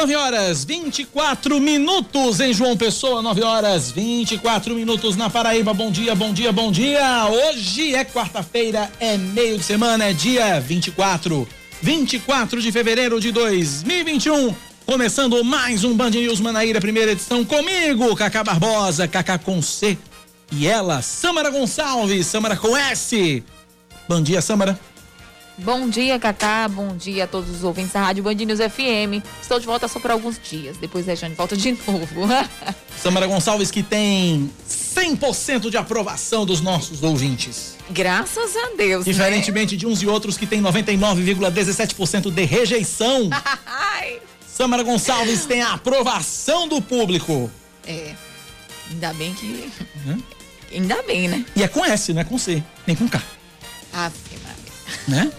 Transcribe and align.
9 0.00 0.16
horas 0.16 0.64
24 0.64 1.60
minutos 1.60 2.40
em 2.40 2.54
João 2.54 2.74
Pessoa, 2.74 3.20
9 3.20 3.42
horas 3.42 3.90
24 3.90 4.74
minutos 4.74 5.14
na 5.14 5.28
Paraíba. 5.28 5.74
Bom 5.74 5.90
dia, 5.90 6.14
bom 6.14 6.32
dia, 6.32 6.50
bom 6.50 6.72
dia. 6.72 7.26
Hoje 7.28 7.94
é 7.94 8.02
quarta-feira, 8.02 8.90
é 8.98 9.18
meio 9.18 9.58
de 9.58 9.62
semana, 9.62 10.06
é 10.06 10.14
dia 10.14 10.58
24. 10.58 11.46
24 11.82 12.62
de 12.62 12.72
fevereiro 12.72 13.20
de 13.20 13.30
2021. 13.30 14.54
Começando 14.86 15.44
mais 15.44 15.84
um 15.84 15.94
Band 15.94 16.12
News 16.12 16.40
Manaíra, 16.40 16.80
primeira 16.80 17.12
edição 17.12 17.44
comigo, 17.44 18.16
Cacá 18.16 18.42
Barbosa, 18.42 19.06
Cacá 19.06 19.36
com 19.36 19.60
C. 19.60 19.98
E 20.50 20.66
ela, 20.66 21.02
Samara 21.02 21.50
Gonçalves, 21.50 22.26
Samara 22.26 22.56
com 22.56 22.74
S. 22.74 23.44
Bom 24.08 24.22
dia, 24.22 24.40
Samara. 24.40 24.80
Bom 25.62 25.90
dia, 25.90 26.18
Cacá. 26.18 26.66
Bom 26.68 26.96
dia 26.96 27.24
a 27.24 27.26
todos 27.26 27.50
os 27.50 27.62
ouvintes 27.64 27.92
da 27.92 28.00
Rádio 28.00 28.22
Band 28.22 28.34
News 28.34 28.60
FM. 28.60 29.22
Estou 29.42 29.60
de 29.60 29.66
volta 29.66 29.86
só 29.88 30.00
por 30.00 30.10
alguns 30.10 30.40
dias. 30.42 30.78
Depois 30.78 31.06
a 31.06 31.14
Jane 31.14 31.34
volta 31.34 31.54
de 31.54 31.72
novo. 31.72 32.26
Samara 32.96 33.26
Gonçalves, 33.26 33.70
que 33.70 33.82
tem 33.82 34.50
100% 34.66 35.68
de 35.68 35.76
aprovação 35.76 36.46
dos 36.46 36.62
nossos 36.62 37.02
ouvintes. 37.02 37.76
Graças 37.90 38.56
a 38.56 38.74
Deus. 38.74 39.04
Né? 39.04 39.12
Diferentemente 39.12 39.74
né? 39.74 39.78
de 39.80 39.86
uns 39.86 40.00
e 40.00 40.06
outros 40.06 40.38
que 40.38 40.46
tem 40.46 40.62
99,17% 40.62 42.30
de 42.30 42.44
rejeição. 42.44 43.28
Samara 44.48 44.82
Gonçalves 44.82 45.44
tem 45.44 45.60
a 45.60 45.74
aprovação 45.74 46.68
do 46.68 46.80
público. 46.80 47.50
É. 47.86 48.14
Ainda 48.90 49.12
bem 49.12 49.34
que. 49.34 49.70
Hum? 50.06 50.22
Ainda 50.72 51.02
bem, 51.02 51.28
né? 51.28 51.44
E 51.54 51.62
é 51.62 51.68
com 51.68 51.84
S, 51.84 52.14
não 52.14 52.22
é 52.22 52.24
com 52.24 52.38
C, 52.38 52.62
nem 52.86 52.96
com 52.96 53.06
K. 53.06 53.22
Ave 53.92 54.30
né? 55.06 55.30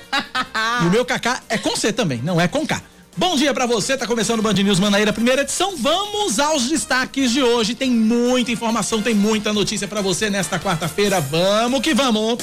e 0.83 0.85
o 0.85 0.89
meu 0.89 1.05
Kaká 1.05 1.41
é 1.49 1.57
com 1.57 1.75
C 1.75 1.91
também, 1.91 2.21
não 2.23 2.39
é 2.39 2.47
com 2.47 2.65
K. 2.65 2.81
Bom 3.17 3.35
dia 3.35 3.53
para 3.53 3.65
você, 3.65 3.97
tá 3.97 4.07
começando 4.07 4.39
o 4.39 4.41
Band 4.41 4.53
News 4.53 4.79
Manaíra, 4.79 5.11
primeira 5.11 5.41
edição. 5.41 5.75
Vamos 5.75 6.39
aos 6.39 6.69
destaques 6.69 7.31
de 7.31 7.43
hoje. 7.43 7.75
Tem 7.75 7.91
muita 7.91 8.51
informação, 8.51 9.01
tem 9.01 9.13
muita 9.13 9.51
notícia 9.51 9.85
para 9.87 10.01
você 10.01 10.29
nesta 10.29 10.57
quarta-feira. 10.57 11.19
Vamos 11.19 11.81
que 11.81 11.93
vamos. 11.93 12.37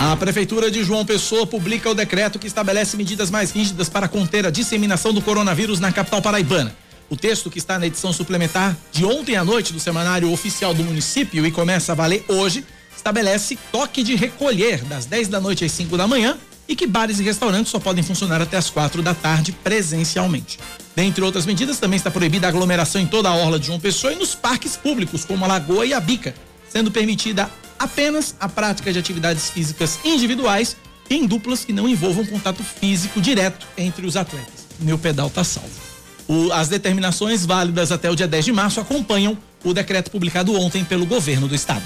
A 0.00 0.16
Prefeitura 0.16 0.70
de 0.70 0.82
João 0.82 1.04
Pessoa 1.04 1.46
publica 1.46 1.90
o 1.90 1.94
decreto 1.94 2.38
que 2.38 2.46
estabelece 2.46 2.96
medidas 2.96 3.30
mais 3.30 3.50
rígidas 3.50 3.90
para 3.90 4.08
conter 4.08 4.46
a 4.46 4.50
disseminação 4.50 5.12
do 5.12 5.20
coronavírus 5.20 5.78
na 5.78 5.92
capital 5.92 6.22
paraibana. 6.22 6.74
O 7.10 7.16
texto 7.16 7.50
que 7.50 7.58
está 7.58 7.78
na 7.78 7.86
edição 7.86 8.12
suplementar 8.12 8.76
de 8.92 9.04
ontem 9.04 9.34
à 9.34 9.42
noite 9.42 9.72
do 9.72 9.80
Semanário 9.80 10.30
Oficial 10.30 10.74
do 10.74 10.84
Município 10.84 11.46
e 11.46 11.50
começa 11.50 11.92
a 11.92 11.94
valer 11.94 12.22
hoje, 12.28 12.64
estabelece 12.94 13.58
toque 13.72 14.02
de 14.02 14.14
recolher 14.14 14.84
das 14.84 15.06
10 15.06 15.28
da 15.28 15.40
noite 15.40 15.64
às 15.64 15.72
5 15.72 15.96
da 15.96 16.06
manhã 16.06 16.36
e 16.68 16.76
que 16.76 16.86
bares 16.86 17.18
e 17.18 17.22
restaurantes 17.22 17.72
só 17.72 17.80
podem 17.80 18.04
funcionar 18.04 18.42
até 18.42 18.58
as 18.58 18.68
4 18.68 19.02
da 19.02 19.14
tarde 19.14 19.52
presencialmente. 19.52 20.58
Dentre 20.94 21.24
outras 21.24 21.46
medidas, 21.46 21.78
também 21.78 21.96
está 21.96 22.10
proibida 22.10 22.46
a 22.46 22.50
aglomeração 22.50 23.00
em 23.00 23.06
toda 23.06 23.30
a 23.30 23.34
orla 23.34 23.58
de 23.58 23.68
João 23.68 23.80
Pessoa 23.80 24.12
e 24.12 24.16
nos 24.16 24.34
parques 24.34 24.76
públicos, 24.76 25.24
como 25.24 25.46
a 25.46 25.48
Lagoa 25.48 25.86
e 25.86 25.94
a 25.94 26.00
Bica, 26.00 26.34
sendo 26.68 26.90
permitida 26.90 27.50
apenas 27.78 28.34
a 28.38 28.50
prática 28.50 28.92
de 28.92 28.98
atividades 28.98 29.48
físicas 29.48 29.98
individuais 30.04 30.76
e 31.08 31.14
em 31.14 31.26
duplas 31.26 31.64
que 31.64 31.72
não 31.72 31.88
envolvam 31.88 32.26
contato 32.26 32.62
físico 32.62 33.18
direto 33.18 33.66
entre 33.78 34.04
os 34.04 34.14
atletas. 34.14 34.66
Meu 34.78 34.98
pedal 34.98 35.30
tá 35.30 35.42
salvo. 35.42 35.87
O, 36.28 36.52
as 36.52 36.68
determinações 36.68 37.46
válidas 37.46 37.90
até 37.90 38.10
o 38.10 38.14
dia 38.14 38.28
10 38.28 38.44
de 38.44 38.52
março 38.52 38.78
acompanham 38.78 39.36
o 39.64 39.72
decreto 39.72 40.10
publicado 40.10 40.54
ontem 40.54 40.84
pelo 40.84 41.06
governo 41.06 41.48
do 41.48 41.54
estado. 41.54 41.84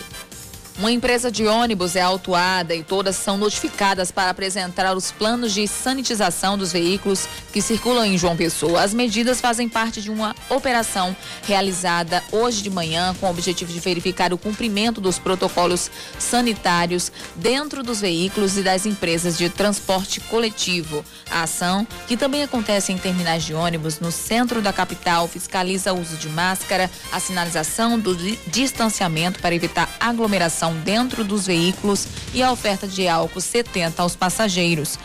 Uma 0.78 0.90
empresa 0.90 1.30
de 1.30 1.46
ônibus 1.46 1.96
é 1.96 2.00
autuada 2.00 2.74
e 2.74 2.82
todas 2.82 3.16
são 3.16 3.36
notificadas 3.36 4.10
para 4.10 4.30
apresentar 4.30 4.96
os 4.96 5.12
planos 5.12 5.52
de 5.52 5.68
sanitização 5.68 6.56
dos 6.56 6.72
veículos 6.72 7.28
que 7.52 7.60
circulam 7.60 8.06
em 8.06 8.16
João 8.16 8.36
Pessoa. 8.36 8.82
As 8.82 8.94
medidas 8.94 9.40
fazem 9.40 9.68
parte 9.68 10.00
de 10.00 10.10
uma 10.10 10.34
operação 10.48 11.14
realizada 11.42 12.22
hoje 12.32 12.62
de 12.62 12.70
manhã 12.70 13.14
com 13.20 13.26
o 13.26 13.30
objetivo 13.30 13.70
de 13.70 13.80
verificar 13.80 14.32
o 14.32 14.38
cumprimento 14.38 14.98
dos 14.98 15.18
protocolos 15.18 15.90
sanitários 16.18 17.12
dentro 17.36 17.82
dos 17.82 18.00
veículos 18.00 18.56
e 18.56 18.62
das 18.62 18.86
empresas 18.86 19.36
de 19.36 19.50
transporte 19.50 20.20
coletivo. 20.20 21.04
A 21.30 21.42
ação, 21.42 21.86
que 22.08 22.16
também 22.16 22.42
acontece 22.42 22.92
em 22.92 22.98
terminais 22.98 23.44
de 23.44 23.52
ônibus 23.52 24.00
no 24.00 24.10
centro 24.10 24.62
da 24.62 24.72
capital, 24.72 25.28
fiscaliza 25.28 25.92
o 25.92 26.00
uso 26.00 26.16
de 26.16 26.30
máscara, 26.30 26.90
a 27.12 27.20
sinalização 27.20 27.98
do 27.98 28.16
distanciamento 28.46 29.38
para 29.38 29.54
evitar 29.54 29.88
aglomeração 30.00 30.61
dentro 30.70 31.24
dos 31.24 31.46
veículos 31.46 32.06
e 32.32 32.42
a 32.42 32.52
oferta 32.52 32.86
de 32.86 33.08
álcool 33.08 33.40
70 33.40 34.02
aos 34.02 34.14
passageiros. 34.14 34.98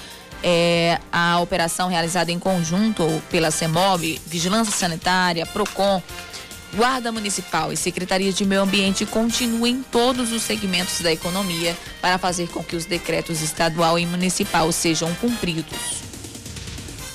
É, 0.44 1.00
a 1.12 1.40
operação 1.40 1.90
realizada 1.90 2.32
em 2.32 2.38
conjunto 2.38 3.04
pela 3.30 3.50
CEMOB, 3.50 4.22
Vigilância 4.28 4.74
Sanitária, 4.74 5.46
PROCON, 5.46 6.02
Guarda 6.76 7.12
Municipal 7.12 7.72
e 7.72 7.78
Secretaria 7.78 8.32
de 8.32 8.46
Meio 8.46 8.62
Ambiente 8.62 9.06
continuam 9.06 9.68
em 9.68 9.84
todos 9.84 10.32
os 10.32 10.42
segmentos 10.44 11.00
da 11.02 11.12
economia 11.12 11.76
para 12.02 12.18
fazer 12.18 12.50
com 12.50 12.64
que 12.64 12.76
os 12.76 12.86
decretos 12.86 13.42
estadual 13.42 13.98
e 13.98 14.06
municipal 14.06 14.72
sejam 14.72 15.14
cumpridos. 15.16 16.08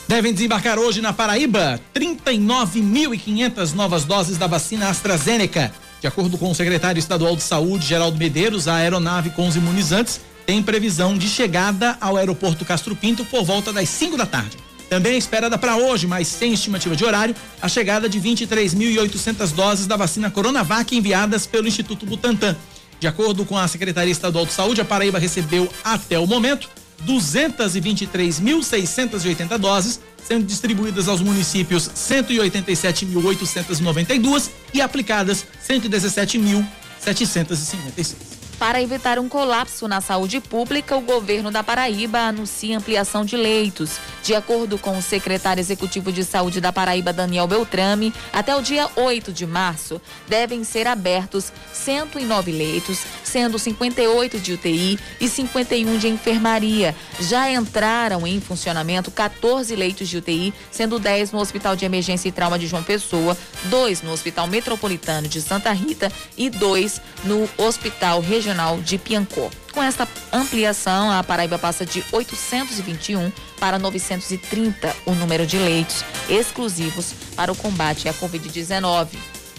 Devem 0.08 0.32
desembarcar 0.32 0.78
hoje 0.78 1.00
na 1.00 1.12
Paraíba 1.12 1.80
39.500 1.94 3.72
novas 3.72 4.04
doses 4.04 4.36
da 4.36 4.46
vacina 4.46 4.88
AstraZeneca. 4.88 5.72
De 6.02 6.08
acordo 6.08 6.36
com 6.36 6.50
o 6.50 6.54
secretário 6.54 6.98
estadual 6.98 7.36
de 7.36 7.44
Saúde, 7.44 7.86
Geraldo 7.86 8.18
Medeiros, 8.18 8.66
a 8.66 8.74
aeronave 8.74 9.30
com 9.30 9.46
os 9.46 9.54
imunizantes 9.54 10.20
tem 10.44 10.60
previsão 10.60 11.16
de 11.16 11.28
chegada 11.28 11.96
ao 12.00 12.16
aeroporto 12.16 12.64
Castro 12.64 12.96
Pinto 12.96 13.24
por 13.24 13.44
volta 13.44 13.72
das 13.72 13.88
5 13.88 14.16
da 14.16 14.26
tarde. 14.26 14.56
Também 14.90 15.14
é 15.14 15.16
esperada 15.16 15.56
para 15.56 15.76
hoje, 15.76 16.08
mas 16.08 16.26
sem 16.26 16.54
estimativa 16.54 16.96
de 16.96 17.04
horário, 17.04 17.36
a 17.62 17.68
chegada 17.68 18.08
de 18.08 18.20
23.800 18.20 19.52
doses 19.52 19.86
da 19.86 19.96
vacina 19.96 20.28
Coronavac 20.28 20.92
enviadas 20.92 21.46
pelo 21.46 21.68
Instituto 21.68 22.04
Butantan. 22.04 22.56
De 22.98 23.06
acordo 23.06 23.44
com 23.44 23.56
a 23.56 23.68
Secretaria 23.68 24.10
Estadual 24.10 24.44
de 24.44 24.52
Saúde, 24.52 24.80
a 24.80 24.84
Paraíba 24.84 25.20
recebeu 25.20 25.72
até 25.84 26.18
o 26.18 26.26
momento 26.26 26.68
223.680 27.06 29.56
doses 29.56 30.00
sendo 30.26 30.46
distribuídas 30.46 31.06
aos 31.08 31.20
municípios 31.20 31.90
187.892 31.94 34.48
e 34.72 34.80
aplicadas 34.80 35.44
117.756. 35.68 38.41
Para 38.62 38.80
evitar 38.80 39.18
um 39.18 39.28
colapso 39.28 39.88
na 39.88 40.00
saúde 40.00 40.40
pública, 40.40 40.96
o 40.96 41.00
governo 41.00 41.50
da 41.50 41.64
Paraíba 41.64 42.20
anuncia 42.20 42.78
ampliação 42.78 43.24
de 43.24 43.36
leitos. 43.36 43.98
De 44.22 44.36
acordo 44.36 44.78
com 44.78 44.96
o 44.96 45.02
secretário 45.02 45.60
executivo 45.60 46.12
de 46.12 46.22
saúde 46.22 46.60
da 46.60 46.72
Paraíba, 46.72 47.12
Daniel 47.12 47.48
Beltrame, 47.48 48.14
até 48.32 48.54
o 48.54 48.62
dia 48.62 48.88
8 48.94 49.32
de 49.32 49.48
março 49.48 50.00
devem 50.28 50.62
ser 50.62 50.86
abertos 50.86 51.52
109 51.72 52.52
leitos, 52.52 53.00
sendo 53.24 53.58
58 53.58 54.38
de 54.38 54.52
UTI 54.52 54.96
e 55.20 55.28
51 55.28 55.98
de 55.98 56.06
enfermaria. 56.06 56.94
Já 57.18 57.50
entraram 57.50 58.24
em 58.24 58.40
funcionamento 58.40 59.10
14 59.10 59.74
leitos 59.74 60.08
de 60.08 60.18
UTI, 60.18 60.54
sendo 60.70 61.00
10 61.00 61.32
no 61.32 61.40
Hospital 61.40 61.74
de 61.74 61.84
Emergência 61.84 62.28
e 62.28 62.32
Trauma 62.32 62.60
de 62.60 62.68
João 62.68 62.84
Pessoa, 62.84 63.36
2 63.64 64.02
no 64.02 64.12
Hospital 64.12 64.46
Metropolitano 64.46 65.26
de 65.26 65.42
Santa 65.42 65.72
Rita 65.72 66.12
e 66.38 66.48
2 66.48 67.00
no 67.24 67.48
Hospital 67.58 68.20
Regional 68.20 68.51
Regional 68.52 68.80
de 68.82 68.98
Piancó. 68.98 69.50
Com 69.72 69.82
esta 69.82 70.06
ampliação, 70.30 71.10
a 71.10 71.24
Paraíba 71.24 71.58
passa 71.58 71.86
de 71.86 72.04
821 72.12 73.32
para 73.58 73.78
930 73.78 74.94
o 75.06 75.12
número 75.14 75.46
de 75.46 75.56
leitos 75.56 76.04
exclusivos 76.28 77.14
para 77.34 77.50
o 77.50 77.56
combate 77.56 78.08
à 78.08 78.14
Covid-19. 78.14 79.08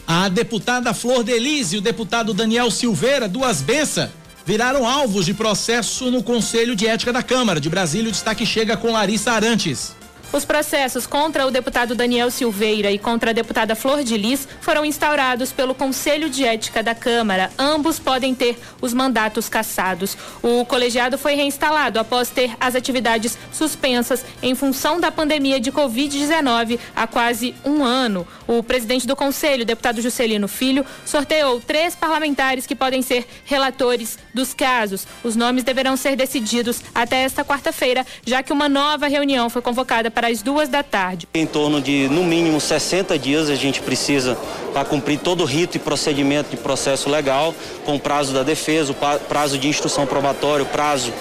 A 0.05 0.29
deputada 0.29 0.93
Flor 0.93 1.23
Delise 1.23 1.75
e 1.75 1.79
o 1.79 1.81
deputado 1.81 2.33
Daniel 2.33 2.69
Silveira, 2.69 3.27
duas 3.27 3.61
benças, 3.61 4.09
viraram 4.45 4.87
alvos 4.87 5.25
de 5.25 5.33
processo 5.33 6.11
no 6.11 6.21
Conselho 6.21 6.75
de 6.75 6.85
Ética 6.85 7.11
da 7.11 7.23
Câmara 7.23 7.59
de 7.59 7.69
Brasília. 7.69 8.09
O 8.09 8.11
destaque 8.11 8.45
chega 8.45 8.77
com 8.77 8.91
Larissa 8.91 9.31
Arantes. 9.31 9.95
Os 10.33 10.43
processos 10.45 11.05
contra 11.05 11.45
o 11.45 11.51
deputado 11.51 11.93
Daniel 11.93 12.31
Silveira 12.31 12.89
e 12.89 12.97
contra 12.97 13.29
a 13.29 13.33
deputada 13.33 13.75
Flor 13.75 14.03
de 14.03 14.17
Lis 14.17 14.47
foram 14.61 14.83
instaurados 14.83 15.51
pelo 15.51 15.75
Conselho 15.75 16.27
de 16.27 16.43
Ética 16.43 16.81
da 16.81 16.95
Câmara. 16.95 17.51
Ambos 17.55 17.99
podem 17.99 18.33
ter 18.33 18.57
os 18.81 18.95
mandatos 18.95 19.47
cassados. 19.47 20.17
O 20.41 20.65
colegiado 20.65 21.19
foi 21.19 21.35
reinstalado 21.35 21.99
após 21.99 22.31
ter 22.31 22.57
as 22.59 22.73
atividades 22.73 23.37
suspensas 23.51 24.25
em 24.41 24.55
função 24.55 24.99
da 24.99 25.11
pandemia 25.11 25.59
de 25.59 25.71
Covid-19 25.71 26.79
há 26.95 27.05
quase 27.05 27.53
um 27.63 27.83
ano. 27.83 28.27
O 28.47 28.63
presidente 28.63 29.05
do 29.05 29.15
Conselho, 29.15 29.63
deputado 29.63 30.01
Juscelino 30.01 30.47
Filho, 30.47 30.83
sorteou 31.05 31.61
três 31.61 31.93
parlamentares 31.93 32.65
que 32.65 32.75
podem 32.75 33.03
ser 33.03 33.27
relatores 33.45 34.17
dos 34.33 34.51
casos. 34.51 35.05
Os 35.23 35.35
nomes 35.35 35.63
deverão 35.63 35.95
ser 35.95 36.15
decididos 36.15 36.81
até 36.95 37.17
esta 37.17 37.45
quarta-feira, 37.45 38.03
já 38.25 38.41
que 38.41 38.51
uma 38.51 38.67
nova 38.67 39.07
reunião 39.07 39.47
foi 39.47 39.61
convocada 39.61 40.09
para 40.09 40.22
para 40.23 40.31
as 40.31 40.41
duas 40.41 40.69
da 40.69 40.81
tarde. 40.81 41.27
Em 41.33 41.45
torno 41.45 41.81
de, 41.81 42.07
no 42.07 42.23
mínimo, 42.23 42.57
60 42.61 43.19
dias 43.19 43.49
a 43.49 43.55
gente 43.55 43.81
precisa 43.81 44.37
para 44.71 44.85
cumprir 44.85 45.19
todo 45.19 45.41
o 45.41 45.45
rito 45.45 45.75
e 45.75 45.79
procedimento 45.81 46.49
de 46.49 46.55
processo 46.55 47.09
legal, 47.09 47.53
com 47.83 47.97
o 47.97 47.99
prazo 47.99 48.33
da 48.33 48.41
defesa, 48.41 48.93
o 48.93 49.19
prazo 49.27 49.57
de 49.57 49.67
instrução 49.67 50.05
probatória, 50.05 50.63
o 50.63 50.65
prazo 50.65 51.11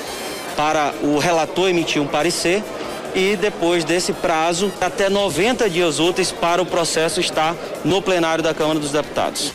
para 0.55 0.95
o 1.03 1.19
relator 1.19 1.69
emitir 1.69 2.01
um 2.01 2.07
parecer 2.07 2.63
e 3.13 3.35
depois 3.35 3.83
desse 3.83 4.13
prazo, 4.13 4.71
até 4.81 5.09
90 5.09 5.69
dias 5.69 5.99
úteis 5.99 6.31
para 6.31 6.63
o 6.63 6.67
processo 6.67 7.19
estar 7.19 7.57
no 7.85 8.01
plenário 8.01 8.45
da 8.45 8.55
Câmara 8.55 8.79
dos 8.79 8.93
Deputados. 8.93 9.53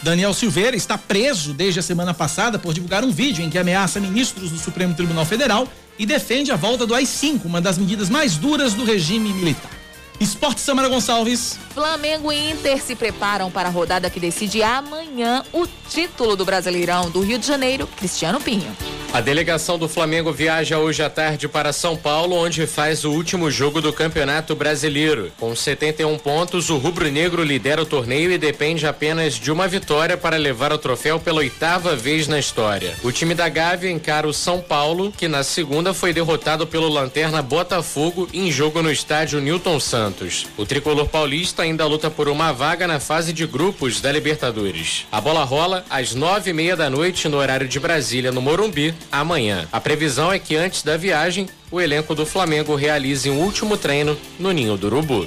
Daniel 0.00 0.32
Silveira 0.32 0.74
está 0.74 0.96
preso 0.96 1.52
desde 1.52 1.80
a 1.80 1.82
semana 1.82 2.14
passada 2.14 2.58
por 2.58 2.72
divulgar 2.72 3.04
um 3.04 3.10
vídeo 3.10 3.44
em 3.44 3.50
que 3.50 3.58
ameaça 3.58 4.00
ministros 4.00 4.50
do 4.50 4.58
Supremo 4.58 4.94
Tribunal 4.94 5.26
Federal 5.26 5.68
e 6.00 6.06
defende 6.06 6.50
a 6.50 6.56
volta 6.56 6.86
do 6.86 6.94
AI-5, 6.94 7.44
uma 7.44 7.60
das 7.60 7.76
medidas 7.76 8.08
mais 8.08 8.38
duras 8.38 8.72
do 8.72 8.84
regime 8.84 9.34
militar. 9.34 9.70
Esporte 10.18 10.58
Samara 10.58 10.88
Gonçalves. 10.88 11.58
Flamengo 11.74 12.32
e 12.32 12.50
Inter 12.52 12.82
se 12.82 12.96
preparam 12.96 13.50
para 13.50 13.68
a 13.68 13.70
rodada 13.70 14.08
que 14.08 14.18
decide 14.18 14.62
amanhã 14.62 15.44
o 15.52 15.66
título 15.90 16.36
do 16.36 16.44
Brasileirão 16.44 17.10
do 17.10 17.20
Rio 17.20 17.38
de 17.38 17.46
Janeiro, 17.46 17.86
Cristiano 17.98 18.40
Pinho. 18.40 18.74
A 19.12 19.20
delegação 19.20 19.76
do 19.76 19.88
Flamengo 19.88 20.32
viaja 20.32 20.78
hoje 20.78 21.02
à 21.02 21.10
tarde 21.10 21.48
para 21.48 21.72
São 21.72 21.96
Paulo, 21.96 22.36
onde 22.36 22.64
faz 22.64 23.04
o 23.04 23.10
último 23.10 23.50
jogo 23.50 23.80
do 23.80 23.92
Campeonato 23.92 24.54
Brasileiro. 24.54 25.32
Com 25.36 25.54
71 25.54 26.16
pontos, 26.16 26.70
o 26.70 26.76
rubro-negro 26.76 27.42
lidera 27.42 27.82
o 27.82 27.86
torneio 27.86 28.30
e 28.30 28.38
depende 28.38 28.86
apenas 28.86 29.34
de 29.34 29.50
uma 29.50 29.66
vitória 29.66 30.16
para 30.16 30.36
levar 30.36 30.72
o 30.72 30.78
troféu 30.78 31.18
pela 31.18 31.40
oitava 31.40 31.96
vez 31.96 32.28
na 32.28 32.38
história. 32.38 32.94
O 33.02 33.10
time 33.10 33.34
da 33.34 33.48
Gávea 33.48 33.90
encara 33.90 34.28
o 34.28 34.32
São 34.32 34.60
Paulo, 34.60 35.10
que 35.10 35.26
na 35.26 35.42
segunda 35.42 35.92
foi 35.92 36.12
derrotado 36.12 36.64
pelo 36.64 36.88
Lanterna 36.88 37.42
Botafogo 37.42 38.28
em 38.32 38.48
jogo 38.48 38.80
no 38.80 38.92
estádio 38.92 39.40
Newton 39.40 39.80
Santos. 39.80 40.46
O 40.56 40.64
tricolor 40.64 41.08
paulista 41.08 41.64
ainda 41.64 41.84
luta 41.84 42.08
por 42.08 42.28
uma 42.28 42.52
vaga 42.52 42.86
na 42.86 43.00
fase 43.00 43.32
de 43.32 43.44
grupos 43.44 44.00
da 44.00 44.12
Libertadores. 44.12 45.04
A 45.10 45.20
bola 45.20 45.42
rola 45.42 45.84
às 45.90 46.14
nove 46.14 46.50
e 46.50 46.54
meia 46.54 46.76
da 46.76 46.88
noite 46.88 47.28
no 47.28 47.38
horário 47.38 47.66
de 47.66 47.80
Brasília, 47.80 48.30
no 48.30 48.40
Morumbi, 48.40 48.94
amanhã. 49.10 49.68
A 49.72 49.80
previsão 49.80 50.32
é 50.32 50.38
que 50.38 50.56
antes 50.56 50.82
da 50.82 50.96
viagem, 50.96 51.48
o 51.70 51.80
elenco 51.80 52.14
do 52.14 52.26
Flamengo 52.26 52.74
realize 52.74 53.28
um 53.30 53.38
último 53.38 53.76
treino 53.76 54.16
no 54.38 54.52
Ninho 54.52 54.76
do 54.76 54.86
Urubu. 54.86 55.26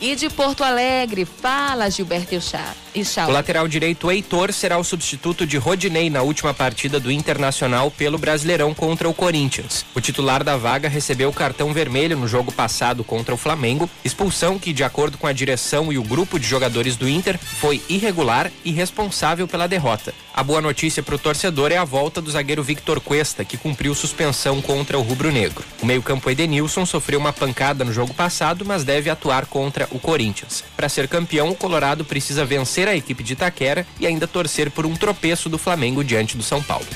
E 0.00 0.16
de 0.16 0.30
Porto 0.30 0.64
Alegre, 0.64 1.26
fala 1.26 1.90
Gilberto 1.90 2.34
Ichal. 2.34 3.28
O 3.28 3.32
lateral 3.32 3.68
direito 3.68 4.10
Heitor 4.10 4.50
será 4.50 4.78
o 4.78 4.82
substituto 4.82 5.46
de 5.46 5.58
Rodinei 5.58 6.08
na 6.08 6.22
última 6.22 6.54
partida 6.54 6.98
do 6.98 7.12
Internacional 7.12 7.90
pelo 7.90 8.16
Brasileirão 8.16 8.72
contra 8.72 9.06
o 9.08 9.14
Corinthians. 9.14 9.84
O 9.94 10.00
titular 10.00 10.42
da 10.42 10.56
vaga 10.56 10.88
recebeu 10.88 11.28
o 11.28 11.34
cartão 11.34 11.74
vermelho 11.74 12.16
no 12.16 12.26
jogo 12.26 12.50
passado 12.50 13.04
contra 13.04 13.34
o 13.34 13.38
Flamengo, 13.38 13.90
expulsão 14.02 14.58
que, 14.58 14.72
de 14.72 14.82
acordo 14.82 15.18
com 15.18 15.26
a 15.26 15.34
direção 15.34 15.92
e 15.92 15.98
o 15.98 16.02
grupo 16.02 16.38
de 16.38 16.46
jogadores 16.46 16.96
do 16.96 17.06
Inter, 17.06 17.38
foi 17.38 17.82
irregular 17.86 18.50
e 18.64 18.72
responsável 18.72 19.46
pela 19.46 19.68
derrota. 19.68 20.14
A 20.32 20.42
boa 20.42 20.62
notícia 20.62 21.02
para 21.02 21.14
o 21.14 21.18
torcedor 21.18 21.70
é 21.72 21.76
a 21.76 21.84
volta 21.84 22.22
do 22.22 22.30
zagueiro 22.30 22.62
Victor 22.62 23.00
Cuesta, 23.00 23.44
que 23.44 23.58
cumpriu 23.58 23.94
suspensão 23.94 24.62
contra 24.62 24.98
o 24.98 25.02
rubro-negro. 25.02 25.62
O 25.82 25.86
meio-campo 25.86 26.30
Edenilson 26.30 26.86
sofreu 26.86 27.20
uma 27.20 27.32
pancada 27.32 27.84
no 27.84 27.92
jogo 27.92 28.14
passado, 28.14 28.64
mas 28.64 28.82
deve 28.82 29.10
atuar 29.10 29.44
contra 29.44 29.89
o 29.90 29.98
Corinthians. 29.98 30.64
Para 30.76 30.88
ser 30.88 31.08
campeão, 31.08 31.50
o 31.50 31.54
Colorado 31.54 32.04
precisa 32.04 32.44
vencer 32.44 32.88
a 32.88 32.96
equipe 32.96 33.22
de 33.22 33.34
Itaquera 33.34 33.86
e 33.98 34.06
ainda 34.06 34.26
torcer 34.26 34.70
por 34.70 34.86
um 34.86 34.94
tropeço 34.94 35.48
do 35.48 35.58
Flamengo 35.58 36.04
diante 36.04 36.36
do 36.36 36.42
São 36.42 36.62
Paulo. 36.62 36.86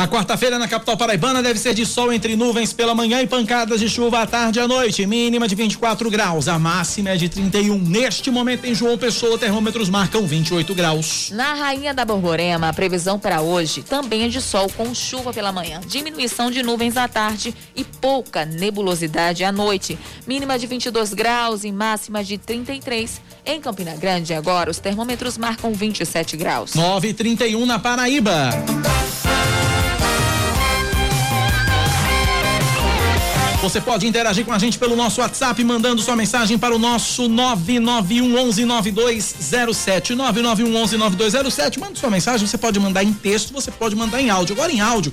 A 0.00 0.08
quarta-feira 0.08 0.58
na 0.58 0.66
capital 0.66 0.96
paraibana 0.96 1.42
deve 1.42 1.58
ser 1.58 1.74
de 1.74 1.84
sol 1.84 2.10
entre 2.10 2.34
nuvens 2.34 2.72
pela 2.72 2.94
manhã 2.94 3.20
e 3.20 3.26
pancadas 3.26 3.78
de 3.78 3.86
chuva 3.86 4.22
à 4.22 4.26
tarde 4.26 4.58
e 4.58 4.62
à 4.62 4.66
noite. 4.66 5.04
Mínima 5.04 5.46
de 5.46 5.54
24 5.54 6.08
graus, 6.08 6.48
a 6.48 6.58
máxima 6.58 7.10
é 7.10 7.16
de 7.16 7.28
31. 7.28 7.78
Neste 7.78 8.30
momento 8.30 8.64
em 8.64 8.74
João 8.74 8.96
Pessoa, 8.96 9.36
termômetros 9.36 9.90
marcam 9.90 10.26
28 10.26 10.74
graus. 10.74 11.30
Na 11.32 11.52
Rainha 11.52 11.92
da 11.92 12.02
Borborema, 12.06 12.70
a 12.70 12.72
previsão 12.72 13.18
para 13.18 13.42
hoje 13.42 13.82
também 13.82 14.22
é 14.22 14.28
de 14.28 14.40
sol 14.40 14.70
com 14.74 14.94
chuva 14.94 15.34
pela 15.34 15.52
manhã, 15.52 15.82
diminuição 15.86 16.50
de 16.50 16.62
nuvens 16.62 16.96
à 16.96 17.06
tarde 17.06 17.54
e 17.76 17.84
pouca 17.84 18.46
nebulosidade 18.46 19.44
à 19.44 19.52
noite. 19.52 19.98
Mínima 20.26 20.58
de 20.58 20.66
22 20.66 21.12
graus 21.12 21.62
e 21.62 21.70
máxima 21.70 22.24
de 22.24 22.38
33. 22.38 23.20
Em 23.44 23.60
Campina 23.60 23.94
Grande, 23.96 24.32
agora, 24.32 24.70
os 24.70 24.78
termômetros 24.78 25.36
marcam 25.36 25.74
27 25.74 26.38
graus. 26.38 26.72
9,31 26.72 27.66
na 27.66 27.78
Paraíba. 27.78 28.48
Você 33.62 33.78
pode 33.78 34.06
interagir 34.06 34.46
com 34.46 34.54
a 34.54 34.58
gente 34.58 34.78
pelo 34.78 34.96
nosso 34.96 35.20
WhatsApp, 35.20 35.62
mandando 35.62 36.00
sua 36.00 36.16
mensagem 36.16 36.58
para 36.58 36.74
o 36.74 36.78
nosso 36.78 37.28
991119207. 37.28 40.16
991119207. 40.16 41.78
Manda 41.78 41.94
sua 41.94 42.08
mensagem, 42.08 42.46
você 42.46 42.56
pode 42.56 42.80
mandar 42.80 43.04
em 43.04 43.12
texto, 43.12 43.52
você 43.52 43.70
pode 43.70 43.94
mandar 43.94 44.22
em 44.22 44.30
áudio. 44.30 44.54
Agora 44.54 44.72
em 44.72 44.80
áudio, 44.80 45.12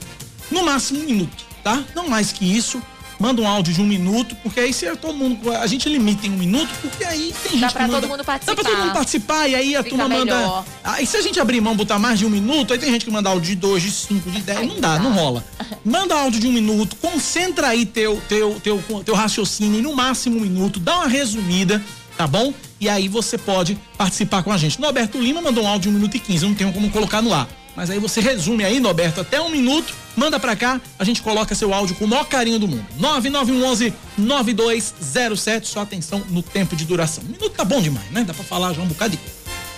no 0.49 0.63
máximo 0.63 1.01
um 1.01 1.03
minuto, 1.03 1.43
tá? 1.61 1.83
Não 1.93 2.07
mais 2.07 2.31
que 2.31 2.45
isso 2.45 2.81
manda 3.19 3.41
um 3.41 3.47
áudio 3.47 3.73
de 3.73 3.81
um 3.81 3.85
minuto, 3.85 4.35
porque 4.43 4.59
aí 4.59 4.73
se 4.73 4.85
todo 4.97 5.13
mundo. 5.15 5.51
A 5.51 5.67
gente 5.67 5.87
limita 5.89 6.27
em 6.27 6.31
um 6.31 6.37
minuto, 6.37 6.69
porque 6.81 7.03
aí 7.03 7.33
tem 7.43 7.51
gente. 7.53 7.61
Dá 7.61 7.71
pra 7.71 7.87
manda, 7.87 8.01
todo 8.01 8.09
mundo 8.09 8.23
participar. 8.23 8.55
Dá 8.55 8.61
pra 8.61 8.71
todo 8.71 8.81
mundo 8.83 8.93
participar, 8.93 9.47
e 9.47 9.55
aí 9.55 9.75
a 9.75 9.83
Fica 9.83 9.95
turma 9.95 10.09
melhor. 10.09 10.25
manda. 10.25 10.65
Aí 10.83 11.05
se 11.05 11.17
a 11.17 11.21
gente 11.21 11.39
abrir 11.39 11.61
mão, 11.61 11.75
botar 11.75 11.99
mais 11.99 12.19
de 12.19 12.25
um 12.25 12.29
minuto, 12.29 12.73
aí 12.73 12.79
tem 12.79 12.91
gente 12.91 13.05
que 13.05 13.11
manda 13.11 13.29
áudio 13.29 13.49
de 13.49 13.55
dois, 13.55 13.83
de 13.83 13.91
cinco, 13.91 14.29
de 14.29 14.41
dez. 14.41 14.59
Aí 14.59 14.67
não 14.67 14.79
dá, 14.79 14.99
não 14.99 15.13
rola. 15.13 15.43
Manda 15.83 16.15
áudio 16.15 16.39
de 16.39 16.47
um 16.47 16.51
minuto, 16.51 16.95
concentra 16.97 17.67
aí 17.67 17.85
teu, 17.85 18.21
teu, 18.27 18.59
teu, 18.63 18.81
teu 19.05 19.15
raciocínio 19.15 19.79
em 19.79 19.81
no 19.81 19.95
máximo 19.95 20.37
um 20.37 20.41
minuto, 20.41 20.79
dá 20.79 20.97
uma 20.97 21.07
resumida, 21.07 21.83
tá 22.17 22.27
bom? 22.27 22.53
E 22.79 22.87
aí 22.87 23.07
você 23.07 23.37
pode 23.37 23.77
participar 23.97 24.43
com 24.43 24.51
a 24.51 24.57
gente. 24.57 24.79
Norberto 24.79 25.17
Lima 25.19 25.41
mandou 25.41 25.63
um 25.63 25.67
áudio 25.67 25.83
de 25.83 25.89
um 25.89 25.99
minuto 25.99 26.15
e 26.15 26.19
quinze, 26.19 26.45
não 26.45 26.53
tenho 26.53 26.71
como 26.71 26.89
colocar 26.91 27.21
no 27.21 27.33
ar. 27.33 27.47
Mas 27.77 27.91
aí 27.91 27.99
você 27.99 28.19
resume 28.19 28.65
aí, 28.65 28.79
Norberto, 28.79 29.21
até 29.21 29.39
um 29.39 29.51
minuto, 29.51 29.93
manda 30.15 30.39
pra 30.39 30.55
cá, 30.55 30.81
a 30.97 31.03
gente 31.03 31.21
coloca 31.21 31.53
seu 31.53 31.71
áudio 31.71 31.95
com 31.95 32.05
o 32.05 32.07
maior 32.07 32.25
carinho 32.25 32.57
do 32.57 32.67
mundo. 32.67 32.83
9911 32.97 33.93
9207, 34.17 35.67
só 35.67 35.81
atenção 35.81 36.23
no 36.31 36.41
tempo 36.41 36.75
de 36.75 36.85
duração. 36.85 37.23
Um 37.23 37.33
minuto 37.33 37.51
tá 37.51 37.63
bom 37.63 37.79
demais, 37.79 38.09
né? 38.09 38.23
Dá 38.23 38.33
pra 38.33 38.43
falar 38.43 38.73
já 38.73 38.81
um 38.81 38.89
coisa. 38.89 39.19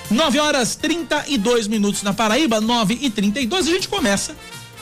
9 0.10 0.40
horas 0.40 0.78
32 0.78 1.68
minutos 1.68 2.02
na 2.02 2.14
Paraíba, 2.14 2.62
9 2.62 2.98
e 3.02 3.10
32 3.10 3.68
a 3.68 3.70
gente 3.70 3.90
começa 3.90 4.34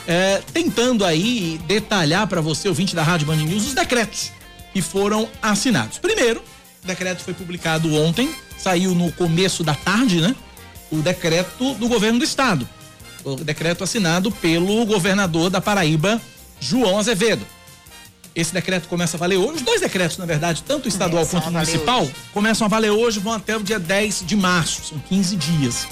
é, 0.06 0.40
tentando 0.52 1.04
aí 1.04 1.60
detalhar 1.66 2.28
para 2.28 2.40
você, 2.40 2.68
ouvinte 2.68 2.94
da 2.94 3.02
Rádio 3.02 3.26
Band 3.26 3.36
News, 3.38 3.66
os 3.66 3.74
decretos 3.74 4.30
que 4.72 4.80
foram 4.80 5.28
assinados. 5.42 5.98
Primeiro, 5.98 6.40
o 6.84 6.86
decreto 6.86 7.24
foi 7.24 7.34
publicado 7.34 7.92
ontem, 7.96 8.32
saiu 8.56 8.94
no 8.94 9.10
começo 9.10 9.64
da 9.64 9.74
tarde, 9.74 10.20
né? 10.20 10.36
O 10.88 10.98
decreto 10.98 11.74
do 11.74 11.88
governo 11.88 12.20
do 12.20 12.24
estado 12.24 12.77
o 13.24 13.36
decreto 13.36 13.84
assinado 13.84 14.30
pelo 14.30 14.84
governador 14.86 15.50
da 15.50 15.60
Paraíba, 15.60 16.20
João 16.60 16.98
Azevedo. 16.98 17.46
Esse 18.34 18.52
decreto 18.52 18.88
começa 18.88 19.16
a 19.16 19.20
valer 19.20 19.36
hoje, 19.36 19.56
os 19.56 19.62
dois 19.62 19.80
decretos, 19.80 20.16
na 20.16 20.26
verdade, 20.26 20.62
tanto 20.62 20.86
o 20.86 20.88
estadual 20.88 21.26
começam 21.26 21.40
quanto 21.40 21.50
o 21.50 21.52
municipal, 21.52 22.02
hoje. 22.02 22.14
começam 22.32 22.64
a 22.66 22.68
valer 22.68 22.90
hoje, 22.90 23.18
vão 23.18 23.32
até 23.32 23.56
o 23.56 23.62
dia 23.62 23.78
10 23.78 24.24
de 24.24 24.36
março, 24.36 24.84
são 24.84 24.98
15 25.08 25.36
dias. 25.36 25.88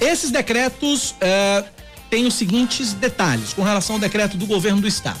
Esses 0.00 0.30
decretos 0.30 1.14
é, 1.20 1.64
têm 2.10 2.26
os 2.26 2.34
seguintes 2.34 2.92
detalhes 2.92 3.52
com 3.54 3.62
relação 3.62 3.96
ao 3.96 4.00
decreto 4.00 4.36
do 4.36 4.46
governo 4.46 4.80
do 4.80 4.88
estado. 4.88 5.20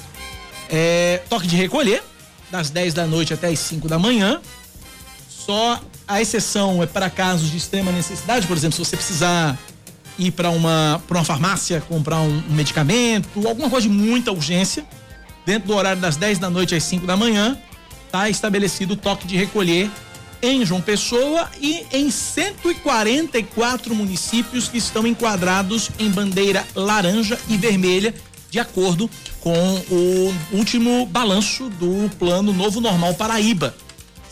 É, 0.68 1.22
toque 1.30 1.46
de 1.46 1.56
recolher, 1.56 2.02
das 2.50 2.70
10 2.70 2.94
da 2.94 3.06
noite 3.06 3.32
até 3.32 3.48
as 3.48 3.58
5 3.60 3.88
da 3.88 3.98
manhã. 3.98 4.40
Só 5.28 5.80
a 6.06 6.20
exceção 6.20 6.82
é 6.82 6.86
para 6.86 7.08
casos 7.10 7.50
de 7.50 7.56
extrema 7.56 7.90
necessidade, 7.90 8.46
por 8.46 8.56
exemplo, 8.56 8.76
se 8.76 8.84
você 8.84 8.96
precisar 8.96 9.58
ir 10.18 10.30
para 10.30 10.50
uma, 10.50 11.00
uma 11.10 11.24
farmácia 11.24 11.80
comprar 11.88 12.20
um, 12.20 12.42
um, 12.48 12.54
medicamento, 12.54 13.46
alguma 13.46 13.68
coisa 13.68 13.88
de 13.88 13.94
muita 13.94 14.32
urgência, 14.32 14.84
dentro 15.44 15.68
do 15.68 15.74
horário 15.74 16.00
das 16.00 16.16
10 16.16 16.38
da 16.38 16.48
noite 16.48 16.74
às 16.74 16.84
5 16.84 17.06
da 17.06 17.16
manhã, 17.16 17.58
está 18.06 18.28
estabelecido 18.28 18.94
o 18.94 18.96
toque 18.96 19.26
de 19.26 19.36
recolher 19.36 19.90
em 20.40 20.64
João 20.64 20.80
Pessoa 20.80 21.48
e 21.60 21.84
em 21.90 22.10
144 22.10 23.94
municípios 23.94 24.68
que 24.68 24.78
estão 24.78 25.06
enquadrados 25.06 25.90
em 25.98 26.10
bandeira 26.10 26.64
laranja 26.74 27.38
e 27.48 27.56
vermelha, 27.56 28.14
de 28.50 28.58
acordo 28.58 29.10
com 29.40 29.82
o 29.90 30.34
último 30.52 31.06
balanço 31.06 31.68
do 31.70 32.10
Plano 32.18 32.52
Novo 32.52 32.80
Normal 32.80 33.14
Paraíba. 33.14 33.74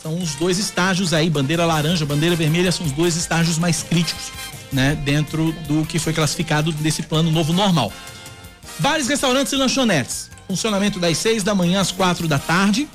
São 0.02 0.20
os 0.20 0.34
dois 0.34 0.58
estágios 0.58 1.14
aí, 1.14 1.30
bandeira 1.30 1.64
laranja, 1.64 2.04
bandeira 2.04 2.36
vermelha, 2.36 2.72
são 2.72 2.84
os 2.84 2.92
dois 2.92 3.16
estágios 3.16 3.56
mais 3.56 3.82
críticos 3.82 4.30
né, 4.72 4.94
dentro 5.04 5.52
do 5.66 5.84
que 5.84 5.98
foi 5.98 6.12
classificado 6.12 6.72
desse 6.72 7.02
plano 7.02 7.30
novo 7.30 7.52
normal. 7.52 7.92
Bares, 8.78 9.06
restaurantes 9.06 9.52
e 9.52 9.56
lanchonetes. 9.56 10.30
Funcionamento 10.48 10.98
das 10.98 11.18
6 11.18 11.42
da 11.42 11.54
manhã 11.54 11.80
às 11.80 11.92
quatro 11.92 12.26
da 12.26 12.38
tarde. 12.38 12.88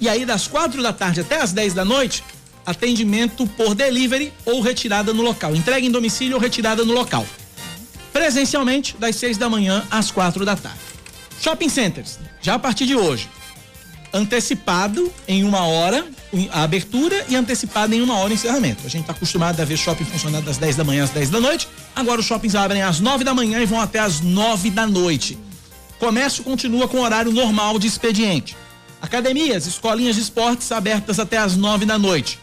E 0.00 0.08
aí, 0.08 0.24
das 0.24 0.46
quatro 0.46 0.82
da 0.82 0.92
tarde 0.92 1.20
até 1.20 1.40
as 1.40 1.52
10 1.52 1.74
da 1.74 1.84
noite, 1.84 2.22
atendimento 2.66 3.46
por 3.46 3.74
delivery 3.74 4.32
ou 4.44 4.60
retirada 4.60 5.12
no 5.12 5.22
local. 5.22 5.54
Entrega 5.54 5.86
em 5.86 5.90
domicílio 5.90 6.34
ou 6.34 6.40
retirada 6.40 6.84
no 6.84 6.92
local. 6.92 7.26
Presencialmente, 8.12 8.96
das 8.98 9.16
6 9.16 9.38
da 9.38 9.48
manhã 9.48 9.84
às 9.90 10.10
quatro 10.10 10.44
da 10.44 10.56
tarde. 10.56 10.78
Shopping 11.40 11.68
centers, 11.68 12.18
já 12.40 12.54
a 12.54 12.58
partir 12.58 12.86
de 12.86 12.94
hoje. 12.94 13.28
Antecipado 14.12 15.10
em 15.26 15.42
uma 15.42 15.64
hora 15.64 16.06
a 16.50 16.62
abertura 16.62 17.24
e 17.28 17.36
antecipada 17.36 17.94
em 17.94 18.00
uma 18.00 18.18
hora 18.18 18.30
o 18.30 18.34
encerramento. 18.34 18.86
A 18.86 18.88
gente 18.88 19.02
está 19.02 19.12
acostumado 19.12 19.60
a 19.60 19.64
ver 19.64 19.76
shopping 19.76 20.04
funcionando 20.04 20.44
das 20.44 20.56
10 20.58 20.76
da 20.76 20.84
manhã 20.84 21.04
às 21.04 21.10
10 21.10 21.30
da 21.30 21.40
noite. 21.40 21.68
Agora 21.94 22.20
os 22.20 22.26
shoppings 22.26 22.54
abrem 22.54 22.82
às 22.82 23.00
9 23.00 23.24
da 23.24 23.34
manhã 23.34 23.60
e 23.60 23.66
vão 23.66 23.80
até 23.80 23.98
às 23.98 24.20
9 24.20 24.70
da 24.70 24.86
noite. 24.86 25.38
Comércio 25.98 26.42
continua 26.42 26.88
com 26.88 27.00
horário 27.00 27.32
normal 27.32 27.78
de 27.78 27.86
expediente. 27.86 28.56
Academias, 29.00 29.66
escolinhas 29.66 30.16
de 30.16 30.22
esportes 30.22 30.70
abertas 30.72 31.18
até 31.18 31.38
às 31.38 31.56
9 31.56 31.86
da 31.86 31.98
noite. 31.98 32.38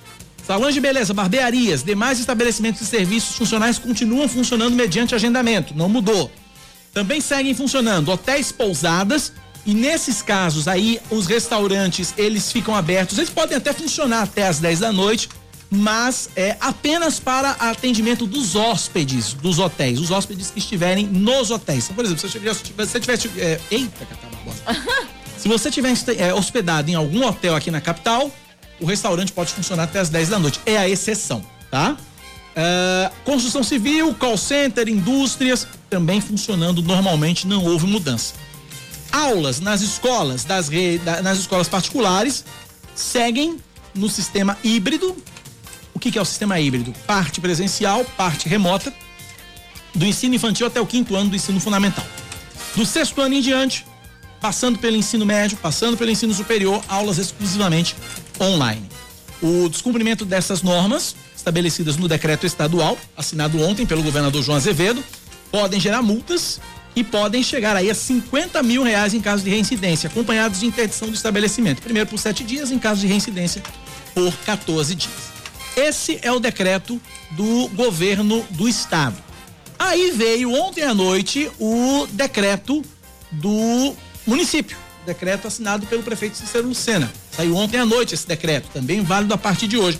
Salões 0.45 0.73
de 0.73 0.81
beleza, 0.81 1.13
barbearias, 1.13 1.83
demais 1.83 2.19
estabelecimentos 2.19 2.81
e 2.81 2.85
serviços 2.85 3.35
funcionais 3.35 3.77
continuam 3.77 4.27
funcionando 4.27 4.75
mediante 4.75 5.13
agendamento, 5.13 5.75
não 5.75 5.87
mudou. 5.87 6.31
Também 6.93 7.21
seguem 7.21 7.53
funcionando 7.53 8.09
hotéis, 8.09 8.51
pousadas 8.51 9.31
e 9.65 9.73
nesses 9.73 10.21
casos 10.21 10.67
aí 10.67 10.99
os 11.09 11.27
restaurantes 11.27 12.13
eles 12.17 12.51
ficam 12.51 12.75
abertos, 12.75 13.17
eles 13.17 13.29
podem 13.29 13.57
até 13.57 13.73
funcionar 13.73 14.23
até 14.23 14.47
às 14.47 14.59
10 14.59 14.79
da 14.79 14.91
noite, 14.91 15.29
mas 15.69 16.29
é 16.35 16.57
apenas 16.59 17.19
para 17.19 17.51
atendimento 17.51 18.25
dos 18.25 18.55
hóspedes 18.55 19.33
dos 19.33 19.59
hotéis, 19.59 19.99
os 19.99 20.09
hóspedes 20.09 20.49
que 20.49 20.59
estiverem 20.59 21.05
nos 21.05 21.51
hotéis. 21.51 21.85
Então, 21.85 21.95
por 21.95 22.05
exemplo, 22.05 22.27
se 22.27 22.37
você 22.75 22.99
tivesse 22.99 23.29
é, 23.37 23.59
eita, 23.69 24.07
se 25.37 25.47
você 25.47 25.69
tiver 25.69 25.93
é, 26.17 26.33
hospedado 26.33 26.89
em 26.89 26.95
algum 26.95 27.25
hotel 27.25 27.55
aqui 27.55 27.69
na 27.69 27.79
capital, 27.79 28.31
o 28.79 28.85
restaurante 28.85 29.31
pode 29.31 29.51
funcionar 29.51 29.83
até 29.83 29.99
as 29.99 30.09
10 30.09 30.29
da 30.29 30.39
noite. 30.39 30.59
É 30.65 30.77
a 30.77 30.89
exceção, 30.89 31.43
tá? 31.69 31.95
Uh, 32.49 33.13
construção 33.23 33.63
civil, 33.63 34.13
call 34.15 34.37
center, 34.37 34.89
indústrias, 34.89 35.67
também 35.89 36.19
funcionando 36.19 36.81
normalmente, 36.81 37.45
não 37.45 37.63
houve 37.63 37.85
mudança. 37.85 38.33
Aulas 39.11 39.59
nas 39.59 39.81
escolas, 39.81 40.43
das 40.43 40.67
re... 40.67 40.99
nas 41.23 41.39
escolas 41.39 41.67
particulares, 41.67 42.45
seguem 42.95 43.57
no 43.93 44.09
sistema 44.09 44.57
híbrido. 44.63 45.15
O 45.93 45.99
que, 45.99 46.11
que 46.11 46.17
é 46.17 46.21
o 46.21 46.25
sistema 46.25 46.59
híbrido? 46.59 46.93
Parte 47.05 47.41
presencial, 47.41 48.05
parte 48.17 48.47
remota, 48.47 48.93
do 49.93 50.05
ensino 50.05 50.35
infantil 50.35 50.67
até 50.67 50.79
o 50.79 50.85
quinto 50.85 51.15
ano 51.15 51.29
do 51.29 51.35
ensino 51.35 51.59
fundamental. 51.59 52.05
Do 52.75 52.85
sexto 52.85 53.19
ano 53.19 53.35
em 53.35 53.41
diante, 53.41 53.85
passando 54.39 54.79
pelo 54.79 54.95
ensino 54.95 55.25
médio, 55.25 55.57
passando 55.57 55.97
pelo 55.97 56.11
ensino 56.11 56.33
superior, 56.33 56.81
aulas 56.87 57.17
exclusivamente 57.17 57.95
online. 58.39 58.87
O 59.41 59.69
descumprimento 59.69 60.25
dessas 60.25 60.61
normas, 60.61 61.15
estabelecidas 61.35 61.97
no 61.97 62.07
decreto 62.07 62.45
estadual, 62.45 62.97
assinado 63.17 63.61
ontem 63.61 63.85
pelo 63.85 64.03
governador 64.03 64.43
João 64.43 64.57
Azevedo, 64.57 65.03
podem 65.51 65.79
gerar 65.79 66.01
multas 66.01 66.59
e 66.99 67.03
podem 67.03 67.41
chegar 67.41 67.77
aí 67.77 67.89
a 67.89 67.95
50 67.95 68.61
mil 68.61 68.83
reais 68.83 69.13
em 69.13 69.21
caso 69.21 69.41
de 69.41 69.49
reincidência, 69.49 70.09
acompanhados 70.09 70.59
de 70.59 70.65
interdição 70.65 71.07
do 71.07 71.13
estabelecimento. 71.13 71.81
Primeiro 71.81 72.09
por 72.09 72.19
sete 72.19 72.43
dias, 72.43 72.71
em 72.71 72.77
caso 72.77 72.99
de 72.99 73.07
reincidência, 73.07 73.63
por 74.13 74.33
14 74.39 74.93
dias. 74.95 75.13
Esse 75.77 76.19
é 76.21 76.29
o 76.29 76.39
decreto 76.41 77.01
do 77.31 77.69
governo 77.69 78.45
do 78.49 78.67
estado. 78.67 79.15
Aí 79.77 80.11
veio 80.11 80.51
ontem 80.51 80.83
à 80.83 80.93
noite 80.93 81.49
o 81.57 82.05
decreto 82.11 82.83
do 83.31 83.95
município 84.27 84.77
decreto 85.05 85.47
assinado 85.47 85.87
pelo 85.87 86.03
prefeito 86.03 86.37
Cícero 86.37 86.67
Lucena. 86.67 87.11
Saiu 87.31 87.55
ontem 87.55 87.79
à 87.79 87.85
noite 87.85 88.13
esse 88.13 88.27
decreto, 88.27 88.69
também 88.71 89.01
válido 89.01 89.33
a 89.33 89.37
partir 89.37 89.67
de 89.67 89.77
hoje. 89.77 89.99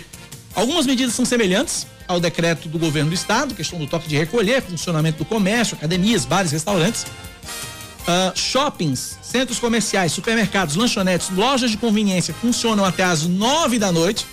Algumas 0.54 0.86
medidas 0.86 1.16
são 1.16 1.26
semelhantes 1.26 1.88
ao 2.10 2.20
decreto 2.20 2.68
do 2.68 2.80
governo 2.80 3.12
do 3.12 3.14
estado, 3.14 3.54
questão 3.54 3.78
do 3.78 3.86
toque 3.86 4.10
de 4.10 4.18
recolher, 4.18 4.64
funcionamento 4.64 5.20
do 5.20 5.26
comércio, 5.26 5.78
academias, 5.78 6.26
bares, 6.26 6.52
restaurantes. 6.52 7.04
Uh, 7.04 8.36
shoppings, 8.36 9.20
centros 9.22 9.60
comerciais, 9.60 10.12
supermercados, 10.12 10.76
lanchonetes, 10.76 11.30
lojas 11.30 11.70
de 11.70 11.78
conveniência 11.78 12.34
funcionam 12.34 12.84
até 12.84 13.04
às 13.04 13.28
nove 13.28 13.78
da 13.78 13.92
noite, 13.92 14.26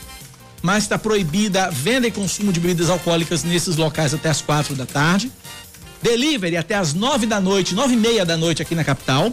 mas 0.63 0.85
está 0.85 0.99
proibida 0.99 1.67
a 1.67 1.71
venda 1.71 2.07
e 2.07 2.11
consumo 2.11 2.51
de 2.51 2.59
bebidas 2.59 2.89
alcoólicas 2.89 3.45
nesses 3.45 3.77
locais 3.77 4.15
até 4.15 4.31
às 4.31 4.41
quatro 4.41 4.75
da 4.75 4.87
tarde. 4.87 5.31
Delivery 6.01 6.57
até 6.57 6.75
às 6.75 6.95
nove 6.95 7.27
da 7.27 7.39
noite, 7.39 7.75
nove 7.75 7.93
e 7.93 7.97
meia 7.99 8.25
da 8.25 8.39
noite 8.39 8.63
aqui 8.63 8.75
na 8.75 8.85
capital. 8.85 9.31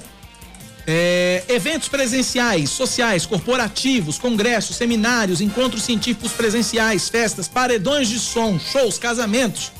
É, 0.86 1.44
eventos 1.48 1.88
presenciais, 1.88 2.70
sociais, 2.70 3.26
corporativos, 3.26 4.18
congressos, 4.18 4.76
seminários, 4.76 5.40
encontros 5.40 5.84
científicos 5.84 6.34
presenciais, 6.34 7.08
festas, 7.08 7.48
paredões 7.48 8.10
de 8.10 8.20
som, 8.20 8.60
shows, 8.60 8.98
casamentos, 8.98 9.72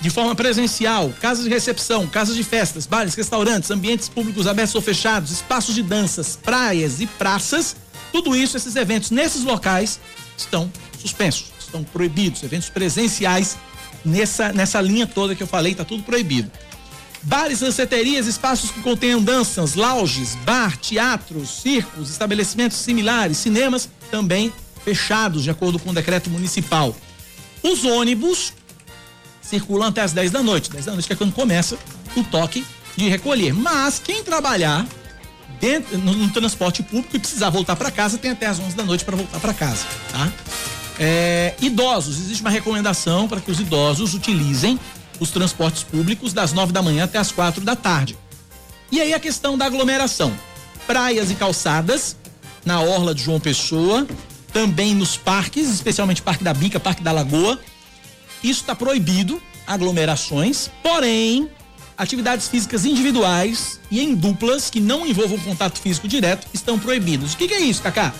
de 0.00 0.10
forma 0.10 0.34
presencial, 0.34 1.12
casas 1.20 1.44
de 1.44 1.50
recepção, 1.50 2.06
casas 2.06 2.36
de 2.36 2.44
festas, 2.44 2.86
bares, 2.86 3.14
restaurantes, 3.14 3.70
ambientes 3.70 4.08
públicos 4.08 4.46
abertos 4.46 4.74
ou 4.74 4.82
fechados, 4.82 5.30
espaços 5.30 5.74
de 5.74 5.82
danças, 5.82 6.38
praias 6.40 7.00
e 7.00 7.06
praças, 7.06 7.74
tudo 8.12 8.36
isso, 8.36 8.56
esses 8.56 8.76
eventos 8.76 9.10
nesses 9.10 9.42
locais 9.42 9.98
estão 10.36 10.70
suspensos, 11.00 11.46
estão 11.58 11.82
proibidos. 11.82 12.42
Eventos 12.42 12.68
presenciais 12.68 13.56
nessa, 14.04 14.52
nessa 14.52 14.80
linha 14.80 15.06
toda 15.06 15.34
que 15.34 15.42
eu 15.42 15.46
falei, 15.46 15.72
está 15.72 15.84
tudo 15.84 16.02
proibido. 16.02 16.50
Bares, 17.22 17.60
danceterias, 17.60 18.26
espaços 18.26 18.70
que 18.70 18.80
contenham 18.80 19.22
danças, 19.22 19.74
lounges, 19.74 20.34
bar, 20.44 20.76
teatros, 20.76 21.62
circos, 21.62 22.10
estabelecimentos 22.10 22.76
similares, 22.78 23.38
cinemas 23.38 23.88
também 24.10 24.52
fechados, 24.84 25.44
de 25.44 25.50
acordo 25.50 25.78
com 25.78 25.90
o 25.90 25.94
decreto 25.94 26.28
municipal. 26.28 26.96
Os 27.62 27.84
ônibus 27.84 28.52
circulam 29.40 29.88
até 29.88 30.00
as 30.00 30.12
10 30.12 30.32
da 30.32 30.42
noite. 30.42 30.70
10 30.70 30.84
da 30.84 30.92
noite 30.92 31.06
que 31.06 31.12
é 31.12 31.16
quando 31.16 31.32
começa 31.32 31.78
o 32.16 32.24
toque 32.24 32.66
de 32.96 33.08
recolher. 33.08 33.54
Mas 33.54 34.00
quem 34.00 34.24
trabalhar 34.24 34.84
dentro, 35.60 35.96
no, 35.98 36.12
no 36.12 36.28
transporte 36.30 36.82
público 36.82 37.14
e 37.14 37.20
precisar 37.20 37.50
voltar 37.50 37.76
para 37.76 37.90
casa 37.90 38.18
tem 38.18 38.32
até 38.32 38.46
as 38.46 38.58
11 38.58 38.74
da 38.74 38.82
noite 38.82 39.04
para 39.04 39.16
voltar 39.16 39.38
para 39.38 39.54
casa, 39.54 39.86
tá? 40.10 40.32
É, 40.98 41.54
idosos, 41.60 42.18
existe 42.18 42.42
uma 42.42 42.50
recomendação 42.50 43.28
para 43.28 43.40
que 43.40 43.50
os 43.50 43.60
idosos 43.60 44.12
utilizem 44.12 44.78
os 45.22 45.30
transportes 45.30 45.84
públicos 45.84 46.32
das 46.32 46.52
nove 46.52 46.72
da 46.72 46.82
manhã 46.82 47.04
até 47.04 47.18
as 47.18 47.30
quatro 47.30 47.64
da 47.64 47.76
tarde. 47.76 48.18
E 48.90 49.00
aí 49.00 49.14
a 49.14 49.20
questão 49.20 49.56
da 49.56 49.64
aglomeração. 49.64 50.32
Praias 50.86 51.30
e 51.30 51.34
calçadas, 51.34 52.16
na 52.64 52.80
orla 52.80 53.14
de 53.14 53.22
João 53.22 53.38
Pessoa, 53.38 54.06
também 54.52 54.94
nos 54.94 55.16
parques, 55.16 55.68
especialmente 55.68 56.20
Parque 56.20 56.44
da 56.44 56.52
Bica, 56.52 56.80
Parque 56.80 57.02
da 57.02 57.12
Lagoa. 57.12 57.58
Isso 58.42 58.60
está 58.60 58.74
proibido, 58.74 59.40
aglomerações, 59.66 60.68
porém, 60.82 61.48
atividades 61.96 62.48
físicas 62.48 62.84
individuais 62.84 63.80
e 63.90 64.00
em 64.00 64.14
duplas 64.14 64.68
que 64.68 64.80
não 64.80 65.06
envolvam 65.06 65.38
contato 65.38 65.78
físico 65.78 66.08
direto 66.08 66.48
estão 66.52 66.78
proibidos. 66.78 67.34
O 67.34 67.36
que, 67.36 67.46
que 67.46 67.54
é 67.54 67.60
isso, 67.60 67.80
Cacá? 67.80 68.12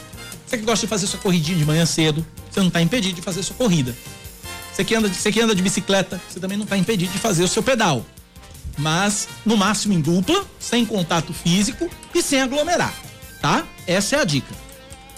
Você 0.47 0.57
que 0.57 0.65
gosta 0.65 0.87
de 0.87 0.91
fazer 0.91 1.07
sua 1.07 1.19
corridinha 1.19 1.59
de 1.59 1.65
manhã 1.65 1.85
cedo, 1.85 2.25
você 2.51 2.61
não 2.61 2.69
está 2.69 2.81
impedido 2.81 3.17
de 3.17 3.23
fazer 3.23 3.43
sua 3.43 3.57
corrida. 3.57 3.97
Você 4.73 4.85
que 4.85 4.95
anda, 4.95 5.09
você 5.09 5.31
que 5.31 5.41
anda 5.41 5.55
de 5.55 5.63
bicicleta, 5.63 6.21
você 6.29 6.41
também 6.41 6.57
não 6.57 6.65
está 6.65 6.77
impedido 6.77 7.13
de 7.13 7.19
fazer 7.19 7.45
o 7.45 7.49
seu 7.49 7.63
pedal. 7.63 8.05
Mas, 8.79 9.29
no 9.45 9.57
máximo 9.57 9.93
em 9.93 10.01
dupla, 10.01 10.45
sem 10.59 10.87
contato 10.87 11.33
físico 11.35 11.91
e 12.15 12.23
sem 12.23 12.41
aglomerar, 12.41 12.95
tá? 13.41 13.65
Essa 13.87 14.17
é 14.17 14.21
a 14.21 14.25
dica. 14.25 14.55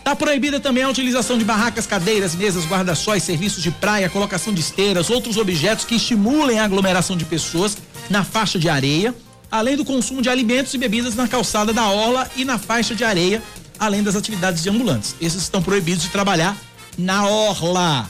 Tá 0.03 0.15
proibida 0.15 0.61
também 0.61 0.83
a 0.83 0.89
utilização 0.89 1.39
de 1.39 1.45
barracas, 1.45 1.87
cadeiras, 1.87 2.35
mesas, 2.35 2.67
guarda-sóis, 2.67 3.23
serviços 3.23 3.63
de 3.63 3.71
praia, 3.71 4.11
colocação 4.11 4.53
de 4.53 4.61
esteiras, 4.61 5.09
outros 5.09 5.39
objetos 5.39 5.85
que 5.85 5.95
estimulem 5.95 6.59
a 6.59 6.65
aglomeração 6.65 7.17
de 7.17 7.25
pessoas 7.25 7.79
na 8.11 8.23
faixa 8.23 8.59
de 8.59 8.69
areia, 8.69 9.15
além 9.51 9.77
do 9.77 9.85
consumo 9.85 10.21
de 10.21 10.29
alimentos 10.29 10.75
e 10.75 10.79
bebidas 10.79 11.15
na 11.15 11.27
calçada 11.27 11.73
da 11.73 11.89
orla 11.89 12.31
e 12.37 12.45
na 12.45 12.59
faixa 12.59 12.95
de 12.95 13.03
areia, 13.03 13.43
além 13.79 14.03
das 14.03 14.15
atividades 14.15 14.63
de 14.63 14.69
ambulantes. 14.69 15.15
Esses 15.21 15.43
estão 15.43 15.63
proibidos 15.63 16.03
de 16.03 16.11
trabalhar 16.11 16.55
na 16.99 17.27
orla 17.27 18.07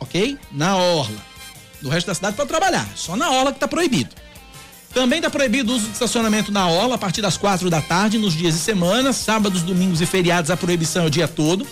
ok? 0.00 0.38
Na 0.50 0.76
orla. 0.76 1.18
Do 1.80 1.88
resto 1.88 2.08
da 2.08 2.14
cidade 2.14 2.36
pode 2.36 2.48
trabalhar, 2.48 2.88
só 2.96 3.16
na 3.16 3.30
orla 3.30 3.52
que 3.52 3.56
está 3.58 3.68
proibido. 3.68 4.10
Também 4.92 5.18
está 5.18 5.30
proibido 5.30 5.72
o 5.72 5.76
uso 5.76 5.86
de 5.86 5.92
estacionamento 5.92 6.50
na 6.50 6.66
orla 6.66 6.96
a 6.96 6.98
partir 6.98 7.22
das 7.22 7.36
quatro 7.36 7.70
da 7.70 7.80
tarde, 7.80 8.18
nos 8.18 8.34
dias 8.34 8.54
de 8.54 8.60
semana, 8.60 9.12
sábados, 9.12 9.62
domingos 9.62 10.00
e 10.00 10.06
feriados, 10.06 10.50
a 10.50 10.56
proibição 10.56 11.04
é 11.04 11.06
o 11.06 11.10
dia 11.10 11.28
todo. 11.28 11.66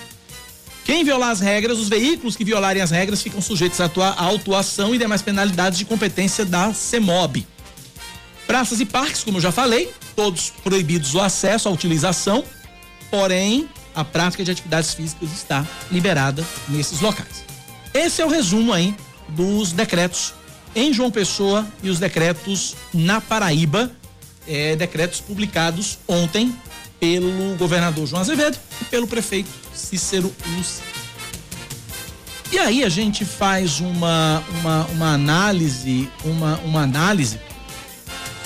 Quem 0.85 1.05
violar 1.05 1.31
as 1.31 1.41
regras, 1.41 1.79
os 1.79 1.89
veículos 1.89 2.37
que 2.37 2.45
violarem 2.45 2.81
as 2.81 2.91
regras 2.91 3.21
ficam 3.21 3.43
sujeitos 3.43 3.79
a 3.81 3.91
autuação 4.25 4.95
e 4.95 4.99
demais 4.99 5.21
penalidades 5.21 5.79
de 5.79 5.85
competência 5.85 6.45
da 6.45 6.73
CEMOB. 6.73 7.47
Praças 8.47 8.81
e 8.81 8.87
parques, 8.87 9.23
como 9.23 9.37
eu 9.37 9.43
já 9.43 9.53
falei, 9.53 9.93
todos 10.17 10.51
proibidos 10.65 11.15
o 11.15 11.21
acesso, 11.21 11.69
a 11.69 11.73
utilização, 11.73 12.43
porém 13.11 13.69
a 13.95 14.03
prática 14.03 14.43
de 14.43 14.51
atividades 14.51 14.95
físicas 14.95 15.31
está 15.33 15.67
liberada 15.91 16.43
nesses 16.69 17.01
locais. 17.01 17.48
Esse 17.93 18.23
é 18.23 18.27
o 18.27 18.29
resumo 18.29 18.73
aí 18.73 18.95
dos 19.29 19.73
decretos 19.73 20.35
em 20.75 20.93
João 20.93 21.11
Pessoa 21.11 21.67
e 21.83 21.89
os 21.89 21.99
decretos 21.99 22.77
na 22.93 23.21
Paraíba, 23.21 23.91
é, 24.47 24.77
decretos 24.77 25.21
publicados 25.21 25.99
ontem 26.07 26.55
pelo 27.01 27.57
governador 27.57 28.07
João 28.07 28.23
Azevedo 28.23 28.59
e 28.81 28.85
pelo 28.85 29.07
prefeito 29.07 29.51
Cícero 29.75 30.35
Lúcio. 30.57 30.83
E 32.51 32.59
aí 32.59 32.83
a 32.83 32.89
gente 32.89 33.25
faz 33.25 33.79
uma, 33.81 34.43
uma, 34.59 34.85
uma 34.87 35.13
análise, 35.13 36.09
uma, 36.25 36.57
uma 36.61 36.83
análise 36.83 37.39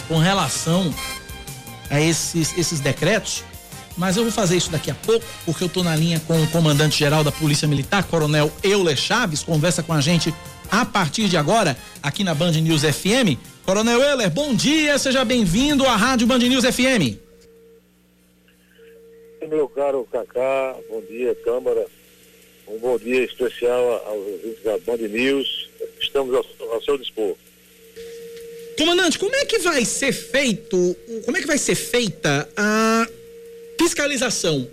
com 0.09 0.19
relação 0.19 0.93
a 1.89 2.01
esses, 2.01 2.57
esses 2.59 2.81
decretos 2.81 3.45
mas 3.97 4.17
eu 4.17 4.23
vou 4.23 4.33
fazer 4.33 4.57
isso 4.57 4.71
daqui 4.71 4.91
a 4.91 4.95
pouco, 4.95 5.25
porque 5.45 5.65
eu 5.65 5.69
tô 5.69 5.83
na 5.83 5.95
linha 5.97 6.21
com 6.27 6.41
o 6.43 6.47
comandante-geral 6.49 7.23
da 7.23 7.33
Polícia 7.33 7.69
Militar, 7.69 8.05
Coronel 8.05 8.51
Euler 8.63 8.97
Chaves, 8.97 9.43
conversa 9.43 9.83
com 9.83 9.93
a 9.93 10.01
gente 10.01 10.35
a 10.71 10.85
partir 10.85 11.29
de 11.29 11.37
agora, 11.37 11.77
aqui 12.03 12.25
na 12.25 12.35
Band 12.35 12.53
News 12.53 12.83
FM. 12.83 13.37
Coronel 13.65 14.01
Euler, 14.01 14.31
bom 14.31 14.55
dia, 14.55 14.99
seja 14.99 15.25
bem-vindo 15.25 15.85
à 15.87 15.97
Rádio 15.97 16.27
Band 16.27 16.39
News 16.39 16.65
FM. 16.65 17.19
Meu 19.49 19.69
caro 19.69 20.07
Cacá, 20.11 20.77
bom 20.89 21.03
dia, 21.03 21.35
Câmara. 21.45 21.87
Um 22.67 22.79
bom 22.79 22.97
dia 22.97 23.25
especial 23.25 24.03
aos 24.07 24.27
ouvintes 24.27 24.63
da 24.65 24.79
Band 24.79 25.09
News. 25.09 25.69
Estamos 26.01 26.35
ao, 26.35 26.73
ao 26.73 26.83
seu 26.83 26.97
dispor. 26.97 27.37
Comandante, 28.79 29.19
como 29.19 29.35
é 29.37 29.45
que 29.45 29.59
vai 29.59 29.85
ser 29.85 30.13
feito, 30.13 30.97
como 31.25 31.37
é 31.37 31.41
que 31.41 31.47
vai 31.47 31.59
ser 31.59 31.75
feita 31.75 32.49
a 32.57 33.07
fiscalização 33.83 34.69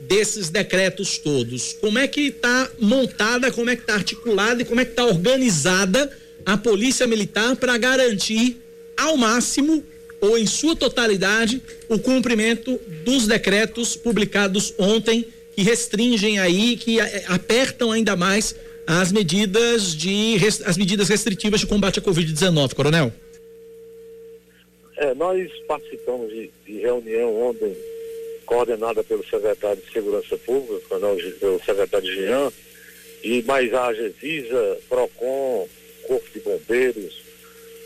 desses 0.00 0.50
decretos 0.50 1.18
todos? 1.18 1.74
Como 1.74 1.98
é 1.98 2.08
que 2.08 2.22
está 2.22 2.68
montada, 2.80 3.52
como 3.52 3.70
é 3.70 3.76
que 3.76 3.82
está 3.82 3.94
articulada 3.94 4.62
e 4.62 4.64
como 4.64 4.80
é 4.80 4.84
que 4.84 4.90
está 4.90 5.04
organizada 5.04 6.10
a 6.44 6.56
Polícia 6.56 7.06
Militar 7.06 7.54
para 7.56 7.78
garantir 7.78 8.56
ao 8.96 9.16
máximo 9.16 9.84
ou 10.20 10.36
em 10.36 10.46
sua 10.46 10.74
totalidade 10.74 11.62
o 11.88 11.98
cumprimento 11.98 12.78
dos 13.04 13.26
decretos 13.26 13.94
publicados 13.96 14.74
ontem 14.78 15.24
que 15.54 15.62
restringem 15.62 16.38
aí, 16.38 16.76
que 16.76 16.98
apertam 17.28 17.92
ainda 17.92 18.16
mais 18.16 18.54
as 18.86 19.12
medidas 19.12 19.94
de 19.94 20.36
as 20.66 20.76
medidas 20.76 21.08
restritivas 21.08 21.60
de 21.60 21.66
combate 21.66 22.00
à 22.00 22.02
Covid-19, 22.02 22.74
Coronel? 22.74 23.12
É, 24.96 25.14
nós 25.14 25.50
participamos 25.66 26.28
de, 26.30 26.50
de, 26.66 26.80
reunião 26.80 27.34
ontem, 27.48 27.74
coordenada 28.50 29.04
pelo 29.04 29.24
secretário 29.24 29.80
de 29.80 29.92
Segurança 29.92 30.36
Pública, 30.38 30.98
pelo 31.38 31.60
secretário 31.64 32.12
Jean, 32.12 32.52
e 33.22 33.42
mais 33.44 33.72
a 33.72 33.86
Agevisa, 33.86 34.78
PROCON, 34.88 35.68
Corpo 36.02 36.28
de 36.34 36.40
Bombeiros, 36.40 37.22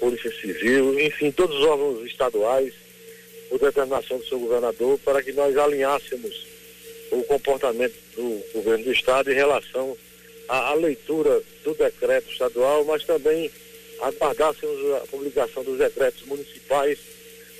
Polícia 0.00 0.32
Civil, 0.40 0.98
enfim, 0.98 1.30
todos 1.30 1.54
os 1.58 1.64
órgãos 1.66 2.06
estaduais, 2.06 2.72
por 3.50 3.58
determinação 3.58 4.16
do 4.16 4.24
seu 4.24 4.38
governador, 4.38 4.98
para 5.04 5.22
que 5.22 5.32
nós 5.32 5.54
alinhássemos 5.54 6.46
o 7.10 7.22
comportamento 7.24 7.94
do 8.16 8.42
governo 8.54 8.84
do 8.84 8.92
Estado 8.92 9.30
em 9.30 9.34
relação 9.34 9.94
à, 10.48 10.70
à 10.70 10.74
leitura 10.74 11.42
do 11.62 11.74
decreto 11.74 12.32
estadual, 12.32 12.86
mas 12.86 13.04
também 13.04 13.50
aguardássemos 14.00 14.94
a 14.94 15.00
publicação 15.00 15.62
dos 15.62 15.76
decretos 15.76 16.22
municipais 16.22 16.98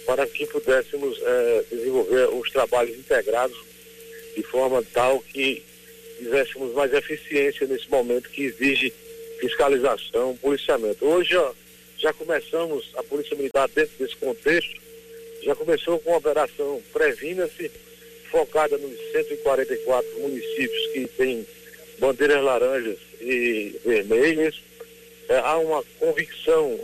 para 0.07 0.27
que 0.27 0.47
pudéssemos 0.47 1.19
eh, 1.23 1.65
desenvolver 1.71 2.29
os 2.29 2.51
trabalhos 2.51 2.97
integrados 2.97 3.57
de 4.37 4.43
forma 4.43 4.83
tal 4.93 5.21
que 5.21 5.63
tivéssemos 6.19 6.75
mais 6.75 6.93
eficiência 6.93 7.67
nesse 7.67 7.89
momento 7.91 8.29
que 8.31 8.45
exige 8.45 8.93
fiscalização, 9.41 10.37
policiamento. 10.37 11.05
Hoje 11.07 11.37
ó, 11.37 11.53
já 11.99 12.13
começamos, 12.13 12.91
a 12.97 13.03
Polícia 13.03 13.37
Militar 13.37 13.69
dentro 13.69 13.93
desse 13.99 14.17
contexto, 14.17 14.81
já 15.43 15.55
começou 15.55 15.99
com 16.01 16.15
a 16.15 16.19
operação 16.19 16.83
Previna-se, 16.93 17.71
focada 18.31 18.77
nos 18.79 18.99
144 19.13 20.21
municípios 20.21 20.87
que 20.93 21.07
têm 21.17 21.47
bandeiras 21.99 22.43
laranjas 22.43 22.99
e 23.21 23.79
vermelhas, 23.85 24.61
é, 25.29 25.39
há 25.39 25.57
uma 25.59 25.83
convicção 25.99 26.79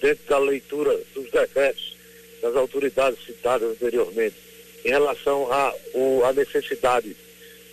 dentro 0.00 0.24
da 0.28 0.38
leitura 0.38 0.98
dos 1.14 1.30
decretos 1.30 1.97
das 2.40 2.54
autoridades 2.56 3.24
citadas 3.24 3.70
anteriormente 3.70 4.36
em 4.84 4.90
relação 4.90 5.48
à 5.52 6.32
necessidade 6.32 7.16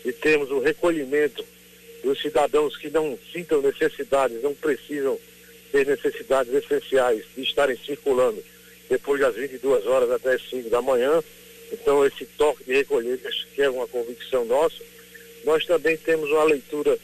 de 0.03 0.11
termos 0.13 0.49
o 0.51 0.59
recolhimento 0.59 1.45
dos 2.03 2.21
cidadãos 2.21 2.77
que 2.77 2.89
não 2.89 3.17
sintam 3.31 3.61
necessidades, 3.61 4.41
não 4.41 4.53
precisam 4.53 5.19
ter 5.71 5.85
necessidades 5.85 6.53
essenciais 6.53 7.23
de 7.35 7.43
estarem 7.43 7.77
circulando 7.77 8.43
depois 8.89 9.19
das 9.19 9.35
22 9.35 9.85
horas 9.87 10.11
até 10.11 10.33
as 10.33 10.49
5 10.49 10.69
da 10.69 10.81
manhã. 10.81 11.23
Então, 11.71 12.05
esse 12.05 12.25
toque 12.37 12.63
de 12.63 12.73
recolher, 12.73 13.19
que 13.55 13.61
é 13.61 13.69
uma 13.69 13.87
convicção 13.87 14.45
nossa. 14.45 14.77
Nós 15.43 15.65
também 15.65 15.97
temos 15.97 16.29
uma 16.29 16.43
leitura 16.43 16.97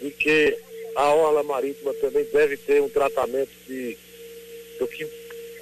de 0.00 0.10
que 0.12 0.56
a 0.94 1.12
orla 1.12 1.42
marítima 1.42 1.92
também 1.94 2.24
deve 2.32 2.56
ter 2.56 2.80
um 2.80 2.88
tratamento 2.88 3.50
de, 3.66 3.96
do 4.78 4.86
que 4.86 5.04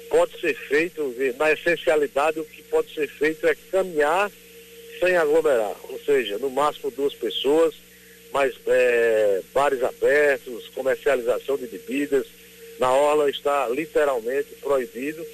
pode 0.09 0.39
ser 0.39 0.55
feito, 0.55 1.15
na 1.37 1.51
essencialidade, 1.51 2.39
o 2.39 2.45
que 2.45 2.63
pode 2.63 2.93
ser 2.93 3.07
feito 3.07 3.47
é 3.47 3.55
caminhar 3.71 4.31
sem 4.99 5.15
aglomerar, 5.15 5.75
ou 5.89 5.99
seja, 5.99 6.37
no 6.37 6.49
máximo 6.49 6.89
duas 6.91 7.13
pessoas, 7.13 7.75
mas 8.31 8.53
é, 8.65 9.41
bares 9.53 9.83
abertos, 9.83 10.67
comercialização 10.69 11.57
de 11.57 11.67
bebidas, 11.67 12.25
na 12.79 12.91
orla 12.91 13.29
está 13.29 13.67
literalmente 13.69 14.55
proibido. 14.61 15.25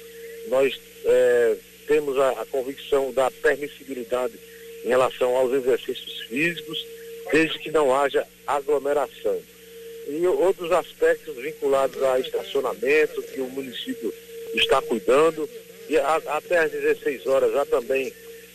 Nós 0.48 0.78
é, 1.04 1.56
temos 1.86 2.18
a, 2.18 2.30
a 2.42 2.46
convicção 2.46 3.12
da 3.12 3.30
permissibilidade 3.30 4.34
em 4.84 4.88
relação 4.88 5.34
aos 5.36 5.52
exercícios 5.52 6.20
físicos, 6.22 6.86
desde 7.32 7.58
que 7.58 7.70
não 7.70 7.94
haja 7.94 8.26
aglomeração 8.46 9.40
e 10.06 10.26
outros 10.26 10.70
aspectos 10.70 11.34
vinculados 11.36 12.02
a 12.02 12.18
estacionamento 12.18 13.22
que 13.22 13.40
o 13.40 13.48
município 13.48 14.12
está 14.54 14.80
cuidando 14.82 15.48
e 15.88 15.96
a, 15.96 16.16
até 16.28 16.58
às 16.58 16.70
16 16.70 17.26
horas 17.26 17.52
já 17.52 17.64
também 17.66 18.12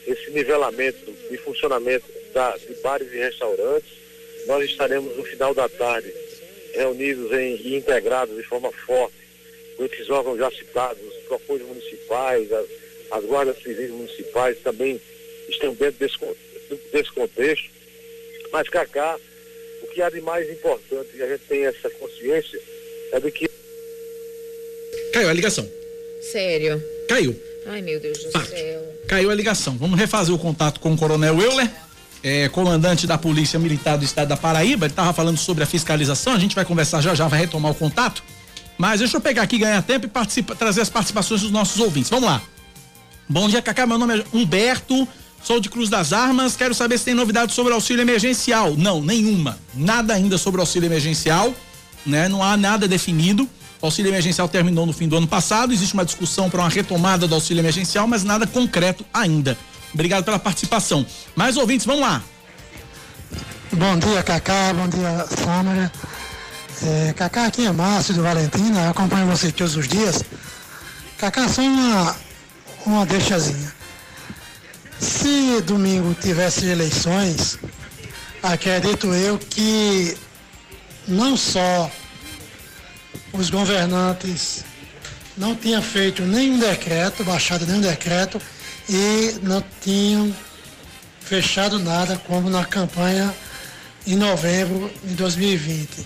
esse 0.08 0.32
nivelamento 0.32 1.12
de 1.30 1.38
funcionamento 1.38 2.06
da, 2.34 2.58
de 2.58 2.74
bares 2.82 3.12
e 3.12 3.18
restaurantes. 3.18 3.90
Nós 4.48 4.64
estaremos 4.70 5.16
no 5.16 5.24
final 5.24 5.54
da 5.54 5.68
tarde 5.70 6.12
reunidos 6.74 7.32
em, 7.32 7.56
e 7.56 7.76
integrados 7.76 8.36
de 8.36 8.44
forma 8.44 8.72
forte 8.72 9.16
com 9.76 9.86
esses 9.86 10.10
órgãos 10.10 10.38
já 10.38 10.52
citados, 10.52 11.02
os 11.08 11.24
PROCONs 11.24 11.62
municipais, 11.62 12.52
as, 12.52 12.66
as 13.12 13.26
guardas 13.26 13.62
civis 13.62 13.90
municipais 13.90 14.58
também 14.60 15.00
estão 15.48 15.74
dentro 15.74 16.00
desse, 16.00 16.18
desse 16.92 17.12
contexto. 17.12 17.70
Mas 18.52 18.68
Cacá 18.68 19.20
o 19.82 19.88
que 19.88 20.02
há 20.02 20.10
de 20.10 20.22
mais 20.22 20.50
importante, 20.50 21.10
e 21.16 21.24
a 21.24 21.28
gente 21.28 21.44
tem 21.48 21.66
essa 21.66 21.90
consciência, 21.92 22.60
é 23.14 23.20
de 23.20 23.32
que. 23.32 23.50
Caiu 25.14 25.30
a 25.30 25.34
ligação. 25.34 25.79
Sério? 26.20 26.82
Caiu. 27.08 27.36
Ai, 27.68 27.82
meu 27.82 28.00
Deus 28.00 28.18
do 28.24 28.32
Fato. 28.32 28.50
céu. 28.50 28.82
Caiu 29.08 29.30
a 29.30 29.36
ligação. 29.36 29.78
Vamos 29.78 30.00
refazer 30.00 30.34
o 30.34 30.40
contato 30.40 30.80
com 30.80 30.94
o 30.94 30.98
Coronel 30.98 31.40
Euler, 31.40 31.70
é, 32.24 32.50
comandante 32.50 33.08
da 33.08 33.18
Polícia 33.18 33.60
Militar 33.60 33.98
do 33.98 34.06
Estado 34.06 34.28
da 34.28 34.38
Paraíba. 34.38 34.86
Ele 34.86 34.92
estava 34.92 35.14
falando 35.14 35.38
sobre 35.38 35.64
a 35.64 35.68
fiscalização. 35.68 36.34
A 36.34 36.40
gente 36.40 36.56
vai 36.56 36.66
conversar 36.66 37.02
já 37.02 37.14
já, 37.16 37.28
vai 37.28 37.40
retomar 37.40 37.72
o 37.72 37.76
contato. 37.76 38.24
Mas 38.78 39.00
deixa 39.00 39.18
eu 39.18 39.22
pegar 39.22 39.44
aqui, 39.44 39.58
ganhar 39.58 39.82
tempo 39.84 40.06
e 40.06 40.10
participa, 40.10 40.56
trazer 40.56 40.82
as 40.82 40.90
participações 40.90 41.42
dos 41.42 41.52
nossos 41.52 41.80
ouvintes. 41.82 42.10
Vamos 42.10 42.26
lá. 42.26 42.42
Bom 43.28 43.48
dia, 43.50 43.62
Cacá. 43.62 43.86
Meu 43.86 43.98
nome 43.98 44.20
é 44.20 44.24
Humberto. 44.34 45.08
Sou 45.44 45.60
de 45.60 45.70
Cruz 45.70 45.90
das 45.90 46.12
Armas, 46.12 46.56
quero 46.58 46.74
saber 46.74 46.98
se 46.98 47.06
tem 47.06 47.14
novidades 47.14 47.56
sobre 47.56 47.72
o 47.72 47.76
auxílio 47.76 48.02
emergencial. 48.02 48.76
Não, 48.76 49.02
nenhuma. 49.02 49.58
Nada 49.74 50.14
ainda 50.14 50.38
sobre 50.38 50.60
o 50.60 50.64
auxílio 50.64 50.88
emergencial, 50.88 51.54
né? 52.06 52.28
Não 52.28 52.44
há 52.44 52.58
nada 52.58 52.88
definido. 52.90 53.50
O 53.82 53.86
auxílio 53.86 54.10
emergencial 54.10 54.48
terminou 54.50 54.86
no 54.86 54.92
fim 54.92 55.08
do 55.08 55.16
ano 55.16 55.28
passado, 55.28 55.72
existe 55.72 55.94
uma 55.94 56.04
discussão 56.04 56.50
para 56.50 56.60
uma 56.60 56.70
retomada 56.70 57.28
do 57.28 57.36
auxílio 57.36 57.62
emergencial, 57.62 58.06
mas 58.08 58.24
nada 58.24 58.46
concreto 58.46 59.06
ainda. 59.14 59.58
Obrigado 59.94 60.24
pela 60.24 60.38
participação. 60.38 61.06
Mais 61.36 61.56
ouvintes, 61.56 61.86
vamos 61.86 62.02
lá. 62.02 62.22
Bom 63.72 63.98
dia, 63.98 64.22
Cacá. 64.22 64.74
Bom 64.74 64.88
dia, 64.90 65.26
Sâmara. 65.44 65.92
É, 66.84 67.14
Cacá, 67.14 67.46
aqui 67.46 67.66
é 67.66 67.72
Márcio 67.72 68.14
do 68.16 68.24
Valentina, 68.24 68.90
acompanho 68.90 69.28
você 69.28 69.52
todos 69.52 69.76
os 69.76 69.88
dias. 69.88 70.24
Cacá, 71.18 71.48
só 71.48 71.62
uma, 71.62 72.16
uma 72.86 73.06
deixazinha. 73.06 73.74
Se 75.00 75.62
domingo 75.62 76.14
tivesse 76.16 76.66
eleições, 76.66 77.58
acredito 78.44 79.14
eu 79.14 79.38
que 79.38 80.18
não 81.08 81.38
só 81.38 81.90
os 83.34 83.50
governantes 83.50 84.64
não 85.38 85.56
tinham 85.56 85.82
feito 85.82 86.24
nenhum 86.24 86.60
decreto, 86.60 87.24
baixado 87.24 87.66
nenhum 87.66 87.82
decreto, 87.82 88.42
e 88.90 89.36
não 89.42 89.64
tinham 89.82 90.36
fechado 91.22 91.80
nada, 91.80 92.18
como 92.28 92.50
na 92.50 92.66
campanha 92.66 93.34
em 94.06 94.16
novembro 94.16 94.92
de 95.04 95.14
2020. 95.14 96.06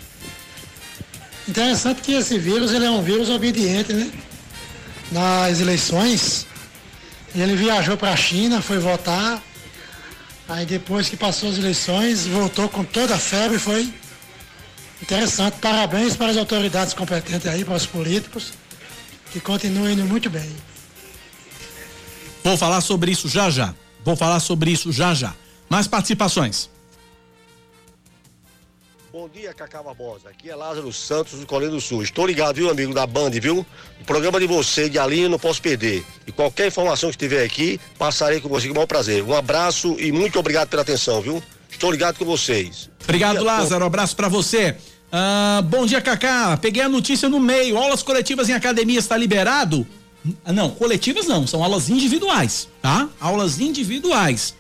Interessante 1.47 2.01
que 2.01 2.13
esse 2.13 2.37
vírus 2.37 2.71
ele 2.71 2.85
é 2.85 2.91
um 2.91 3.01
vírus 3.01 3.29
obediente, 3.29 3.93
né? 3.93 4.11
Nas 5.11 5.59
eleições, 5.59 6.45
e 7.33 7.41
ele 7.41 7.55
viajou 7.55 7.97
para 7.97 8.11
a 8.11 8.15
China, 8.17 8.61
foi 8.61 8.79
votar. 8.79 9.41
Aí 10.47 10.65
depois 10.65 11.09
que 11.09 11.17
passou 11.17 11.49
as 11.49 11.57
eleições, 11.57 12.27
voltou 12.27 12.69
com 12.69 12.83
toda 12.83 13.15
a 13.15 13.17
febre, 13.17 13.57
foi 13.57 13.91
interessante. 15.03 15.57
Parabéns 15.59 16.15
para 16.15 16.31
as 16.31 16.37
autoridades 16.37 16.93
competentes 16.93 17.45
aí, 17.45 17.63
para 17.63 17.75
os 17.75 17.85
políticos, 17.85 18.53
que 19.31 19.39
continuem 19.39 19.93
indo 19.93 20.05
muito 20.05 20.29
bem. 20.29 20.49
Vou 22.43 22.57
falar 22.57 22.81
sobre 22.81 23.11
isso 23.11 23.27
já 23.27 23.49
já. 23.49 23.73
Vou 24.03 24.15
falar 24.15 24.39
sobre 24.39 24.71
isso 24.71 24.91
já 24.91 25.13
já. 25.13 25.33
Mais 25.69 25.87
participações. 25.87 26.69
Bom 29.11 29.29
dia, 29.29 29.53
Cacá 29.53 29.83
Barbosa. 29.83 30.29
Aqui 30.29 30.49
é 30.49 30.55
Lázaro 30.55 30.91
Santos, 30.91 31.39
do 31.39 31.45
Colina 31.45 31.71
do 31.71 31.79
Sul. 31.79 32.01
Estou 32.01 32.25
ligado, 32.25 32.55
viu, 32.55 32.69
amigo 32.69 32.93
da 32.93 33.05
Band, 33.05 33.29
viu? 33.29 33.65
O 34.01 34.05
programa 34.05 34.39
de 34.39 34.47
você, 34.47 34.89
de 34.89 34.97
Alinho, 34.97 35.29
não 35.29 35.37
posso 35.37 35.61
perder. 35.61 36.03
E 36.25 36.31
qualquer 36.31 36.67
informação 36.67 37.09
que 37.09 37.15
estiver 37.15 37.45
aqui, 37.45 37.79
passarei 37.97 38.41
com 38.41 38.49
você 38.49 38.65
com 38.65 38.73
o 38.73 38.75
maior 38.75 38.87
prazer. 38.87 39.23
Um 39.23 39.35
abraço 39.35 39.95
e 39.99 40.11
muito 40.11 40.39
obrigado 40.39 40.67
pela 40.67 40.81
atenção, 40.81 41.21
viu? 41.21 41.43
Estou 41.73 41.91
ligado 41.91 42.17
com 42.17 42.25
vocês. 42.25 42.89
Obrigado, 43.03 43.37
dia, 43.37 43.43
Lázaro. 43.43 43.83
Um 43.83 43.87
abraço 43.87 44.15
para 44.15 44.29
você. 44.29 44.77
Ah, 45.11 45.61
bom 45.65 45.85
dia, 45.85 46.01
Cacá. 46.01 46.57
Peguei 46.57 46.81
a 46.81 46.89
notícia 46.89 47.27
no 47.27 47.39
meio. 47.39 47.77
Aulas 47.77 48.01
coletivas 48.01 48.47
em 48.47 48.53
academia 48.53 48.99
está 48.99 49.17
liberado? 49.17 49.85
Ah, 50.45 50.53
não, 50.53 50.69
coletivas 50.69 51.27
não, 51.27 51.45
são 51.45 51.61
aulas 51.61 51.89
individuais, 51.89 52.69
tá? 52.81 53.09
Aulas 53.19 53.59
individuais 53.59 54.55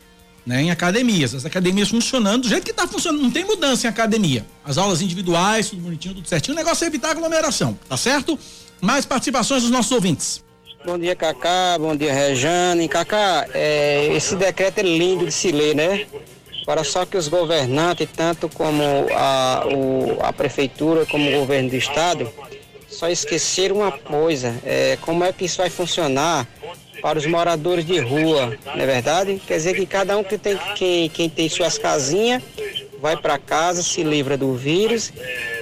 né, 0.45 0.63
em 0.63 0.71
academias. 0.71 1.33
As 1.33 1.45
academias 1.45 1.89
funcionando 1.89 2.43
do 2.43 2.49
jeito 2.49 2.65
que 2.65 2.71
está 2.71 2.87
funcionando, 2.87 3.21
não 3.21 3.31
tem 3.31 3.45
mudança 3.45 3.87
em 3.87 3.89
academia. 3.89 4.45
As 4.65 4.77
aulas 4.77 5.01
individuais, 5.01 5.69
tudo 5.69 5.81
bonitinho, 5.81 6.15
tudo 6.15 6.27
certinho. 6.27 6.53
O 6.53 6.57
negócio 6.57 6.83
é 6.83 6.87
evitar 6.87 7.11
aglomeração, 7.11 7.77
tá 7.87 7.95
certo? 7.95 8.37
Mais 8.81 9.05
participações 9.05 9.61
dos 9.61 9.71
nossos 9.71 9.91
ouvintes. 9.91 10.43
Bom 10.85 10.99
dia, 10.99 11.15
Cacá. 11.15 11.77
Bom 11.79 11.95
dia, 11.95 12.13
Rejane. 12.13 12.89
Cacá, 12.89 13.47
é, 13.53 14.13
esse 14.13 14.35
decreto 14.35 14.79
é 14.79 14.83
lindo 14.83 15.25
de 15.25 15.31
se 15.31 15.49
ler, 15.49 15.73
né? 15.73 16.05
Para 16.65 16.83
só 16.83 17.05
que 17.05 17.17
os 17.17 17.27
governantes, 17.27 18.07
tanto 18.15 18.47
como 18.49 18.83
a, 19.13 19.65
o, 19.67 20.17
a 20.21 20.31
prefeitura, 20.31 21.05
como 21.05 21.29
o 21.29 21.39
governo 21.39 21.69
do 21.69 21.75
estado, 21.75 22.31
só 22.87 23.09
esqueceram 23.09 23.77
uma 23.77 23.91
coisa: 23.91 24.55
é, 24.65 24.97
como 25.01 25.23
é 25.23 25.33
que 25.33 25.45
isso 25.45 25.57
vai 25.57 25.69
funcionar 25.69 26.47
para 27.01 27.19
os 27.19 27.25
moradores 27.25 27.85
de 27.85 27.99
rua, 27.99 28.57
não 28.65 28.81
é 28.81 28.85
verdade? 28.85 29.41
Quer 29.45 29.57
dizer 29.57 29.75
que 29.75 29.85
cada 29.85 30.17
um 30.17 30.23
que 30.23 30.37
tem, 30.37 30.57
quem, 30.75 31.09
quem 31.09 31.29
tem 31.29 31.49
suas 31.49 31.77
casinhas 31.77 32.41
vai 33.01 33.17
para 33.17 33.37
casa, 33.37 33.83
se 33.83 34.01
livra 34.01 34.37
do 34.37 34.53
vírus 34.55 35.11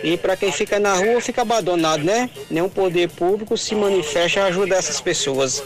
e 0.03 0.15
para 0.15 0.37
quem 0.37 0.51
fica 0.51 0.79
na 0.79 0.93
rua 0.93 1.19
fica 1.19 1.41
abandonado, 1.41 2.03
né? 2.03 2.29
Nenhum 2.51 2.69
poder 2.69 3.09
público 3.09 3.57
se 3.57 3.73
manifesta 3.73 4.41
a 4.43 4.45
ajudar 4.45 4.75
essas 4.75 5.01
pessoas. 5.01 5.63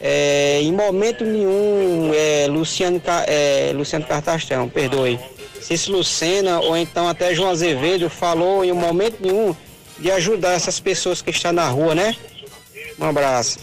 É, 0.00 0.60
em 0.62 0.72
momento 0.72 1.24
nenhum, 1.24 2.12
é, 2.14 2.46
Luciano, 2.48 3.02
é, 3.26 3.72
Luciano 3.74 4.04
Cartastão, 4.04 4.68
perdoe, 4.68 5.18
Cícero 5.60 5.98
Lucena 5.98 6.60
ou 6.60 6.76
então 6.76 7.08
até 7.08 7.34
João 7.34 7.50
Azevedo 7.50 8.08
falou 8.08 8.64
em 8.64 8.72
momento 8.72 9.20
nenhum 9.20 9.54
de 9.98 10.10
ajudar 10.12 10.52
essas 10.52 10.78
pessoas 10.78 11.20
que 11.20 11.30
estão 11.30 11.52
na 11.52 11.68
rua, 11.68 11.94
né? 11.94 12.14
Um 12.98 13.06
abraço. 13.06 13.58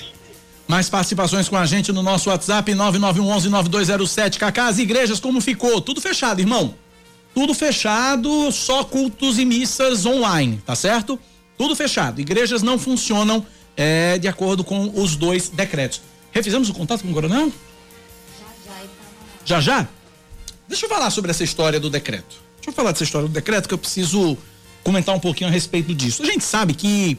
Mais 0.68 0.90
participações 0.90 1.48
com 1.48 1.56
a 1.56 1.66
gente 1.66 1.92
no 1.92 2.02
nosso 2.02 2.30
WhatsApp 2.30 2.72
9911-9207. 2.74 4.38
Cacá, 4.38 4.68
as 4.68 4.80
igrejas 4.80 5.20
como 5.20 5.40
ficou? 5.40 5.80
Tudo 5.80 6.02
fechado, 6.02 6.40
irmão. 6.42 6.76
Tudo 7.34 7.54
fechado, 7.54 8.52
só 8.52 8.84
cultos 8.84 9.38
e 9.38 9.46
missas 9.46 10.06
online, 10.06 10.62
tá 10.66 10.76
certo? 10.76 11.20
Tudo 11.58 11.76
fechado. 11.76 12.20
Igrejas 12.20 12.64
não 12.64 12.80
funcionam 12.80 13.46
é, 13.78 14.18
de 14.18 14.28
acordo 14.28 14.64
com 14.64 14.92
os 14.96 15.16
dois 15.16 15.50
decretos. 15.50 16.02
Refizemos 16.36 16.68
o 16.70 16.74
contato 16.74 17.02
com 17.02 17.12
o 17.12 17.14
coronel? 17.14 17.50
Já 18.38 18.74
já. 18.74 18.82
Já 19.46 19.62
já? 19.62 19.88
Deixa 20.68 20.86
eu 20.86 20.90
falar 20.90 21.10
sobre 21.10 21.32
essa 21.32 21.46
história 21.46 21.80
do 21.80 21.90
decreto. 21.90 22.36
Deixa 22.58 22.72
eu 22.72 22.74
falar 22.74 22.92
dessa 22.92 23.06
história 23.06 23.26
do 23.26 23.34
decreto 23.34 23.70
que 23.70 23.74
eu 23.74 23.78
preciso 23.78 24.38
comentar 24.84 25.16
um 25.16 25.20
pouquinho 25.20 25.50
a 25.50 25.54
respeito 25.54 25.96
disso. 25.96 26.24
A 26.24 26.26
gente 26.26 26.44
sabe 26.44 26.74
que 26.74 27.18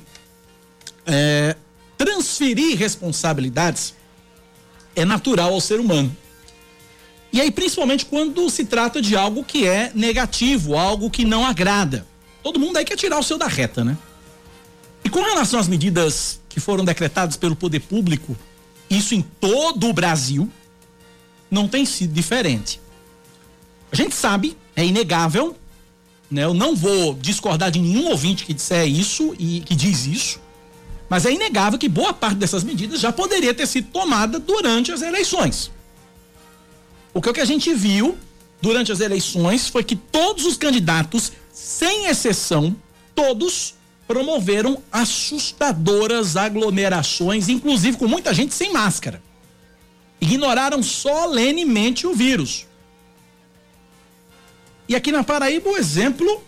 é, 1.06 1.56
transferir 1.96 2.76
responsabilidades 2.76 3.94
é 4.94 5.06
natural 5.06 5.54
ao 5.54 5.62
ser 5.62 5.80
humano. 5.80 6.14
E 7.32 7.40
aí, 7.40 7.50
principalmente 7.50 8.04
quando 8.04 8.50
se 8.50 8.66
trata 8.66 9.00
de 9.00 9.16
algo 9.16 9.42
que 9.42 9.66
é 9.66 9.90
negativo, 9.94 10.76
algo 10.76 11.10
que 11.10 11.24
não 11.24 11.46
agrada. 11.46 12.06
Todo 12.42 12.60
mundo 12.60 12.76
aí 12.76 12.84
quer 12.84 12.96
tirar 12.96 13.18
o 13.18 13.22
seu 13.22 13.38
da 13.38 13.46
reta, 13.46 13.82
né? 13.82 13.96
E 15.02 15.08
com 15.08 15.22
relação 15.22 15.58
às 15.58 15.68
medidas 15.68 16.38
que 16.50 16.60
foram 16.60 16.84
decretadas 16.84 17.36
pelo 17.36 17.56
poder 17.56 17.80
público, 17.80 18.36
isso 18.88 19.14
em 19.14 19.22
todo 19.22 19.88
o 19.88 19.92
Brasil, 19.92 20.50
não 21.50 21.68
tem 21.68 21.84
sido 21.84 22.12
diferente. 22.12 22.80
A 23.90 23.96
gente 23.96 24.14
sabe, 24.14 24.56
é 24.74 24.84
inegável, 24.84 25.56
né? 26.30 26.44
Eu 26.44 26.54
não 26.54 26.74
vou 26.74 27.14
discordar 27.14 27.70
de 27.70 27.78
nenhum 27.78 28.08
ouvinte 28.08 28.44
que 28.44 28.52
disser 28.52 28.86
isso 28.86 29.34
e 29.38 29.60
que 29.60 29.74
diz 29.74 30.06
isso. 30.06 30.40
Mas 31.08 31.24
é 31.24 31.32
inegável 31.32 31.78
que 31.78 31.88
boa 31.88 32.12
parte 32.12 32.36
dessas 32.36 32.64
medidas 32.64 33.00
já 33.00 33.12
poderia 33.12 33.54
ter 33.54 33.66
sido 33.66 33.88
tomada 33.90 34.40
durante 34.40 34.90
as 34.90 35.02
eleições. 35.02 35.70
Porque 37.12 37.30
o 37.30 37.32
que 37.32 37.40
a 37.40 37.44
gente 37.44 37.72
viu 37.72 38.18
durante 38.60 38.90
as 38.90 39.00
eleições 39.00 39.68
foi 39.68 39.84
que 39.84 39.94
todos 39.94 40.44
os 40.44 40.56
candidatos, 40.56 41.32
sem 41.52 42.06
exceção, 42.06 42.74
todos 43.14 43.75
promoveram 44.06 44.82
assustadoras 44.90 46.36
aglomerações, 46.36 47.48
inclusive 47.48 47.96
com 47.96 48.06
muita 48.06 48.32
gente 48.32 48.54
sem 48.54 48.72
máscara. 48.72 49.22
Ignoraram 50.20 50.82
solenemente 50.82 52.06
o 52.06 52.14
vírus. 52.14 52.66
E 54.88 54.94
aqui 54.94 55.10
na 55.10 55.24
Paraíba, 55.24 55.70
o 55.70 55.76
exemplo 55.76 56.42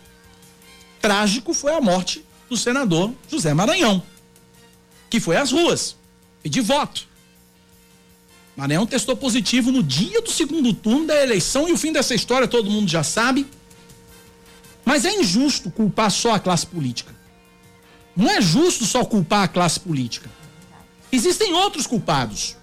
trágico 1.01 1.53
foi 1.53 1.75
a 1.75 1.81
morte 1.81 2.25
do 2.49 2.57
senador 2.57 3.13
José 3.29 3.53
Maranhão 3.53 4.03
que 5.09 5.21
foi 5.21 5.37
às 5.37 5.53
ruas 5.53 5.97
pedir 6.43 6.61
voto. 6.61 7.07
Maranhão 8.57 8.87
testou 8.87 9.17
positivo 9.17 9.71
no 9.71 9.83
dia 9.83 10.21
do 10.21 10.31
segundo 10.31 10.73
turno 10.73 11.07
da 11.07 11.23
eleição 11.23 11.69
e 11.69 11.73
o 11.73 11.79
fim 11.79 11.93
dessa 11.93 12.15
história 12.15 12.49
todo 12.49 12.71
mundo 12.71 12.89
já 12.89 13.03
sabe. 13.03 13.47
Mas 14.85 15.05
é 15.05 15.15
injusto 15.15 15.71
culpar 15.71 16.11
só 16.11 16.35
a 16.35 16.41
classe 16.41 16.67
política. 16.67 17.15
Não 18.19 18.29
é 18.29 18.43
justo 18.43 18.85
só 18.85 19.05
culpar 19.05 19.45
a 19.45 19.49
classe 19.49 19.79
política. 19.79 20.29
Existem 21.13 21.55
outros 21.55 21.87
culpados. 21.87 22.57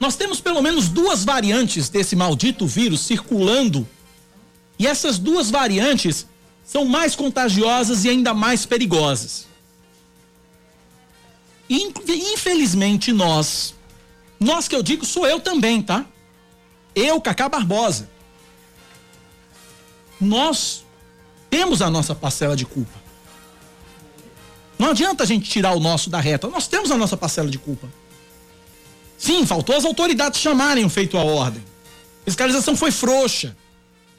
Nós 0.00 0.16
temos 0.16 0.40
pelo 0.40 0.60
menos 0.60 0.88
duas 0.88 1.24
variantes 1.24 1.88
desse 1.88 2.16
maldito 2.16 2.66
vírus 2.66 3.02
circulando. 3.02 3.86
E 4.76 4.84
essas 4.84 5.16
duas 5.16 5.48
variantes 5.48 6.26
são 6.64 6.84
mais 6.84 7.14
contagiosas 7.14 8.04
e 8.04 8.08
ainda 8.08 8.34
mais 8.34 8.66
perigosas. 8.66 9.46
Infelizmente, 11.70 13.12
nós, 13.12 13.76
nós 14.40 14.66
que 14.66 14.74
eu 14.74 14.82
digo 14.82 15.06
sou 15.06 15.24
eu 15.24 15.38
também, 15.38 15.80
tá? 15.80 16.04
Eu, 16.96 17.20
Cacá 17.20 17.48
Barbosa. 17.48 18.10
Nós 20.20 20.84
temos 21.48 21.80
a 21.80 21.88
nossa 21.88 22.12
parcela 22.12 22.56
de 22.56 22.66
culpa. 22.66 23.05
Não 24.78 24.90
adianta 24.90 25.24
a 25.24 25.26
gente 25.26 25.48
tirar 25.48 25.72
o 25.72 25.80
nosso 25.80 26.10
da 26.10 26.20
reta, 26.20 26.48
nós 26.48 26.66
temos 26.66 26.90
a 26.90 26.96
nossa 26.96 27.16
parcela 27.16 27.48
de 27.48 27.58
culpa. 27.58 27.88
Sim, 29.18 29.46
faltou 29.46 29.76
as 29.76 29.84
autoridades 29.84 30.40
chamarem 30.40 30.84
o 30.84 30.90
feito 30.90 31.16
a 31.16 31.22
ordem. 31.22 31.62
A 32.22 32.24
fiscalização 32.26 32.76
foi 32.76 32.90
frouxa. 32.90 33.56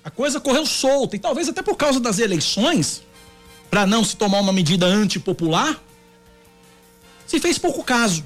A 0.04 0.10
coisa 0.10 0.40
correu 0.40 0.66
solta 0.66 1.16
e 1.16 1.20
talvez 1.20 1.50
até 1.50 1.62
por 1.62 1.76
causa 1.76 2.00
das 2.00 2.18
eleições, 2.18 3.04
para 3.70 3.86
não 3.86 4.04
se 4.04 4.16
tomar 4.16 4.40
uma 4.40 4.54
medida 4.54 4.86
antipopular, 4.86 5.80
se 7.28 7.40
fez 7.40 7.58
pouco 7.58 7.84
caso. 7.84 8.24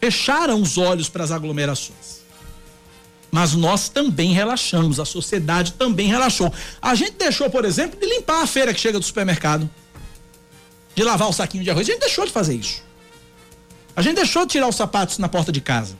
Fecharam 0.00 0.62
os 0.62 0.78
olhos 0.78 1.08
para 1.08 1.24
as 1.24 1.32
aglomerações. 1.32 2.24
Mas 3.30 3.54
nós 3.54 3.88
também 3.88 4.32
relaxamos, 4.32 5.00
a 5.00 5.04
sociedade 5.04 5.72
também 5.72 6.06
relaxou. 6.06 6.52
A 6.80 6.94
gente 6.94 7.12
deixou, 7.12 7.50
por 7.50 7.64
exemplo, 7.64 7.98
de 7.98 8.06
limpar 8.06 8.42
a 8.42 8.46
feira 8.46 8.72
que 8.72 8.80
chega 8.80 8.98
do 8.98 9.04
supermercado, 9.04 9.68
de 10.96 11.04
lavar 11.04 11.28
o 11.28 11.32
saquinho 11.32 11.62
de 11.62 11.70
arroz. 11.70 11.88
A 11.88 11.92
gente 11.92 12.00
deixou 12.00 12.26
de 12.26 12.32
fazer 12.32 12.56
isso. 12.56 12.82
A 13.94 14.02
gente 14.02 14.16
deixou 14.16 14.44
de 14.44 14.52
tirar 14.52 14.66
os 14.66 14.74
sapatos 14.74 15.18
na 15.18 15.28
porta 15.28 15.52
de 15.52 15.60
casa. 15.60 15.96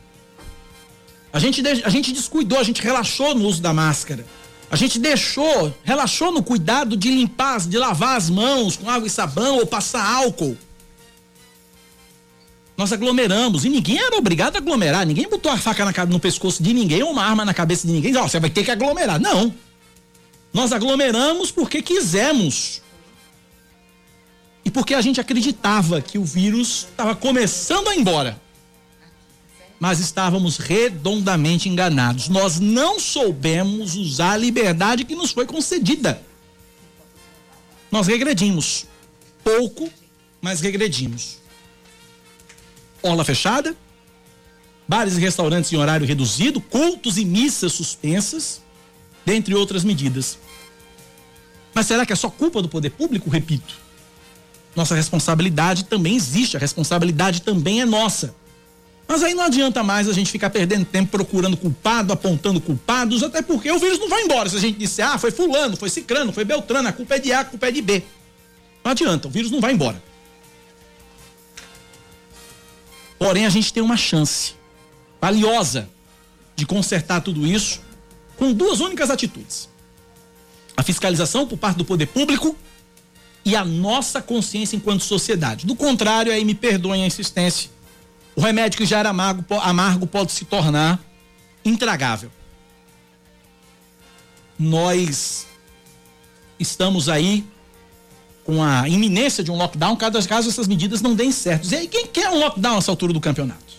A 1.31 1.39
gente, 1.39 1.65
a 1.65 1.89
gente 1.89 2.11
descuidou, 2.11 2.59
a 2.59 2.63
gente 2.63 2.81
relaxou 2.81 3.33
no 3.33 3.45
uso 3.45 3.61
da 3.61 3.73
máscara. 3.73 4.25
A 4.69 4.75
gente 4.75 4.99
deixou, 4.99 5.73
relaxou 5.85 6.33
no 6.33 6.43
cuidado 6.43 6.97
de 6.97 7.09
limpar, 7.09 7.61
de 7.61 7.77
lavar 7.77 8.17
as 8.17 8.29
mãos 8.29 8.75
com 8.75 8.89
água 8.89 9.07
e 9.07 9.09
sabão 9.09 9.59
ou 9.59 9.65
passar 9.65 10.05
álcool 10.05 10.57
nós 12.77 12.93
aglomeramos 12.93 13.65
e 13.65 13.69
ninguém 13.69 13.97
era 13.97 14.15
obrigado 14.15 14.55
a 14.55 14.59
aglomerar, 14.59 15.03
ninguém 15.03 15.27
botou 15.27 15.51
a 15.51 15.57
faca 15.57 15.83
na, 15.83 16.05
no 16.05 16.19
pescoço 16.19 16.61
de 16.61 16.71
ninguém 16.73 17.01
ou 17.01 17.09
uma 17.09 17.23
arma 17.23 17.43
na 17.43 17.53
cabeça 17.53 17.87
de 17.87 17.91
ninguém, 17.91 18.15
ó, 18.15 18.23
oh, 18.23 18.27
você 18.29 18.39
vai 18.39 18.51
ter 18.51 18.63
que 18.63 18.69
aglomerar. 18.69 19.19
Não. 19.19 19.51
Nós 20.53 20.71
aglomeramos 20.71 21.49
porque 21.49 21.81
quisemos. 21.81 22.83
E 24.67 24.69
porque 24.69 24.93
a 24.93 24.99
gente 24.99 25.21
acreditava 25.21 26.01
que 26.01 26.17
o 26.17 26.25
vírus 26.25 26.87
estava 26.89 27.15
começando 27.15 27.87
a 27.87 27.95
ir 27.95 28.01
embora. 28.01 28.37
Mas 29.79 30.01
estávamos 30.01 30.57
redondamente 30.57 31.69
enganados. 31.69 32.27
Nós 32.27 32.59
não 32.59 32.99
soubemos 32.99 33.95
usar 33.95 34.33
a 34.33 34.37
liberdade 34.37 35.05
que 35.05 35.15
nos 35.15 35.31
foi 35.31 35.45
concedida. 35.45 36.21
Nós 37.89 38.07
regredimos. 38.07 38.85
Pouco, 39.41 39.89
mas 40.41 40.59
regredimos 40.59 41.37
orla 43.01 43.23
fechada, 43.23 43.73
bares 44.85 45.15
e 45.15 45.21
restaurantes 45.21 45.71
em 45.71 45.77
horário 45.77 46.05
reduzido, 46.05 46.59
cultos 46.59 47.17
e 47.17 47.23
missas 47.23 47.71
suspensas, 47.71 48.61
dentre 49.25 49.55
outras 49.55 49.85
medidas. 49.85 50.37
Mas 51.73 51.85
será 51.85 52.05
que 52.05 52.11
é 52.11 52.17
só 52.17 52.29
culpa 52.29 52.61
do 52.61 52.67
poder 52.67 52.89
público? 52.89 53.29
Repito. 53.29 53.86
Nossa 54.77 54.93
responsabilidade 54.93 55.85
também 55.85 56.15
existe, 56.15 56.55
a 56.55 56.59
responsabilidade 56.59 57.41
também 57.41 57.81
é 57.81 57.85
nossa. 57.85 58.35
Mas 59.07 59.23
aí 59.23 59.33
não 59.33 59.43
adianta 59.43 59.81
mais 59.81 60.07
a 60.07 60.13
gente 60.13 60.31
ficar 60.31 60.51
perdendo 60.51 60.85
tempo 60.85 61.09
procurando 61.09 61.57
culpado, 61.57 62.13
apontando 62.13 62.61
culpados, 62.61 63.23
até 63.23 63.41
porque 63.41 63.71
o 63.71 63.79
vírus 63.79 63.97
não 63.97 64.07
vai 64.07 64.21
embora. 64.21 64.47
Se 64.47 64.55
a 64.55 64.59
gente 64.59 64.77
disser, 64.77 65.03
ah, 65.07 65.17
foi 65.17 65.31
fulano, 65.31 65.75
foi 65.75 65.89
cicrano, 65.89 66.31
foi 66.31 66.45
beltrano, 66.45 66.87
a 66.87 66.93
culpa 66.93 67.15
é 67.15 67.19
de 67.19 67.33
A, 67.33 67.39
a 67.39 67.45
culpa 67.45 67.67
é 67.67 67.71
de 67.71 67.81
B. 67.81 68.03
Não 68.83 68.91
adianta, 68.91 69.27
o 69.27 69.31
vírus 69.31 69.49
não 69.49 69.59
vai 69.59 69.73
embora. 69.73 69.99
Porém, 73.17 73.47
a 73.47 73.49
gente 73.49 73.73
tem 73.73 73.81
uma 73.81 73.97
chance 73.97 74.53
valiosa 75.19 75.89
de 76.55 76.67
consertar 76.67 77.21
tudo 77.21 77.47
isso 77.47 77.81
com 78.37 78.53
duas 78.53 78.79
únicas 78.79 79.09
atitudes: 79.09 79.67
a 80.75 80.83
fiscalização 80.83 81.47
por 81.47 81.57
parte 81.57 81.77
do 81.77 81.85
poder 81.85 82.05
público 82.05 82.55
e 83.47 83.55
a 83.55 83.65
nossa 83.65 84.21
consciência 84.21 84.75
enquanto 84.75 85.03
sociedade. 85.03 85.65
Do 85.65 85.75
contrário, 85.75 86.31
aí 86.31 86.45
me 86.45 86.53
perdoem 86.53 87.03
a 87.03 87.07
insistência 87.07 87.69
o 88.37 88.41
remédio 88.41 88.77
que 88.77 88.85
já 88.85 88.99
era 88.99 89.09
amargo, 89.09 89.43
amargo 89.61 90.05
pode 90.05 90.31
se 90.31 90.45
tornar 90.45 91.03
intragável. 91.65 92.29
Nós 94.59 95.47
estamos 96.59 97.09
aí 97.09 97.43
com 98.43 98.63
a 98.63 98.87
iminência 98.87 99.43
de 99.43 99.49
um 99.49 99.57
lockdown, 99.57 99.95
caso, 99.95 100.29
caso 100.29 100.49
essas 100.49 100.67
medidas 100.67 101.01
não 101.01 101.15
deem 101.15 101.31
certo. 101.31 101.67
E 101.71 101.75
aí, 101.75 101.87
quem 101.87 102.05
quer 102.05 102.29
um 102.29 102.37
lockdown 102.37 102.75
nessa 102.75 102.91
altura 102.91 103.11
do 103.11 103.19
campeonato? 103.19 103.73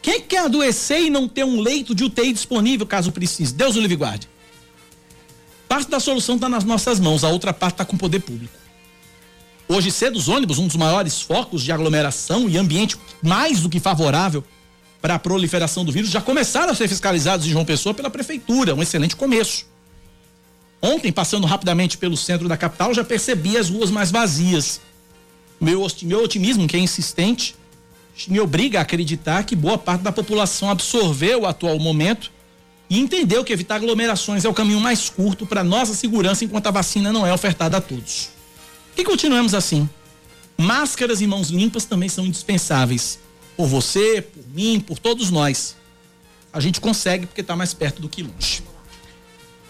Quem 0.00 0.20
quer 0.20 0.44
adoecer 0.44 1.00
e 1.00 1.10
não 1.10 1.26
ter 1.26 1.44
um 1.44 1.60
leito 1.60 1.96
de 1.96 2.04
UTI 2.04 2.32
disponível 2.32 2.86
caso 2.86 3.10
precise? 3.10 3.52
Deus 3.52 3.74
o 3.74 3.80
livre 3.80 3.96
guarde. 3.96 4.28
Parte 5.68 5.90
da 5.90 5.98
solução 5.98 6.36
está 6.36 6.48
nas 6.48 6.62
nossas 6.62 7.00
mãos, 7.00 7.24
a 7.24 7.28
outra 7.28 7.52
parte 7.52 7.74
está 7.74 7.84
com 7.84 7.96
o 7.96 7.98
poder 7.98 8.20
público. 8.20 8.56
Hoje 9.68 9.90
cedo, 9.90 10.16
os 10.16 10.28
ônibus, 10.28 10.58
um 10.58 10.66
dos 10.66 10.76
maiores 10.76 11.20
focos 11.20 11.62
de 11.62 11.70
aglomeração 11.70 12.48
e 12.48 12.56
ambiente 12.56 12.96
mais 13.22 13.60
do 13.60 13.68
que 13.68 13.78
favorável 13.78 14.42
para 15.00 15.14
a 15.14 15.18
proliferação 15.18 15.84
do 15.84 15.92
vírus, 15.92 16.10
já 16.10 16.22
começaram 16.22 16.72
a 16.72 16.74
ser 16.74 16.88
fiscalizados 16.88 17.46
em 17.46 17.50
João 17.50 17.66
Pessoa 17.66 17.94
pela 17.94 18.08
prefeitura, 18.08 18.74
um 18.74 18.82
excelente 18.82 19.14
começo. 19.14 19.66
Ontem, 20.80 21.12
passando 21.12 21.46
rapidamente 21.46 21.98
pelo 21.98 22.16
centro 22.16 22.48
da 22.48 22.56
capital, 22.56 22.94
já 22.94 23.04
percebi 23.04 23.58
as 23.58 23.68
ruas 23.68 23.90
mais 23.90 24.10
vazias. 24.10 24.80
Meu, 25.60 25.86
meu 26.02 26.24
otimismo, 26.24 26.66
que 26.66 26.76
é 26.76 26.80
insistente, 26.80 27.54
me 28.26 28.40
obriga 28.40 28.78
a 28.78 28.82
acreditar 28.82 29.44
que 29.44 29.54
boa 29.54 29.76
parte 29.76 30.00
da 30.00 30.10
população 30.10 30.70
absorveu 30.70 31.42
o 31.42 31.46
atual 31.46 31.78
momento 31.78 32.32
e 32.88 32.98
entendeu 32.98 33.44
que 33.44 33.52
evitar 33.52 33.76
aglomerações 33.76 34.46
é 34.46 34.48
o 34.48 34.54
caminho 34.54 34.80
mais 34.80 35.10
curto 35.10 35.44
para 35.44 35.62
nossa 35.62 35.94
segurança 35.94 36.44
enquanto 36.44 36.68
a 36.68 36.70
vacina 36.70 37.12
não 37.12 37.26
é 37.26 37.34
ofertada 37.34 37.76
a 37.76 37.80
todos. 37.80 38.37
E 38.98 39.04
continuamos 39.04 39.54
assim. 39.54 39.88
Máscaras 40.58 41.20
e 41.20 41.26
mãos 41.26 41.50
limpas 41.50 41.84
também 41.84 42.08
são 42.08 42.26
indispensáveis. 42.26 43.20
Por 43.56 43.68
você, 43.68 44.20
por 44.20 44.44
mim, 44.52 44.80
por 44.80 44.98
todos 44.98 45.30
nós. 45.30 45.76
A 46.52 46.58
gente 46.58 46.80
consegue 46.80 47.24
porque 47.24 47.40
está 47.40 47.54
mais 47.54 47.72
perto 47.72 48.02
do 48.02 48.08
que 48.08 48.24
longe. 48.24 48.64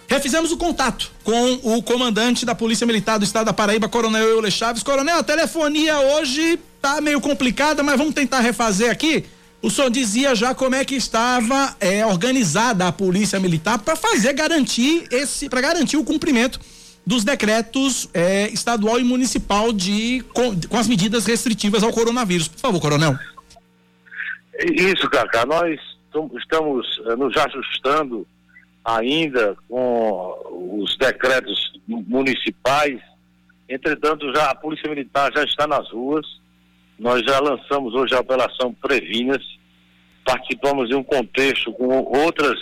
Refizemos 0.08 0.50
o 0.50 0.56
contato 0.56 1.12
com 1.22 1.60
o 1.62 1.82
comandante 1.82 2.46
da 2.46 2.54
Polícia 2.54 2.86
Militar 2.86 3.18
do 3.18 3.24
Estado 3.26 3.44
da 3.44 3.52
Paraíba, 3.52 3.86
Coronel 3.86 4.26
Euler 4.26 4.50
Chaves. 4.50 4.82
Coronel, 4.82 5.18
a 5.18 5.22
telefonia 5.22 6.00
hoje 6.00 6.58
tá 6.80 6.98
meio 7.02 7.20
complicada, 7.20 7.82
mas 7.82 7.98
vamos 7.98 8.14
tentar 8.14 8.40
refazer 8.40 8.90
aqui. 8.90 9.26
O 9.60 9.70
senhor 9.70 9.90
dizia 9.90 10.34
já 10.34 10.54
como 10.54 10.74
é 10.74 10.86
que 10.86 10.94
estava 10.94 11.76
é, 11.80 12.06
organizada 12.06 12.88
a 12.88 12.92
Polícia 12.92 13.38
Militar 13.38 13.78
para 13.80 13.94
fazer 13.94 14.32
garantir 14.32 15.06
esse, 15.10 15.50
para 15.50 15.60
garantir 15.60 15.98
o 15.98 16.04
cumprimento 16.04 16.58
dos 17.08 17.24
decretos 17.24 18.06
é, 18.12 18.48
estadual 18.48 19.00
e 19.00 19.02
municipal 19.02 19.72
de 19.72 20.22
com, 20.34 20.54
com, 20.68 20.76
as 20.76 20.86
medidas 20.86 21.24
restritivas 21.24 21.82
ao 21.82 21.90
coronavírus. 21.90 22.48
Por 22.48 22.60
favor, 22.60 22.80
coronel. 22.82 23.18
Isso, 24.74 25.08
Cacá. 25.08 25.46
Nós 25.46 25.80
estamos 26.38 26.86
eh, 27.06 27.16
nos 27.16 27.34
ajustando 27.34 28.26
ainda 28.84 29.56
com 29.66 30.82
os 30.82 30.98
decretos 30.98 31.72
municipais. 31.86 33.00
Entretanto, 33.66 34.30
já 34.34 34.50
a 34.50 34.54
Polícia 34.54 34.90
Militar 34.90 35.32
já 35.34 35.44
está 35.44 35.66
nas 35.66 35.90
ruas. 35.90 36.26
Nós 36.98 37.22
já 37.22 37.40
lançamos 37.40 37.94
hoje 37.94 38.14
a 38.14 38.20
Operação 38.20 38.74
Previnas. 38.74 39.42
Participamos 40.26 40.90
de 40.90 40.94
um 40.94 41.02
contexto 41.02 41.72
com 41.72 41.88
outras 42.02 42.58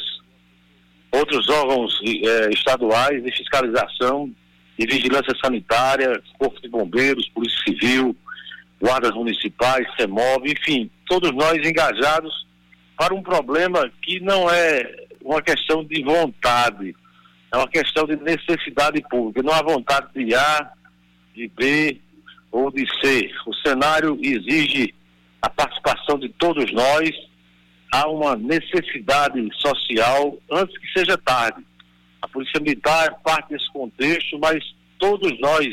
outros 1.16 1.48
órgãos 1.48 2.00
eh, 2.04 2.50
estaduais 2.50 3.22
de 3.22 3.30
fiscalização 3.32 4.30
e 4.78 4.86
vigilância 4.86 5.34
sanitária, 5.42 6.20
Corpo 6.38 6.60
de 6.60 6.68
Bombeiros, 6.68 7.28
Polícia 7.30 7.58
Civil, 7.66 8.14
guardas 8.80 9.12
municipais, 9.14 9.86
CEMOV, 9.96 10.52
enfim, 10.52 10.90
todos 11.06 11.32
nós 11.32 11.56
engajados 11.66 12.46
para 12.96 13.14
um 13.14 13.22
problema 13.22 13.90
que 14.02 14.20
não 14.20 14.50
é 14.50 15.06
uma 15.22 15.40
questão 15.42 15.84
de 15.84 16.02
vontade, 16.02 16.94
é 17.52 17.56
uma 17.56 17.68
questão 17.68 18.04
de 18.04 18.16
necessidade 18.16 19.00
pública, 19.08 19.42
não 19.42 19.52
há 19.52 19.62
vontade 19.62 20.08
de 20.14 20.34
A, 20.34 20.70
de 21.34 21.48
B 21.48 22.00
ou 22.52 22.70
de 22.70 22.86
C. 23.00 23.30
O 23.46 23.54
cenário 23.54 24.18
exige 24.22 24.94
a 25.40 25.48
participação 25.48 26.18
de 26.18 26.28
todos 26.30 26.72
nós 26.72 27.10
há 27.92 28.08
uma 28.08 28.36
necessidade 28.36 29.48
social 29.54 30.36
antes 30.50 30.76
que 30.78 30.86
seja 30.92 31.16
tarde. 31.18 31.64
A 32.20 32.28
Polícia 32.28 32.60
Militar 32.60 33.08
é 33.08 33.22
parte 33.22 33.50
desse 33.50 33.70
contexto, 33.72 34.38
mas 34.38 34.62
todos 34.98 35.38
nós 35.40 35.66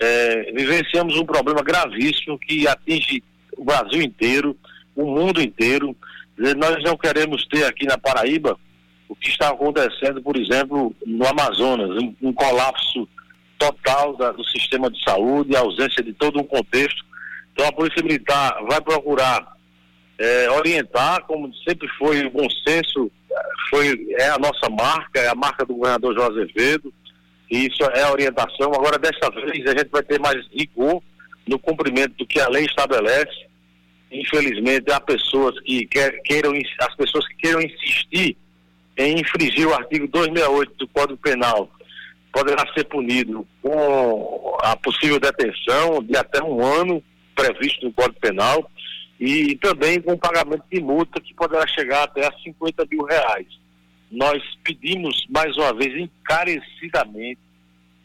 é, 0.00 0.52
vivenciamos 0.52 1.16
um 1.16 1.24
problema 1.24 1.62
gravíssimo 1.62 2.38
que 2.38 2.66
atinge 2.66 3.22
o 3.56 3.64
Brasil 3.64 4.02
inteiro, 4.02 4.56
o 4.94 5.04
mundo 5.06 5.40
inteiro. 5.40 5.96
Nós 6.36 6.82
não 6.82 6.96
queremos 6.96 7.46
ter 7.46 7.64
aqui 7.64 7.86
na 7.86 7.98
Paraíba 7.98 8.58
o 9.08 9.14
que 9.14 9.28
está 9.28 9.50
acontecendo, 9.50 10.22
por 10.22 10.36
exemplo, 10.36 10.94
no 11.06 11.26
Amazonas, 11.26 11.90
um, 12.02 12.14
um 12.22 12.32
colapso 12.32 13.08
total 13.58 14.16
da, 14.16 14.32
do 14.32 14.44
sistema 14.44 14.90
de 14.90 15.02
saúde, 15.04 15.54
a 15.54 15.60
ausência 15.60 16.02
de 16.02 16.12
todo 16.12 16.40
um 16.40 16.44
contexto. 16.44 17.04
Então 17.52 17.66
a 17.66 17.72
Polícia 17.72 18.02
Militar 18.02 18.56
vai 18.68 18.80
procurar 18.80 19.56
é, 20.18 20.50
orientar, 20.50 21.22
como 21.24 21.52
sempre 21.68 21.88
foi 21.98 22.26
o 22.26 22.30
bom 22.30 22.48
senso, 22.66 23.10
foi, 23.70 24.06
é 24.18 24.28
a 24.28 24.38
nossa 24.38 24.68
marca, 24.70 25.20
é 25.20 25.28
a 25.28 25.34
marca 25.34 25.64
do 25.64 25.74
governador 25.74 26.14
José 26.14 26.42
Azevedo, 26.42 26.92
e 27.50 27.66
isso 27.66 27.82
é 27.84 28.10
orientação. 28.10 28.72
Agora, 28.72 28.98
desta 28.98 29.30
vez, 29.30 29.66
a 29.66 29.70
gente 29.70 29.90
vai 29.90 30.02
ter 30.02 30.20
mais 30.20 30.46
rigor 30.48 31.02
no 31.46 31.58
cumprimento 31.58 32.14
do 32.16 32.26
que 32.26 32.40
a 32.40 32.48
lei 32.48 32.64
estabelece. 32.64 33.46
Infelizmente, 34.10 34.90
há 34.92 35.00
pessoas 35.00 35.58
que 35.60 35.86
queiram, 36.24 36.52
as 36.80 36.94
pessoas 36.94 37.26
que 37.28 37.34
queiram 37.36 37.60
insistir 37.60 38.36
em 38.96 39.20
infringir 39.20 39.66
o 39.66 39.74
artigo 39.74 40.06
268 40.08 40.74
do 40.76 40.88
Código 40.88 41.18
Penal 41.18 41.70
poderá 42.32 42.64
ser 42.72 42.84
punido 42.84 43.46
com 43.60 44.56
a 44.62 44.74
possível 44.76 45.20
detenção 45.20 46.02
de 46.02 46.16
até 46.16 46.42
um 46.42 46.64
ano 46.64 47.02
previsto 47.34 47.84
no 47.84 47.92
Código 47.92 48.20
Penal 48.20 48.70
e 49.24 49.54
também 49.58 50.02
com 50.02 50.18
pagamento 50.18 50.64
de 50.68 50.80
multa 50.80 51.20
que 51.20 51.32
poderá 51.32 51.64
chegar 51.68 52.02
até 52.02 52.26
a 52.26 52.32
50 52.42 52.84
mil 52.90 53.04
reais. 53.04 53.46
Nós 54.10 54.42
pedimos, 54.64 55.24
mais 55.30 55.56
uma 55.56 55.72
vez, 55.72 55.96
encarecidamente 55.96 57.38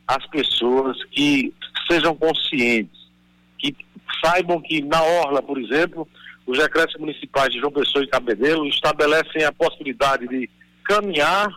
às 0.07 0.23
pessoas 0.27 0.95
que 1.05 1.51
sejam 1.89 2.15
conscientes, 2.15 3.09
que 3.57 3.75
saibam 4.23 4.61
que 4.61 4.83
na 4.83 5.01
Orla, 5.01 5.41
por 5.41 5.59
exemplo, 5.59 6.07
os 6.45 6.59
decretos 6.59 6.95
municipais 6.97 7.51
de 7.51 7.59
João 7.61 7.71
Pessoa 7.71 8.03
e 8.03 8.07
Cabedelo 8.07 8.67
estabelecem 8.67 9.43
a 9.43 9.51
possibilidade 9.51 10.27
de 10.27 10.47
caminhar 10.83 11.47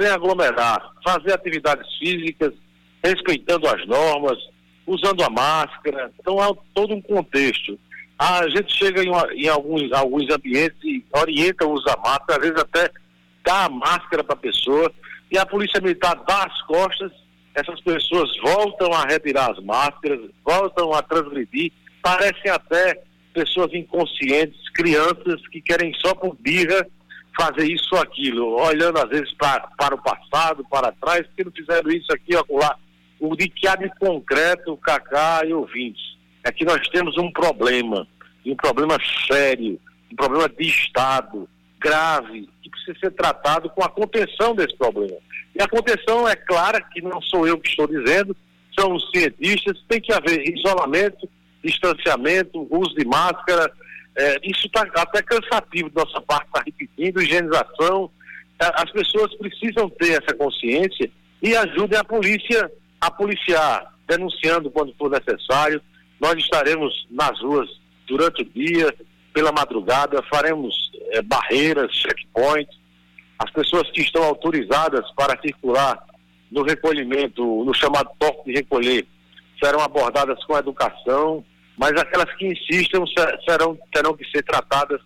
sem 0.00 0.08
aglomerar, 0.08 0.92
fazer 1.04 1.34
atividades 1.34 1.86
físicas, 1.98 2.54
respeitando 3.04 3.68
as 3.68 3.86
normas, 3.86 4.38
usando 4.86 5.22
a 5.22 5.28
máscara. 5.28 6.10
Então 6.18 6.40
há 6.40 6.54
todo 6.72 6.94
um 6.94 7.02
contexto 7.02 7.78
a 8.18 8.48
gente 8.48 8.72
chega 8.72 9.02
em, 9.02 9.10
em 9.34 9.48
alguns, 9.48 9.92
alguns 9.92 10.32
ambientes 10.32 10.78
e 10.84 11.04
orienta 11.12 11.66
o 11.66 11.74
máscara, 11.74 12.40
às 12.40 12.48
vezes 12.48 12.60
até 12.60 12.90
dá 13.44 13.64
a 13.64 13.68
máscara 13.68 14.22
para 14.22 14.34
a 14.34 14.38
pessoa, 14.38 14.92
e 15.30 15.36
a 15.36 15.44
polícia 15.44 15.80
militar 15.80 16.14
dá 16.26 16.44
as 16.44 16.62
costas, 16.62 17.12
essas 17.54 17.80
pessoas 17.80 18.30
voltam 18.38 18.92
a 18.92 19.04
retirar 19.04 19.50
as 19.50 19.62
máscaras, 19.62 20.20
voltam 20.44 20.92
a 20.92 21.02
transgredir, 21.02 21.72
parecem 22.02 22.50
até 22.50 23.02
pessoas 23.32 23.72
inconscientes, 23.74 24.68
crianças 24.70 25.46
que 25.48 25.60
querem 25.60 25.92
só 25.94 26.14
por 26.14 26.36
birra 26.36 26.86
fazer 27.36 27.68
isso 27.68 27.88
ou 27.92 28.00
aquilo, 28.00 28.60
olhando 28.60 28.98
às 28.98 29.08
vezes 29.08 29.32
pra, 29.34 29.68
para 29.76 29.94
o 29.96 30.02
passado, 30.02 30.64
para 30.70 30.92
trás, 30.92 31.26
porque 31.26 31.44
não 31.44 31.52
fizeram 31.52 31.90
isso 31.90 32.12
aqui 32.12 32.36
ou 32.36 32.58
lá. 32.58 32.76
O 33.18 33.34
de 33.34 33.48
que 33.48 33.66
há 33.66 33.74
de 33.74 33.88
concreto, 33.98 34.76
Cacá 34.76 35.42
e 35.44 35.52
ouvintes 35.52 36.13
é 36.44 36.52
que 36.52 36.64
nós 36.64 36.86
temos 36.88 37.16
um 37.18 37.32
problema, 37.32 38.06
um 38.46 38.54
problema 38.54 38.98
sério, 39.30 39.80
um 40.12 40.16
problema 40.16 40.48
de 40.48 40.68
Estado 40.68 41.48
grave, 41.80 42.48
que 42.62 42.70
precisa 42.70 42.98
ser 42.98 43.10
tratado 43.12 43.68
com 43.70 43.82
a 43.82 43.88
contenção 43.88 44.54
desse 44.54 44.76
problema. 44.76 45.16
E 45.54 45.62
a 45.62 45.68
contenção 45.68 46.28
é 46.28 46.36
clara 46.36 46.80
que 46.80 47.00
não 47.02 47.20
sou 47.20 47.46
eu 47.46 47.58
que 47.58 47.68
estou 47.68 47.86
dizendo, 47.86 48.36
são 48.78 48.94
os 48.94 49.10
cientistas, 49.10 49.82
tem 49.88 50.00
que 50.00 50.12
haver 50.12 50.48
isolamento, 50.48 51.28
distanciamento, 51.62 52.66
uso 52.70 52.94
de 52.94 53.06
máscara, 53.06 53.70
é, 54.16 54.38
isso 54.44 54.66
está 54.66 54.82
até 54.82 55.22
cansativo 55.22 55.88
de 55.88 55.96
nossa 55.96 56.20
parte, 56.20 56.46
está 56.46 56.62
repetindo, 56.64 57.22
higienização. 57.22 58.10
As 58.58 58.90
pessoas 58.90 59.34
precisam 59.36 59.88
ter 59.90 60.22
essa 60.22 60.34
consciência 60.36 61.10
e 61.42 61.56
ajudem 61.56 61.98
a 61.98 62.04
polícia 62.04 62.70
a 63.00 63.10
policiar, 63.10 63.92
denunciando 64.06 64.70
quando 64.70 64.94
for 64.94 65.10
necessário. 65.10 65.82
Nós 66.20 66.34
estaremos 66.36 67.06
nas 67.10 67.38
ruas 67.40 67.68
durante 68.06 68.42
o 68.42 68.44
dia, 68.44 68.94
pela 69.32 69.52
madrugada, 69.52 70.22
faremos 70.32 70.74
é, 71.10 71.22
barreiras, 71.22 71.92
checkpoints. 71.92 72.78
As 73.38 73.50
pessoas 73.50 73.90
que 73.90 74.02
estão 74.02 74.22
autorizadas 74.22 75.10
para 75.12 75.40
circular 75.40 75.98
no 76.50 76.62
recolhimento, 76.62 77.42
no 77.64 77.74
chamado 77.74 78.10
toque 78.18 78.44
de 78.46 78.52
recolher, 78.52 79.06
serão 79.62 79.80
abordadas 79.80 80.42
com 80.44 80.56
educação, 80.56 81.44
mas 81.76 81.92
aquelas 81.92 82.32
que 82.36 82.46
insistam 82.46 83.04
serão, 83.44 83.76
terão 83.92 84.16
que 84.16 84.24
ser 84.30 84.42
tratadas 84.42 85.00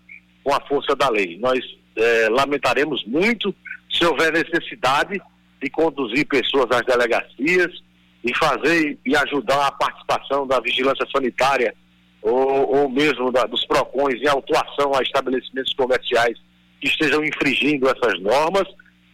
com 0.45 0.55
a 0.55 0.61
força 0.61 0.95
da 0.95 1.09
lei. 1.09 1.39
Nós 1.39 1.59
é, 1.97 2.29
lamentaremos 2.29 3.05
muito 3.07 3.55
se 3.91 4.05
houver 4.05 4.33
necessidade 4.33 5.21
de 5.61 5.71
conduzir 5.71 6.27
pessoas 6.27 6.67
às 6.71 6.85
delegacias 6.85 7.83
e 8.25 8.35
fazer 8.37 8.99
e 9.05 9.17
ajudar 9.17 9.67
a 9.67 9.73
participação 9.73 10.47
da 10.47 10.61
vigilância 10.61 11.07
sanitária 11.15 11.75
ou, 12.21 12.77
ou 12.77 12.89
mesmo 12.89 13.31
da, 13.31 13.45
dos 13.45 13.65
PROCONs 13.67 14.21
em 14.21 14.29
autuação 14.29 14.95
a 14.95 15.03
estabelecimentos 15.03 15.73
comerciais 15.75 16.39
que 16.81 16.89
estejam 16.89 17.25
infringindo 17.25 17.89
essas 17.89 18.21
normas, 18.21 18.65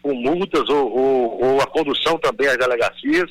com 0.02 0.14
multas 0.14 0.68
ou, 0.68 0.90
ou, 0.90 1.44
ou 1.44 1.60
a 1.60 1.66
condução 1.66 2.18
também 2.18 2.48
às 2.48 2.58
delegacias, 2.58 3.30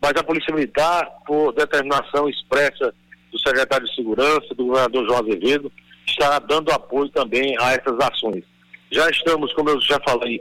mas 0.00 0.12
a 0.16 0.22
Polícia 0.22 0.54
Militar, 0.54 1.08
por 1.26 1.52
determinação 1.52 2.28
expressa 2.28 2.94
do 3.32 3.38
secretário 3.38 3.86
de 3.86 3.94
Segurança, 3.94 4.54
do 4.54 4.66
governador 4.66 5.06
João 5.06 5.20
Azevedo, 5.20 5.72
está 6.06 6.38
dando 6.38 6.70
apoio 6.70 7.08
também 7.08 7.56
a 7.60 7.72
essas 7.72 7.98
ações. 7.98 8.44
Já 8.92 9.08
estamos, 9.10 9.52
como 9.54 9.70
eu 9.70 9.80
já 9.80 9.98
falei, 10.06 10.40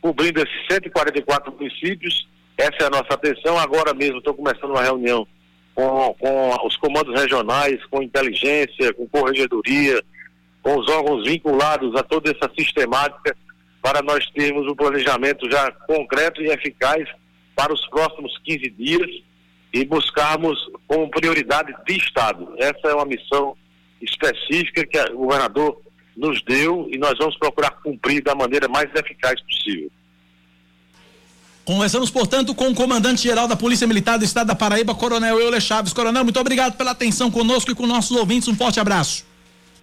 cobrindo 0.00 0.40
esses 0.40 0.66
144 0.68 1.52
municípios, 1.52 2.26
essa 2.62 2.84
é 2.84 2.86
a 2.86 2.90
nossa 2.90 3.14
atenção. 3.14 3.58
Agora 3.58 3.92
mesmo 3.92 4.18
estou 4.18 4.34
começando 4.34 4.70
uma 4.70 4.82
reunião 4.82 5.26
com, 5.74 6.14
com 6.18 6.66
os 6.66 6.76
comandos 6.76 7.18
regionais, 7.18 7.84
com 7.86 8.02
inteligência, 8.02 8.92
com 8.94 9.08
corregedoria, 9.08 10.02
com 10.62 10.78
os 10.78 10.88
órgãos 10.88 11.26
vinculados 11.26 11.94
a 11.96 12.02
toda 12.02 12.30
essa 12.30 12.50
sistemática, 12.56 13.36
para 13.82 14.00
nós 14.00 14.24
termos 14.30 14.70
um 14.70 14.76
planejamento 14.76 15.50
já 15.50 15.72
concreto 15.72 16.40
e 16.40 16.50
eficaz 16.50 17.08
para 17.56 17.72
os 17.72 17.84
próximos 17.88 18.38
15 18.44 18.70
dias 18.70 19.10
e 19.72 19.84
buscarmos 19.84 20.56
como 20.86 21.10
prioridade 21.10 21.74
de 21.84 21.96
Estado. 21.96 22.54
Essa 22.58 22.88
é 22.88 22.94
uma 22.94 23.06
missão 23.06 23.56
específica 24.00 24.86
que 24.86 24.98
o 25.12 25.18
governador 25.18 25.80
nos 26.16 26.42
deu 26.44 26.88
e 26.90 26.98
nós 26.98 27.14
vamos 27.18 27.36
procurar 27.38 27.70
cumprir 27.82 28.22
da 28.22 28.34
maneira 28.34 28.68
mais 28.68 28.88
eficaz 28.94 29.40
possível. 29.42 29.90
Conversamos, 31.64 32.10
portanto, 32.10 32.54
com 32.54 32.68
o 32.68 32.74
comandante-geral 32.74 33.46
da 33.46 33.54
Polícia 33.54 33.86
Militar 33.86 34.18
do 34.18 34.24
Estado 34.24 34.48
da 34.48 34.54
Paraíba, 34.54 34.94
Coronel 34.94 35.40
Euler 35.40 35.60
Chaves. 35.60 35.92
Coronel, 35.92 36.24
muito 36.24 36.40
obrigado 36.40 36.76
pela 36.76 36.90
atenção 36.90 37.30
conosco 37.30 37.70
e 37.70 37.74
com 37.74 37.86
nossos 37.86 38.16
ouvintes. 38.16 38.48
Um 38.48 38.56
forte 38.56 38.80
abraço. 38.80 39.24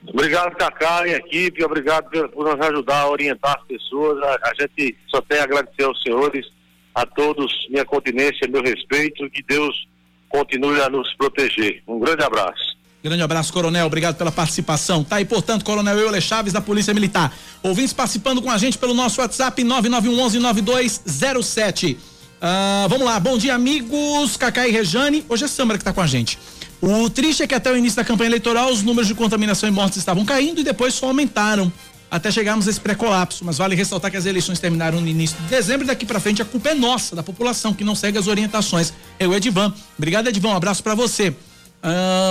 Obrigado, 0.05 0.55
Cacá 0.57 1.07
e 1.07 1.13
equipe. 1.13 1.63
Obrigado 1.63 2.09
por 2.29 2.45
nos 2.45 2.67
ajudar 2.67 3.01
a 3.01 3.09
orientar 3.09 3.57
as 3.57 3.63
pessoas. 3.65 4.21
A, 4.23 4.49
a 4.49 4.53
gente 4.59 4.97
só 5.07 5.21
tem 5.21 5.39
a 5.39 5.43
agradecer 5.43 5.83
aos 5.83 6.01
senhores 6.01 6.45
a 6.93 7.05
todos 7.05 7.67
minha 7.69 7.85
continência, 7.85 8.47
meu 8.49 8.61
respeito, 8.61 9.29
que 9.29 9.43
Deus 9.43 9.87
continue 10.27 10.81
a 10.81 10.89
nos 10.89 11.13
proteger. 11.15 11.81
Um 11.87 11.99
grande 11.99 12.23
abraço. 12.23 12.77
Grande 13.01 13.23
abraço, 13.23 13.53
Coronel. 13.53 13.85
Obrigado 13.85 14.17
pela 14.17 14.31
participação. 14.31 15.05
Tá 15.05 15.15
aí, 15.17 15.25
portanto, 15.25 15.63
Coronel 15.63 15.97
Euler 15.97 16.21
Chaves, 16.21 16.51
da 16.51 16.59
Polícia 16.59 16.93
Militar. 16.93 17.33
Ouvintes 17.63 17.93
participando 17.93 18.41
com 18.41 18.51
a 18.51 18.57
gente 18.57 18.77
pelo 18.77 18.93
nosso 18.93 19.21
WhatsApp 19.21 19.63
9911-9207. 19.63 21.95
Uh, 21.95 21.97
vamos 22.89 23.05
lá, 23.05 23.17
bom 23.17 23.38
dia, 23.38 23.55
amigos. 23.55 24.35
Cacá 24.35 24.67
e 24.67 24.71
Rejane. 24.71 25.23
Hoje 25.29 25.45
é 25.45 25.47
Sâmara 25.47 25.77
que 25.77 25.81
está 25.81 25.93
com 25.93 26.01
a 26.01 26.07
gente. 26.07 26.38
O 26.81 27.09
triste 27.09 27.43
é 27.43 27.47
que 27.47 27.55
até 27.55 27.71
o 27.71 27.77
início 27.77 27.95
da 27.95 28.03
campanha 28.03 28.27
eleitoral 28.29 28.69
os 28.69 28.83
números 28.83 29.07
de 29.07 29.15
contaminação 29.15 29.69
e 29.69 29.71
mortes 29.71 29.97
estavam 29.97 30.25
caindo 30.25 30.59
e 30.59 30.63
depois 30.63 30.93
só 30.93 31.07
aumentaram 31.07 31.71
até 32.12 32.29
chegarmos 32.31 32.67
a 32.67 32.71
esse 32.71 32.81
pré-colapso. 32.81 33.45
Mas 33.45 33.57
vale 33.57 33.75
ressaltar 33.75 34.12
que 34.12 34.17
as 34.17 34.25
eleições 34.25 34.59
terminaram 34.59 34.99
no 34.99 35.07
início 35.07 35.38
de 35.38 35.47
dezembro 35.47 35.85
e 35.85 35.88
daqui 35.88 36.05
para 36.05 36.19
frente 36.19 36.41
a 36.41 36.45
culpa 36.45 36.67
é 36.69 36.73
nossa, 36.73 37.15
da 37.15 37.23
população, 37.23 37.73
que 37.73 37.85
não 37.85 37.95
segue 37.95 38.17
as 38.17 38.27
orientações. 38.27 38.91
Eu, 39.17 39.33
Edivan. 39.33 39.73
Obrigado, 39.97 40.27
Edivan. 40.27 40.49
Um 40.49 40.57
abraço 40.57 40.83
para 40.83 40.95
você. 40.95 41.33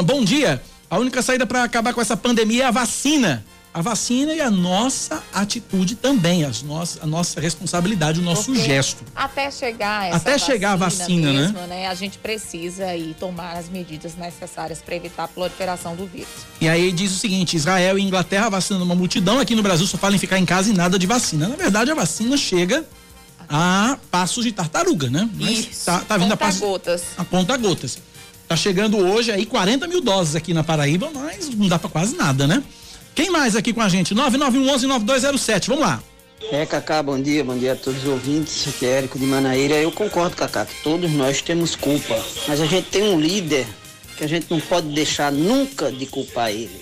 Bom 0.04 0.24
dia. 0.24 0.62
A 0.90 0.98
única 0.98 1.20
saída 1.22 1.46
para 1.46 1.64
acabar 1.64 1.92
com 1.92 2.00
essa 2.00 2.16
pandemia 2.16 2.64
é 2.64 2.66
a 2.66 2.70
vacina. 2.70 3.44
A 3.72 3.82
vacina 3.82 4.32
e 4.32 4.40
a 4.40 4.50
nossa 4.50 5.22
atitude 5.32 5.94
também, 5.94 6.42
as 6.42 6.62
nossas, 6.62 7.02
a 7.02 7.06
nossa 7.06 7.38
responsabilidade, 7.38 8.18
o 8.18 8.22
nosso 8.22 8.46
Porque 8.46 8.62
gesto. 8.62 9.04
Até 9.14 9.50
chegar 9.50 10.06
essa 10.06 10.16
Até 10.16 10.32
vacina 10.32 10.52
chegar 10.52 10.72
a 10.72 10.76
vacina, 10.76 11.32
mesmo, 11.32 11.58
né? 11.60 11.66
né? 11.66 11.86
A 11.86 11.94
gente 11.94 12.18
precisa 12.18 12.86
aí 12.86 13.14
tomar 13.20 13.56
as 13.56 13.68
medidas 13.68 14.16
necessárias 14.16 14.80
para 14.80 14.96
evitar 14.96 15.24
a 15.24 15.28
proliferação 15.28 15.94
do 15.94 16.06
vírus. 16.06 16.28
E 16.60 16.68
aí 16.68 16.90
diz 16.90 17.12
o 17.12 17.18
seguinte: 17.18 17.56
Israel 17.56 17.98
e 17.98 18.02
Inglaterra 18.02 18.48
vacinando 18.48 18.84
uma 18.84 18.94
multidão, 18.94 19.38
aqui 19.38 19.54
no 19.54 19.62
Brasil 19.62 19.86
só 19.86 19.98
falam 19.98 20.16
em 20.16 20.18
ficar 20.18 20.38
em 20.38 20.46
casa 20.46 20.70
e 20.70 20.72
nada 20.72 20.98
de 20.98 21.06
vacina. 21.06 21.46
Na 21.46 21.54
verdade, 21.54 21.90
a 21.90 21.94
vacina 21.94 22.36
chega 22.38 22.84
a 23.48 23.96
passos 24.10 24.44
de 24.44 24.50
tartaruga, 24.52 25.08
né? 25.08 25.28
Mas 25.34 25.50
Isso. 25.50 25.84
Tá, 25.84 26.00
tá 26.00 26.16
vindo 26.16 26.32
a 26.32 26.36
passos. 26.36 26.60
gotas. 26.60 27.02
A 27.16 27.24
ponta 27.24 27.56
gotas. 27.56 27.98
Tá 28.48 28.56
chegando 28.56 28.96
hoje 28.96 29.30
aí 29.30 29.44
40 29.44 29.86
mil 29.86 30.00
doses 30.00 30.34
aqui 30.34 30.54
na 30.54 30.64
Paraíba, 30.64 31.10
mas 31.12 31.50
não 31.50 31.68
dá 31.68 31.78
para 31.78 31.90
quase 31.90 32.16
nada, 32.16 32.46
né? 32.46 32.62
Quem 33.14 33.30
mais 33.30 33.54
aqui 33.54 33.74
com 33.74 33.82
a 33.82 33.88
gente? 33.90 34.14
9911-9207, 34.14 35.66
vamos 35.66 35.82
lá. 35.82 36.02
É, 36.50 36.64
Cacá, 36.64 37.02
bom 37.02 37.20
dia, 37.20 37.44
bom 37.44 37.58
dia 37.58 37.74
a 37.74 37.76
todos 37.76 38.04
os 38.04 38.08
ouvintes. 38.08 38.66
Aqui 38.68 38.86
é 38.86 38.98
Érico 38.98 39.18
de 39.18 39.26
Manaíra. 39.26 39.74
Eu 39.74 39.92
concordo, 39.92 40.34
Cacá, 40.34 40.64
que 40.64 40.82
todos 40.82 41.10
nós 41.10 41.42
temos 41.42 41.76
culpa, 41.76 42.18
mas 42.46 42.60
a 42.60 42.66
gente 42.66 42.88
tem 42.88 43.02
um 43.02 43.20
líder 43.20 43.66
que 44.16 44.24
a 44.24 44.26
gente 44.26 44.46
não 44.48 44.60
pode 44.60 44.88
deixar 44.94 45.30
nunca 45.30 45.92
de 45.92 46.06
culpar 46.06 46.50
ele, 46.50 46.80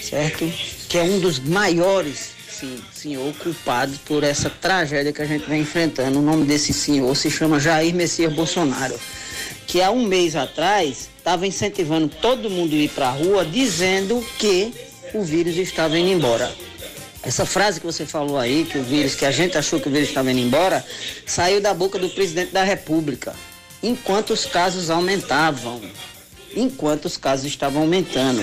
certo? 0.00 0.50
Que 0.88 0.96
é 0.96 1.02
um 1.02 1.20
dos 1.20 1.38
maiores, 1.38 2.30
sim, 2.48 2.78
senhor, 2.94 3.34
culpados 3.34 3.98
por 3.98 4.24
essa 4.24 4.48
tragédia 4.48 5.12
que 5.12 5.20
a 5.20 5.26
gente 5.26 5.44
vem 5.46 5.60
enfrentando. 5.60 6.18
O 6.18 6.22
nome 6.22 6.46
desse 6.46 6.72
senhor 6.72 7.14
se 7.14 7.30
chama 7.30 7.60
Jair 7.60 7.94
Messias 7.94 8.32
Bolsonaro, 8.32 8.98
que 9.66 9.82
há 9.82 9.90
um 9.90 10.04
mês 10.04 10.36
atrás 10.36 11.08
estava 11.18 11.46
incentivando 11.46 12.08
todo 12.08 12.50
mundo 12.50 12.74
a 12.74 12.78
ir 12.78 12.90
para 12.90 13.08
a 13.08 13.12
rua 13.12 13.44
dizendo 13.44 14.24
que 14.38 14.72
o 15.14 15.22
vírus 15.22 15.56
estava 15.56 15.98
indo 15.98 16.10
embora. 16.10 16.52
Essa 17.22 17.46
frase 17.46 17.80
que 17.80 17.86
você 17.86 18.04
falou 18.04 18.38
aí, 18.38 18.64
que 18.64 18.76
o 18.76 18.82
vírus, 18.82 19.14
que 19.14 19.24
a 19.24 19.30
gente 19.30 19.56
achou 19.56 19.80
que 19.80 19.88
o 19.88 19.90
vírus 19.90 20.08
estava 20.08 20.30
indo 20.30 20.40
embora, 20.40 20.84
saiu 21.24 21.60
da 21.60 21.72
boca 21.72 21.98
do 21.98 22.10
presidente 22.10 22.52
da 22.52 22.62
República, 22.62 23.34
enquanto 23.82 24.30
os 24.30 24.44
casos 24.44 24.90
aumentavam. 24.90 25.80
Enquanto 26.56 27.06
os 27.06 27.16
casos 27.16 27.46
estavam 27.46 27.82
aumentando. 27.82 28.40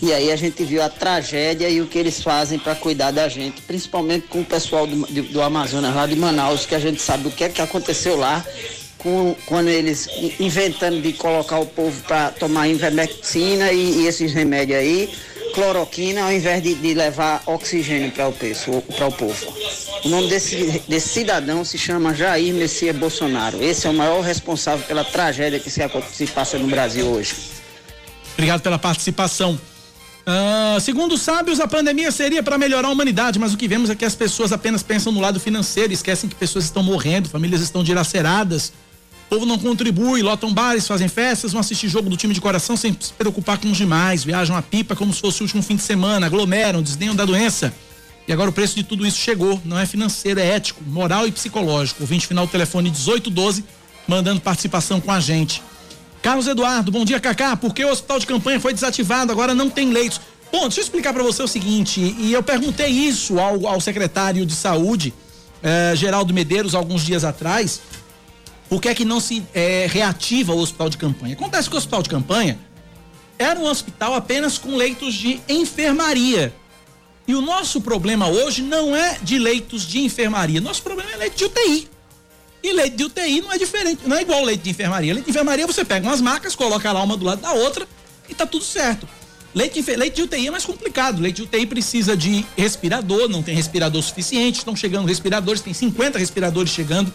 E 0.00 0.12
aí 0.12 0.32
a 0.32 0.36
gente 0.36 0.64
viu 0.64 0.82
a 0.82 0.88
tragédia 0.88 1.68
e 1.68 1.80
o 1.80 1.86
que 1.86 1.98
eles 1.98 2.22
fazem 2.22 2.58
para 2.58 2.74
cuidar 2.74 3.10
da 3.10 3.28
gente, 3.28 3.60
principalmente 3.62 4.26
com 4.28 4.40
o 4.40 4.44
pessoal 4.44 4.86
do, 4.86 4.96
do, 5.06 5.22
do, 5.24 5.42
Amazonas, 5.42 5.94
lá 5.94 6.06
de 6.06 6.16
Manaus, 6.16 6.66
que 6.66 6.74
a 6.74 6.78
gente 6.78 7.00
sabe 7.00 7.28
o 7.28 7.30
que 7.30 7.44
é 7.44 7.48
que 7.48 7.60
aconteceu 7.60 8.16
lá, 8.16 8.44
com, 9.04 9.36
quando 9.44 9.68
eles 9.68 10.08
inventando 10.40 11.00
de 11.00 11.12
colocar 11.12 11.58
o 11.58 11.66
povo 11.66 12.02
para 12.02 12.30
tomar 12.30 12.66
ivermectina 12.66 13.70
e, 13.70 14.00
e 14.00 14.06
esses 14.06 14.32
remédios 14.32 14.78
aí 14.78 15.10
cloroquina 15.54 16.24
ao 16.24 16.32
invés 16.32 16.60
de, 16.62 16.74
de 16.74 16.94
levar 16.94 17.42
oxigênio 17.46 18.10
para 18.10 18.28
o, 18.28 18.30
o 18.30 19.12
povo. 19.12 19.54
O 20.04 20.08
nome 20.08 20.28
desse, 20.28 20.82
desse 20.88 21.10
cidadão 21.10 21.64
se 21.64 21.78
chama 21.78 22.12
Jair 22.12 22.52
Messias 22.54 22.96
Bolsonaro. 22.96 23.62
Esse 23.62 23.86
é 23.86 23.90
o 23.90 23.94
maior 23.94 24.20
responsável 24.22 24.84
pela 24.86 25.04
tragédia 25.04 25.60
que 25.60 25.70
se, 25.70 25.80
se 26.12 26.26
passa 26.26 26.58
no 26.58 26.66
Brasil 26.66 27.06
hoje. 27.06 27.34
Obrigado 28.32 28.62
pela 28.62 28.78
participação. 28.78 29.60
Uh, 30.26 30.80
segundo 30.80 31.16
sábios, 31.18 31.60
a 31.60 31.68
pandemia 31.68 32.10
seria 32.10 32.42
para 32.42 32.56
melhorar 32.56 32.88
a 32.88 32.90
humanidade, 32.90 33.38
mas 33.38 33.52
o 33.52 33.56
que 33.56 33.68
vemos 33.68 33.90
é 33.90 33.94
que 33.94 34.04
as 34.04 34.14
pessoas 34.14 34.52
apenas 34.52 34.82
pensam 34.82 35.12
no 35.12 35.20
lado 35.20 35.38
financeiro, 35.38 35.92
esquecem 35.92 36.28
que 36.28 36.34
pessoas 36.34 36.64
estão 36.64 36.82
morrendo, 36.82 37.28
famílias 37.28 37.60
estão 37.60 37.84
dilaceradas 37.84 38.72
povo 39.34 39.46
não 39.46 39.58
contribui, 39.58 40.22
lotam 40.22 40.54
bares, 40.54 40.86
fazem 40.86 41.08
festas, 41.08 41.50
vão 41.50 41.60
assistir 41.60 41.88
jogo 41.88 42.08
do 42.08 42.16
time 42.16 42.32
de 42.32 42.40
coração 42.40 42.76
sem 42.76 42.96
se 42.98 43.12
preocupar 43.14 43.58
com 43.58 43.68
os 43.68 43.76
demais, 43.76 44.22
viajam 44.22 44.56
a 44.56 44.62
pipa 44.62 44.94
como 44.94 45.12
se 45.12 45.20
fosse 45.20 45.40
o 45.40 45.42
último 45.42 45.60
fim 45.60 45.74
de 45.74 45.82
semana, 45.82 46.26
aglomeram, 46.26 46.80
desdenham 46.80 47.16
da 47.16 47.24
doença. 47.24 47.74
E 48.28 48.32
agora 48.32 48.50
o 48.50 48.52
preço 48.52 48.76
de 48.76 48.84
tudo 48.84 49.04
isso 49.04 49.18
chegou, 49.18 49.60
não 49.64 49.76
é 49.76 49.86
financeiro, 49.86 50.38
é 50.38 50.46
ético, 50.46 50.80
moral 50.86 51.26
e 51.26 51.32
psicológico. 51.32 52.04
O 52.04 52.06
20 52.06 52.28
final 52.28 52.46
telefone 52.46 52.90
1812, 52.90 53.64
mandando 54.06 54.40
participação 54.40 55.00
com 55.00 55.10
a 55.10 55.18
gente. 55.18 55.60
Carlos 56.22 56.46
Eduardo, 56.46 56.92
bom 56.92 57.04
dia, 57.04 57.18
Cacá. 57.18 57.56
Por 57.56 57.74
que 57.74 57.84
o 57.84 57.90
hospital 57.90 58.20
de 58.20 58.26
campanha 58.28 58.60
foi 58.60 58.72
desativado? 58.72 59.32
Agora 59.32 59.52
não 59.52 59.68
tem 59.68 59.90
leitos. 59.90 60.20
Bom, 60.52 60.62
deixa 60.62 60.78
eu 60.78 60.84
explicar 60.84 61.12
para 61.12 61.24
você 61.24 61.42
o 61.42 61.48
seguinte, 61.48 62.00
e 62.00 62.32
eu 62.32 62.42
perguntei 62.42 62.86
isso 62.86 63.40
ao, 63.40 63.66
ao 63.66 63.80
secretário 63.80 64.46
de 64.46 64.54
saúde, 64.54 65.12
eh, 65.60 65.92
Geraldo 65.96 66.32
Medeiros, 66.32 66.72
alguns 66.72 67.04
dias 67.04 67.24
atrás, 67.24 67.80
por 68.74 68.80
que 68.80 68.88
é 68.88 68.94
que 68.94 69.04
não 69.04 69.20
se 69.20 69.40
eh, 69.54 69.86
reativa 69.88 70.52
o 70.52 70.58
hospital 70.58 70.90
de 70.90 70.98
campanha? 70.98 71.34
Acontece 71.34 71.68
que 71.68 71.76
o 71.76 71.78
hospital 71.78 72.02
de 72.02 72.08
campanha 72.08 72.58
era 73.38 73.60
um 73.60 73.66
hospital 73.66 74.14
apenas 74.14 74.58
com 74.58 74.74
leitos 74.74 75.14
de 75.14 75.40
enfermaria. 75.48 76.52
E 77.24 77.36
o 77.36 77.40
nosso 77.40 77.80
problema 77.80 78.26
hoje 78.26 78.62
não 78.62 78.96
é 78.96 79.16
de 79.22 79.38
leitos 79.38 79.86
de 79.86 80.00
enfermaria, 80.00 80.60
nosso 80.60 80.82
problema 80.82 81.08
é 81.12 81.16
leito 81.18 81.36
de 81.36 81.44
UTI. 81.44 81.88
E 82.64 82.72
leite 82.72 82.96
de 82.96 83.04
UTI 83.04 83.42
não 83.42 83.52
é 83.52 83.58
diferente, 83.58 84.00
não 84.08 84.16
é 84.16 84.22
igual 84.22 84.42
leite 84.42 84.64
de 84.64 84.70
enfermaria. 84.70 85.14
Leite 85.14 85.26
de 85.26 85.30
enfermaria 85.30 85.68
você 85.68 85.84
pega 85.84 86.08
umas 86.08 86.20
macas, 86.20 86.56
coloca 86.56 86.90
lá 86.90 87.00
uma 87.00 87.16
do 87.16 87.24
lado 87.24 87.42
da 87.42 87.52
outra 87.52 87.86
e 88.28 88.34
tá 88.34 88.44
tudo 88.44 88.64
certo. 88.64 89.08
Leite 89.54 89.80
de, 89.80 89.96
leite 89.96 90.16
de 90.16 90.22
UTI 90.22 90.48
é 90.48 90.50
mais 90.50 90.64
complicado. 90.64 91.22
Leite 91.22 91.36
de 91.36 91.42
UTI 91.42 91.64
precisa 91.64 92.16
de 92.16 92.44
respirador, 92.56 93.28
não 93.28 93.40
tem 93.40 93.54
respirador 93.54 94.02
suficiente, 94.02 94.58
estão 94.58 94.74
chegando 94.74 95.06
respiradores, 95.06 95.60
tem 95.60 95.72
50 95.72 96.18
respiradores 96.18 96.72
chegando, 96.72 97.14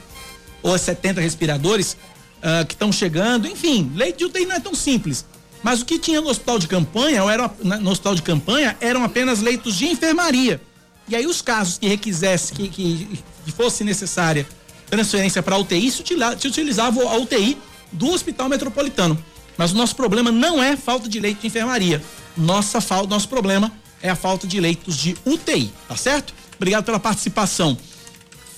ou 0.61 0.77
70 0.77 1.21
respiradores 1.21 1.97
uh, 2.37 2.65
que 2.65 2.73
estão 2.73 2.91
chegando. 2.91 3.47
Enfim, 3.47 3.91
leite 3.95 4.19
de 4.19 4.25
UTI 4.25 4.45
não 4.45 4.55
é 4.55 4.59
tão 4.59 4.75
simples. 4.75 5.25
Mas 5.61 5.81
o 5.81 5.85
que 5.85 5.99
tinha 5.99 6.21
no 6.21 6.29
hospital 6.29 6.57
de 6.57 6.67
campanha, 6.67 7.23
ou 7.23 7.29
era, 7.29 7.51
no 7.63 7.91
hospital 7.91 8.15
de 8.15 8.21
campanha, 8.21 8.77
eram 8.79 9.03
apenas 9.03 9.41
leitos 9.41 9.75
de 9.75 9.87
enfermaria. 9.87 10.61
E 11.07 11.15
aí 11.15 11.25
os 11.25 11.41
casos 11.41 11.77
que 11.77 11.87
requisesse, 11.87 12.53
que, 12.53 12.69
que, 12.69 13.19
que 13.43 13.51
fosse 13.51 13.83
necessária 13.83 14.47
transferência 14.89 15.43
para 15.43 15.57
UTI, 15.57 15.91
se, 15.91 16.01
utilizava 16.47 17.01
a 17.03 17.17
UTI 17.17 17.57
do 17.91 18.11
Hospital 18.11 18.49
Metropolitano. 18.49 19.17
Mas 19.57 19.71
o 19.71 19.75
nosso 19.75 19.95
problema 19.95 20.31
não 20.31 20.63
é 20.63 20.77
falta 20.77 21.09
de 21.09 21.19
leito 21.19 21.41
de 21.41 21.47
enfermaria. 21.47 22.01
Nossa 22.37 22.79
falta, 22.79 23.09
nosso 23.09 23.27
problema 23.27 23.71
é 24.01 24.09
a 24.09 24.15
falta 24.15 24.47
de 24.47 24.59
leitos 24.59 24.95
de 24.95 25.15
UTI, 25.25 25.71
tá 25.87 25.95
certo? 25.95 26.33
Obrigado 26.55 26.85
pela 26.85 26.99
participação. 26.99 27.77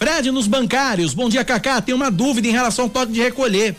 Fred 0.02 0.32
nos 0.32 0.48
bancários. 0.48 1.14
Bom 1.14 1.30
dia, 1.30 1.46
Cacá. 1.46 1.80
Tem 1.80 1.94
uma 1.94 2.10
dúvida 2.10 2.48
em 2.48 2.52
relação 2.52 2.86
ao 2.86 2.90
toque 2.90 3.12
de 3.12 3.22
recolher. 3.22 3.76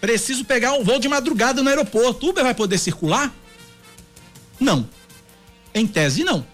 Preciso 0.00 0.44
pegar 0.44 0.72
um 0.72 0.82
voo 0.82 0.98
de 0.98 1.08
madrugada 1.08 1.62
no 1.62 1.68
aeroporto. 1.68 2.28
Uber 2.28 2.42
vai 2.42 2.52
poder 2.52 2.78
circular? 2.78 3.32
Não. 4.58 4.88
Em 5.72 5.86
tese, 5.86 6.24
não. 6.24 6.44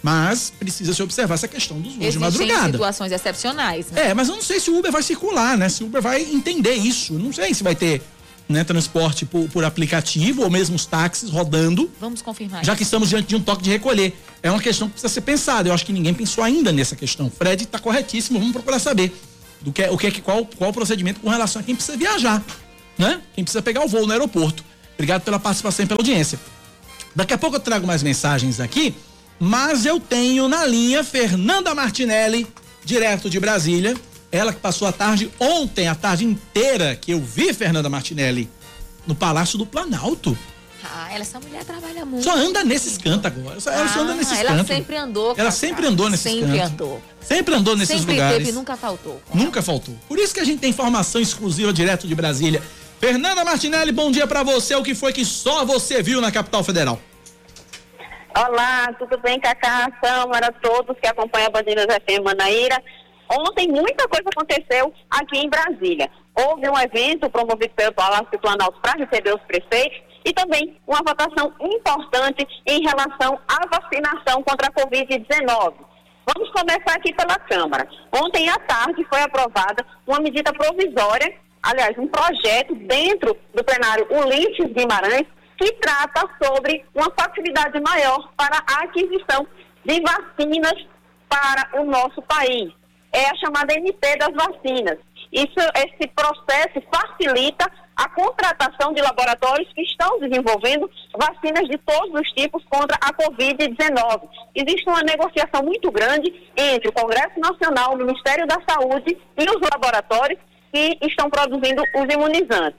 Mas 0.00 0.52
precisa 0.56 0.94
se 0.94 1.02
observar 1.02 1.34
essa 1.34 1.48
questão 1.48 1.80
dos 1.80 1.94
voos 1.94 2.06
Existem 2.06 2.30
de 2.30 2.38
madrugada. 2.38 2.72
situações 2.74 3.10
excepcionais. 3.10 3.90
Né? 3.90 4.10
É, 4.10 4.14
mas 4.14 4.28
eu 4.28 4.36
não 4.36 4.42
sei 4.42 4.60
se 4.60 4.70
o 4.70 4.78
Uber 4.78 4.92
vai 4.92 5.02
circular, 5.02 5.58
né? 5.58 5.68
Se 5.68 5.82
o 5.82 5.86
Uber 5.86 6.00
vai 6.00 6.22
entender 6.22 6.74
isso. 6.74 7.14
Não 7.14 7.32
sei 7.32 7.52
se 7.54 7.64
vai 7.64 7.74
ter 7.74 8.00
né, 8.48 8.62
transporte 8.64 9.26
por, 9.26 9.48
por, 9.48 9.64
aplicativo 9.64 10.42
ou 10.42 10.50
mesmo 10.50 10.76
os 10.76 10.86
táxis 10.86 11.30
rodando. 11.30 11.90
Vamos 12.00 12.22
confirmar. 12.22 12.64
Já 12.64 12.72
isso. 12.72 12.78
que 12.78 12.82
estamos 12.84 13.08
diante 13.08 13.28
de 13.28 13.36
um 13.36 13.40
toque 13.40 13.62
de 13.62 13.70
recolher. 13.70 14.14
É 14.42 14.50
uma 14.50 14.60
questão 14.60 14.86
que 14.88 14.92
precisa 14.92 15.12
ser 15.12 15.22
pensada. 15.22 15.68
Eu 15.68 15.74
acho 15.74 15.84
que 15.84 15.92
ninguém 15.92 16.14
pensou 16.14 16.44
ainda 16.44 16.70
nessa 16.72 16.94
questão. 16.94 17.30
Fred 17.30 17.64
está 17.64 17.78
corretíssimo. 17.78 18.38
Vamos 18.38 18.52
procurar 18.52 18.78
saber 18.78 19.12
do 19.60 19.72
que, 19.72 19.82
o 19.88 19.98
que, 19.98 20.20
qual, 20.20 20.44
qual 20.44 20.70
o 20.70 20.72
procedimento 20.72 21.20
com 21.20 21.28
relação 21.28 21.60
a 21.60 21.64
quem 21.64 21.74
precisa 21.74 21.96
viajar, 21.96 22.42
né? 22.96 23.20
Quem 23.34 23.42
precisa 23.42 23.62
pegar 23.62 23.84
o 23.84 23.88
voo 23.88 24.06
no 24.06 24.12
aeroporto. 24.12 24.64
Obrigado 24.94 25.22
pela 25.22 25.38
participação 25.38 25.84
e 25.84 25.88
pela 25.88 26.00
audiência. 26.00 26.38
Daqui 27.14 27.34
a 27.34 27.38
pouco 27.38 27.56
eu 27.56 27.60
trago 27.60 27.86
mais 27.86 28.02
mensagens 28.02 28.60
aqui, 28.60 28.94
mas 29.38 29.84
eu 29.84 29.98
tenho 29.98 30.48
na 30.48 30.64
linha 30.64 31.02
Fernanda 31.02 31.74
Martinelli, 31.74 32.46
direto 32.84 33.28
de 33.28 33.40
Brasília. 33.40 33.94
Ela 34.36 34.52
que 34.52 34.60
passou 34.60 34.86
a 34.86 34.92
tarde 34.92 35.30
ontem, 35.40 35.88
a 35.88 35.94
tarde 35.94 36.24
inteira, 36.24 36.94
que 36.94 37.10
eu 37.12 37.20
vi 37.20 37.54
Fernanda 37.54 37.88
Martinelli 37.88 38.50
no 39.06 39.14
Palácio 39.14 39.56
do 39.56 39.64
Planalto. 39.64 40.36
Ah, 40.84 41.08
ela, 41.10 41.22
essa 41.22 41.40
mulher 41.40 41.64
trabalha 41.64 42.04
muito. 42.04 42.22
Só 42.22 42.36
anda 42.36 42.62
nesses 42.62 42.98
cantos 42.98 43.24
agora. 43.24 43.58
Ela 43.66 43.84
ah, 43.84 43.88
só 43.88 44.00
anda 44.00 44.14
nesses 44.14 44.38
ela 44.38 44.50
cantos. 44.50 44.70
Ela 44.70 44.78
sempre 44.78 44.96
andou. 44.96 45.34
Ela 45.36 45.50
sempre 45.50 45.86
andou 45.86 46.10
nesses 46.10 46.32
sempre 46.32 46.58
cantos. 46.58 46.60
Sempre 46.60 46.74
andou. 46.74 47.02
Sempre 47.20 47.54
andou 47.54 47.76
nesses 47.76 47.98
sempre 47.98 48.14
lugares. 48.14 48.38
Teve, 48.38 48.52
nunca 48.52 48.76
faltou. 48.76 49.22
Nunca 49.32 49.62
faltou. 49.62 49.94
Por 50.06 50.18
isso 50.18 50.34
que 50.34 50.40
a 50.40 50.44
gente 50.44 50.60
tem 50.60 50.70
informação 50.70 51.20
exclusiva 51.20 51.72
direto 51.72 52.06
de 52.06 52.14
Brasília. 52.14 52.62
Fernanda 53.00 53.44
Martinelli, 53.44 53.90
bom 53.90 54.10
dia 54.10 54.26
para 54.26 54.42
você. 54.42 54.74
O 54.74 54.82
que 54.82 54.94
foi 54.94 55.12
que 55.12 55.24
só 55.24 55.64
você 55.64 56.02
viu 56.02 56.20
na 56.20 56.30
capital 56.30 56.62
federal? 56.62 57.00
Olá, 58.36 58.92
tudo 58.98 59.16
bem, 59.18 59.40
Cacá, 59.40 59.90
Câmara, 59.92 60.52
todos 60.52 60.94
que 61.00 61.06
acompanham 61.06 61.46
a 61.46 61.50
Bandeira 61.50 61.86
FM 61.86 62.22
Manaíra. 62.22 62.82
Ontem 63.28 63.68
muita 63.68 64.06
coisa 64.08 64.28
aconteceu 64.28 64.92
aqui 65.10 65.38
em 65.38 65.50
Brasília. 65.50 66.08
Houve 66.34 66.68
um 66.68 66.78
evento 66.78 67.28
promovido 67.30 67.74
pelo 67.74 67.92
Palácio 67.92 68.30
do 68.30 68.38
Planalto 68.38 68.80
para 68.80 69.04
receber 69.04 69.34
os 69.34 69.42
prefeitos 69.42 70.00
e 70.24 70.32
também 70.32 70.76
uma 70.86 70.98
votação 70.98 71.52
importante 71.60 72.46
em 72.66 72.82
relação 72.82 73.38
à 73.48 73.66
vacinação 73.66 74.42
contra 74.42 74.68
a 74.68 74.72
Covid-19. 74.72 75.74
Vamos 76.34 76.50
começar 76.50 76.96
aqui 76.96 77.12
pela 77.14 77.38
Câmara. 77.38 77.88
Ontem 78.12 78.48
à 78.48 78.58
tarde 78.58 79.06
foi 79.08 79.22
aprovada 79.22 79.84
uma 80.06 80.20
medida 80.20 80.52
provisória, 80.52 81.34
aliás, 81.62 81.96
um 81.98 82.08
projeto 82.08 82.74
dentro 82.74 83.36
do 83.54 83.64
plenário 83.64 84.06
Ulisses 84.10 84.72
Guimarães, 84.72 85.26
que 85.56 85.72
trata 85.74 86.28
sobre 86.42 86.84
uma 86.94 87.10
facilidade 87.18 87.80
maior 87.80 88.30
para 88.36 88.58
a 88.58 88.84
aquisição 88.84 89.46
de 89.84 90.00
vacinas 90.00 90.86
para 91.28 91.80
o 91.80 91.84
nosso 91.84 92.20
país 92.22 92.72
é 93.16 93.30
a 93.30 93.36
chamada 93.36 93.72
MP 93.72 94.16
das 94.18 94.34
vacinas. 94.34 94.98
Isso, 95.32 95.58
esse 95.74 96.06
processo 96.08 96.82
facilita 96.92 97.66
a 97.96 98.08
contratação 98.10 98.92
de 98.92 99.00
laboratórios 99.00 99.72
que 99.72 99.80
estão 99.80 100.20
desenvolvendo 100.20 100.88
vacinas 101.16 101.66
de 101.66 101.78
todos 101.78 102.20
os 102.20 102.30
tipos 102.32 102.62
contra 102.68 102.94
a 103.00 103.10
Covid-19. 103.14 104.28
Existe 104.54 104.86
uma 104.86 105.02
negociação 105.02 105.62
muito 105.62 105.90
grande 105.90 106.30
entre 106.54 106.90
o 106.90 106.92
Congresso 106.92 107.40
Nacional, 107.40 107.94
o 107.94 107.96
Ministério 107.96 108.46
da 108.46 108.58
Saúde 108.68 109.16
e 109.38 109.44
os 109.44 109.70
laboratórios 109.72 110.38
que 110.70 110.98
estão 111.00 111.30
produzindo 111.30 111.82
os 111.82 112.14
imunizantes. 112.14 112.78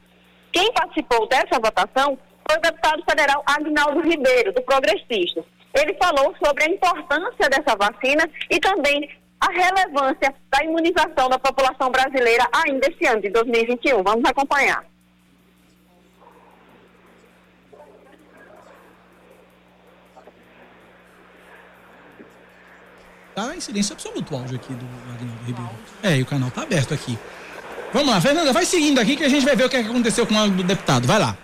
Quem 0.52 0.72
participou 0.72 1.28
dessa 1.28 1.60
votação 1.60 2.18
foi 2.48 2.58
o 2.58 2.62
deputado 2.62 3.04
federal 3.10 3.44
Agnaldo 3.48 4.02
Ribeiro, 4.02 4.54
do 4.54 4.62
Progressista. 4.62 5.44
Ele 5.74 5.96
falou 5.96 6.34
sobre 6.44 6.64
a 6.64 6.70
importância 6.70 7.50
dessa 7.50 7.76
vacina 7.76 8.30
e 8.50 8.60
também 8.60 9.10
a 9.40 9.52
relevância 9.52 10.34
da 10.50 10.64
imunização 10.64 11.30
da 11.30 11.38
população 11.38 11.90
brasileira 11.90 12.48
ainda 12.52 12.88
esse 12.88 13.06
ano 13.06 13.22
de 13.22 13.30
2021. 13.30 14.04
Vamos 14.04 14.26
acompanhar. 14.26 14.84
Tá 23.36 23.56
em 23.56 23.62
silêncio 23.62 23.94
absoluto 23.94 24.34
o 24.34 24.38
áudio 24.38 24.56
aqui 24.56 24.74
do 24.74 24.86
Agnaldo 25.14 25.44
Ribeiro. 25.46 25.70
É, 26.02 26.18
e 26.18 26.24
o 26.24 26.26
canal 26.26 26.50
tá 26.50 26.64
aberto 26.64 26.96
aqui. 26.96 27.20
Vamos 27.94 28.10
lá, 28.10 28.20
Fernanda, 28.20 28.52
vai 28.52 28.66
seguindo 28.66 29.00
aqui 29.00 29.16
que 29.16 29.24
a 29.24 29.30
gente 29.30 29.46
vai 29.46 29.56
ver 29.56 29.66
o 29.66 29.70
que 29.70 29.78
aconteceu 29.78 30.26
com 30.26 30.34
o 30.34 30.64
deputado. 30.64 31.06
Vai 31.06 31.20
lá. 31.20 31.38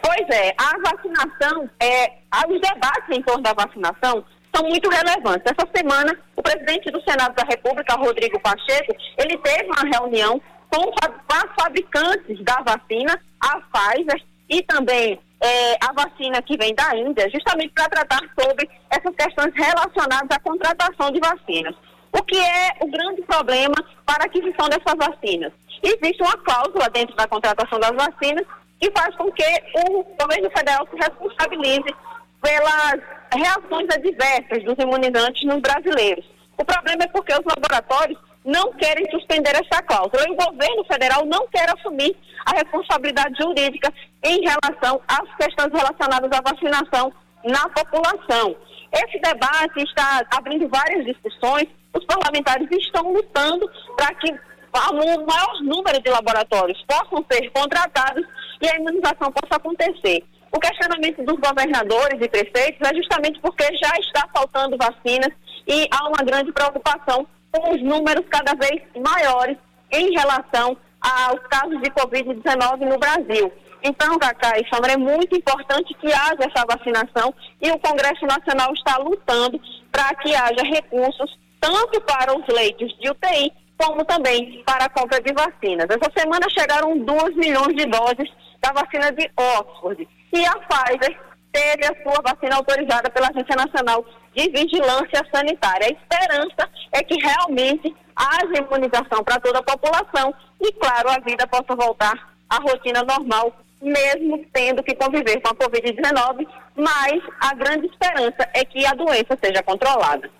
Pois 0.00 0.28
é, 0.30 0.54
a 0.56 0.78
vacinação, 0.78 1.68
é, 1.80 2.20
os 2.48 2.60
debates 2.60 3.10
em 3.10 3.22
torno 3.22 3.42
da 3.42 3.52
vacinação 3.52 4.24
são 4.60 4.68
muito 4.68 4.88
relevantes. 4.90 5.50
Essa 5.52 5.68
semana, 5.74 6.16
o 6.36 6.42
presidente 6.42 6.90
do 6.90 7.02
Senado 7.02 7.34
da 7.34 7.44
República, 7.44 7.94
Rodrigo 7.94 8.38
Pacheco, 8.40 8.94
ele 9.18 9.38
teve 9.38 9.64
uma 9.64 9.98
reunião 9.98 10.40
com 10.70 10.92
as 11.00 11.44
fabricantes 11.58 12.42
da 12.44 12.56
vacina, 12.56 13.18
a 13.40 13.60
Pfizer, 13.60 14.22
e 14.48 14.62
também 14.62 15.18
é, 15.40 15.76
a 15.80 15.92
vacina 15.92 16.42
que 16.42 16.56
vem 16.56 16.74
da 16.74 16.94
Índia, 16.94 17.30
justamente 17.30 17.72
para 17.72 17.88
tratar 17.88 18.20
sobre 18.38 18.68
essas 18.90 19.14
questões 19.16 19.52
relacionadas 19.54 20.30
à 20.30 20.38
contratação 20.40 21.10
de 21.10 21.20
vacinas. 21.20 21.74
O 22.12 22.22
que 22.22 22.36
é 22.36 22.70
o 22.80 22.88
grande 22.88 23.22
problema 23.22 23.76
para 24.04 24.24
a 24.24 24.26
aquisição 24.26 24.68
dessas 24.68 24.94
vacinas? 24.96 25.52
Existe 25.82 26.22
uma 26.22 26.36
cláusula 26.38 26.90
dentro 26.90 27.16
da 27.16 27.26
contratação 27.26 27.78
das 27.80 27.92
vacinas 27.92 28.44
que 28.78 28.90
faz 28.90 29.14
com 29.16 29.30
que 29.32 29.44
o 29.74 30.04
governo 30.18 30.50
federal 30.50 30.86
se 30.90 30.96
responsabilize 30.96 31.94
pelas 32.42 33.00
reações 33.32 33.88
adversas 33.94 34.64
dos 34.64 34.78
imunizantes 34.78 35.44
nos 35.44 35.60
brasileiros. 35.60 36.24
O 36.58 36.64
problema 36.64 37.04
é 37.04 37.08
porque 37.08 37.32
os 37.32 37.44
laboratórios 37.44 38.18
não 38.44 38.72
querem 38.72 39.08
suspender 39.10 39.52
essa 39.54 39.82
cláusula. 39.82 40.24
O 40.28 40.36
governo 40.36 40.84
federal 40.84 41.24
não 41.26 41.46
quer 41.48 41.68
assumir 41.70 42.16
a 42.46 42.56
responsabilidade 42.56 43.34
jurídica 43.40 43.92
em 44.22 44.40
relação 44.40 45.00
às 45.08 45.34
questões 45.36 45.72
relacionadas 45.72 46.30
à 46.32 46.40
vacinação 46.40 47.12
na 47.44 47.68
população. 47.68 48.56
Esse 48.92 49.18
debate 49.20 49.82
está 49.82 50.22
abrindo 50.30 50.68
várias 50.68 51.04
discussões. 51.04 51.66
Os 51.94 52.04
parlamentares 52.06 52.68
estão 52.70 53.12
lutando 53.12 53.70
para 53.96 54.14
que 54.14 54.30
o 54.32 55.26
maior 55.26 55.62
número 55.62 56.00
de 56.02 56.10
laboratórios 56.10 56.82
possam 56.86 57.24
ser 57.30 57.50
contratados 57.50 58.24
e 58.60 58.68
a 58.68 58.76
imunização 58.76 59.32
possa 59.32 59.56
acontecer. 59.56 60.24
O 60.52 60.58
questionamento 60.58 61.22
dos 61.24 61.38
governadores 61.38 62.20
e 62.20 62.28
prefeitos 62.28 62.80
é 62.88 62.94
justamente 62.94 63.38
porque 63.40 63.64
já 63.76 63.92
está 63.98 64.28
faltando 64.34 64.76
vacinas 64.76 65.30
e 65.66 65.88
há 65.90 66.08
uma 66.08 66.24
grande 66.24 66.52
preocupação 66.52 67.26
com 67.52 67.74
os 67.74 67.82
números 67.82 68.24
cada 68.28 68.54
vez 68.54 68.82
maiores 68.96 69.56
em 69.92 70.10
relação 70.12 70.76
aos 71.00 71.40
casos 71.48 71.80
de 71.80 71.90
Covid-19 71.90 72.80
no 72.80 72.98
Brasil. 72.98 73.52
Então, 73.82 74.18
Cacá 74.18 74.58
e 74.58 74.68
Sandra, 74.68 74.92
é 74.92 74.96
muito 74.96 75.34
importante 75.36 75.94
que 75.94 76.12
haja 76.12 76.40
essa 76.40 76.66
vacinação 76.66 77.34
e 77.62 77.70
o 77.70 77.78
Congresso 77.78 78.26
Nacional 78.26 78.72
está 78.74 78.98
lutando 78.98 79.58
para 79.90 80.14
que 80.16 80.34
haja 80.34 80.62
recursos 80.64 81.38
tanto 81.60 82.00
para 82.02 82.36
os 82.36 82.46
leitos 82.48 82.92
de 82.98 83.08
UTI 83.08 83.52
como 83.78 84.04
também 84.04 84.62
para 84.66 84.84
a 84.84 84.88
compra 84.90 85.20
de 85.22 85.32
vacinas. 85.32 85.86
Essa 85.88 86.10
semana 86.14 86.46
chegaram 86.50 86.98
2 86.98 87.36
milhões 87.36 87.74
de 87.74 87.86
doses 87.86 88.30
da 88.60 88.72
vacina 88.72 89.10
de 89.12 89.30
Oxford 89.36 90.06
e 90.32 90.44
a 90.44 90.54
Pfizer 90.58 91.18
teve 91.52 91.84
a 91.84 92.02
sua 92.02 92.22
vacina 92.22 92.56
autorizada 92.56 93.10
pela 93.10 93.28
Agência 93.28 93.56
Nacional 93.56 94.04
de 94.34 94.48
Vigilância 94.50 95.26
Sanitária. 95.32 95.86
A 95.86 95.90
esperança 95.90 96.70
é 96.92 97.02
que 97.02 97.16
realmente 97.20 97.94
haja 98.14 98.62
imunização 98.62 99.24
para 99.24 99.40
toda 99.40 99.58
a 99.58 99.62
população 99.62 100.34
e, 100.60 100.72
claro, 100.72 101.10
a 101.10 101.18
vida 101.18 101.46
possa 101.46 101.74
voltar 101.74 102.14
à 102.48 102.56
rotina 102.56 103.02
normal, 103.02 103.52
mesmo 103.80 104.44
tendo 104.52 104.82
que 104.82 104.94
conviver 104.94 105.40
com 105.40 105.48
a 105.48 105.54
Covid-19, 105.54 106.46
mas 106.76 107.22
a 107.40 107.54
grande 107.54 107.86
esperança 107.86 108.48
é 108.54 108.64
que 108.64 108.84
a 108.86 108.94
doença 108.94 109.36
seja 109.42 109.62
controlada. 109.62 110.30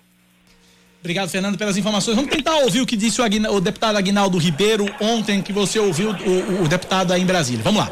Obrigado, 0.99 1.29
Fernando, 1.29 1.57
pelas 1.57 1.77
informações. 1.77 2.15
Vamos 2.15 2.29
tentar 2.29 2.57
ouvir 2.57 2.81
o 2.81 2.85
que 2.85 2.95
disse 2.95 3.19
o, 3.19 3.25
o 3.53 3.59
deputado 3.59 3.97
Aguinaldo 3.97 4.37
Ribeiro 4.37 4.85
ontem, 5.01 5.41
que 5.41 5.51
você 5.51 5.79
ouviu 5.79 6.11
o, 6.11 6.63
o 6.63 6.67
deputado 6.67 7.11
aí 7.11 7.21
em 7.21 7.25
Brasília. 7.25 7.63
Vamos 7.63 7.81
lá. 7.81 7.91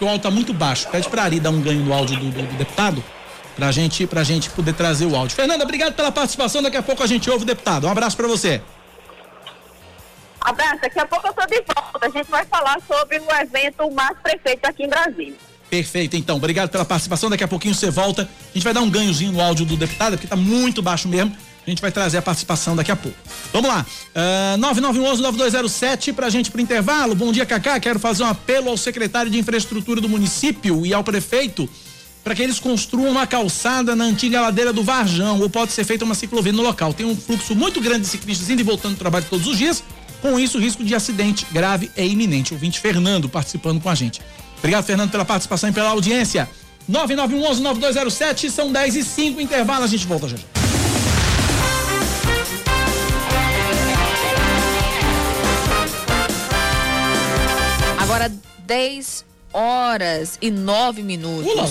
Porque 0.00 0.04
o 0.04 0.08
áudio 0.08 0.16
está 0.16 0.30
muito 0.30 0.54
baixo. 0.54 0.88
Pede 0.88 1.08
para 1.08 1.24
Ari 1.24 1.38
dar 1.38 1.50
um 1.50 1.60
ganho 1.60 1.84
no 1.84 1.92
áudio 1.92 2.18
do, 2.18 2.30
do, 2.30 2.42
do 2.42 2.56
deputado 2.56 3.04
pra 3.54 3.70
gente, 3.70 4.06
pra 4.06 4.24
gente 4.24 4.48
poder 4.50 4.72
trazer 4.72 5.04
o 5.04 5.14
áudio. 5.14 5.36
Fernanda, 5.36 5.62
obrigado 5.62 5.92
pela 5.92 6.10
participação. 6.10 6.62
Daqui 6.62 6.78
a 6.78 6.82
pouco 6.82 7.02
a 7.02 7.06
gente 7.06 7.28
ouve 7.28 7.42
o 7.42 7.46
deputado. 7.46 7.86
Um 7.86 7.90
abraço 7.90 8.16
para 8.16 8.26
você. 8.26 8.62
Abraço, 10.40 10.80
daqui 10.80 10.98
a 10.98 11.06
pouco 11.06 11.28
eu 11.28 11.34
tô 11.34 11.44
de 11.46 11.62
volta. 11.62 12.06
A 12.06 12.08
gente 12.08 12.30
vai 12.30 12.46
falar 12.46 12.78
sobre 12.88 13.18
o 13.18 13.30
evento 13.42 13.90
Mais 13.92 14.16
Prefeito 14.22 14.64
aqui 14.64 14.84
em 14.84 14.88
Brasília. 14.88 15.34
Perfeito, 15.68 16.16
então. 16.16 16.36
Obrigado 16.36 16.70
pela 16.70 16.84
participação. 16.84 17.28
Daqui 17.28 17.44
a 17.44 17.48
pouquinho 17.48 17.74
você 17.74 17.90
volta. 17.90 18.22
A 18.22 18.54
gente 18.54 18.64
vai 18.64 18.72
dar 18.72 18.80
um 18.80 18.88
ganhozinho 18.88 19.32
no 19.32 19.40
áudio 19.40 19.66
do 19.66 19.76
deputado, 19.76 20.12
porque 20.12 20.26
tá 20.26 20.36
muito 20.36 20.80
baixo 20.80 21.06
mesmo. 21.08 21.36
A 21.66 21.70
gente 21.70 21.82
vai 21.82 21.92
trazer 21.92 22.18
a 22.18 22.22
participação 22.22 22.74
daqui 22.74 22.90
a 22.90 22.96
pouco. 22.96 23.16
Vamos 23.52 23.68
lá. 23.68 23.86
Uh, 24.14 24.58
9911-9207 24.58 26.12
pra 26.12 26.30
gente 26.30 26.50
pro 26.50 26.60
intervalo. 26.60 27.14
Bom 27.14 27.30
dia, 27.32 27.44
Cacá. 27.44 27.78
Quero 27.78 27.98
fazer 27.98 28.22
um 28.22 28.26
apelo 28.26 28.70
ao 28.70 28.76
secretário 28.76 29.30
de 29.30 29.38
infraestrutura 29.38 30.00
do 30.00 30.08
município 30.08 30.84
e 30.86 30.94
ao 30.94 31.04
prefeito 31.04 31.68
para 32.22 32.34
que 32.34 32.42
eles 32.42 32.58
construam 32.60 33.10
uma 33.10 33.26
calçada 33.26 33.96
na 33.96 34.04
antiga 34.04 34.40
ladeira 34.40 34.72
do 34.72 34.82
Varjão, 34.82 35.40
ou 35.40 35.48
pode 35.48 35.72
ser 35.72 35.84
feita 35.84 36.04
uma 36.04 36.14
ciclovia 36.14 36.52
no 36.52 36.62
local. 36.62 36.92
Tem 36.92 37.06
um 37.06 37.16
fluxo 37.16 37.54
muito 37.54 37.80
grande 37.80 38.02
de 38.02 38.08
ciclistas 38.08 38.50
indo 38.50 38.60
e 38.60 38.62
voltando 38.62 38.94
do 38.94 38.98
trabalho 38.98 39.24
todos 39.28 39.46
os 39.46 39.56
dias. 39.56 39.82
Com 40.20 40.38
isso, 40.38 40.58
o 40.58 40.60
risco 40.60 40.84
de 40.84 40.94
acidente 40.94 41.46
grave 41.50 41.90
é 41.96 42.06
iminente. 42.06 42.52
O 42.52 42.58
vinte 42.58 42.78
Fernando 42.78 43.28
participando 43.28 43.80
com 43.80 43.88
a 43.88 43.94
gente. 43.94 44.20
Obrigado, 44.58 44.84
Fernando, 44.84 45.10
pela 45.10 45.24
participação 45.24 45.70
e 45.70 45.72
pela 45.72 45.88
audiência. 45.88 46.48
9911-9207, 46.90 48.50
são 48.50 48.70
10 48.70 48.96
e 48.96 49.04
5 49.04 49.40
intervalo, 49.40 49.84
a 49.84 49.86
gente 49.86 50.06
volta 50.06 50.28
já. 50.28 50.36
Agora 58.20 58.34
10 58.66 59.24
horas 59.50 60.38
e 60.42 60.50
9 60.50 61.02
minutos. 61.02 61.50
Ula. 61.50 61.70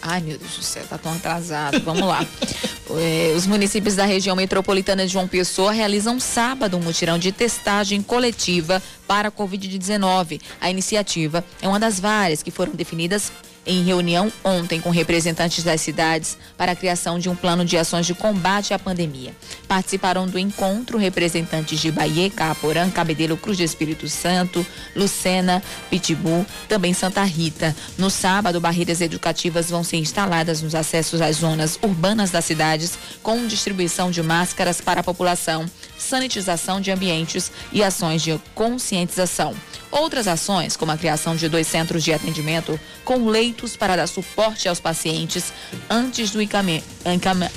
Ai, 0.00 0.20
meu 0.20 0.38
Deus 0.38 0.52
do 0.52 0.62
céu, 0.62 0.84
tá 0.88 0.96
tão 0.96 1.12
atrasado. 1.12 1.80
Vamos 1.80 2.06
lá. 2.06 2.24
É, 2.92 3.34
os 3.36 3.46
municípios 3.46 3.94
da 3.94 4.04
região 4.04 4.34
metropolitana 4.34 5.06
de 5.06 5.12
João 5.12 5.28
Pessoa 5.28 5.70
realizam 5.70 6.18
sábado 6.18 6.76
um 6.76 6.80
mutirão 6.80 7.20
de 7.20 7.30
testagem 7.30 8.02
coletiva 8.02 8.82
para 9.06 9.28
a 9.28 9.30
Covid-19. 9.30 10.40
A 10.60 10.68
iniciativa 10.68 11.44
é 11.62 11.68
uma 11.68 11.78
das 11.78 12.00
várias 12.00 12.42
que 12.42 12.50
foram 12.50 12.72
definidas 12.72 13.30
em 13.66 13.84
reunião 13.84 14.32
ontem 14.42 14.80
com 14.80 14.90
representantes 14.90 15.62
das 15.62 15.80
cidades 15.80 16.38
para 16.56 16.72
a 16.72 16.76
criação 16.76 17.18
de 17.18 17.28
um 17.28 17.36
plano 17.36 17.64
de 17.64 17.76
ações 17.76 18.06
de 18.06 18.14
combate 18.14 18.72
à 18.74 18.78
pandemia. 18.78 19.34
Participaram 19.68 20.26
do 20.26 20.38
encontro 20.38 20.98
representantes 20.98 21.78
de 21.78 21.90
Bahia, 21.90 22.30
Caporã, 22.30 22.90
Cabedelo, 22.90 23.36
Cruz 23.36 23.56
de 23.56 23.64
Espírito 23.64 24.08
Santo, 24.08 24.66
Lucena, 24.94 25.62
Pitbull, 25.88 26.44
também 26.68 26.94
Santa 26.94 27.22
Rita. 27.24 27.74
No 27.98 28.10
sábado, 28.10 28.60
barreiras 28.60 29.00
educativas 29.00 29.70
vão 29.70 29.84
ser 29.84 29.98
instaladas 29.98 30.62
nos 30.62 30.74
acessos 30.74 31.20
às 31.20 31.36
zonas 31.36 31.78
urbanas 31.82 32.30
das 32.30 32.44
cidades, 32.44 32.98
com 33.22 33.46
distribuição 33.46 34.10
de 34.10 34.22
máscaras 34.22 34.80
para 34.80 35.00
a 35.00 35.04
população, 35.04 35.66
sanitização 36.00 36.80
de 36.80 36.90
ambientes 36.90 37.50
e 37.72 37.82
ações 37.82 38.22
de 38.22 38.38
conscientização. 38.54 39.54
Outras 39.90 40.26
ações, 40.28 40.76
como 40.76 40.92
a 40.92 40.96
criação 40.96 41.34
de 41.36 41.48
dois 41.48 41.66
centros 41.66 42.02
de 42.04 42.12
atendimento 42.12 42.78
com 43.04 43.26
leitos 43.28 43.76
para 43.76 43.96
dar 43.96 44.06
suporte 44.06 44.68
aos 44.68 44.78
pacientes 44.80 45.52
antes 45.88 46.30
do 46.30 46.40
encaminhamento. 46.40 46.84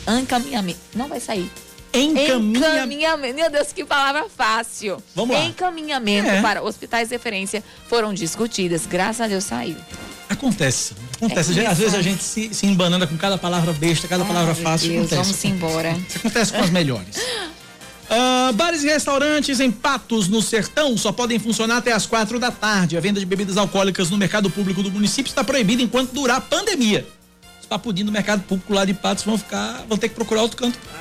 Encaminhamento. 0.09 0.79
Não 0.95 1.07
vai 1.07 1.19
sair. 1.19 1.49
Encaminhamento. 1.93 2.57
Encaminhamento. 2.57 3.35
Meu 3.35 3.49
Deus, 3.51 3.71
que 3.71 3.85
palavra 3.85 4.25
fácil. 4.35 4.97
Vamos 5.15 5.35
lá. 5.35 5.43
Encaminhamento 5.45 6.27
É. 6.29 6.41
para 6.41 6.63
hospitais 6.63 7.09
de 7.09 7.15
referência 7.15 7.63
foram 7.87 8.13
discutidas. 8.13 8.87
Graças 8.87 9.21
a 9.21 9.27
Deus 9.27 9.43
saiu. 9.43 9.77
Acontece. 10.27 10.95
Acontece. 11.17 11.59
É 11.59 11.67
Às 11.67 11.77
vezes 11.77 11.93
a 11.93 12.01
gente 12.01 12.23
se, 12.23 12.51
se 12.51 12.65
embanana 12.65 13.05
com 13.05 13.15
cada 13.15 13.37
palavra 13.37 13.71
besta, 13.73 14.07
cada 14.07 14.25
palavra 14.25 14.55
Ai, 14.57 14.63
fácil. 14.63 14.89
meu 14.89 15.05
Deus, 15.05 15.13
acontece. 15.13 15.47
vamos 15.47 15.55
embora. 15.61 15.91
Isso 16.07 16.17
acontece 16.17 16.53
com 16.53 16.61
as 16.61 16.69
melhores. 16.71 17.15
Ah, 18.09 18.51
bares 18.53 18.83
e 18.83 18.87
restaurantes 18.87 19.59
em 19.59 19.71
Patos, 19.71 20.27
no 20.27 20.41
Sertão, 20.41 20.97
só 20.97 21.11
podem 21.11 21.39
funcionar 21.39 21.77
até 21.77 21.91
as 21.91 22.05
quatro 22.05 22.39
da 22.39 22.51
tarde. 22.51 22.97
A 22.97 22.99
venda 22.99 23.19
de 23.19 23.25
bebidas 23.25 23.57
alcoólicas 23.57 24.09
no 24.09 24.17
mercado 24.17 24.49
público 24.49 24.83
do 24.83 24.91
município 24.91 25.29
está 25.29 25.43
proibida 25.43 25.81
enquanto 25.81 26.11
durar 26.11 26.37
a 26.37 26.41
pandemia. 26.41 27.07
Os 27.59 27.65
papudinhos 27.65 28.07
do 28.07 28.11
mercado 28.11 28.43
público 28.43 28.73
lá 28.73 28.85
de 28.85 28.93
Patos 28.93 29.23
vão 29.23 29.37
ficar, 29.37 29.85
vão 29.87 29.97
ter 29.97 30.09
que 30.09 30.15
procurar 30.15 30.41
outro 30.41 30.57
canto 30.57 30.77
pra 30.77 30.99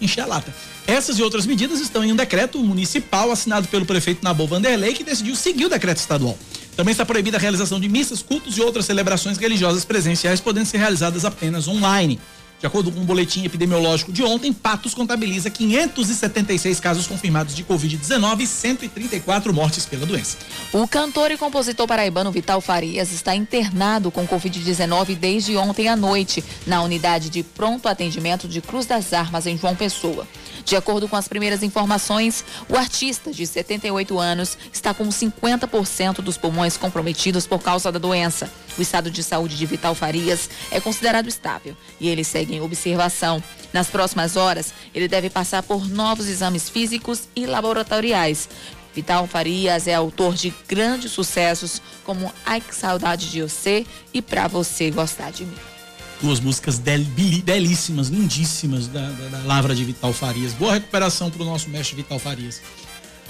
encher 0.00 0.22
a 0.22 0.26
lata. 0.26 0.52
Essas 0.86 1.18
e 1.18 1.22
outras 1.22 1.46
medidas 1.46 1.80
estão 1.80 2.04
em 2.04 2.12
um 2.12 2.16
decreto 2.16 2.58
municipal 2.58 3.30
assinado 3.30 3.68
pelo 3.68 3.86
prefeito 3.86 4.24
Nabor 4.24 4.48
Vanderlei, 4.48 4.94
que 4.94 5.04
decidiu 5.04 5.36
seguir 5.36 5.66
o 5.66 5.68
decreto 5.68 5.98
estadual. 5.98 6.36
Também 6.74 6.92
está 6.92 7.04
proibida 7.04 7.36
a 7.36 7.40
realização 7.40 7.78
de 7.78 7.88
missas, 7.88 8.22
cultos 8.22 8.56
e 8.56 8.60
outras 8.60 8.86
celebrações 8.86 9.38
religiosas 9.38 9.84
presenciais, 9.84 10.40
podendo 10.40 10.66
ser 10.66 10.78
realizadas 10.78 11.24
apenas 11.24 11.68
online. 11.68 12.18
De 12.62 12.66
acordo 12.68 12.92
com 12.92 13.00
o 13.00 13.04
boletim 13.04 13.44
epidemiológico 13.44 14.12
de 14.12 14.22
ontem, 14.22 14.52
Patos 14.52 14.94
contabiliza 14.94 15.50
576 15.50 16.78
casos 16.78 17.08
confirmados 17.08 17.56
de 17.56 17.64
Covid-19 17.64 18.42
e 18.42 18.46
134 18.46 19.52
mortes 19.52 19.84
pela 19.84 20.06
doença. 20.06 20.36
O 20.72 20.86
cantor 20.86 21.32
e 21.32 21.36
compositor 21.36 21.88
paraibano 21.88 22.30
Vital 22.30 22.60
Farias 22.60 23.10
está 23.10 23.34
internado 23.34 24.12
com 24.12 24.28
Covid-19 24.28 25.16
desde 25.16 25.56
ontem 25.56 25.88
à 25.88 25.96
noite, 25.96 26.44
na 26.64 26.80
unidade 26.82 27.30
de 27.30 27.42
pronto 27.42 27.88
atendimento 27.88 28.46
de 28.46 28.60
Cruz 28.60 28.86
das 28.86 29.12
Armas, 29.12 29.44
em 29.44 29.58
João 29.58 29.74
Pessoa. 29.74 30.24
De 30.64 30.76
acordo 30.76 31.08
com 31.08 31.16
as 31.16 31.26
primeiras 31.26 31.64
informações, 31.64 32.44
o 32.68 32.76
artista 32.76 33.32
de 33.32 33.44
78 33.44 34.16
anos 34.20 34.56
está 34.72 34.94
com 34.94 35.08
50% 35.08 36.20
dos 36.20 36.36
pulmões 36.36 36.76
comprometidos 36.76 37.44
por 37.44 37.60
causa 37.60 37.90
da 37.90 37.98
doença. 37.98 38.48
O 38.78 38.82
estado 38.82 39.10
de 39.10 39.22
saúde 39.22 39.56
de 39.56 39.66
Vital 39.66 39.94
Farias 39.94 40.48
é 40.70 40.80
considerado 40.80 41.28
estável 41.28 41.76
e 42.00 42.08
ele 42.08 42.22
segue 42.22 42.51
em 42.52 42.60
observação. 42.60 43.42
Nas 43.72 43.88
próximas 43.88 44.36
horas, 44.36 44.72
ele 44.94 45.08
deve 45.08 45.30
passar 45.30 45.62
por 45.62 45.88
novos 45.88 46.28
exames 46.28 46.68
físicos 46.68 47.22
e 47.34 47.46
laboratoriais. 47.46 48.48
Vital 48.94 49.26
Farias 49.26 49.86
é 49.88 49.94
autor 49.94 50.34
de 50.34 50.52
grandes 50.68 51.12
sucessos 51.12 51.80
como 52.04 52.30
Ai 52.44 52.60
que 52.60 52.74
saudade 52.74 53.30
de 53.30 53.40
você 53.42 53.86
e 54.12 54.20
Pra 54.20 54.46
você 54.48 54.90
gostar 54.90 55.32
de 55.32 55.46
mim. 55.46 55.56
Duas 56.20 56.38
músicas 56.38 56.78
del- 56.78 57.04
belíssimas, 57.42 58.08
lindíssimas 58.08 58.86
da, 58.86 59.00
da, 59.10 59.38
da 59.38 59.44
Lavra 59.44 59.74
de 59.74 59.82
Vital 59.84 60.12
Farias. 60.12 60.52
Boa 60.52 60.74
recuperação 60.74 61.30
para 61.30 61.42
o 61.42 61.44
nosso 61.46 61.68
mestre 61.70 61.96
Vital 61.96 62.18
Farias. 62.18 62.60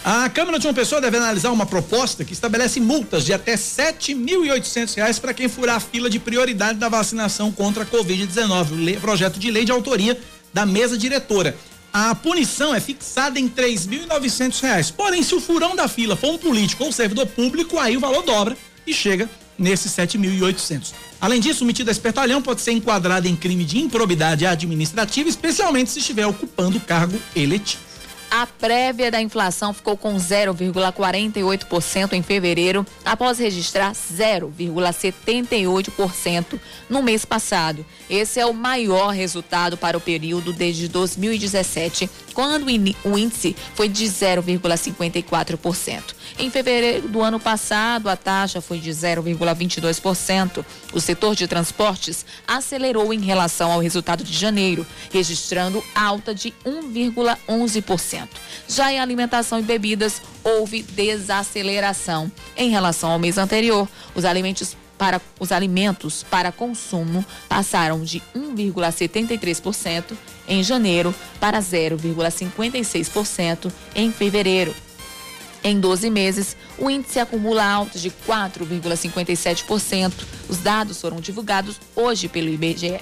A 0.05 0.28
Câmara 0.28 0.59
de 0.59 0.64
João 0.64 0.74
Pessoa 0.74 1.00
deve 1.00 1.16
analisar 1.16 1.53
uma 1.53 1.64
proposta 1.64 2.24
que 2.24 2.32
estabelece 2.32 2.80
multas 2.80 3.24
de 3.24 3.32
até 3.32 3.55
7.800 3.55 4.96
reais 4.96 5.18
para 5.20 5.32
quem 5.32 5.48
furar 5.48 5.76
a 5.76 5.80
fila 5.80 6.11
de 6.11 6.18
prioridade 6.18 6.76
da 6.78 6.88
vacinação 6.88 7.53
contra 7.53 7.84
a 7.84 7.86
Covid-19. 7.86 8.72
O 8.72 8.74
le- 8.74 8.96
projeto 8.96 9.38
de 9.38 9.48
lei 9.50 9.64
de 9.64 9.70
autoria 9.70 10.18
da 10.53 10.66
mesa 10.66 10.98
diretora. 10.98 11.57
A 11.92 12.14
punição 12.16 12.74
é 12.74 12.80
fixada 12.80 13.38
em 13.38 13.48
3.900 13.48 14.61
reais. 14.61 14.90
Porém, 14.90 15.22
se 15.22 15.34
o 15.36 15.40
furão 15.40 15.76
da 15.76 15.86
fila 15.86 16.16
for 16.16 16.32
um 16.32 16.38
político 16.38 16.82
ou 16.82 16.88
um 16.88 16.92
servidor 16.92 17.26
público, 17.26 17.78
aí 17.78 17.96
o 17.96 18.00
valor 18.00 18.22
dobra 18.24 18.57
e 18.84 18.92
chega 18.92 19.30
nesses 19.57 19.92
7.800. 19.92 20.92
Além 21.20 21.38
disso, 21.40 21.62
o 21.62 21.66
metido 21.66 21.90
espertalhão 21.92 22.42
pode 22.42 22.61
ser 22.61 22.72
enquadrado 22.72 23.28
em 23.28 23.36
crime 23.36 23.64
de 23.64 23.78
improbidade 23.78 24.44
administrativa, 24.46 25.28
especialmente 25.28 25.90
se 25.92 26.00
estiver 26.00 26.26
ocupando 26.26 26.80
cargo 26.80 27.16
eletivo. 27.36 27.91
A 28.35 28.47
prévia 28.47 29.11
da 29.11 29.20
inflação 29.20 29.74
ficou 29.74 29.95
com 29.95 30.16
0,48% 30.16 32.14
em 32.14 32.22
fevereiro, 32.22 32.87
após 33.05 33.39
registrar 33.39 33.93
0,78% 33.93 36.59
no 36.89 37.03
mês 37.03 37.26
passado. 37.26 37.85
Esse 38.09 38.41
é 38.41 38.47
o 38.47 38.55
maior 38.55 39.11
resultado 39.11 39.76
para 39.76 39.99
o 39.99 40.01
período 40.01 40.51
desde 40.51 40.89
2017, 40.89 42.09
quando 42.33 42.66
o 43.05 43.18
índice 43.18 43.55
foi 43.74 43.89
de 43.89 44.05
0,54%. 44.05 46.03
Em 46.39 46.51
fevereiro 46.51 47.09
do 47.09 47.20
ano 47.20 47.39
passado, 47.39 48.09
a 48.09 48.16
taxa 48.16 48.61
foi 48.61 48.78
de 48.78 48.91
0,22%. 48.91 50.64
O 50.93 51.01
setor 51.01 51.35
de 51.35 51.47
transportes 51.47 52.24
acelerou 52.47 53.12
em 53.12 53.20
relação 53.20 53.70
ao 53.70 53.80
resultado 53.80 54.24
de 54.24 54.33
janeiro, 54.33 54.87
registrando 55.12 55.85
alta 55.95 56.35
de 56.35 56.55
1,11%. 56.64 58.28
Já 58.68 58.93
em 58.93 58.99
alimentação 58.99 59.59
e 59.59 59.62
bebidas, 59.62 60.22
houve 60.43 60.83
desaceleração. 60.83 62.30
Em 62.57 62.70
relação 62.70 63.11
ao 63.11 63.18
mês 63.18 63.39
anterior, 63.39 63.89
os 64.14 64.24
alimentos 64.24 64.76
para 65.03 65.20
os 65.40 65.50
alimentos 65.50 66.24
para 66.30 66.53
consumo 66.53 67.26
passaram 67.48 68.05
de 68.05 68.22
1,73% 68.36 70.12
em 70.46 70.62
janeiro 70.62 71.12
para 71.40 71.59
0,56% 71.59 73.72
em 73.96 74.12
fevereiro. 74.12 74.72
Em 75.64 75.80
12 75.80 76.09
meses, 76.09 76.57
o 76.78 76.88
índice 76.88 77.18
acumula 77.18 77.64
alta 77.64 77.98
de 77.98 78.12
4,57%. 78.12 80.12
Os 80.48 80.59
dados 80.59 81.00
foram 81.00 81.20
divulgados 81.20 81.80
hoje 81.96 82.28
pelo 82.28 82.48
IBGE. 82.48 83.00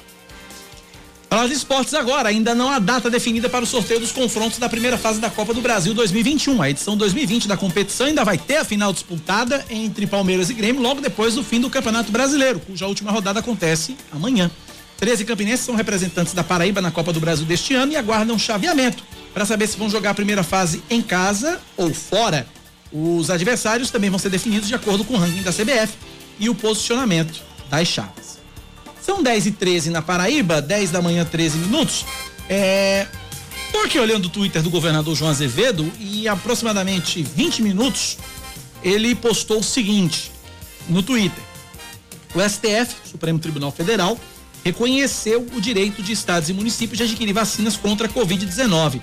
Para 1.30 1.44
os 1.44 1.52
esportes 1.52 1.94
agora, 1.94 2.28
ainda 2.28 2.56
não 2.56 2.68
há 2.68 2.80
data 2.80 3.08
definida 3.08 3.48
para 3.48 3.62
o 3.62 3.66
sorteio 3.66 4.00
dos 4.00 4.10
confrontos 4.10 4.58
da 4.58 4.68
primeira 4.68 4.98
fase 4.98 5.20
da 5.20 5.30
Copa 5.30 5.54
do 5.54 5.60
Brasil 5.60 5.94
2021. 5.94 6.60
A 6.60 6.68
edição 6.68 6.96
2020 6.96 7.46
da 7.46 7.56
competição 7.56 8.08
ainda 8.08 8.24
vai 8.24 8.36
ter 8.36 8.56
a 8.56 8.64
final 8.64 8.92
disputada 8.92 9.64
entre 9.70 10.08
Palmeiras 10.08 10.50
e 10.50 10.54
Grêmio 10.54 10.82
logo 10.82 11.00
depois 11.00 11.36
do 11.36 11.44
fim 11.44 11.60
do 11.60 11.70
Campeonato 11.70 12.10
Brasileiro, 12.10 12.58
cuja 12.58 12.88
última 12.88 13.12
rodada 13.12 13.38
acontece 13.38 13.96
amanhã. 14.10 14.50
13 14.98 15.24
campinenses 15.24 15.64
são 15.64 15.76
representantes 15.76 16.34
da 16.34 16.42
Paraíba 16.42 16.80
na 16.80 16.90
Copa 16.90 17.12
do 17.12 17.20
Brasil 17.20 17.46
deste 17.46 17.74
ano 17.74 17.92
e 17.92 17.96
aguardam 17.96 18.36
chaveamento 18.36 19.04
para 19.32 19.46
saber 19.46 19.68
se 19.68 19.78
vão 19.78 19.88
jogar 19.88 20.10
a 20.10 20.14
primeira 20.14 20.42
fase 20.42 20.82
em 20.90 21.00
casa 21.00 21.60
ou 21.76 21.94
fora. 21.94 22.44
Os 22.92 23.30
adversários 23.30 23.88
também 23.88 24.10
vão 24.10 24.18
ser 24.18 24.30
definidos 24.30 24.66
de 24.66 24.74
acordo 24.74 25.04
com 25.04 25.14
o 25.14 25.16
ranking 25.16 25.42
da 25.42 25.52
CBF 25.52 25.94
e 26.40 26.50
o 26.50 26.56
posicionamento 26.56 27.40
das 27.70 27.86
chaves. 27.86 28.19
São 29.02 29.22
10 29.22 29.46
e 29.46 29.50
13 29.52 29.90
na 29.90 30.02
Paraíba, 30.02 30.60
10 30.60 30.90
da 30.90 31.02
manhã, 31.02 31.24
13 31.24 31.58
minutos. 31.58 32.04
É. 32.48 33.06
Tô 33.72 33.78
aqui 33.78 33.98
olhando 33.98 34.26
o 34.26 34.28
Twitter 34.28 34.62
do 34.62 34.70
governador 34.70 35.14
João 35.14 35.30
Azevedo 35.30 35.90
e 35.98 36.26
aproximadamente 36.26 37.22
20 37.22 37.62
minutos 37.62 38.18
ele 38.82 39.14
postou 39.14 39.60
o 39.60 39.62
seguinte 39.62 40.32
no 40.88 41.02
Twitter. 41.02 41.42
O 42.34 42.40
STF, 42.40 42.96
Supremo 43.08 43.38
Tribunal 43.38 43.70
Federal, 43.70 44.18
reconheceu 44.64 45.46
o 45.54 45.60
direito 45.60 46.02
de 46.02 46.12
estados 46.12 46.48
e 46.48 46.52
municípios 46.52 46.98
de 46.98 47.04
adquirir 47.04 47.32
vacinas 47.32 47.76
contra 47.76 48.06
a 48.06 48.10
Covid-19. 48.10 49.00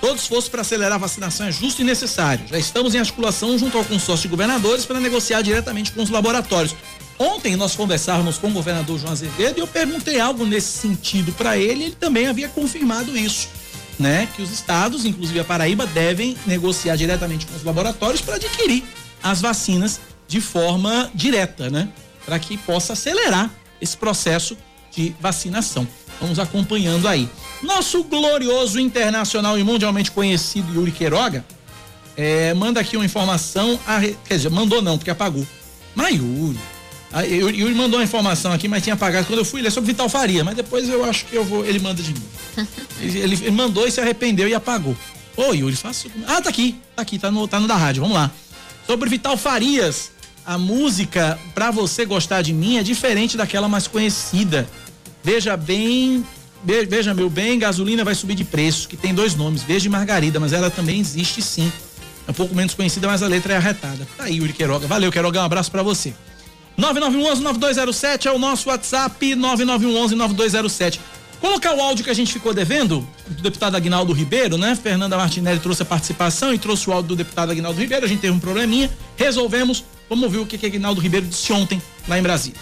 Todo 0.00 0.16
esforço 0.16 0.50
para 0.50 0.62
acelerar 0.62 0.94
a 0.94 0.98
vacinação 0.98 1.46
é 1.46 1.52
justo 1.52 1.82
e 1.82 1.84
necessário. 1.84 2.46
Já 2.48 2.58
estamos 2.58 2.94
em 2.94 2.98
articulação 2.98 3.58
junto 3.58 3.76
ao 3.76 3.84
consórcio 3.84 4.22
de 4.22 4.28
governadores 4.28 4.86
para 4.86 4.98
negociar 4.98 5.42
diretamente 5.42 5.92
com 5.92 6.02
os 6.02 6.08
laboratórios. 6.08 6.74
Ontem 7.18 7.54
nós 7.54 7.76
conversávamos 7.76 8.38
com 8.38 8.48
o 8.48 8.52
governador 8.52 8.98
João 8.98 9.12
Azevedo 9.12 9.58
e 9.58 9.60
eu 9.60 9.66
perguntei 9.66 10.18
algo 10.18 10.46
nesse 10.46 10.78
sentido 10.78 11.32
para 11.32 11.58
ele, 11.58 11.84
ele 11.84 11.94
também 11.94 12.26
havia 12.26 12.48
confirmado 12.48 13.14
isso, 13.14 13.48
né? 13.98 14.26
Que 14.34 14.40
os 14.40 14.50
estados, 14.50 15.04
inclusive 15.04 15.38
a 15.38 15.44
Paraíba, 15.44 15.86
devem 15.86 16.34
negociar 16.46 16.96
diretamente 16.96 17.44
com 17.44 17.54
os 17.54 17.62
laboratórios 17.62 18.22
para 18.22 18.36
adquirir 18.36 18.82
as 19.22 19.42
vacinas 19.42 20.00
de 20.26 20.40
forma 20.40 21.10
direta, 21.14 21.68
né? 21.68 21.90
Para 22.24 22.38
que 22.38 22.56
possa 22.56 22.94
acelerar 22.94 23.50
esse 23.82 23.98
processo 23.98 24.56
de 24.90 25.14
vacinação. 25.20 25.86
Vamos 26.20 26.38
acompanhando 26.38 27.08
aí. 27.08 27.28
Nosso 27.62 28.04
glorioso 28.04 28.78
internacional 28.78 29.58
e 29.58 29.64
mundialmente 29.64 30.10
conhecido 30.10 30.74
Yuri 30.74 30.92
Queiroga 30.92 31.44
é, 32.16 32.52
manda 32.54 32.80
aqui 32.80 32.96
uma 32.96 33.04
informação, 33.04 33.78
a, 33.86 34.00
quer 34.00 34.36
dizer, 34.36 34.50
mandou 34.50 34.82
não, 34.82 34.98
porque 34.98 35.10
apagou. 35.10 35.46
Mas 35.94 36.16
Yuri, 36.16 36.58
Aí, 37.12 37.38
Yuri 37.38 37.74
mandou 37.74 37.98
uma 37.98 38.04
informação 38.04 38.52
aqui, 38.52 38.68
mas 38.68 38.84
tinha 38.84 38.94
apagado. 38.94 39.26
Quando 39.26 39.40
eu 39.40 39.44
fui, 39.44 39.60
ele 39.60 39.68
é 39.68 39.70
sobre 39.70 39.90
Vital 39.90 40.08
Faria, 40.08 40.44
mas 40.44 40.54
depois 40.54 40.88
eu 40.88 41.04
acho 41.04 41.26
que 41.26 41.34
eu 41.34 41.44
vou. 41.44 41.64
Ele 41.64 41.80
manda 41.80 42.00
de 42.00 42.12
novo. 42.12 42.26
ele, 43.02 43.18
ele, 43.18 43.34
ele, 43.34 43.50
mandou 43.50 43.86
e 43.86 43.90
se 43.90 44.00
arrependeu 44.00 44.48
e 44.48 44.54
apagou. 44.54 44.96
Ô, 45.36 45.52
Yuri, 45.52 45.74
faça. 45.74 46.08
Ah, 46.26 46.40
tá 46.40 46.50
aqui, 46.50 46.78
tá 46.94 47.02
aqui, 47.02 47.18
tá 47.18 47.30
no, 47.30 47.48
tá 47.48 47.58
no 47.58 47.66
da 47.66 47.76
rádio. 47.76 48.02
Vamos 48.02 48.16
lá. 48.16 48.30
Sobre 48.86 49.10
Vital 49.10 49.36
Farias, 49.36 50.12
a 50.46 50.56
música 50.56 51.38
Pra 51.52 51.70
Você 51.72 52.04
Gostar 52.04 52.42
de 52.42 52.52
Mim 52.52 52.76
é 52.76 52.82
diferente 52.82 53.36
daquela 53.36 53.68
mais 53.68 53.88
conhecida. 53.88 54.68
Veja 55.22 55.56
bem. 55.56 56.24
Veja, 56.62 57.14
meu 57.14 57.30
bem, 57.30 57.58
gasolina 57.58 58.04
vai 58.04 58.14
subir 58.14 58.34
de 58.34 58.44
preço, 58.44 58.86
que 58.86 58.96
tem 58.96 59.14
dois 59.14 59.34
nomes, 59.34 59.62
Veja 59.62 59.86
e 59.86 59.90
Margarida, 59.90 60.38
mas 60.38 60.52
ela 60.52 60.70
também 60.70 61.00
existe 61.00 61.40
sim. 61.40 61.72
É 62.28 62.30
um 62.30 62.34
pouco 62.34 62.54
menos 62.54 62.74
conhecida, 62.74 63.06
mas 63.06 63.22
a 63.22 63.26
letra 63.26 63.54
é 63.54 63.56
arretada. 63.56 64.06
Tá 64.16 64.24
aí, 64.24 64.36
Yuri 64.36 64.52
Queiroga. 64.52 64.86
Valeu, 64.86 65.10
Queiroga, 65.10 65.40
um 65.40 65.44
abraço 65.44 65.70
para 65.70 65.82
você. 65.82 66.12
9911-9207 66.78 68.26
é 68.26 68.32
o 68.32 68.38
nosso 68.38 68.68
WhatsApp, 68.68 69.34
9911-9207. 69.34 71.00
Colocar 71.40 71.74
o 71.74 71.80
áudio 71.80 72.04
que 72.04 72.10
a 72.10 72.14
gente 72.14 72.32
ficou 72.34 72.52
devendo, 72.52 73.06
do 73.26 73.42
deputado 73.42 73.74
Agnaldo 73.74 74.12
Ribeiro, 74.12 74.58
né? 74.58 74.76
Fernanda 74.76 75.16
Martinelli 75.16 75.58
trouxe 75.58 75.82
a 75.82 75.86
participação 75.86 76.52
e 76.52 76.58
trouxe 76.58 76.90
o 76.90 76.92
áudio 76.92 77.08
do 77.08 77.16
deputado 77.16 77.50
Agnaldo 77.50 77.80
Ribeiro. 77.80 78.04
A 78.04 78.08
gente 78.08 78.20
teve 78.20 78.34
um 78.34 78.38
probleminha, 78.38 78.90
resolvemos. 79.16 79.82
Vamos 80.08 80.24
ouvir 80.24 80.38
o 80.38 80.46
que, 80.46 80.58
que 80.58 80.66
Agnaldo 80.66 81.00
Ribeiro 81.00 81.26
disse 81.26 81.50
ontem 81.52 81.80
lá 82.06 82.18
em 82.18 82.22
Brasília. 82.22 82.60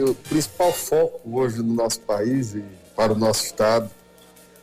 O 0.00 0.14
principal 0.14 0.72
foco 0.72 1.20
hoje 1.36 1.58
no 1.58 1.74
nosso 1.74 2.00
país 2.00 2.54
e 2.54 2.62
para 2.94 3.12
o 3.12 3.16
nosso 3.16 3.44
estado, 3.44 3.90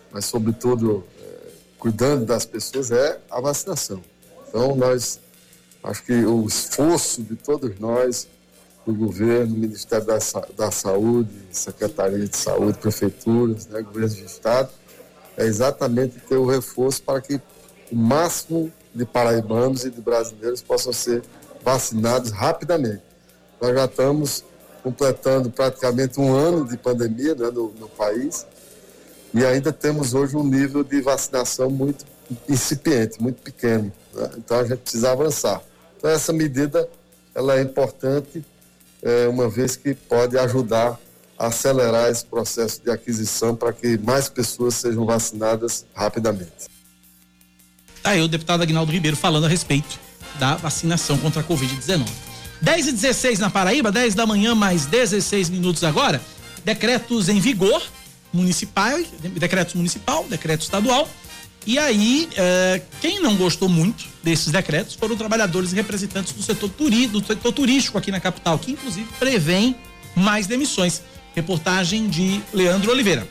mas 0.09 0.23
sobretudo 0.25 1.03
é, 1.19 1.51
cuidando 1.77 2.25
das 2.25 2.45
pessoas, 2.45 2.89
é 2.89 3.19
a 3.29 3.41
vacinação. 3.41 4.01
Então, 4.47 4.75
nós, 4.77 5.19
acho 5.83 6.03
que 6.03 6.13
o 6.25 6.47
esforço 6.47 7.21
de 7.21 7.35
todos 7.35 7.77
nós 7.79 8.29
do 8.85 8.93
governo, 8.93 9.57
Ministério 9.57 10.05
da, 10.05 10.17
da 10.55 10.71
Saúde, 10.71 11.31
Secretaria 11.51 12.25
de 12.25 12.37
Saúde, 12.37 12.77
prefeituras, 12.77 13.67
né, 13.67 13.81
governos 13.81 14.15
de 14.15 14.23
estado, 14.23 14.69
é 15.35 15.43
exatamente 15.43 16.17
ter 16.19 16.37
o 16.37 16.45
reforço 16.45 17.03
para 17.03 17.19
que 17.19 17.41
o 17.91 17.95
máximo 17.95 18.71
de 18.93 19.05
paraibanos 19.05 19.83
e 19.83 19.89
de 19.89 19.99
brasileiros 19.99 20.61
possam 20.61 20.93
ser 20.93 21.23
vacinados 21.61 22.31
rapidamente. 22.31 23.03
Nós 23.59 23.75
já 23.75 23.85
estamos 23.85 24.45
completando 24.85 25.49
praticamente 25.49 26.19
um 26.19 26.31
ano 26.31 26.63
de 26.63 26.77
pandemia 26.77 27.33
né, 27.33 27.49
no, 27.49 27.73
no 27.79 27.89
país 27.89 28.45
e 29.33 29.43
ainda 29.43 29.73
temos 29.73 30.13
hoje 30.13 30.37
um 30.37 30.43
nível 30.43 30.83
de 30.83 31.01
vacinação 31.01 31.71
muito 31.71 32.05
incipiente, 32.47 33.19
muito 33.19 33.41
pequeno. 33.41 33.91
Né? 34.13 34.29
Então 34.37 34.59
a 34.59 34.63
gente 34.63 34.77
precisa 34.77 35.11
avançar. 35.11 35.59
Então 35.97 36.07
essa 36.07 36.31
medida 36.31 36.87
ela 37.33 37.57
é 37.57 37.63
importante 37.63 38.45
é, 39.01 39.27
uma 39.27 39.49
vez 39.49 39.75
que 39.75 39.95
pode 39.95 40.37
ajudar 40.37 40.99
a 41.35 41.47
acelerar 41.47 42.11
esse 42.11 42.23
processo 42.23 42.79
de 42.83 42.91
aquisição 42.91 43.55
para 43.55 43.73
que 43.73 43.97
mais 43.97 44.29
pessoas 44.29 44.75
sejam 44.75 45.03
vacinadas 45.03 45.83
rapidamente. 45.95 46.69
Tá 48.03 48.11
aí 48.11 48.21
o 48.21 48.27
deputado 48.27 48.61
Agnaldo 48.61 48.91
Ribeiro 48.91 49.17
falando 49.17 49.45
a 49.45 49.49
respeito 49.49 49.99
da 50.39 50.55
vacinação 50.57 51.17
contra 51.17 51.41
a 51.41 51.43
Covid-19. 51.43 52.34
10 52.65 52.87
e 52.87 52.91
16 52.91 53.39
na 53.39 53.49
Paraíba, 53.49 53.91
10 53.91 54.15
da 54.15 54.25
manhã, 54.25 54.53
mais 54.53 54.85
16 54.85 55.49
minutos 55.49 55.83
agora. 55.83 56.21
Decretos 56.65 57.29
em 57.29 57.39
vigor, 57.39 57.81
municipal, 58.33 58.99
decretos 59.21 59.75
municipal, 59.75 60.25
decreto 60.27 60.63
estadual 60.63 61.07
e 61.65 61.79
aí, 61.79 62.29
é, 62.37 62.79
quem 63.01 63.19
não 63.19 63.35
gostou 63.35 63.67
muito 63.67 64.05
desses 64.23 64.51
decretos 64.51 64.93
foram 64.93 65.15
trabalhadores 65.15 65.71
e 65.71 65.75
representantes 65.75 66.31
do 66.31 66.43
setor, 66.43 66.69
turi, 66.69 67.07
do 67.07 67.25
setor 67.25 67.51
turístico 67.51 67.97
aqui 67.97 68.11
na 68.11 68.19
capital, 68.19 68.59
que 68.59 68.71
inclusive 68.71 69.07
prevêem 69.17 69.75
mais 70.15 70.45
demissões. 70.45 71.01
Reportagem 71.33 72.07
de 72.07 72.39
Leandro 72.53 72.91
Oliveira. 72.91 73.27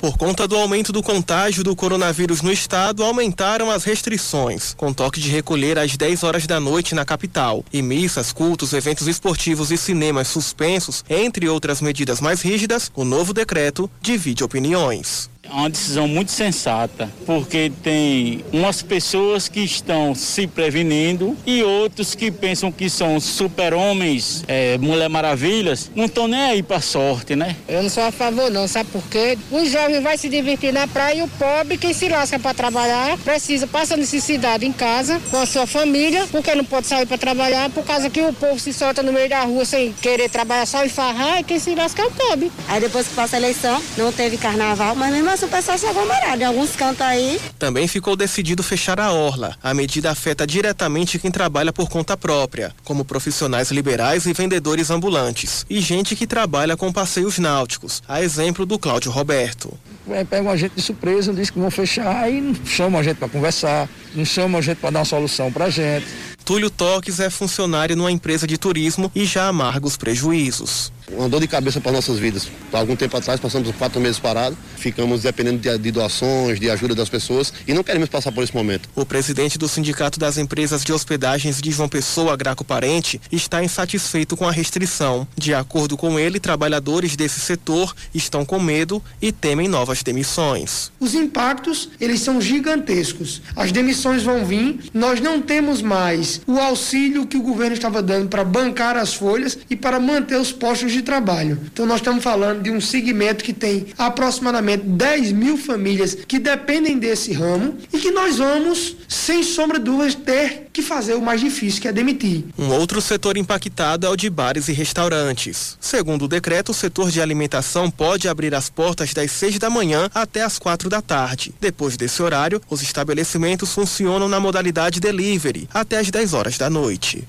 Por 0.00 0.16
conta 0.16 0.48
do 0.48 0.56
aumento 0.56 0.92
do 0.92 1.02
contágio 1.02 1.62
do 1.62 1.76
coronavírus 1.76 2.40
no 2.40 2.50
estado, 2.50 3.04
aumentaram 3.04 3.70
as 3.70 3.84
restrições, 3.84 4.72
com 4.72 4.94
toque 4.94 5.20
de 5.20 5.28
recolher 5.28 5.78
às 5.78 5.94
10 5.94 6.22
horas 6.22 6.46
da 6.46 6.58
noite 6.58 6.94
na 6.94 7.04
capital. 7.04 7.62
E 7.70 7.82
missas, 7.82 8.32
cultos, 8.32 8.72
eventos 8.72 9.06
esportivos 9.06 9.70
e 9.70 9.76
cinemas 9.76 10.28
suspensos, 10.28 11.04
entre 11.06 11.46
outras 11.50 11.82
medidas 11.82 12.18
mais 12.18 12.40
rígidas, 12.40 12.90
o 12.96 13.04
novo 13.04 13.34
decreto 13.34 13.90
divide 14.00 14.42
opiniões. 14.42 15.28
É 15.50 15.52
uma 15.52 15.68
decisão 15.68 16.06
muito 16.06 16.30
sensata, 16.30 17.10
porque 17.26 17.72
tem 17.82 18.44
umas 18.52 18.82
pessoas 18.82 19.48
que 19.48 19.60
estão 19.60 20.14
se 20.14 20.46
prevenindo 20.46 21.36
e 21.44 21.60
outros 21.64 22.14
que 22.14 22.30
pensam 22.30 22.70
que 22.70 22.88
são 22.88 23.18
super-homens, 23.18 24.44
é, 24.46 24.78
mulher 24.78 25.08
maravilhas, 25.08 25.90
não 25.92 26.04
estão 26.04 26.28
nem 26.28 26.40
aí 26.40 26.62
para 26.62 26.80
sorte, 26.80 27.34
né? 27.34 27.56
Eu 27.68 27.82
não 27.82 27.90
sou 27.90 28.04
a 28.04 28.12
favor 28.12 28.48
não, 28.48 28.68
sabe 28.68 28.90
por 28.90 29.02
quê? 29.08 29.36
O 29.50 29.64
jovem 29.64 30.00
vai 30.00 30.16
se 30.16 30.28
divertir 30.28 30.72
na 30.72 30.86
praia 30.86 31.18
e 31.18 31.22
o 31.22 31.28
pobre, 31.28 31.76
quem 31.76 31.92
se 31.92 32.08
lasca 32.08 32.38
para 32.38 32.54
trabalhar, 32.54 33.18
precisa, 33.18 33.66
passa 33.66 33.96
necessidade 33.96 34.64
em 34.64 34.72
casa, 34.72 35.20
com 35.32 35.36
a 35.38 35.46
sua 35.46 35.66
família, 35.66 36.28
porque 36.30 36.54
não 36.54 36.64
pode 36.64 36.86
sair 36.86 37.06
para 37.06 37.18
trabalhar, 37.18 37.70
por 37.70 37.84
causa 37.84 38.08
que 38.08 38.22
o 38.22 38.32
povo 38.32 38.58
se 38.60 38.72
solta 38.72 39.02
no 39.02 39.12
meio 39.12 39.28
da 39.28 39.42
rua 39.42 39.64
sem 39.64 39.92
querer 39.94 40.30
trabalhar 40.30 40.66
só 40.66 40.84
e 40.84 40.88
farrar, 40.88 41.40
e 41.40 41.44
quem 41.44 41.58
se 41.58 41.74
lasca 41.74 42.02
é 42.02 42.06
o 42.06 42.10
pobre. 42.12 42.52
Aí 42.68 42.80
depois 42.80 43.08
que 43.08 43.14
passa 43.14 43.34
a 43.34 43.40
eleição, 43.40 43.82
não 43.98 44.12
teve 44.12 44.36
carnaval, 44.36 44.94
mas 44.94 45.12
mesmo 45.12 45.28
assim 45.28 45.39
o 45.44 45.48
pessoal 45.48 45.78
se 45.78 45.86
aglomerar. 45.86 46.40
Em 46.40 46.44
alguns 46.44 46.76
cantos 46.76 47.02
aí. 47.02 47.40
Também 47.58 47.86
ficou 47.88 48.16
decidido 48.16 48.62
fechar 48.62 49.00
a 49.00 49.12
orla. 49.12 49.56
A 49.62 49.72
medida 49.74 50.10
afeta 50.10 50.46
diretamente 50.46 51.18
quem 51.18 51.30
trabalha 51.30 51.72
por 51.72 51.88
conta 51.88 52.16
própria, 52.16 52.74
como 52.84 53.04
profissionais 53.04 53.70
liberais 53.70 54.26
e 54.26 54.32
vendedores 54.32 54.90
ambulantes, 54.90 55.64
e 55.68 55.80
gente 55.80 56.16
que 56.16 56.26
trabalha 56.26 56.76
com 56.76 56.92
passeios 56.92 57.38
náuticos, 57.38 58.02
a 58.06 58.22
exemplo 58.22 58.66
do 58.66 58.78
Cláudio 58.78 59.10
Roberto. 59.10 59.72
É, 60.08 60.24
pegam 60.24 60.50
a 60.50 60.56
gente 60.56 60.72
de 60.74 60.82
surpresa, 60.82 61.32
diz 61.32 61.50
que 61.50 61.58
vão 61.58 61.70
fechar 61.70 62.30
e 62.30 62.40
não 62.40 62.54
chamam 62.66 63.00
a 63.00 63.02
gente 63.02 63.16
para 63.16 63.28
conversar, 63.28 63.88
não 64.14 64.24
chamam 64.24 64.58
a 64.58 64.62
gente 64.62 64.78
para 64.78 64.90
dar 64.90 64.98
uma 65.00 65.04
solução 65.04 65.52
para 65.52 65.70
gente. 65.70 66.06
Túlio 66.44 66.70
Toques 66.70 67.20
é 67.20 67.30
funcionário 67.30 67.94
numa 67.94 68.10
empresa 68.10 68.46
de 68.46 68.58
turismo 68.58 69.10
e 69.14 69.24
já 69.24 69.46
amarga 69.46 69.86
os 69.86 69.96
prejuízos. 69.96 70.92
Uma 71.12 71.28
dor 71.28 71.40
de 71.40 71.48
cabeça 71.48 71.80
para 71.80 71.92
nossas 71.92 72.18
vidas. 72.18 72.48
Há 72.72 72.78
algum 72.78 72.94
tempo 72.94 73.16
atrás 73.16 73.40
passamos 73.40 73.74
quatro 73.76 74.00
meses 74.00 74.18
parados, 74.18 74.56
ficamos 74.76 75.22
dependendo 75.22 75.58
de, 75.58 75.78
de, 75.78 75.90
doações, 75.90 76.60
de 76.60 76.70
ajuda 76.70 76.94
das 76.94 77.08
pessoas 77.08 77.52
e 77.66 77.74
não 77.74 77.82
queremos 77.82 78.08
passar 78.08 78.30
por 78.32 78.44
esse 78.44 78.54
momento. 78.54 78.88
O 78.94 79.04
presidente 79.04 79.58
do 79.58 79.68
Sindicato 79.68 80.18
das 80.18 80.38
Empresas 80.38 80.84
de 80.84 80.92
Hospedagens 80.92 81.60
de 81.60 81.70
João 81.70 81.88
Pessoa, 81.88 82.36
Graco 82.36 82.64
Parente, 82.64 83.20
está 83.30 83.62
insatisfeito 83.62 84.36
com 84.36 84.48
a 84.48 84.52
restrição. 84.52 85.26
De 85.36 85.52
acordo 85.52 85.96
com 85.96 86.18
ele, 86.18 86.38
trabalhadores 86.38 87.16
desse 87.16 87.40
setor 87.40 87.94
estão 88.14 88.44
com 88.44 88.60
medo 88.60 89.02
e 89.20 89.32
temem 89.32 89.68
novas 89.68 90.02
demissões. 90.02 90.92
Os 91.00 91.14
impactos, 91.14 91.90
eles 92.00 92.20
são 92.20 92.40
gigantescos. 92.40 93.42
As 93.56 93.72
demissões 93.72 94.22
vão 94.22 94.44
vir, 94.44 94.78
nós 94.94 95.20
não 95.20 95.42
temos 95.42 95.82
mais 95.82 96.40
o 96.46 96.58
auxílio 96.58 97.26
que 97.26 97.36
o 97.36 97.42
governo 97.42 97.74
estava 97.74 98.02
dando 98.02 98.28
para 98.28 98.44
bancar 98.44 98.96
as 98.96 99.14
folhas 99.14 99.58
e 99.68 99.76
para 99.76 99.98
manter 99.98 100.36
os 100.36 100.52
postos 100.52 100.92
de 100.92 100.99
trabalho. 101.02 101.58
Então 101.72 101.86
nós 101.86 101.96
estamos 101.96 102.22
falando 102.22 102.62
de 102.62 102.70
um 102.70 102.80
segmento 102.80 103.44
que 103.44 103.52
tem 103.52 103.86
aproximadamente 103.98 104.84
10 104.84 105.32
mil 105.32 105.56
famílias 105.56 106.14
que 106.14 106.38
dependem 106.38 106.98
desse 106.98 107.32
ramo 107.32 107.76
e 107.92 107.98
que 107.98 108.10
nós 108.10 108.38
vamos, 108.38 108.96
sem 109.08 109.42
sombra 109.42 109.78
de 109.78 109.84
dúvidas, 109.84 110.14
ter 110.14 110.68
que 110.72 110.82
fazer 110.82 111.14
o 111.14 111.22
mais 111.22 111.40
difícil, 111.40 111.80
que 111.80 111.88
é 111.88 111.92
demitir. 111.92 112.44
Um 112.58 112.68
outro 112.68 113.00
setor 113.00 113.36
impactado 113.36 114.06
é 114.06 114.10
o 114.10 114.16
de 114.16 114.30
bares 114.30 114.68
e 114.68 114.72
restaurantes. 114.72 115.76
Segundo 115.80 116.24
o 116.24 116.28
decreto, 116.28 116.70
o 116.70 116.74
setor 116.74 117.10
de 117.10 117.20
alimentação 117.20 117.90
pode 117.90 118.28
abrir 118.28 118.54
as 118.54 118.70
portas 118.70 119.12
das 119.12 119.30
6 119.32 119.58
da 119.58 119.68
manhã 119.68 120.08
até 120.14 120.42
as 120.42 120.58
4 120.58 120.88
da 120.88 121.02
tarde. 121.02 121.54
Depois 121.60 121.96
desse 121.96 122.22
horário, 122.22 122.60
os 122.68 122.82
estabelecimentos 122.82 123.72
funcionam 123.72 124.28
na 124.28 124.40
modalidade 124.40 125.00
delivery 125.00 125.68
até 125.72 125.98
as 125.98 126.10
10 126.10 126.34
horas 126.34 126.58
da 126.58 126.70
noite. 126.70 127.26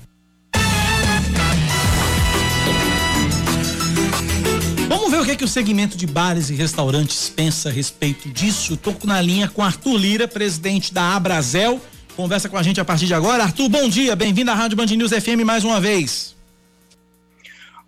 Vamos 4.94 5.10
ver 5.10 5.20
o 5.20 5.24
que, 5.24 5.30
é 5.30 5.36
que 5.36 5.42
o 5.42 5.48
segmento 5.48 5.96
de 5.96 6.06
bares 6.06 6.50
e 6.50 6.54
restaurantes 6.54 7.30
pensa 7.30 7.70
a 7.70 7.72
respeito 7.72 8.28
disso. 8.28 8.74
Estou 8.74 8.94
na 9.04 9.22
linha 9.22 9.48
com 9.48 9.62
Arthur 9.62 9.96
Lira, 9.96 10.28
presidente 10.28 10.92
da 10.92 11.16
Abrazel. 11.16 11.80
Conversa 12.14 12.46
com 12.46 12.58
a 12.58 12.62
gente 12.62 12.78
a 12.78 12.84
partir 12.84 13.06
de 13.06 13.14
agora. 13.14 13.42
Arthur, 13.42 13.70
bom 13.70 13.88
dia, 13.88 14.14
bem-vindo 14.14 14.50
à 14.50 14.54
Rádio 14.54 14.76
Band 14.76 14.84
News 14.84 15.10
FM 15.10 15.46
mais 15.46 15.64
uma 15.64 15.80
vez. 15.80 16.36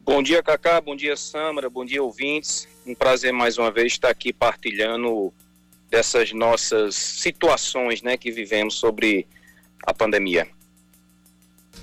Bom 0.01 0.23
dia, 0.23 0.43
Cacá, 0.43 0.81
bom 0.81 0.97
dia, 0.97 1.15
Samara, 1.15 1.69
bom 1.69 1.85
dia, 1.85 2.03
ouvintes. 2.03 2.67
Um 2.87 2.95
prazer 2.95 3.35
mais 3.35 3.59
uma 3.59 3.71
vez 3.71 3.93
estar 3.93 4.09
aqui 4.09 4.33
partilhando 4.33 5.31
dessas 5.91 6.33
nossas 6.33 6.95
situações 6.95 8.01
né, 8.01 8.17
que 8.17 8.31
vivemos 8.31 8.77
sobre 8.77 9.27
a 9.87 9.93
pandemia. 9.93 10.49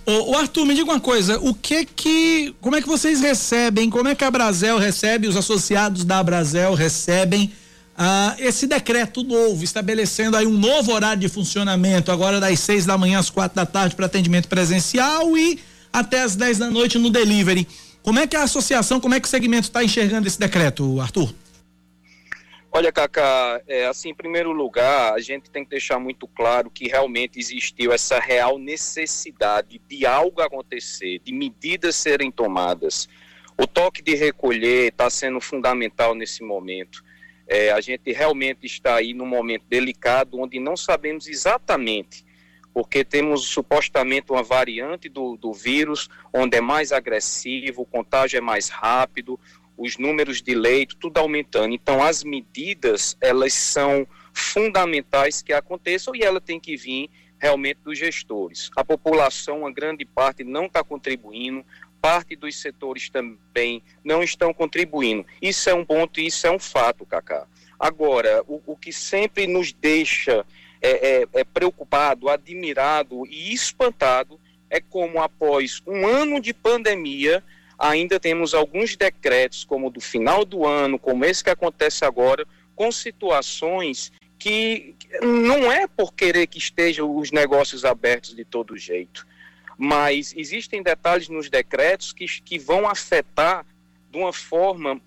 Ô, 0.06 0.36
Arthur, 0.36 0.66
me 0.66 0.74
diga 0.74 0.92
uma 0.92 1.00
coisa, 1.00 1.40
o 1.40 1.54
que 1.54 1.86
que, 1.86 2.56
como 2.60 2.76
é 2.76 2.82
que 2.82 2.88
vocês 2.88 3.22
recebem, 3.22 3.90
como 3.90 4.10
é 4.10 4.16
que 4.16 4.24
a 4.24 4.32
Brasel 4.32 4.80
recebe, 4.80 5.28
os 5.28 5.38
associados 5.38 6.04
da 6.04 6.24
Brasel 6.24 6.74
recebem 6.74 7.52
ah, 7.96 8.36
esse 8.40 8.66
decreto 8.66 9.24
novo, 9.24 9.64
estabelecendo 9.64 10.36
aí 10.36 10.48
um 10.48 10.58
novo 10.58 10.92
horário 10.92 11.22
de 11.22 11.30
funcionamento, 11.30 12.12
agora 12.12 12.40
das 12.40 12.60
seis 12.60 12.84
da 12.84 12.98
manhã 12.98 13.20
às 13.20 13.30
quatro 13.30 13.56
da 13.56 13.66
tarde 13.66 13.96
para 13.96 14.08
atendimento 14.08 14.48
presencial 14.48 15.38
e 15.38 15.60
até 15.94 16.24
às 16.24 16.36
dez 16.36 16.58
da 16.58 16.70
noite 16.70 16.98
no 16.98 17.12
delivery. 17.12 17.68
Como 18.02 18.18
é 18.18 18.26
que 18.26 18.36
a 18.36 18.44
associação, 18.44 19.00
como 19.00 19.14
é 19.14 19.20
que 19.20 19.28
o 19.28 19.30
segmento 19.30 19.68
está 19.68 19.84
enxergando 19.84 20.28
esse 20.28 20.40
decreto, 20.40 21.00
Arthur? 21.00 21.32
Olha, 22.74 22.90
Cacá, 22.90 23.62
é, 23.68 23.86
assim, 23.86 24.12
em 24.12 24.16
primeiro 24.16 24.54
lugar, 24.54 25.14
a 25.14 25.20
gente 25.20 25.50
tem 25.50 25.62
que 25.62 25.72
deixar 25.72 26.00
muito 26.00 26.26
claro 26.26 26.70
que 26.70 26.88
realmente 26.88 27.38
existiu 27.38 27.92
essa 27.92 28.18
real 28.18 28.58
necessidade 28.58 29.82
de 29.90 30.06
algo 30.06 30.42
acontecer, 30.42 31.20
de 31.20 31.34
medidas 31.34 31.98
serem 31.98 32.32
tomadas. 32.32 33.10
O 33.58 33.68
toque 33.68 34.02
de 34.02 34.16
recolher 34.16 34.88
está 34.88 35.10
sendo 35.10 35.42
fundamental 35.42 36.16
nesse 36.16 36.44
momento. 36.44 37.04
É, 37.46 37.74
a 37.74 37.82
gente 37.82 38.10
realmente 38.14 38.66
está 38.66 38.96
aí 38.96 39.14
num 39.14 39.26
momento 39.26 39.66
delicado, 39.68 40.40
onde 40.40 40.58
não 40.58 40.78
sabemos 40.78 41.28
exatamente, 41.28 42.26
porque 42.74 43.04
temos 43.04 43.44
supostamente 43.44 44.32
uma 44.32 44.44
variante 44.44 45.10
do, 45.10 45.36
do 45.36 45.52
vírus, 45.52 46.08
onde 46.32 46.56
é 46.56 46.62
mais 46.62 46.94
agressivo, 46.94 47.82
o 47.82 47.86
contágio 47.86 48.38
é 48.38 48.42
mais 48.42 48.70
rápido, 48.70 49.38
os 49.82 49.98
números 49.98 50.44
de 50.44 50.54
leito, 50.54 50.96
tudo 50.96 51.18
aumentando. 51.18 51.74
Então, 51.74 52.04
as 52.04 52.24
medidas, 52.24 53.18
elas 53.20 53.54
são 53.54 54.08
fundamentais 54.32 55.42
que 55.42 55.52
aconteçam 55.52 56.16
e 56.16 56.22
ela 56.22 56.40
tem 56.40 56.60
que 56.60 56.78
vir 56.78 57.10
realmente 57.40 57.80
dos 57.84 57.98
gestores. 57.98 58.70
A 58.76 58.86
população, 58.86 59.62
uma 59.62 59.72
grande 59.72 60.06
parte, 60.06 60.44
não 60.44 60.68
está 60.68 60.84
contribuindo, 60.84 61.66
parte 62.00 62.36
dos 62.36 62.62
setores 62.62 63.10
também 63.10 63.82
não 64.04 64.22
estão 64.22 64.54
contribuindo. 64.54 65.26
Isso 65.42 65.68
é 65.68 65.74
um 65.74 65.84
ponto 65.84 66.20
e 66.20 66.28
isso 66.28 66.46
é 66.46 66.52
um 66.52 66.60
fato, 66.60 67.04
Cacá. 67.04 67.48
Agora, 67.80 68.44
o, 68.48 68.62
o 68.68 68.78
que 68.78 68.94
sempre 68.94 69.48
nos 69.48 69.74
deixa 69.74 70.46
é, 70.80 71.22
é, 71.22 71.28
é 71.34 71.44
preocupado, 71.44 72.30
admirado 72.30 73.26
e 73.26 73.52
espantado 73.52 74.40
é 74.70 74.80
como 74.80 75.20
após 75.20 75.82
um 75.88 76.06
ano 76.06 76.40
de 76.40 76.54
pandemia 76.54 77.44
ainda 77.82 78.20
temos 78.20 78.54
alguns 78.54 78.96
decretos, 78.96 79.64
como 79.64 79.90
do 79.90 80.00
final 80.00 80.46
do 80.46 80.66
ano, 80.68 81.00
como 81.00 81.26
esse 81.26 81.44
que 81.44 81.50
acontece 81.50 82.06
agora, 82.06 82.46
com 82.76 82.92
situações 82.92 84.12
que 84.38 84.96
não 85.22 85.72
é 85.72 85.88
por 85.88 86.14
querer 86.14 86.46
que 86.48 86.60
estejam 86.60 87.16
os 87.16 87.32
negócios 87.32 87.84
abertos 87.84 88.36
de 88.36 88.46
todo 88.46 88.78
jeito, 88.78 89.26
mas 89.78 90.34
existem 90.38 90.84
detalhes 90.84 91.28
nos 91.28 91.50
decretos 91.50 92.14
que, 92.14 92.26
que 92.26 92.60
vão 92.60 92.88
afetar 92.88 93.66
de 94.12 94.18
uma 94.18 94.32
forma 94.32 95.02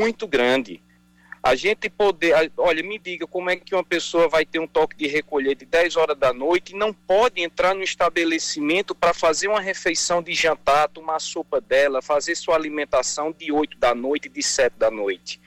muito 0.00 0.26
grande. 0.26 0.82
A 1.46 1.54
gente 1.54 1.88
poder, 1.88 2.34
olha, 2.56 2.82
me 2.82 2.98
diga 2.98 3.24
como 3.24 3.48
é 3.48 3.54
que 3.54 3.72
uma 3.72 3.84
pessoa 3.84 4.28
vai 4.28 4.44
ter 4.44 4.58
um 4.58 4.66
toque 4.66 4.96
de 4.96 5.06
recolher 5.06 5.54
de 5.54 5.64
10 5.64 5.94
horas 5.94 6.18
da 6.18 6.32
noite 6.32 6.74
e 6.74 6.76
não 6.76 6.92
pode 6.92 7.40
entrar 7.40 7.72
no 7.72 7.84
estabelecimento 7.84 8.96
para 8.96 9.14
fazer 9.14 9.46
uma 9.46 9.60
refeição 9.60 10.20
de 10.20 10.34
jantar, 10.34 10.88
tomar 10.88 11.20
sopa 11.20 11.60
dela, 11.60 12.02
fazer 12.02 12.34
sua 12.34 12.56
alimentação 12.56 13.30
de 13.30 13.52
8 13.52 13.78
da 13.78 13.94
noite, 13.94 14.28
de 14.28 14.42
7 14.42 14.74
da 14.76 14.90
noite. 14.90 15.40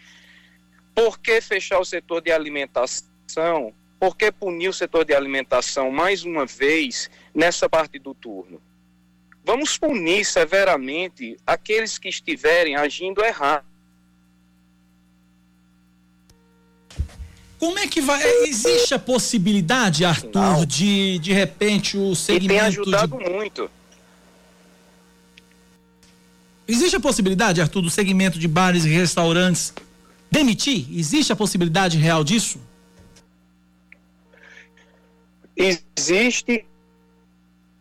Por 0.95 1.19
que 1.19 1.41
fechar 1.41 1.79
o 1.79 1.85
setor 1.85 2.21
de 2.21 2.31
alimentação? 2.31 3.73
Por 3.99 4.15
que 4.15 4.31
punir 4.31 4.69
o 4.69 4.73
setor 4.73 5.03
de 5.03 5.13
alimentação 5.13 5.91
mais 5.91 6.23
uma 6.23 6.45
vez 6.45 7.11
nessa 7.35 7.67
parte 7.67 7.99
do 7.99 8.13
turno? 8.13 8.61
Vamos 9.43 9.77
punir 9.77 10.23
severamente 10.23 11.35
aqueles 11.45 11.97
que 11.97 12.07
estiverem 12.07 12.77
agindo 12.77 13.21
errado 13.21 13.68
Como 17.59 17.77
é 17.77 17.87
que 17.87 17.99
vai? 17.99 18.23
É, 18.23 18.47
existe 18.47 18.93
a 18.93 18.99
possibilidade, 18.99 20.05
Arthur, 20.05 20.31
Não. 20.33 20.65
de 20.65 21.19
de 21.19 21.33
repente 21.33 21.97
o 21.97 22.15
segmento. 22.15 22.45
E 22.45 22.47
tem 22.47 22.59
ajudado 22.59 23.17
de... 23.17 23.29
muito. 23.29 23.69
Existe 26.65 26.95
a 26.95 26.99
possibilidade, 26.99 27.59
Arthur, 27.59 27.81
do 27.81 27.89
segmento 27.89 28.39
de 28.39 28.47
bares 28.47 28.85
e 28.85 28.89
restaurantes 28.89 29.73
demitir? 30.31 30.85
Existe 30.91 31.33
a 31.33 31.35
possibilidade 31.35 31.97
real 31.97 32.23
disso? 32.23 32.59
Existe 35.55 36.65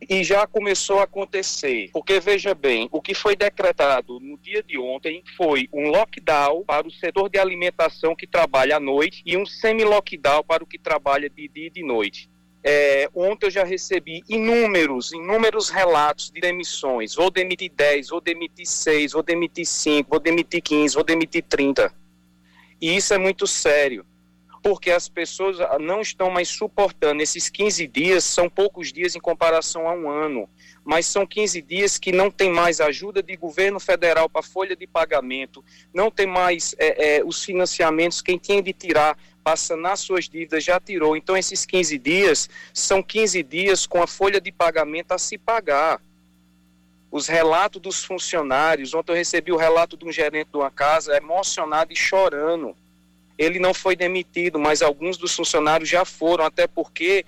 e 0.09 0.23
já 0.23 0.47
começou 0.47 1.01
a 1.01 1.05
acontecer. 1.05 1.91
Porque 1.93 2.21
veja 2.21 2.55
bem, 2.55 2.89
o 2.93 3.01
que 3.01 3.15
foi 3.15 3.35
decretado 3.35 4.21
no 4.21 4.37
dia 4.39 4.63
de 4.63 4.79
ontem 4.79 5.23
foi 5.37 5.69
um 5.73 5.89
lockdown 5.89 6.65
para 6.65 6.87
o 6.87 6.91
setor 6.91 7.29
de 7.29 7.39
alimentação 7.39 8.15
que 8.15 8.27
trabalha 8.27 8.77
à 8.77 8.81
noite 8.81 9.23
e 9.25 9.37
um 9.37 9.47
semi-lockdown 9.47 10.45
para 10.45 10.63
o 10.63 10.67
que 10.67 10.79
trabalha 10.79 11.29
de 11.29 11.49
dia 11.49 11.67
e 11.67 11.71
de 11.71 11.83
noite. 11.83 12.31
É, 12.63 13.09
ontem 13.15 13.47
eu 13.47 13.51
já 13.51 13.65
recebi 13.65 14.23
inúmeros, 14.29 15.13
inúmeros 15.13 15.71
relatos 15.71 16.31
de 16.31 16.41
demissões. 16.41 17.15
Vou 17.15 17.31
demitir 17.31 17.71
10, 17.71 18.09
vou 18.09 18.21
demitir 18.21 18.67
6, 18.67 19.13
vou 19.13 19.23
demitir 19.23 19.65
5, 19.65 20.11
vou 20.11 20.21
demitir 20.21 20.61
15, 20.61 20.95
vou 20.95 21.05
demitir 21.05 21.45
30. 21.45 21.93
E 22.81 22.97
isso 22.97 23.15
é 23.15 23.19
muito 23.19 23.47
sério. 23.47 24.05
Porque 24.63 24.91
as 24.91 25.09
pessoas 25.09 25.61
ah, 25.61 25.79
não 25.79 26.01
estão 26.01 26.31
mais 26.31 26.49
suportando. 26.49 27.23
Esses 27.23 27.49
15 27.49 27.87
dias 27.87 28.25
são 28.25 28.49
poucos 28.49 28.93
dias 28.93 29.15
em 29.15 29.21
comparação 29.21 29.89
a 29.89 29.93
um 29.93 30.11
ano, 30.11 30.49
mas 30.85 31.07
são 31.07 31.27
15 31.27 31.61
dias 31.63 31.99
que 31.99 32.13
não 32.13 32.31
tem 32.31 32.51
mais 32.51 32.81
ajuda 32.81 33.23
de 33.23 33.37
governo 33.37 33.79
federal 33.79 34.29
para 34.29 34.43
folha 34.43 34.75
de 34.75 34.87
pagamento, 34.87 35.65
não 35.93 36.11
tem 36.11 36.27
mais 36.27 36.75
é, 36.79 37.19
é, 37.19 37.25
os 37.25 37.45
financiamentos, 37.45 38.23
quem 38.23 38.39
tinha 38.39 38.63
de 38.63 38.73
tirar 38.73 39.17
para 39.45 39.57
sanar 39.57 39.97
suas 39.97 40.29
dívidas 40.29 40.63
já 40.63 40.79
tirou. 40.79 41.17
Então, 41.17 41.37
esses 41.37 41.65
15 41.65 41.99
dias 41.99 42.51
são 42.73 43.03
15 43.03 43.43
dias 43.43 43.87
com 43.87 44.03
a 44.03 44.07
folha 44.07 44.41
de 44.41 44.53
pagamento 44.53 45.13
a 45.13 45.19
se 45.19 45.39
pagar 45.39 46.01
os 47.11 47.27
relatos 47.27 47.81
dos 47.81 48.05
funcionários. 48.05 48.93
Ontem 48.93 49.13
eu 49.13 49.17
recebi 49.17 49.51
o 49.51 49.57
relato 49.57 49.97
de 49.97 50.05
um 50.05 50.13
gerente 50.13 50.51
de 50.51 50.57
uma 50.59 50.71
casa 50.71 51.17
emocionado 51.17 51.93
e 51.93 51.97
chorando. 51.97 52.77
Ele 53.39 53.59
não 53.59 53.73
foi 53.73 53.95
demitido, 53.95 54.59
mas 54.59 54.83
alguns 54.83 55.17
dos 55.17 55.35
funcionários 55.35 55.89
já 55.89 56.05
foram, 56.05 56.45
até 56.45 56.67
porque 56.67 57.25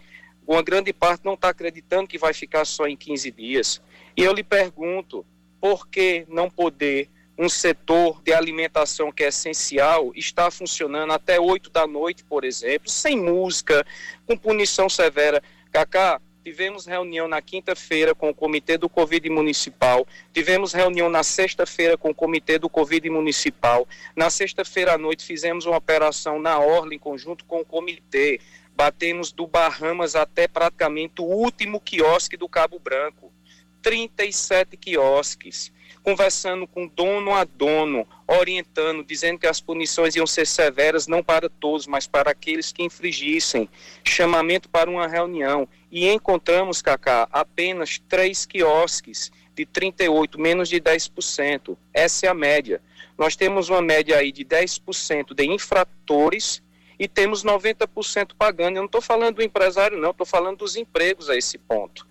uma 0.46 0.62
grande 0.62 0.92
parte 0.92 1.24
não 1.24 1.34
está 1.34 1.50
acreditando 1.50 2.08
que 2.08 2.18
vai 2.18 2.34
ficar 2.34 2.64
só 2.64 2.86
em 2.86 2.96
15 2.96 3.30
dias. 3.30 3.80
E 4.16 4.24
eu 4.24 4.32
lhe 4.32 4.42
pergunto, 4.42 5.24
por 5.60 5.88
que 5.88 6.26
não 6.28 6.50
poder 6.50 7.08
um 7.38 7.48
setor 7.48 8.20
de 8.22 8.34
alimentação 8.34 9.10
que 9.12 9.24
é 9.24 9.28
essencial 9.28 10.12
está 10.14 10.50
funcionando 10.50 11.12
até 11.12 11.40
8 11.40 11.70
da 11.70 11.86
noite, 11.86 12.24
por 12.24 12.44
exemplo, 12.44 12.90
sem 12.90 13.16
música, 13.16 13.86
com 14.26 14.36
punição 14.36 14.88
severa? 14.88 15.42
Cacá, 15.70 16.20
Tivemos 16.50 16.84
reunião 16.84 17.28
na 17.28 17.40
quinta-feira 17.40 18.12
com 18.12 18.28
o 18.28 18.34
Comitê 18.34 18.76
do 18.76 18.88
Covid 18.88 19.30
Municipal. 19.30 20.04
Tivemos 20.32 20.72
reunião 20.72 21.08
na 21.08 21.22
sexta-feira 21.22 21.96
com 21.96 22.10
o 22.10 22.14
Comitê 22.14 22.58
do 22.58 22.68
Covid 22.68 23.08
Municipal. 23.08 23.86
Na 24.16 24.30
sexta-feira 24.30 24.94
à 24.94 24.98
noite 24.98 25.24
fizemos 25.24 25.64
uma 25.64 25.76
operação 25.76 26.40
na 26.40 26.58
Orla 26.58 26.92
em 26.92 26.98
conjunto 26.98 27.44
com 27.44 27.60
o 27.60 27.64
comitê. 27.64 28.40
Batemos 28.74 29.30
do 29.30 29.46
Bahamas 29.46 30.16
até 30.16 30.48
praticamente 30.48 31.22
o 31.22 31.24
último 31.24 31.80
quiosque 31.80 32.36
do 32.36 32.48
Cabo 32.48 32.80
Branco. 32.80 33.32
37 33.80 34.76
quiosques 34.76 35.72
conversando 36.02 36.66
com 36.66 36.86
dono 36.86 37.34
a 37.34 37.44
dono, 37.44 38.06
orientando, 38.26 39.04
dizendo 39.04 39.38
que 39.38 39.46
as 39.46 39.60
punições 39.60 40.16
iam 40.16 40.26
ser 40.26 40.46
severas 40.46 41.06
não 41.06 41.22
para 41.22 41.48
todos, 41.48 41.86
mas 41.86 42.06
para 42.06 42.30
aqueles 42.30 42.72
que 42.72 42.82
infringissem. 42.82 43.68
Chamamento 44.04 44.68
para 44.68 44.90
uma 44.90 45.06
reunião. 45.06 45.68
E 45.90 46.08
encontramos, 46.08 46.80
Cacá, 46.80 47.28
apenas 47.30 48.00
três 48.08 48.46
quiosques 48.46 49.30
de 49.54 49.66
38, 49.66 50.40
menos 50.40 50.68
de 50.68 50.80
10%. 50.80 51.76
Essa 51.92 52.26
é 52.26 52.28
a 52.28 52.34
média. 52.34 52.80
Nós 53.18 53.36
temos 53.36 53.68
uma 53.68 53.82
média 53.82 54.16
aí 54.16 54.32
de 54.32 54.44
10% 54.44 55.34
de 55.34 55.44
infratores 55.44 56.62
e 56.98 57.06
temos 57.06 57.44
90% 57.44 58.32
pagando. 58.38 58.76
Eu 58.76 58.82
não 58.82 58.86
estou 58.86 59.02
falando 59.02 59.36
do 59.36 59.42
empresário, 59.42 59.98
não, 59.98 60.10
estou 60.10 60.26
falando 60.26 60.58
dos 60.58 60.76
empregos 60.76 61.28
a 61.28 61.36
esse 61.36 61.58
ponto. 61.58 62.06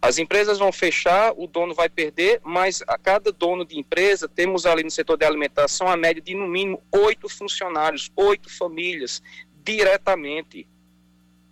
As 0.00 0.18
empresas 0.18 0.58
vão 0.58 0.70
fechar, 0.70 1.32
o 1.36 1.46
dono 1.46 1.74
vai 1.74 1.88
perder, 1.88 2.40
mas 2.44 2.82
a 2.86 2.98
cada 2.98 3.32
dono 3.32 3.64
de 3.64 3.78
empresa, 3.78 4.28
temos 4.28 4.66
ali 4.66 4.84
no 4.84 4.90
setor 4.90 5.16
de 5.16 5.24
alimentação 5.24 5.88
a 5.88 5.96
média 5.96 6.22
de 6.22 6.34
no 6.34 6.46
mínimo 6.46 6.82
oito 6.92 7.28
funcionários, 7.28 8.10
oito 8.14 8.48
famílias, 8.48 9.22
diretamente. 9.64 10.68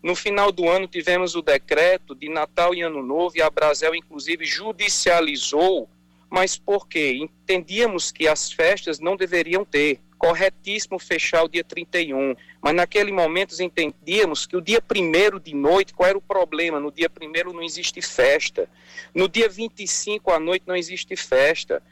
No 0.02 0.14
final 0.14 0.52
do 0.52 0.68
ano 0.68 0.86
tivemos 0.86 1.34
o 1.34 1.42
decreto 1.42 2.14
de 2.14 2.28
Natal 2.28 2.74
e 2.74 2.82
Ano 2.82 3.02
Novo 3.02 3.36
e 3.36 3.42
a 3.42 3.48
Brasel, 3.48 3.94
inclusive, 3.94 4.44
judicializou, 4.44 5.88
mas 6.28 6.58
por 6.58 6.86
quê? 6.86 7.18
Entendíamos 7.18 8.12
que 8.12 8.28
as 8.28 8.52
festas 8.52 9.00
não 9.00 9.16
deveriam 9.16 9.64
ter 9.64 10.00
corretíssimo 10.18 10.98
fechar 10.98 11.44
o 11.44 11.48
dia 11.48 11.64
31, 11.64 12.34
mas 12.60 12.74
naquele 12.74 13.12
momento 13.12 13.60
entendíamos 13.60 14.46
que 14.46 14.56
o 14.56 14.60
dia 14.60 14.80
primeiro 14.80 15.38
de 15.38 15.54
noite, 15.54 15.92
qual 15.92 16.08
era 16.08 16.18
o 16.18 16.22
problema? 16.22 16.80
No 16.80 16.90
dia 16.90 17.10
primeiro 17.10 17.52
não 17.52 17.62
existe 17.62 18.00
festa, 18.00 18.68
no 19.14 19.28
dia 19.28 19.48
25 19.48 20.30
à 20.30 20.38
noite 20.38 20.64
não 20.66 20.76
existe 20.76 21.14
festa, 21.16 21.82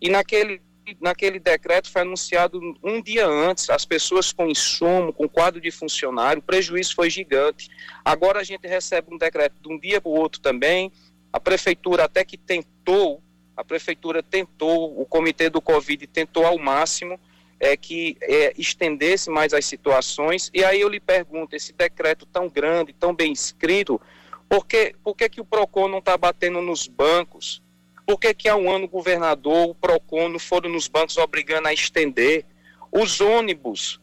e 0.00 0.08
naquele 0.08 0.60
naquele 1.00 1.38
decreto 1.38 1.90
foi 1.90 2.02
anunciado 2.02 2.60
um 2.82 3.00
dia 3.00 3.26
antes, 3.26 3.70
as 3.70 3.84
pessoas 3.84 4.32
com 4.32 4.48
insumo, 4.48 5.12
com 5.12 5.28
quadro 5.28 5.60
de 5.60 5.70
funcionário, 5.70 6.40
o 6.40 6.42
prejuízo 6.42 6.94
foi 6.94 7.08
gigante. 7.10 7.68
Agora 8.04 8.40
a 8.40 8.42
gente 8.42 8.66
recebe 8.66 9.14
um 9.14 9.18
decreto 9.18 9.54
de 9.60 9.72
um 9.72 9.78
dia 9.78 10.00
para 10.00 10.10
o 10.10 10.14
outro 10.14 10.40
também, 10.40 10.90
a 11.32 11.38
prefeitura 11.38 12.04
até 12.04 12.24
que 12.24 12.36
tentou, 12.36 13.22
a 13.56 13.64
prefeitura 13.64 14.22
tentou, 14.22 15.00
o 15.00 15.04
comitê 15.04 15.48
do 15.48 15.60
Covid 15.60 16.06
tentou 16.06 16.44
ao 16.44 16.58
máximo, 16.58 17.20
é, 17.60 17.76
que 17.76 18.16
é, 18.22 18.54
estendesse 18.56 19.28
mais 19.28 19.52
as 19.52 19.66
situações. 19.66 20.50
E 20.54 20.64
aí 20.64 20.80
eu 20.80 20.88
lhe 20.88 20.98
pergunto, 20.98 21.54
esse 21.54 21.72
decreto 21.74 22.24
tão 22.24 22.48
grande, 22.48 22.94
tão 22.94 23.14
bem 23.14 23.30
escrito, 23.30 24.00
por 24.48 24.66
que, 24.66 24.96
por 25.04 25.14
que, 25.14 25.28
que 25.28 25.40
o 25.40 25.44
PROCON 25.44 25.86
não 25.86 25.98
está 25.98 26.16
batendo 26.16 26.62
nos 26.62 26.88
bancos? 26.88 27.62
Por 28.06 28.18
que, 28.18 28.34
que 28.34 28.48
há 28.48 28.56
um 28.56 28.68
ano 28.68 28.86
o 28.86 28.88
governador, 28.88 29.68
o 29.68 29.74
PROCON 29.74 30.30
não 30.30 30.38
foram 30.38 30.70
nos 30.70 30.88
bancos 30.88 31.18
obrigando 31.18 31.68
a 31.68 31.72
estender? 31.72 32.46
Os 32.90 33.20
ônibus, 33.20 34.00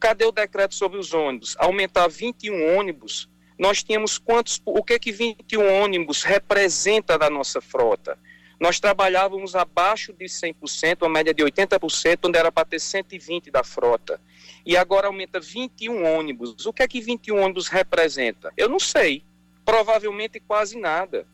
cadê 0.00 0.24
o 0.24 0.32
decreto 0.32 0.74
sobre 0.74 0.98
os 0.98 1.12
ônibus? 1.12 1.54
Aumentar 1.58 2.08
21 2.08 2.76
ônibus, 2.76 3.28
nós 3.56 3.84
tínhamos 3.84 4.18
quantos, 4.18 4.60
o 4.64 4.82
que 4.82 4.98
que 4.98 5.12
21 5.12 5.82
ônibus 5.82 6.24
representa 6.24 7.16
da 7.16 7.30
nossa 7.30 7.60
frota? 7.60 8.18
Nós 8.58 8.78
trabalhávamos 8.78 9.54
abaixo 9.54 10.12
de 10.12 10.26
100%, 10.26 11.02
uma 11.02 11.08
média 11.08 11.34
de 11.34 11.42
80%, 11.42 12.18
onde 12.24 12.38
era 12.38 12.52
para 12.52 12.64
ter 12.64 12.80
120 12.80 13.50
da 13.50 13.64
frota. 13.64 14.20
E 14.64 14.76
agora 14.76 15.08
aumenta 15.08 15.40
21 15.40 16.04
ônibus. 16.04 16.64
O 16.64 16.72
que 16.72 16.82
é 16.82 16.88
que 16.88 17.00
21 17.00 17.42
ônibus 17.42 17.68
representa? 17.68 18.52
Eu 18.56 18.68
não 18.68 18.78
sei. 18.78 19.22
Provavelmente 19.64 20.40
quase 20.40 20.78
nada. 20.78 21.26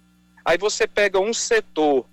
Aí 0.44 0.56
você 0.56 0.86
pega 0.86 1.18
um 1.18 1.34
setor, 1.34 2.06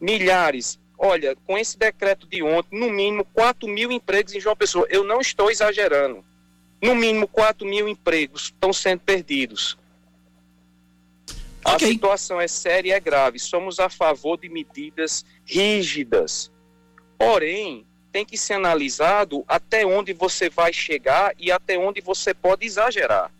milhares. 0.00 0.78
Olha, 0.98 1.36
com 1.46 1.58
esse 1.58 1.78
decreto 1.78 2.26
de 2.26 2.42
ontem, 2.42 2.78
no 2.78 2.90
mínimo 2.90 3.24
4 3.34 3.68
mil 3.68 3.92
empregos 3.92 4.34
em 4.34 4.40
João 4.40 4.56
Pessoa. 4.56 4.86
Eu 4.88 5.04
não 5.04 5.20
estou 5.20 5.50
exagerando. 5.50 6.24
No 6.80 6.94
mínimo 6.94 7.28
4 7.28 7.66
mil 7.66 7.88
empregos 7.88 8.44
estão 8.44 8.72
sendo 8.72 9.00
perdidos. 9.00 9.76
Okay. 11.74 11.88
A 11.88 11.92
situação 11.92 12.40
é 12.40 12.46
séria 12.46 12.90
e 12.90 12.92
é 12.92 13.00
grave. 13.00 13.38
Somos 13.38 13.80
a 13.80 13.88
favor 13.88 14.38
de 14.38 14.48
medidas 14.48 15.24
rígidas. 15.44 16.50
Porém, 17.18 17.84
tem 18.12 18.24
que 18.24 18.38
ser 18.38 18.54
analisado 18.54 19.44
até 19.48 19.84
onde 19.84 20.12
você 20.12 20.48
vai 20.48 20.72
chegar 20.72 21.34
e 21.38 21.50
até 21.50 21.76
onde 21.76 22.00
você 22.00 22.32
pode 22.32 22.64
exagerar. 22.64 23.32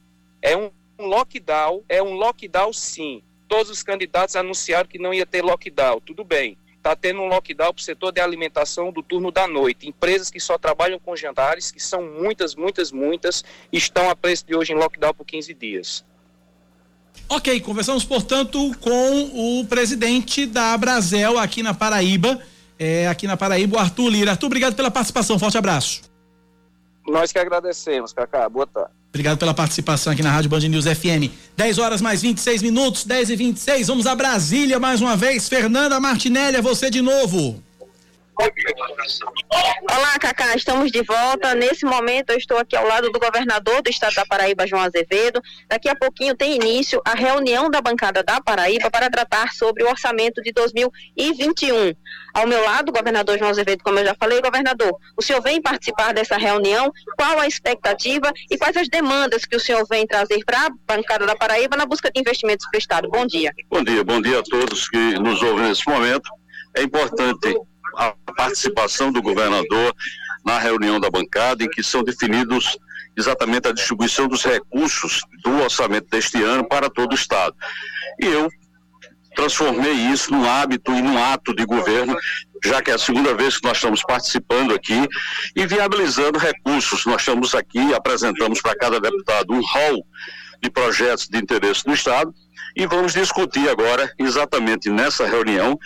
É 0.43 0.57
um 0.57 0.71
lockdown, 0.99 1.85
é 1.89 2.03
um 2.03 2.15
lockdown 2.15 2.73
sim. 2.73 3.23
Todos 3.49 3.71
os 3.71 3.83
candidatos 3.83 4.35
anunciaram 4.35 4.89
que 4.89 4.99
não 4.99 5.15
ia 5.15 5.25
ter 5.25 5.43
lockdown. 5.43 6.01
Tudo 6.01 6.25
bem. 6.25 6.59
Está 6.77 6.97
tendo 6.97 7.21
um 7.21 7.27
lockdown 7.27 7.73
para 7.73 7.81
o 7.81 7.85
setor 7.85 8.13
de 8.13 8.21
alimentação 8.21 8.93
do 8.93 9.03
turno 9.03 9.31
da 9.31 9.47
noite. 9.47 9.89
Empresas 9.89 10.31
que 10.31 10.41
só 10.41 10.59
trabalham 10.59 10.99
com 10.99 11.17
jantares, 11.17 11.71
que 11.71 11.81
são 11.81 12.03
muitas, 12.03 12.55
muitas, 12.55 12.91
muitas, 12.91 13.45
estão 13.73 14.11
a 14.11 14.17
preço 14.17 14.47
de 14.47 14.55
hoje 14.57 14.73
em 14.73 14.77
lockdown 14.77 15.15
por 15.15 15.25
15 15.25 15.55
dias. 15.55 16.05
Ok, 17.29 17.61
conversamos, 17.61 18.05
portanto, 18.05 18.73
com 18.81 19.61
o 19.61 19.67
presidente 19.67 20.47
da 20.47 20.77
Brasel 20.77 21.39
aqui 21.39 21.63
na 21.63 21.75
Paraíba, 21.75 22.41
é, 22.79 23.09
aqui 23.09 23.27
na 23.27 23.37
Paraíba, 23.37 23.77
o 23.77 23.81
Arthur 23.81 24.09
Lira. 24.09 24.31
Arthur, 24.33 24.47
obrigado 24.47 24.75
pela 24.75 24.91
participação, 24.91 25.39
forte 25.39 25.59
abraço. 25.59 26.03
Nós 27.07 27.33
que 27.33 27.39
agradecemos, 27.39 28.13
Cacá. 28.13 28.49
Boa 28.49 28.67
tarde. 28.67 28.91
Obrigado 29.09 29.39
pela 29.39 29.55
participação 29.55 30.13
aqui 30.13 30.23
na 30.23 30.31
Rádio 30.31 30.51
Band 30.51 30.61
News 30.61 30.85
FM. 30.85 31.33
10 31.57 31.79
horas 31.79 32.03
mais 32.03 32.21
26 32.21 32.63
minutos, 32.63 33.05
10 33.05 33.31
e 33.31 33.37
26. 33.37 33.87
Vamos 33.87 34.07
a 34.07 34.15
Brasília 34.15 34.79
mais 34.79 35.01
uma 35.01 35.17
vez. 35.17 35.49
Fernanda 35.49 35.99
Martinelli, 35.99 36.59
é 36.59 36.63
você 36.63 36.91
de 36.91 37.01
novo. 37.01 37.63
Olá, 38.39 40.19
Cacá, 40.21 40.55
estamos 40.55 40.93
de 40.93 41.03
volta. 41.03 41.55
Nesse 41.55 41.87
momento, 41.87 42.31
eu 42.31 42.37
estou 42.37 42.59
aqui 42.59 42.77
ao 42.77 42.87
lado 42.87 43.11
do 43.11 43.19
governador 43.19 43.81
do 43.81 43.89
estado 43.89 44.15
da 44.15 44.27
Paraíba, 44.27 44.67
João 44.67 44.83
Azevedo. 44.83 45.41
Daqui 45.69 45.89
a 45.89 45.97
pouquinho 45.97 46.37
tem 46.37 46.55
início 46.55 47.01
a 47.05 47.15
reunião 47.15 47.71
da 47.71 47.81
bancada 47.81 48.23
da 48.23 48.39
Paraíba 48.41 48.91
para 48.91 49.09
tratar 49.09 49.53
sobre 49.55 49.85
o 49.85 49.89
orçamento 49.89 50.43
de 50.43 50.53
2021. 50.53 51.95
Ao 52.35 52.47
meu 52.47 52.63
lado, 52.63 52.91
o 52.91 52.93
governador 52.93 53.39
João 53.39 53.51
Azevedo, 53.51 53.83
como 53.83 53.99
eu 53.99 54.05
já 54.05 54.15
falei, 54.15 54.43
governador, 54.43 54.95
o 55.17 55.23
senhor 55.23 55.41
vem 55.41 55.63
participar 55.63 56.13
dessa 56.13 56.37
reunião? 56.37 56.93
Qual 57.17 57.41
a 57.41 57.47
expectativa 57.47 58.31
e 58.51 58.59
quais 58.59 58.77
as 58.77 58.89
demandas 58.89 59.47
que 59.47 59.57
o 59.57 59.61
senhor 59.61 59.87
vem 59.89 60.07
trazer 60.07 60.45
para 60.45 60.67
a 60.67 60.71
bancada 60.87 61.25
da 61.25 61.35
Paraíba 61.35 61.77
na 61.77 61.87
busca 61.87 62.11
de 62.11 62.21
investimentos 62.21 62.67
para 62.71 62.77
o 62.77 62.81
estado? 62.81 63.09
Bom 63.09 63.27
dia. 63.27 63.51
Bom 63.71 63.83
dia, 63.83 64.05
bom 64.05 64.21
dia 64.21 64.41
a 64.41 64.43
todos 64.43 64.91
que 64.91 65.19
nos 65.19 65.43
ouvem 65.43 65.69
nesse 65.69 65.89
momento. 65.89 66.29
É 66.77 66.83
importante 66.83 67.57
a 67.97 68.15
participação 68.37 69.11
do 69.11 69.23
governador 69.23 69.95
na 70.45 70.59
reunião 70.59 71.01
da 71.01 71.11
bancada, 71.11 71.65
em 71.65 71.69
que 71.69 71.83
são 71.83 72.03
definidos 72.03 72.79
exatamente 73.17 73.69
a 73.69 73.73
distribuição 73.73 74.29
dos 74.29 74.45
recursos 74.45 75.23
do 75.43 75.63
orçamento 75.63 76.09
deste 76.11 76.43
ano 76.43 76.67
para 76.69 76.91
todo 76.91 77.13
o 77.13 77.15
Estado. 77.15 77.57
E 78.21 78.27
eu 78.27 78.49
transformei 79.35 79.93
isso 79.93 80.33
num 80.33 80.49
hábito 80.49 80.93
e 80.93 81.03
num 81.03 81.23
ato 81.23 81.55
de 81.55 81.65
governo 81.65 82.17
já 82.65 82.83
que 82.83 82.91
é 82.91 82.95
a 82.95 82.99
segunda 82.99 83.35
vez 83.35 83.59
que 83.59 83.67
nós 83.67 83.77
estamos 83.77 84.03
participando 84.03 84.75
aqui 84.75 85.07
e 85.55 85.67
viabilizando 85.67 86.39
recursos. 86.39 87.05
Nós 87.07 87.21
estamos 87.21 87.55
aqui, 87.55 87.95
apresentamos 87.95 88.61
para 88.61 88.77
cada 88.77 89.01
deputado 89.01 89.53
um 89.53 89.61
hall 89.61 90.07
de 90.63 90.71
projetos 90.71 91.29
de 91.29 91.39
interesse 91.39 91.85
do 91.85 91.93
Estado 91.93 92.33
e 92.75 92.87
vamos 92.87 93.13
discutir 93.13 93.69
agora, 93.69 94.13
exatamente 94.19 94.91
nessa 94.91 95.27
reunião, 95.27 95.79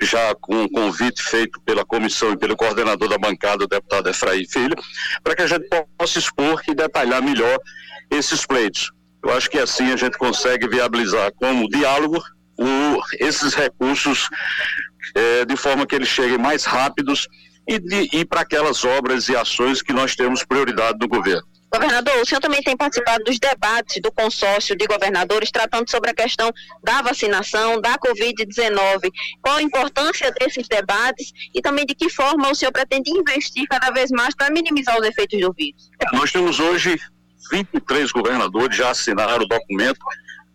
já 0.00 0.34
com 0.34 0.62
um 0.62 0.68
convite 0.68 1.22
feito 1.22 1.60
pela 1.62 1.84
comissão 1.84 2.32
e 2.32 2.36
pelo 2.36 2.56
coordenador 2.56 3.08
da 3.08 3.18
bancada, 3.18 3.64
o 3.64 3.68
deputado 3.68 4.08
Efraim 4.08 4.46
Filho, 4.46 4.76
para 5.22 5.34
que 5.34 5.42
a 5.42 5.46
gente 5.46 5.68
possa 5.96 6.18
expor 6.18 6.62
e 6.68 6.74
detalhar 6.74 7.22
melhor 7.22 7.58
esses 8.10 8.44
pleitos. 8.44 8.92
Eu 9.24 9.32
acho 9.32 9.50
que 9.50 9.58
assim 9.58 9.92
a 9.92 9.96
gente 9.96 10.18
consegue 10.18 10.68
viabilizar 10.68 11.32
como 11.34 11.68
diálogo 11.68 12.22
o, 12.58 13.02
esses 13.18 13.54
recursos 13.54 14.28
é, 15.14 15.44
de 15.44 15.56
forma 15.56 15.86
que 15.86 15.94
eles 15.94 16.08
cheguem 16.08 16.38
mais 16.38 16.64
rápidos 16.64 17.26
e, 17.68 17.80
e 18.12 18.24
para 18.24 18.42
aquelas 18.42 18.84
obras 18.84 19.28
e 19.28 19.36
ações 19.36 19.82
que 19.82 19.92
nós 19.92 20.14
temos 20.14 20.44
prioridade 20.44 20.98
no 21.00 21.08
governo. 21.08 21.46
Governador, 21.76 22.22
o 22.22 22.26
senhor 22.26 22.40
também 22.40 22.62
tem 22.62 22.76
participado 22.76 23.24
dos 23.24 23.38
debates 23.38 24.00
do 24.00 24.10
consórcio 24.10 24.74
de 24.74 24.86
governadores 24.86 25.50
tratando 25.50 25.90
sobre 25.90 26.10
a 26.10 26.14
questão 26.14 26.50
da 26.82 27.02
vacinação, 27.02 27.80
da 27.80 27.98
Covid-19. 27.98 29.10
Qual 29.42 29.56
a 29.56 29.62
importância 29.62 30.32
desses 30.32 30.66
debates 30.66 31.32
e 31.54 31.60
também 31.60 31.84
de 31.84 31.94
que 31.94 32.08
forma 32.08 32.50
o 32.50 32.54
senhor 32.54 32.72
pretende 32.72 33.10
investir 33.10 33.66
cada 33.68 33.90
vez 33.90 34.10
mais 34.10 34.34
para 34.34 34.50
minimizar 34.50 34.98
os 34.98 35.06
efeitos 35.06 35.38
do 35.40 35.52
vírus? 35.52 35.90
Nós 36.12 36.32
temos 36.32 36.58
hoje 36.58 36.98
23 37.50 38.10
governadores 38.10 38.76
já 38.76 38.90
assinaram 38.90 39.44
o 39.44 39.48
documento 39.48 40.00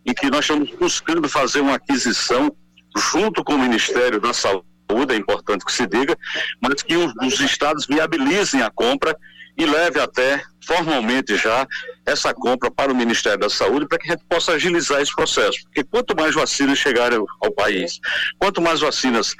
em 0.05 0.13
que 0.13 0.29
nós 0.29 0.45
estamos 0.45 0.71
buscando 0.71 1.29
fazer 1.29 1.61
uma 1.61 1.75
aquisição 1.75 2.51
junto 2.97 3.43
com 3.43 3.53
o 3.53 3.59
Ministério 3.59 4.19
da 4.19 4.33
Saúde, 4.33 4.65
é 5.09 5.15
importante 5.15 5.63
que 5.63 5.71
se 5.71 5.87
diga, 5.87 6.17
mas 6.59 6.81
que 6.83 6.97
os, 6.97 7.13
os 7.21 7.39
estados 7.39 7.85
viabilizem 7.85 8.61
a 8.61 8.69
compra 8.69 9.15
e 9.61 9.65
leve 9.65 9.99
até 9.99 10.43
formalmente 10.65 11.37
já 11.37 11.67
essa 12.03 12.33
compra 12.33 12.71
para 12.71 12.91
o 12.91 12.95
Ministério 12.95 13.39
da 13.39 13.49
Saúde 13.49 13.87
para 13.87 13.99
que 13.99 14.09
a 14.09 14.13
gente 14.13 14.25
possa 14.27 14.53
agilizar 14.53 14.99
esse 14.99 15.15
processo. 15.15 15.61
Porque 15.65 15.83
quanto 15.83 16.15
mais 16.15 16.33
vacinas 16.33 16.79
chegarem 16.79 17.23
ao, 17.39 17.51
país, 17.51 17.99
quanto 18.39 18.59
mais 18.59 18.79
vacinas 18.79 19.35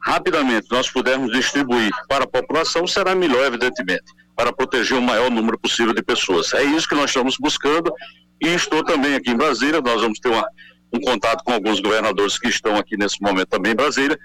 rapidamente 0.00 0.68
nós 0.70 0.88
pudermos 0.88 1.32
distribuir 1.32 1.90
para 2.08 2.22
a 2.22 2.26
população, 2.26 2.86
será 2.86 3.16
melhor, 3.16 3.46
evidentemente, 3.46 4.04
para 4.36 4.52
proteger 4.52 4.96
o 4.96 5.02
maior 5.02 5.28
número 5.28 5.58
possível 5.58 5.92
de 5.92 6.04
pessoas. 6.04 6.54
É 6.54 6.62
isso 6.62 6.88
que 6.88 6.94
nós 6.94 7.10
estamos 7.10 7.36
buscando 7.36 7.92
e 8.40 8.46
estou 8.54 8.84
também 8.84 9.16
aqui 9.16 9.32
em 9.32 9.36
Brasília, 9.36 9.80
nós 9.80 10.00
vamos 10.00 10.20
ter 10.20 10.28
uma, 10.28 10.46
um 10.92 11.00
contato 11.00 11.42
com 11.42 11.52
alguns 11.52 11.80
governadores 11.80 12.38
que 12.38 12.48
estão 12.48 12.76
aqui 12.76 12.96
nesse 12.96 13.20
momento 13.20 13.48
também 13.48 13.72
em 13.72 13.76
Brasília, 13.76 14.16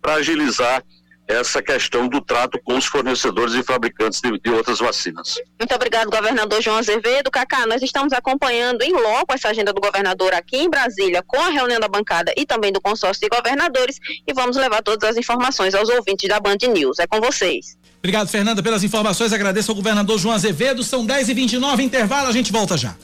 para 0.00 0.14
agilizar 0.14 0.82
essa 1.30 1.62
questão 1.62 2.08
do 2.08 2.20
trato 2.20 2.60
com 2.64 2.76
os 2.76 2.86
fornecedores 2.86 3.54
e 3.54 3.62
fabricantes 3.62 4.20
de, 4.20 4.38
de, 4.38 4.50
outras 4.50 4.78
vacinas. 4.78 5.36
Muito 5.58 5.74
obrigado, 5.74 6.10
governador 6.10 6.60
João 6.60 6.76
Azevedo. 6.76 7.30
Cacá, 7.30 7.66
nós 7.66 7.82
estamos 7.82 8.12
acompanhando 8.12 8.82
em 8.82 8.92
loco 8.92 9.32
essa 9.32 9.48
agenda 9.48 9.72
do 9.72 9.80
governador 9.80 10.34
aqui 10.34 10.56
em 10.56 10.68
Brasília, 10.68 11.22
com 11.26 11.40
a 11.40 11.48
reunião 11.48 11.78
da 11.78 11.88
bancada 11.88 12.32
e 12.36 12.44
também 12.44 12.72
do 12.72 12.80
consórcio 12.80 13.20
de 13.20 13.34
governadores, 13.34 13.98
e 14.26 14.32
vamos 14.32 14.56
levar 14.56 14.82
todas 14.82 15.08
as 15.08 15.16
informações 15.16 15.74
aos 15.74 15.88
ouvintes 15.88 16.28
da 16.28 16.40
Band 16.40 16.58
News. 16.72 16.98
É 16.98 17.06
com 17.06 17.20
vocês. 17.20 17.78
Obrigado, 17.98 18.28
Fernanda, 18.28 18.62
pelas 18.62 18.82
informações. 18.82 19.32
Agradeço 19.32 19.70
ao 19.70 19.74
governador 19.74 20.18
João 20.18 20.34
Azevedo. 20.34 20.82
São 20.82 21.06
10h29, 21.06 21.80
intervalo, 21.80 22.28
a 22.28 22.32
gente 22.32 22.50
volta 22.50 22.76
já. 22.76 22.96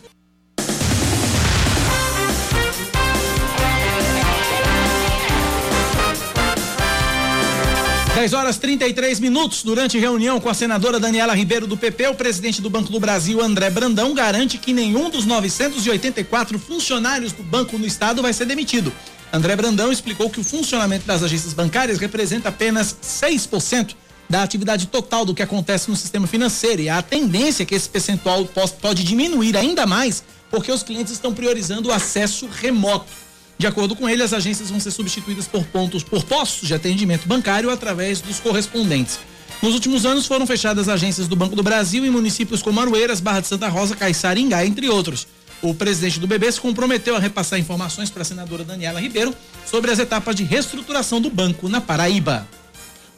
10 8.16 8.32
horas 8.32 8.56
33 8.56 9.20
minutos. 9.20 9.62
Durante 9.62 9.98
reunião 9.98 10.40
com 10.40 10.48
a 10.48 10.54
senadora 10.54 10.98
Daniela 10.98 11.34
Ribeiro 11.34 11.66
do 11.66 11.76
PP, 11.76 12.08
o 12.08 12.14
presidente 12.14 12.62
do 12.62 12.70
Banco 12.70 12.90
do 12.90 12.98
Brasil, 12.98 13.42
André 13.42 13.68
Brandão, 13.68 14.14
garante 14.14 14.56
que 14.56 14.72
nenhum 14.72 15.10
dos 15.10 15.26
984 15.26 16.58
funcionários 16.58 17.32
do 17.32 17.42
banco 17.42 17.76
no 17.76 17.84
estado 17.84 18.22
vai 18.22 18.32
ser 18.32 18.46
demitido. 18.46 18.90
André 19.30 19.54
Brandão 19.54 19.92
explicou 19.92 20.30
que 20.30 20.40
o 20.40 20.44
funcionamento 20.44 21.06
das 21.06 21.22
agências 21.22 21.52
bancárias 21.52 21.98
representa 21.98 22.48
apenas 22.48 22.96
6% 23.02 23.94
da 24.30 24.42
atividade 24.42 24.86
total 24.86 25.26
do 25.26 25.34
que 25.34 25.42
acontece 25.42 25.90
no 25.90 25.94
sistema 25.94 26.26
financeiro 26.26 26.80
e 26.80 26.88
a 26.88 27.02
tendência 27.02 27.64
é 27.64 27.66
que 27.66 27.74
esse 27.74 27.86
percentual 27.88 28.46
pode 28.80 29.04
diminuir 29.04 29.58
ainda 29.58 29.86
mais 29.86 30.24
porque 30.50 30.72
os 30.72 30.82
clientes 30.82 31.12
estão 31.12 31.34
priorizando 31.34 31.90
o 31.90 31.92
acesso 31.92 32.48
remoto. 32.50 33.25
De 33.58 33.66
acordo 33.66 33.96
com 33.96 34.08
ele, 34.08 34.22
as 34.22 34.32
agências 34.32 34.70
vão 34.70 34.78
ser 34.78 34.90
substituídas 34.90 35.46
por 35.46 35.64
pontos 35.64 36.02
por 36.02 36.22
postos 36.24 36.68
de 36.68 36.74
atendimento 36.74 37.26
bancário 37.26 37.70
através 37.70 38.20
dos 38.20 38.38
correspondentes. 38.38 39.18
Nos 39.62 39.72
últimos 39.72 40.04
anos 40.04 40.26
foram 40.26 40.46
fechadas 40.46 40.88
agências 40.88 41.26
do 41.26 41.34
Banco 41.34 41.56
do 41.56 41.62
Brasil 41.62 42.04
em 42.04 42.10
municípios 42.10 42.60
como 42.60 42.78
Aroeiras, 42.80 43.20
Barra 43.20 43.40
de 43.40 43.46
Santa 43.46 43.68
Rosa, 43.68 43.96
Caiçara 43.96 44.38
Ingá, 44.38 44.66
entre 44.66 44.88
outros. 44.88 45.26
O 45.62 45.74
presidente 45.74 46.20
do 46.20 46.26
BB 46.26 46.52
se 46.52 46.60
comprometeu 46.60 47.16
a 47.16 47.18
repassar 47.18 47.58
informações 47.58 48.10
para 48.10 48.20
a 48.20 48.24
senadora 48.24 48.62
Daniela 48.62 49.00
Ribeiro 49.00 49.34
sobre 49.64 49.90
as 49.90 49.98
etapas 49.98 50.36
de 50.36 50.44
reestruturação 50.44 51.20
do 51.20 51.30
banco 51.30 51.68
na 51.68 51.80
Paraíba. 51.80 52.46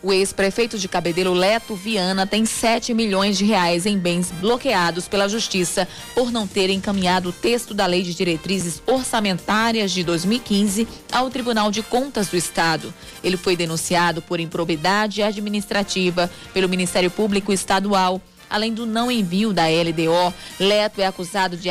O 0.00 0.12
ex-prefeito 0.12 0.78
de 0.78 0.86
Cabedelo, 0.86 1.34
Leto 1.34 1.74
Viana, 1.74 2.24
tem 2.24 2.46
7 2.46 2.94
milhões 2.94 3.36
de 3.36 3.44
reais 3.44 3.84
em 3.84 3.98
bens 3.98 4.30
bloqueados 4.30 5.08
pela 5.08 5.28
Justiça 5.28 5.88
por 6.14 6.30
não 6.30 6.46
ter 6.46 6.70
encaminhado 6.70 7.30
o 7.30 7.32
texto 7.32 7.74
da 7.74 7.84
Lei 7.84 8.04
de 8.04 8.14
Diretrizes 8.14 8.80
Orçamentárias 8.86 9.90
de 9.90 10.04
2015 10.04 10.86
ao 11.10 11.28
Tribunal 11.30 11.72
de 11.72 11.82
Contas 11.82 12.28
do 12.28 12.36
Estado. 12.36 12.94
Ele 13.24 13.36
foi 13.36 13.56
denunciado 13.56 14.22
por 14.22 14.38
improbidade 14.38 15.20
administrativa 15.20 16.30
pelo 16.54 16.68
Ministério 16.68 17.10
Público 17.10 17.52
Estadual. 17.52 18.22
Além 18.48 18.72
do 18.72 18.86
não 18.86 19.10
envio 19.10 19.52
da 19.52 19.64
LDO, 19.64 20.32
Leto 20.60 21.00
é 21.00 21.06
acusado 21.06 21.56
de, 21.56 21.70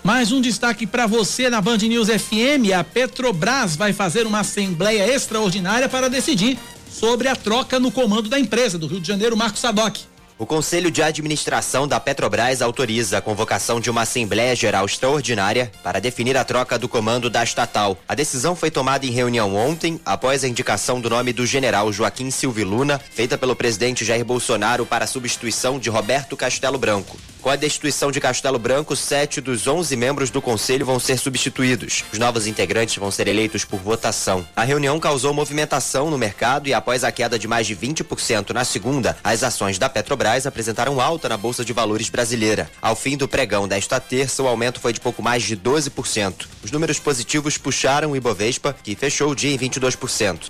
Mais 0.05 0.31
um 0.31 0.41
destaque 0.41 0.87
para 0.87 1.09
você 1.09 1.51
na 1.51 1.61
Band 1.61 1.79
News 1.79 2.07
FM. 2.09 2.73
A 2.79 2.85
Petrobras 2.85 3.75
vai 3.75 3.93
fazer 3.93 4.25
uma 4.25 4.39
assembleia 4.41 5.13
extraordinária 5.13 5.89
para 5.89 6.09
decidir 6.09 6.57
sobre 6.89 7.27
a 7.27 7.35
troca 7.35 7.81
no 7.81 7.91
comando 7.91 8.29
da 8.29 8.39
empresa 8.39 8.79
do 8.79 8.87
Rio 8.87 9.01
de 9.01 9.09
Janeiro, 9.09 9.37
Marcos 9.37 9.61
Sadoc. 9.61 9.97
O 10.37 10.45
Conselho 10.45 10.91
de 10.91 11.01
Administração 11.01 11.87
da 11.87 12.01
Petrobras 12.01 12.61
autoriza 12.61 13.19
a 13.19 13.21
convocação 13.21 13.81
de 13.81 13.89
uma 13.89 14.03
Assembleia 14.03 14.57
Geral 14.57 14.85
Extraordinária 14.85 15.71
para 15.81 16.01
definir 16.01 16.37
a 16.37 16.43
troca 16.43 16.77
do 16.77 16.89
comando 16.89 17.31
da 17.31 17.45
estatal. 17.45 17.97
A 18.09 18.17
decisão 18.17 18.57
foi 18.57 18.69
tomada 18.69 19.07
em 19.07 19.11
reunião 19.11 19.55
ontem, 19.55 20.01
após 20.05 20.43
a 20.43 20.49
indicação 20.49 21.01
do 21.01 21.09
nome 21.09 21.33
do 21.33 21.47
general 21.47 21.93
Joaquim 21.93 22.33
Silva 22.33 22.65
Luna, 22.65 22.99
feita 22.99 23.39
pelo 23.39 23.55
presidente 23.55 24.05
Jair 24.05 24.25
Bolsonaro 24.25 24.85
para 24.85 25.05
a 25.05 25.09
substituição 25.09 25.79
de 25.79 25.89
Roberto 25.89 26.37
Castelo 26.37 26.79
Branco. 26.79 27.17
Com 27.45 27.51
a 27.51 27.57
destituição 27.57 28.11
de 28.11 28.23
Castelo 28.23 28.59
Branco, 28.59 28.97
sete 28.97 29.39
dos 29.39 29.67
onze 29.67 29.95
membros 29.97 30.31
do 30.31 30.41
conselho 30.41 30.87
vão 30.87 30.99
ser 30.99 31.19
substituídos. 31.19 32.03
Os 32.11 32.19
novos 32.19 32.47
integrantes 32.47 32.97
vão 32.97 33.11
ser 33.11 33.29
eleitos 33.29 33.67
por 33.67 33.81
votação. 33.81 34.47
A 34.57 34.65
reunião 34.65 34.99
causou 34.99 35.35
movimentação 35.35 36.11
no 36.11 36.17
mercado 36.17 36.69
e, 36.69 36.73
após 36.73 37.05
a 37.05 37.13
queda 37.13 37.39
de 37.39 37.47
mais 37.47 37.67
de 37.67 37.77
20% 37.77 38.55
na 38.55 38.65
segunda, 38.65 39.15
as 39.23 39.43
ações 39.43 39.77
da 39.77 39.91
Petrobras 39.91 40.47
apresentaram 40.47 40.99
alta 41.03 41.29
na 41.29 41.37
Bolsa 41.37 41.63
de 41.67 41.75
Valores 41.75 42.09
brasileira. 42.09 42.71
Ao 42.81 42.97
fim 42.97 43.15
do 43.15 43.29
pregão 43.29 43.69
desta 43.69 44.01
terça, 44.01 44.43
o 44.43 44.49
aumento 44.49 44.81
foi 44.81 44.95
de 44.95 45.01
pouco 45.01 45.23
mais 45.23 45.43
de 45.43 45.55
12%. 45.55 46.47
Os 46.63 46.71
números 46.71 46.99
positivos 46.99 47.59
puxaram 47.59 48.13
o 48.13 48.17
Ibovespa, 48.17 48.75
que 48.83 48.97
fechou 48.97 49.33
o 49.33 49.37
dia 49.37 49.55
em 49.55 49.59
22%. 49.59 50.45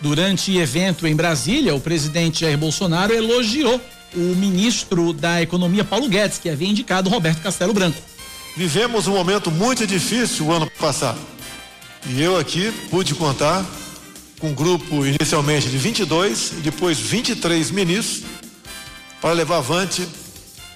Durante 0.00 0.56
evento 0.56 1.06
em 1.06 1.14
Brasília, 1.14 1.74
o 1.74 1.80
presidente 1.80 2.40
Jair 2.40 2.56
Bolsonaro 2.56 3.12
elogiou 3.12 3.80
o 4.14 4.34
ministro 4.34 5.12
da 5.12 5.42
Economia 5.42 5.84
Paulo 5.84 6.08
Guedes, 6.08 6.38
que 6.38 6.48
havia 6.48 6.68
indicado 6.68 7.10
Roberto 7.10 7.42
Castelo 7.42 7.74
Branco. 7.74 8.00
Vivemos 8.56 9.06
um 9.06 9.12
momento 9.12 9.50
muito 9.50 9.86
difícil 9.86 10.46
o 10.46 10.52
ano 10.52 10.68
passado. 10.78 11.20
E 12.06 12.20
eu 12.20 12.38
aqui 12.38 12.72
pude 12.90 13.14
contar 13.14 13.64
com 14.40 14.48
um 14.48 14.54
grupo 14.54 15.04
inicialmente 15.04 15.68
de 15.68 15.76
22 15.76 16.52
e 16.52 16.54
depois 16.62 16.98
23 16.98 17.70
ministros 17.70 18.24
para 19.20 19.32
levar 19.32 19.58
avante 19.58 20.08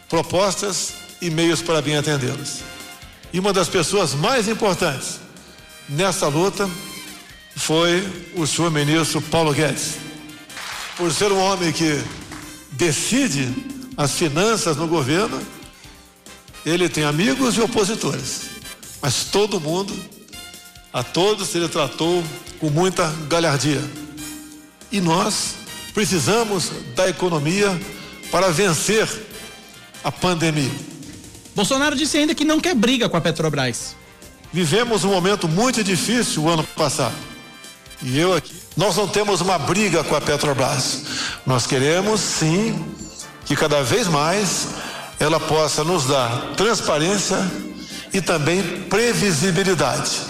propostas 0.09 0.93
e 1.21 1.31
meios 1.31 1.63
para 1.63 1.81
bem 1.81 1.97
atendê-las. 1.97 2.61
E 3.33 3.41
uma 3.41 3.55
das 3.55 3.69
pessoas 3.69 4.15
mais 4.15 4.49
importantes 4.49 5.19
nessa 5.89 6.29
luta 6.29 6.69
foi 7.57 8.07
o 8.35 8.47
senhor 8.47 8.71
ministro 8.71 9.21
Paulo 9.23 9.53
Guedes. 9.53 9.95
Por 10.97 11.13
ser 11.13 11.33
um 11.33 11.39
homem 11.39 11.73
que 11.73 12.03
decide 12.73 13.53
as 13.97 14.13
finanças 14.13 14.77
no 14.77 14.87
governo, 14.87 15.41
ele 16.65 16.89
tem 16.89 17.05
amigos 17.05 17.57
e 17.57 17.61
opositores, 17.61 18.43
mas 19.01 19.25
todo 19.25 19.61
mundo, 19.61 19.95
a 20.93 21.03
todos 21.03 21.55
ele 21.55 21.69
tratou 21.69 22.25
com 22.59 22.71
muita 22.71 23.09
galhardia. 23.29 23.83
E 24.91 25.01
nós 25.01 25.57
precisamos 25.93 26.71
da 26.95 27.09
economia 27.09 27.79
para 28.31 28.51
vencer 28.51 29.09
a 30.03 30.11
pandemia. 30.11 30.71
Bolsonaro 31.55 31.95
disse 31.95 32.19
ainda 32.19 32.35
que 32.35 32.45
não 32.45 32.61
quer 32.61 32.75
briga 32.75 33.09
com 33.09 33.17
a 33.17 33.21
Petrobras. 33.21 33.95
Vivemos 34.53 35.05
um 35.05 35.11
momento 35.11 35.49
muito 35.49 35.83
difícil 35.85 36.43
o 36.43 36.49
ano 36.49 36.65
passado. 36.65 37.34
E 38.03 38.19
eu 38.19 38.35
aqui, 38.35 38.55
nós 38.77 38.97
não 38.97 39.07
temos 39.07 39.41
uma 39.41 39.59
briga 39.59 40.03
com 40.05 40.17
a 40.17 40.21
Petrobras. 40.21 41.03
Nós 41.47 41.67
queremos 41.67 42.21
sim 42.21 42.85
que 43.45 43.55
cada 43.55 43.83
vez 43.83 44.09
mais 44.09 44.69
ela 45.19 45.39
possa 45.39 45.85
nos 45.85 46.07
dar 46.07 46.55
transparência 46.57 47.39
e 48.13 48.21
também 48.21 48.63
previsibilidade. 48.89 50.21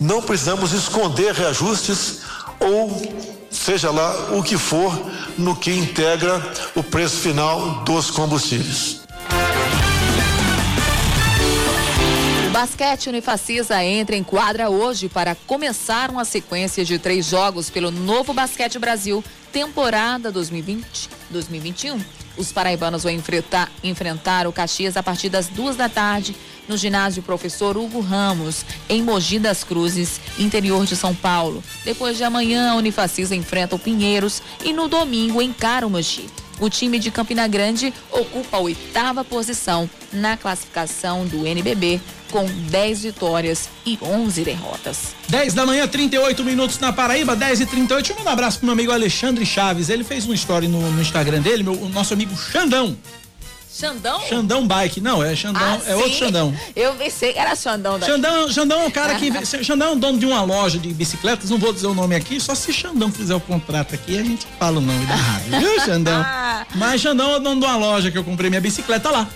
Não 0.00 0.20
precisamos 0.20 0.72
esconder 0.72 1.32
reajustes 1.32 2.20
ou 2.60 3.02
seja 3.50 3.90
lá 3.90 4.32
o 4.32 4.42
que 4.42 4.58
for 4.58 4.92
no 5.38 5.56
que 5.56 5.70
integra 5.70 6.42
o 6.74 6.82
preço 6.82 7.16
final 7.16 7.84
dos 7.84 8.10
combustíveis. 8.10 9.05
Basquete 12.56 13.10
Unifacisa 13.10 13.84
entra 13.84 14.16
em 14.16 14.24
quadra 14.24 14.70
hoje 14.70 15.10
para 15.10 15.34
começar 15.34 16.10
uma 16.10 16.24
sequência 16.24 16.86
de 16.86 16.98
três 16.98 17.26
jogos 17.26 17.68
pelo 17.68 17.90
Novo 17.90 18.32
Basquete 18.32 18.78
Brasil, 18.78 19.22
temporada 19.52 20.32
2020-2021. 20.32 22.00
Os 22.34 22.52
paraibanos 22.52 23.02
vão 23.02 23.12
enfrentar, 23.12 23.70
enfrentar 23.84 24.46
o 24.46 24.52
Caxias 24.54 24.96
a 24.96 25.02
partir 25.02 25.28
das 25.28 25.48
duas 25.48 25.76
da 25.76 25.90
tarde 25.90 26.34
no 26.66 26.78
ginásio 26.78 27.22
Professor 27.22 27.76
Hugo 27.76 28.00
Ramos, 28.00 28.64
em 28.88 29.02
Mogi 29.02 29.38
das 29.38 29.62
Cruzes, 29.62 30.18
interior 30.38 30.86
de 30.86 30.96
São 30.96 31.14
Paulo. 31.14 31.62
Depois 31.84 32.16
de 32.16 32.24
amanhã, 32.24 32.70
a 32.70 32.76
Unifacisa 32.76 33.36
enfrenta 33.36 33.76
o 33.76 33.78
Pinheiros 33.78 34.40
e 34.64 34.72
no 34.72 34.88
domingo 34.88 35.42
encara 35.42 35.86
o 35.86 35.90
Mogi. 35.90 36.26
O 36.58 36.70
time 36.70 36.98
de 36.98 37.10
Campina 37.10 37.46
Grande 37.46 37.92
ocupa 38.10 38.56
a 38.56 38.60
oitava 38.60 39.22
posição 39.22 39.90
na 40.10 40.38
classificação 40.38 41.26
do 41.26 41.46
NBB, 41.46 42.00
com 42.30 42.44
10 42.44 43.02
vitórias 43.02 43.68
e 43.84 43.98
11 44.02 44.42
derrotas. 44.44 45.14
10 45.28 45.54
da 45.54 45.64
manhã, 45.66 45.86
38 45.86 46.44
minutos 46.44 46.78
na 46.78 46.92
Paraíba, 46.92 47.34
10 47.36 47.60
e 47.60 47.66
38. 47.66 47.98
Deixa 48.02 48.12
eu 48.12 48.18
mandar 48.18 48.30
um 48.30 48.32
abraço 48.32 48.58
pro 48.58 48.66
meu 48.66 48.72
amigo 48.72 48.92
Alexandre 48.92 49.44
Chaves. 49.46 49.88
Ele 49.88 50.04
fez 50.04 50.24
uma 50.24 50.34
story 50.34 50.68
no, 50.68 50.80
no 50.90 51.00
Instagram 51.00 51.40
dele, 51.40 51.62
meu, 51.62 51.74
o 51.74 51.88
nosso 51.88 52.12
amigo 52.14 52.36
Xandão. 52.36 52.96
Xandão? 53.78 54.20
Xandão 54.26 54.66
Bike, 54.66 55.02
não, 55.02 55.22
é 55.22 55.36
Xandão, 55.36 55.62
Ah, 55.62 55.90
é 55.90 55.94
outro 55.94 56.12
sim. 56.12 56.18
Xandão. 56.20 56.54
Eu 56.74 56.94
pensei 56.94 57.34
que 57.34 57.38
era 57.38 57.54
Xandão 57.54 57.98
daqui. 57.98 58.10
Xandão, 58.10 58.48
Xandão 58.50 58.80
é 58.80 58.86
um 58.86 58.90
cara 58.90 59.16
que. 59.16 59.30
Xandão 59.62 59.88
é 59.88 59.90
um 59.90 59.98
dono 59.98 60.18
de 60.18 60.24
uma 60.24 60.42
loja 60.42 60.78
de 60.78 60.88
bicicletas, 60.94 61.50
não 61.50 61.58
vou 61.58 61.74
dizer 61.74 61.86
o 61.86 61.92
nome 61.92 62.14
aqui, 62.14 62.40
só 62.40 62.54
se 62.54 62.72
Xandão 62.72 63.12
fizer 63.12 63.34
o 63.34 63.40
contrato 63.40 63.94
aqui, 63.94 64.18
a 64.18 64.22
gente 64.22 64.46
fala 64.58 64.78
o 64.78 64.80
nome 64.80 65.04
da 65.04 65.12
rádio, 65.14 65.60
viu, 65.60 65.80
Xandão? 65.84 66.24
Mas 66.74 67.02
Xandão 67.02 67.32
é 67.32 67.36
o 67.36 67.38
dono 67.38 67.60
de 67.60 67.66
uma 67.66 67.76
loja 67.76 68.10
que 68.10 68.16
eu 68.16 68.24
comprei 68.24 68.48
minha 68.48 68.62
bicicleta 68.62 69.10
lá. 69.10 69.28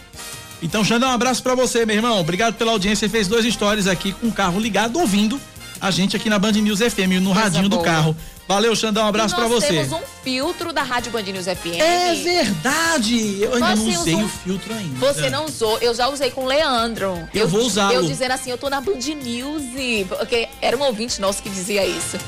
Então, 0.63 0.85
Xandão, 0.85 1.09
um 1.11 1.13
abraço 1.13 1.43
pra 1.43 1.55
você, 1.55 1.87
meu 1.87 1.97
irmão. 1.97 2.21
Obrigado 2.21 2.55
pela 2.55 2.73
audiência. 2.73 3.07
Ele 3.07 3.13
fez 3.13 3.27
dois 3.29 3.45
stories 3.53 3.87
aqui 3.87 4.13
com 4.13 4.29
o 4.29 4.33
carro 4.33 4.61
ligado, 4.61 4.99
ouvindo 4.99 5.41
a 5.81 5.91
gente 5.91 6.15
aqui 6.15 6.29
na 6.29 6.39
Band 6.39 6.53
News 6.53 6.81
FM, 6.81 7.21
no 7.23 7.31
Coisa 7.31 7.41
radinho 7.41 7.69
do 7.69 7.79
carro. 7.81 8.15
Valeu, 8.47 8.75
Xandão, 8.77 9.05
um 9.05 9.09
abraço 9.09 9.33
E 9.35 9.37
pra 9.37 9.49
nós 9.49 9.53
você. 9.63 9.69
temos 9.69 9.93
um 9.93 10.01
filtro 10.25 10.73
da 10.73 10.83
Rádio 10.83 11.13
Band 11.13 11.23
News 11.23 11.47
FM. 11.47 11.79
É 11.79 12.15
verdade! 12.17 13.41
Eu 13.41 13.55
ainda 13.55 13.69
Nós 13.69 13.79
não 13.79 14.01
usei 14.01 14.15
um- 14.17 14.25
o 14.25 14.29
filtro 14.29 14.75
ainda. 14.75 14.99
Você 14.99 15.31
não 15.31 15.45
usou, 15.47 15.79
eu 15.79 15.95
já 15.95 16.09
usei 16.09 16.31
com 16.33 16.43
o 16.45 16.47
Leandro. 16.47 17.17
Eu 17.33 17.49
vou 17.49 17.63
usá-lo. 17.63 17.95
Eu 17.95 18.03
dizendo 18.03 18.33
assim, 18.33 18.51
eu 18.51 18.59
tô 18.59 18.69
na 18.69 18.81
Band 18.81 18.99
News, 19.23 19.63
porque 20.09 20.49
era 20.61 20.77
um 20.77 20.83
ouvinte 20.83 21.21
nosso 21.21 21.41
que 21.43 21.49
dizia 21.49 21.87
isso. 21.87 22.19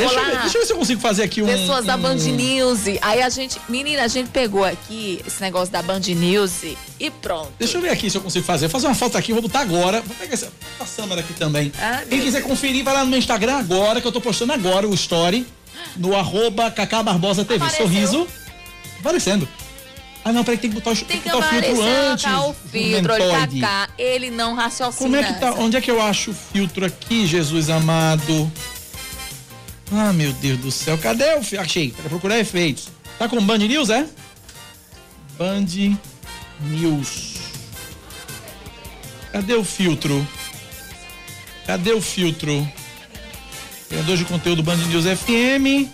Deixa 0.00 0.18
eu, 0.18 0.24
ver, 0.24 0.38
deixa 0.40 0.56
eu 0.56 0.60
ver 0.60 0.66
se 0.66 0.72
eu 0.72 0.76
consigo 0.76 1.00
fazer 1.00 1.22
aqui 1.22 1.42
um. 1.42 1.46
pessoas 1.46 1.84
da 1.84 1.96
Band 1.96 2.14
News. 2.14 2.80
Aí 3.02 3.22
a 3.22 3.28
gente, 3.28 3.60
menina, 3.68 4.02
a 4.02 4.08
gente 4.08 4.30
pegou 4.30 4.64
aqui 4.64 5.20
esse 5.26 5.40
negócio 5.40 5.70
da 5.72 5.82
Band 5.82 6.00
News 6.00 6.62
e 6.98 7.10
pronto. 7.10 7.52
Deixa 7.58 7.78
eu 7.78 7.82
ver 7.82 7.90
aqui 7.90 8.10
se 8.10 8.16
eu 8.16 8.22
consigo 8.22 8.44
fazer. 8.44 8.66
Vou 8.66 8.72
fazer 8.72 8.86
uma 8.86 8.94
foto 8.94 9.16
aqui, 9.18 9.32
vou 9.32 9.42
botar 9.42 9.60
agora. 9.60 10.00
Vou 10.02 10.16
pegar 10.16 10.34
essa 10.34 10.50
a 10.78 10.86
Samara 10.86 11.20
aqui 11.20 11.34
também. 11.34 11.72
Ah, 11.78 12.02
Quem 12.08 12.20
quiser 12.20 12.42
conferir, 12.42 12.82
vai 12.84 12.94
lá 12.94 13.04
no 13.04 13.10
meu 13.10 13.18
Instagram 13.18 13.56
agora, 13.58 14.00
que 14.00 14.06
eu 14.06 14.12
tô 14.12 14.20
postando 14.20 14.52
agora 14.52 14.88
o 14.88 14.94
story. 14.94 15.46
No 15.96 16.16
arroba 16.16 16.70
Cacá 16.70 17.02
Barbosa 17.02 17.44
TV. 17.44 17.64
Apareceu. 17.64 17.86
Sorriso. 17.86 18.26
Aparecendo. 19.00 19.48
Ah, 20.22 20.32
não, 20.32 20.44
peraí, 20.44 20.58
tem 20.58 20.68
que 20.68 20.76
botar 20.76 20.90
o, 20.90 20.96
tem 20.96 21.06
Tem 21.06 21.20
que 21.20 21.30
botar 21.30 21.46
o 21.46 21.50
filtro 21.50 21.82
antes. 21.82 22.24
cá 22.24 22.40
o 22.46 22.54
filtro, 22.54 23.14
ele 23.14 23.30
tá 23.30 23.48
cá, 23.60 23.88
ele 23.98 24.30
não 24.30 24.54
raciocina. 24.54 24.98
Como 25.02 25.16
é 25.16 25.22
que 25.24 25.40
tá? 25.40 25.54
Onde 25.54 25.76
é 25.78 25.80
que 25.80 25.90
eu 25.90 26.00
acho 26.00 26.32
o 26.32 26.34
filtro 26.34 26.84
aqui, 26.84 27.26
Jesus 27.26 27.70
amado? 27.70 28.52
Ah, 29.92 30.12
meu 30.12 30.32
Deus 30.34 30.58
do 30.58 30.70
céu. 30.70 30.96
Cadê 30.98 31.34
o 31.34 31.42
filtro? 31.42 31.60
Achei. 31.66 31.90
Para 31.90 32.08
procurar 32.08 32.38
efeitos. 32.38 32.88
Tá 33.18 33.28
com 33.28 33.40
Band 33.44 33.58
News, 33.58 33.90
é? 33.90 34.06
Band 35.38 35.66
News. 36.60 37.34
Cadê 39.32 39.54
o 39.54 39.64
filtro? 39.64 40.26
Cadê 41.66 41.92
o 41.92 42.00
filtro? 42.00 42.66
Criador 43.88 44.16
de 44.16 44.24
conteúdo 44.24 44.62
Band 44.62 44.76
News 44.76 45.04
FM. 45.04 45.88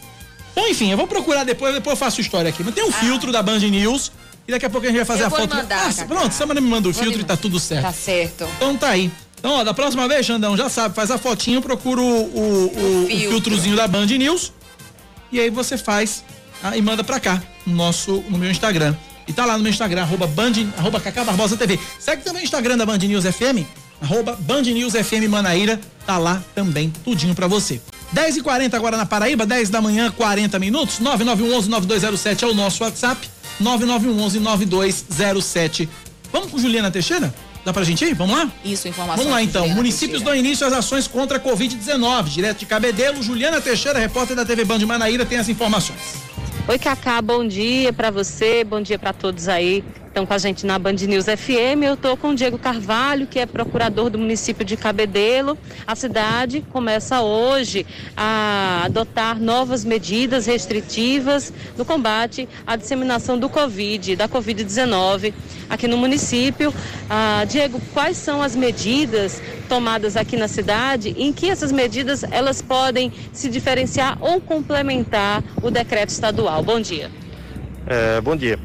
Bom, 0.54 0.66
enfim, 0.68 0.90
eu 0.90 0.96
vou 0.96 1.06
procurar 1.06 1.44
depois, 1.44 1.74
depois 1.74 1.92
eu 1.92 1.96
faço 1.96 2.20
história 2.20 2.48
aqui. 2.50 2.62
Mas 2.62 2.74
tem 2.74 2.84
um 2.84 2.92
filtro 2.92 3.32
da 3.32 3.42
Band 3.42 3.58
News 3.58 4.12
e 4.46 4.52
daqui 4.52 4.66
a 4.66 4.70
pouco 4.70 4.86
a 4.86 4.90
gente 4.90 4.96
vai 4.98 5.04
fazer 5.06 5.22
Ah. 5.22 5.24
Eu 5.24 5.26
a 5.28 5.30
foto. 5.30 5.54
mandar, 5.54 5.90
Ah, 5.98 6.04
pronto, 6.04 6.32
Samara 6.32 6.60
me 6.60 6.68
manda 6.68 6.88
o 6.88 6.92
Vou 6.92 7.02
filtro 7.02 7.20
e 7.20 7.24
tá 7.24 7.36
tudo 7.36 7.58
certo. 7.58 7.82
Tá 7.82 7.92
certo. 7.92 8.48
Então 8.56 8.76
tá 8.76 8.90
aí. 8.90 9.10
Então, 9.46 9.60
ó, 9.60 9.62
da 9.62 9.72
próxima 9.72 10.08
vez, 10.08 10.26
Xandão, 10.26 10.56
já 10.56 10.68
sabe, 10.68 10.92
faz 10.96 11.08
a 11.08 11.16
fotinho, 11.18 11.62
procura 11.62 12.00
o, 12.00 12.04
o, 12.04 12.10
o- 12.10 13.04
o 13.04 13.06
filtro. 13.06 13.30
filtrozinho 13.30 13.76
da 13.76 13.86
Band 13.86 14.06
News 14.06 14.52
e 15.30 15.38
aí 15.38 15.50
você 15.50 15.78
faz 15.78 16.24
ah, 16.60 16.76
e 16.76 16.82
manda 16.82 17.04
pra 17.04 17.20
cá, 17.20 17.40
no 17.64 17.76
nosso, 17.76 18.24
no 18.28 18.36
meu 18.38 18.50
Instagram. 18.50 18.96
E 19.28 19.32
tá 19.32 19.44
lá 19.46 19.56
no 19.56 19.62
meu 19.62 19.70
Instagram, 19.70 20.02
arroba, 20.02 20.26
Band, 20.26 20.50
arroba 20.76 20.98
Cacá 20.98 21.22
Barbosa 21.22 21.56
TV. 21.56 21.78
Segue 22.00 22.24
também 22.24 22.42
o 22.42 22.44
Instagram 22.44 22.76
da 22.76 22.84
Band 22.84 22.98
News 22.98 23.24
FM, 23.24 23.64
arroba 24.02 24.34
Band 24.34 24.62
News 24.62 24.94
FM 24.94 25.28
Manaíra, 25.30 25.78
tá 26.04 26.18
lá 26.18 26.42
também, 26.52 26.90
tudinho 27.04 27.32
pra 27.32 27.46
você. 27.46 27.80
10 28.10 28.38
e 28.38 28.42
40 28.42 28.76
agora 28.76 28.96
na 28.96 29.06
Paraíba, 29.06 29.46
10 29.46 29.70
da 29.70 29.80
manhã, 29.80 30.10
40 30.10 30.58
minutos, 30.58 30.98
9911-9207 30.98 32.42
é 32.42 32.46
o 32.46 32.54
nosso 32.54 32.82
WhatsApp, 32.82 33.28
9911-9207. 33.62 35.88
Vamos 36.32 36.50
com 36.50 36.58
Juliana 36.58 36.90
Teixeira? 36.90 37.32
Dá 37.66 37.72
pra 37.72 37.82
gente 37.82 38.04
ir? 38.04 38.14
Vamos 38.14 38.38
lá? 38.38 38.48
Isso, 38.64 38.86
informação. 38.86 39.24
Vamos 39.24 39.32
lá 39.32 39.42
então. 39.42 39.68
Municípios 39.70 40.22
dão 40.22 40.32
início 40.32 40.64
às 40.64 40.72
ações 40.72 41.08
contra 41.08 41.38
a 41.38 41.40
Covid-19. 41.40 42.26
Direto 42.26 42.58
de 42.58 42.66
Cabedelo, 42.66 43.20
Juliana 43.20 43.60
Teixeira, 43.60 43.98
repórter 43.98 44.36
da 44.36 44.44
TV 44.44 44.64
Band 44.64 44.78
de 44.78 44.86
Manaíra, 44.86 45.26
tem 45.26 45.36
as 45.36 45.48
informações. 45.48 45.98
Oi, 46.68 46.78
Cacá, 46.78 47.20
bom 47.20 47.44
dia 47.44 47.92
para 47.92 48.12
você, 48.12 48.62
bom 48.62 48.80
dia 48.80 49.00
para 49.00 49.12
todos 49.12 49.48
aí 49.48 49.82
estão 50.16 50.24
com 50.24 50.32
a 50.32 50.38
gente 50.38 50.64
na 50.64 50.78
Band 50.78 50.94
News 50.94 51.26
FM. 51.26 51.82
Eu 51.84 51.92
estou 51.92 52.16
com 52.16 52.30
o 52.30 52.34
Diego 52.34 52.56
Carvalho, 52.56 53.26
que 53.26 53.38
é 53.38 53.44
procurador 53.44 54.08
do 54.08 54.16
município 54.18 54.64
de 54.64 54.74
Cabedelo. 54.74 55.58
A 55.86 55.94
cidade 55.94 56.64
começa 56.72 57.20
hoje 57.20 57.84
a 58.16 58.84
adotar 58.86 59.38
novas 59.38 59.84
medidas 59.84 60.46
restritivas 60.46 61.52
no 61.76 61.84
combate 61.84 62.48
à 62.66 62.76
disseminação 62.76 63.38
do 63.38 63.50
Covid, 63.50 64.16
da 64.16 64.26
Covid-19 64.26 65.34
aqui 65.68 65.86
no 65.86 65.98
município. 65.98 66.72
Ah, 67.10 67.44
Diego, 67.46 67.78
quais 67.92 68.16
são 68.16 68.42
as 68.42 68.56
medidas 68.56 69.42
tomadas 69.68 70.16
aqui 70.16 70.34
na 70.34 70.48
cidade? 70.48 71.14
Em 71.18 71.30
que 71.30 71.50
essas 71.50 71.70
medidas 71.70 72.24
elas 72.30 72.62
podem 72.62 73.12
se 73.34 73.50
diferenciar 73.50 74.16
ou 74.22 74.40
complementar 74.40 75.44
o 75.62 75.70
decreto 75.70 76.08
estadual? 76.08 76.62
Bom 76.62 76.80
dia. 76.80 77.10
É, 77.86 78.18
bom 78.22 78.34
dia. 78.34 78.58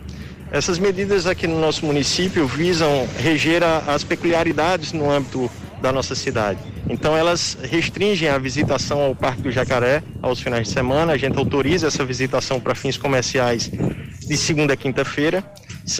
Essas 0.51 0.77
medidas 0.77 1.27
aqui 1.27 1.47
no 1.47 1.57
nosso 1.61 1.85
município 1.85 2.45
visam 2.45 3.07
reger 3.17 3.63
as 3.63 4.03
peculiaridades 4.03 4.91
no 4.91 5.09
âmbito 5.09 5.49
da 5.81 5.93
nossa 5.93 6.13
cidade. 6.13 6.59
Então 6.89 7.15
elas 7.15 7.57
restringem 7.63 8.27
a 8.27 8.37
visitação 8.37 8.99
ao 8.99 9.15
Parque 9.15 9.41
do 9.41 9.49
Jacaré 9.49 10.03
aos 10.21 10.41
finais 10.41 10.67
de 10.67 10.73
semana. 10.73 11.13
A 11.13 11.17
gente 11.17 11.37
autoriza 11.37 11.87
essa 11.87 12.03
visitação 12.03 12.59
para 12.59 12.75
fins 12.75 12.97
comerciais 12.97 13.71
de 13.71 14.35
segunda 14.35 14.73
a 14.73 14.77
quinta-feira, 14.77 15.41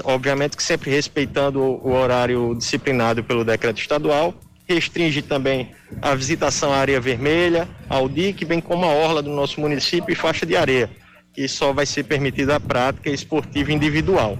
obviamente 0.04 0.58
que 0.58 0.64
sempre 0.64 0.92
respeitando 0.92 1.62
o 1.62 1.94
horário 1.94 2.54
disciplinado 2.54 3.24
pelo 3.24 3.46
decreto 3.46 3.80
estadual. 3.80 4.34
Restringe 4.68 5.22
também 5.22 5.72
a 6.02 6.14
visitação 6.14 6.74
à 6.74 6.78
área 6.78 7.00
vermelha, 7.00 7.70
ao 7.88 8.10
DIC, 8.10 8.44
bem 8.44 8.60
como 8.60 8.84
a 8.84 8.90
orla 8.90 9.22
do 9.22 9.30
nosso 9.30 9.62
município 9.62 10.12
e 10.12 10.16
faixa 10.16 10.46
de 10.46 10.58
areia 10.58 10.90
que 11.34 11.48
só 11.48 11.72
vai 11.72 11.86
ser 11.86 12.04
permitida 12.04 12.56
a 12.56 12.60
prática 12.60 13.10
esportiva 13.10 13.72
individual. 13.72 14.38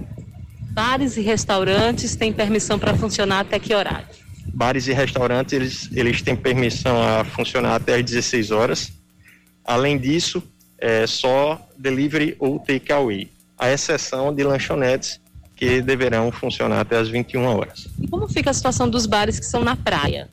Bares 0.72 1.16
e 1.16 1.20
restaurantes 1.20 2.16
têm 2.16 2.32
permissão 2.32 2.78
para 2.78 2.94
funcionar 2.94 3.40
até 3.40 3.58
que 3.58 3.74
horário? 3.74 4.06
Bares 4.54 4.86
e 4.86 4.92
restaurantes 4.92 5.52
eles, 5.52 5.88
eles 5.92 6.22
têm 6.22 6.34
permissão 6.34 7.00
a 7.02 7.24
funcionar 7.24 7.76
até 7.76 7.94
às 7.94 8.04
16 8.04 8.50
horas. 8.50 8.92
Além 9.64 9.98
disso, 9.98 10.42
é 10.78 11.06
só 11.06 11.60
delivery 11.78 12.36
ou 12.38 12.58
takeaway, 12.58 13.30
à 13.58 13.70
exceção 13.70 14.34
de 14.34 14.42
lanchonetes 14.42 15.20
que 15.54 15.80
deverão 15.80 16.32
funcionar 16.32 16.80
até 16.80 16.96
às 16.96 17.08
21 17.08 17.44
horas. 17.44 17.86
E 18.00 18.08
como 18.08 18.28
fica 18.28 18.50
a 18.50 18.54
situação 18.54 18.88
dos 18.88 19.06
bares 19.06 19.38
que 19.38 19.46
são 19.46 19.62
na 19.62 19.76
praia? 19.76 20.28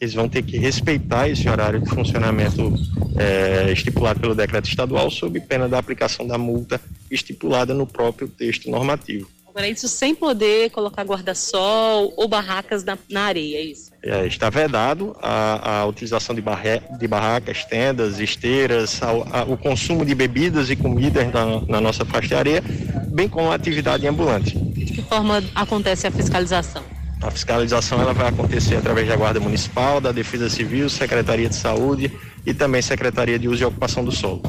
Eles 0.00 0.14
vão 0.14 0.28
ter 0.28 0.42
que 0.42 0.56
respeitar 0.56 1.28
esse 1.28 1.48
horário 1.48 1.80
de 1.80 1.90
funcionamento 1.90 2.72
é, 3.18 3.70
estipulado 3.70 4.18
pelo 4.18 4.34
decreto 4.34 4.68
estadual, 4.68 5.10
sob 5.10 5.38
pena 5.40 5.68
da 5.68 5.78
aplicação 5.78 6.26
da 6.26 6.38
multa 6.38 6.80
estipulada 7.10 7.74
no 7.74 7.86
próprio 7.86 8.26
texto 8.26 8.70
normativo. 8.70 9.28
Agora, 9.46 9.68
isso 9.68 9.88
sem 9.88 10.14
poder 10.14 10.70
colocar 10.70 11.02
guarda-sol 11.02 12.14
ou 12.16 12.28
barracas 12.28 12.84
na, 12.84 12.96
na 13.10 13.22
areia, 13.22 13.56
é 13.56 13.62
isso? 13.62 13.90
É, 14.00 14.24
está 14.24 14.48
vedado 14.48 15.14
a, 15.20 15.80
a 15.80 15.86
utilização 15.86 16.34
de, 16.34 16.40
barre, 16.40 16.80
de 16.98 17.08
barracas, 17.08 17.64
tendas, 17.64 18.20
esteiras, 18.20 19.02
a, 19.02 19.40
a, 19.40 19.42
o 19.42 19.56
consumo 19.56 20.04
de 20.04 20.14
bebidas 20.14 20.70
e 20.70 20.76
comidas 20.76 21.30
na, 21.32 21.60
na 21.62 21.80
nossa 21.80 22.04
faixa 22.04 22.28
de 22.28 22.34
areia, 22.36 22.62
bem 23.08 23.28
como 23.28 23.50
a 23.50 23.56
atividade 23.56 24.06
ambulante. 24.06 24.56
De 24.56 24.92
que 24.92 25.02
forma 25.02 25.42
acontece 25.54 26.06
a 26.06 26.12
fiscalização? 26.12 26.84
A 27.22 27.30
fiscalização 27.30 28.00
ela 28.00 28.14
vai 28.14 28.28
acontecer 28.28 28.76
através 28.76 29.06
da 29.06 29.14
Guarda 29.14 29.38
Municipal, 29.38 30.00
da 30.00 30.10
Defesa 30.10 30.48
Civil, 30.48 30.88
Secretaria 30.88 31.48
de 31.48 31.54
Saúde 31.54 32.10
e 32.46 32.54
também 32.54 32.80
Secretaria 32.80 33.38
de 33.38 33.46
Uso 33.46 33.62
e 33.62 33.66
Ocupação 33.66 34.02
do 34.02 34.10
Solo. 34.10 34.42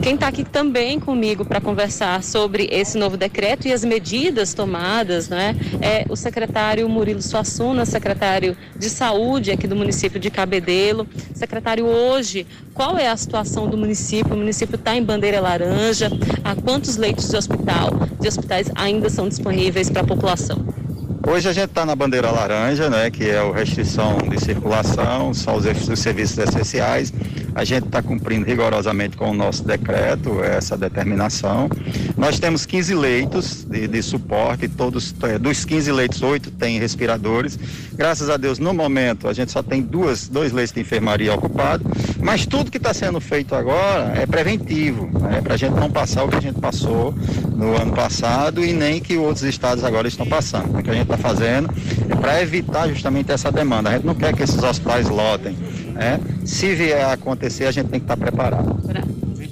Quem 0.00 0.14
está 0.14 0.28
aqui 0.28 0.44
também 0.44 0.98
comigo 0.98 1.44
para 1.44 1.60
conversar 1.60 2.22
sobre 2.22 2.66
esse 2.72 2.96
novo 2.96 3.18
decreto 3.18 3.68
e 3.68 3.72
as 3.72 3.84
medidas 3.84 4.54
tomadas, 4.54 5.28
né, 5.28 5.54
é 5.82 6.06
o 6.08 6.16
secretário 6.16 6.88
Murilo 6.88 7.20
Suassuna, 7.20 7.84
secretário 7.84 8.56
de 8.74 8.88
Saúde 8.88 9.50
aqui 9.50 9.66
do 9.66 9.76
município 9.76 10.18
de 10.18 10.30
Cabedelo. 10.30 11.06
Secretário, 11.34 11.84
hoje, 11.84 12.46
qual 12.72 12.96
é 12.96 13.08
a 13.08 13.16
situação 13.16 13.68
do 13.68 13.76
município? 13.76 14.32
O 14.32 14.38
município 14.38 14.76
está 14.76 14.96
em 14.96 15.02
bandeira 15.02 15.38
laranja. 15.38 16.10
Há 16.42 16.54
quantos 16.54 16.96
leitos 16.96 17.28
de 17.28 17.36
hospital, 17.36 17.90
de 18.18 18.26
hospitais 18.26 18.70
ainda 18.74 19.10
são 19.10 19.28
disponíveis 19.28 19.90
para 19.90 20.00
a 20.00 20.06
população? 20.06 20.79
Hoje 21.26 21.48
a 21.48 21.52
gente 21.52 21.68
está 21.68 21.84
na 21.84 21.94
bandeira 21.94 22.30
laranja, 22.30 22.88
né, 22.88 23.10
que 23.10 23.28
é 23.28 23.38
a 23.38 23.52
restrição 23.52 24.18
de 24.18 24.40
circulação, 24.42 25.34
são 25.34 25.56
os, 25.56 25.66
os 25.66 25.98
serviços 25.98 26.38
essenciais. 26.38 27.12
A 27.54 27.64
gente 27.64 27.86
está 27.86 28.02
cumprindo 28.02 28.46
rigorosamente 28.46 29.16
com 29.16 29.30
o 29.30 29.34
nosso 29.34 29.64
decreto, 29.64 30.42
essa 30.42 30.76
determinação. 30.76 31.68
Nós 32.16 32.38
temos 32.38 32.64
15 32.66 32.94
leitos 32.94 33.64
de, 33.64 33.88
de 33.88 34.02
suporte, 34.02 34.68
todos 34.68 35.14
é, 35.22 35.38
dos 35.38 35.64
15 35.64 35.92
leitos, 35.92 36.22
oito 36.22 36.50
têm 36.50 36.78
respiradores. 36.78 37.58
Graças 37.94 38.30
a 38.30 38.36
Deus, 38.36 38.58
no 38.58 38.72
momento, 38.72 39.28
a 39.28 39.32
gente 39.32 39.52
só 39.52 39.62
tem 39.62 39.82
duas, 39.82 40.28
dois 40.28 40.52
leitos 40.52 40.72
de 40.72 40.80
enfermaria 40.80 41.34
ocupados, 41.34 41.86
mas 42.20 42.46
tudo 42.46 42.70
que 42.70 42.76
está 42.76 42.94
sendo 42.94 43.20
feito 43.20 43.54
agora 43.54 44.12
é 44.14 44.26
preventivo, 44.26 45.10
né, 45.20 45.40
para 45.42 45.54
a 45.54 45.56
gente 45.56 45.74
não 45.74 45.90
passar 45.90 46.24
o 46.24 46.28
que 46.28 46.36
a 46.36 46.40
gente 46.40 46.60
passou 46.60 47.14
no 47.54 47.76
ano 47.76 47.92
passado 47.92 48.64
e 48.64 48.72
nem 48.72 49.00
que 49.00 49.16
outros 49.16 49.42
estados 49.44 49.84
agora 49.84 50.08
estão 50.08 50.26
passando. 50.26 50.78
O 50.78 50.82
que 50.82 50.90
a 50.90 50.94
gente 50.94 51.04
está 51.04 51.18
fazendo 51.18 51.70
é 52.08 52.14
para 52.14 52.40
evitar 52.42 52.88
justamente 52.88 53.30
essa 53.32 53.50
demanda. 53.50 53.90
A 53.90 53.92
gente 53.94 54.06
não 54.06 54.14
quer 54.14 54.34
que 54.34 54.42
esses 54.42 54.62
hospitais 54.62 55.08
lotem. 55.08 55.56
Né? 55.92 56.20
Se 56.44 56.74
vier 56.74 57.04
a 57.04 57.12
acontecer, 57.12 57.66
a 57.66 57.70
gente 57.70 57.88
tem 57.88 58.00
que 58.00 58.04
estar 58.04 58.16
preparado. 58.16 58.80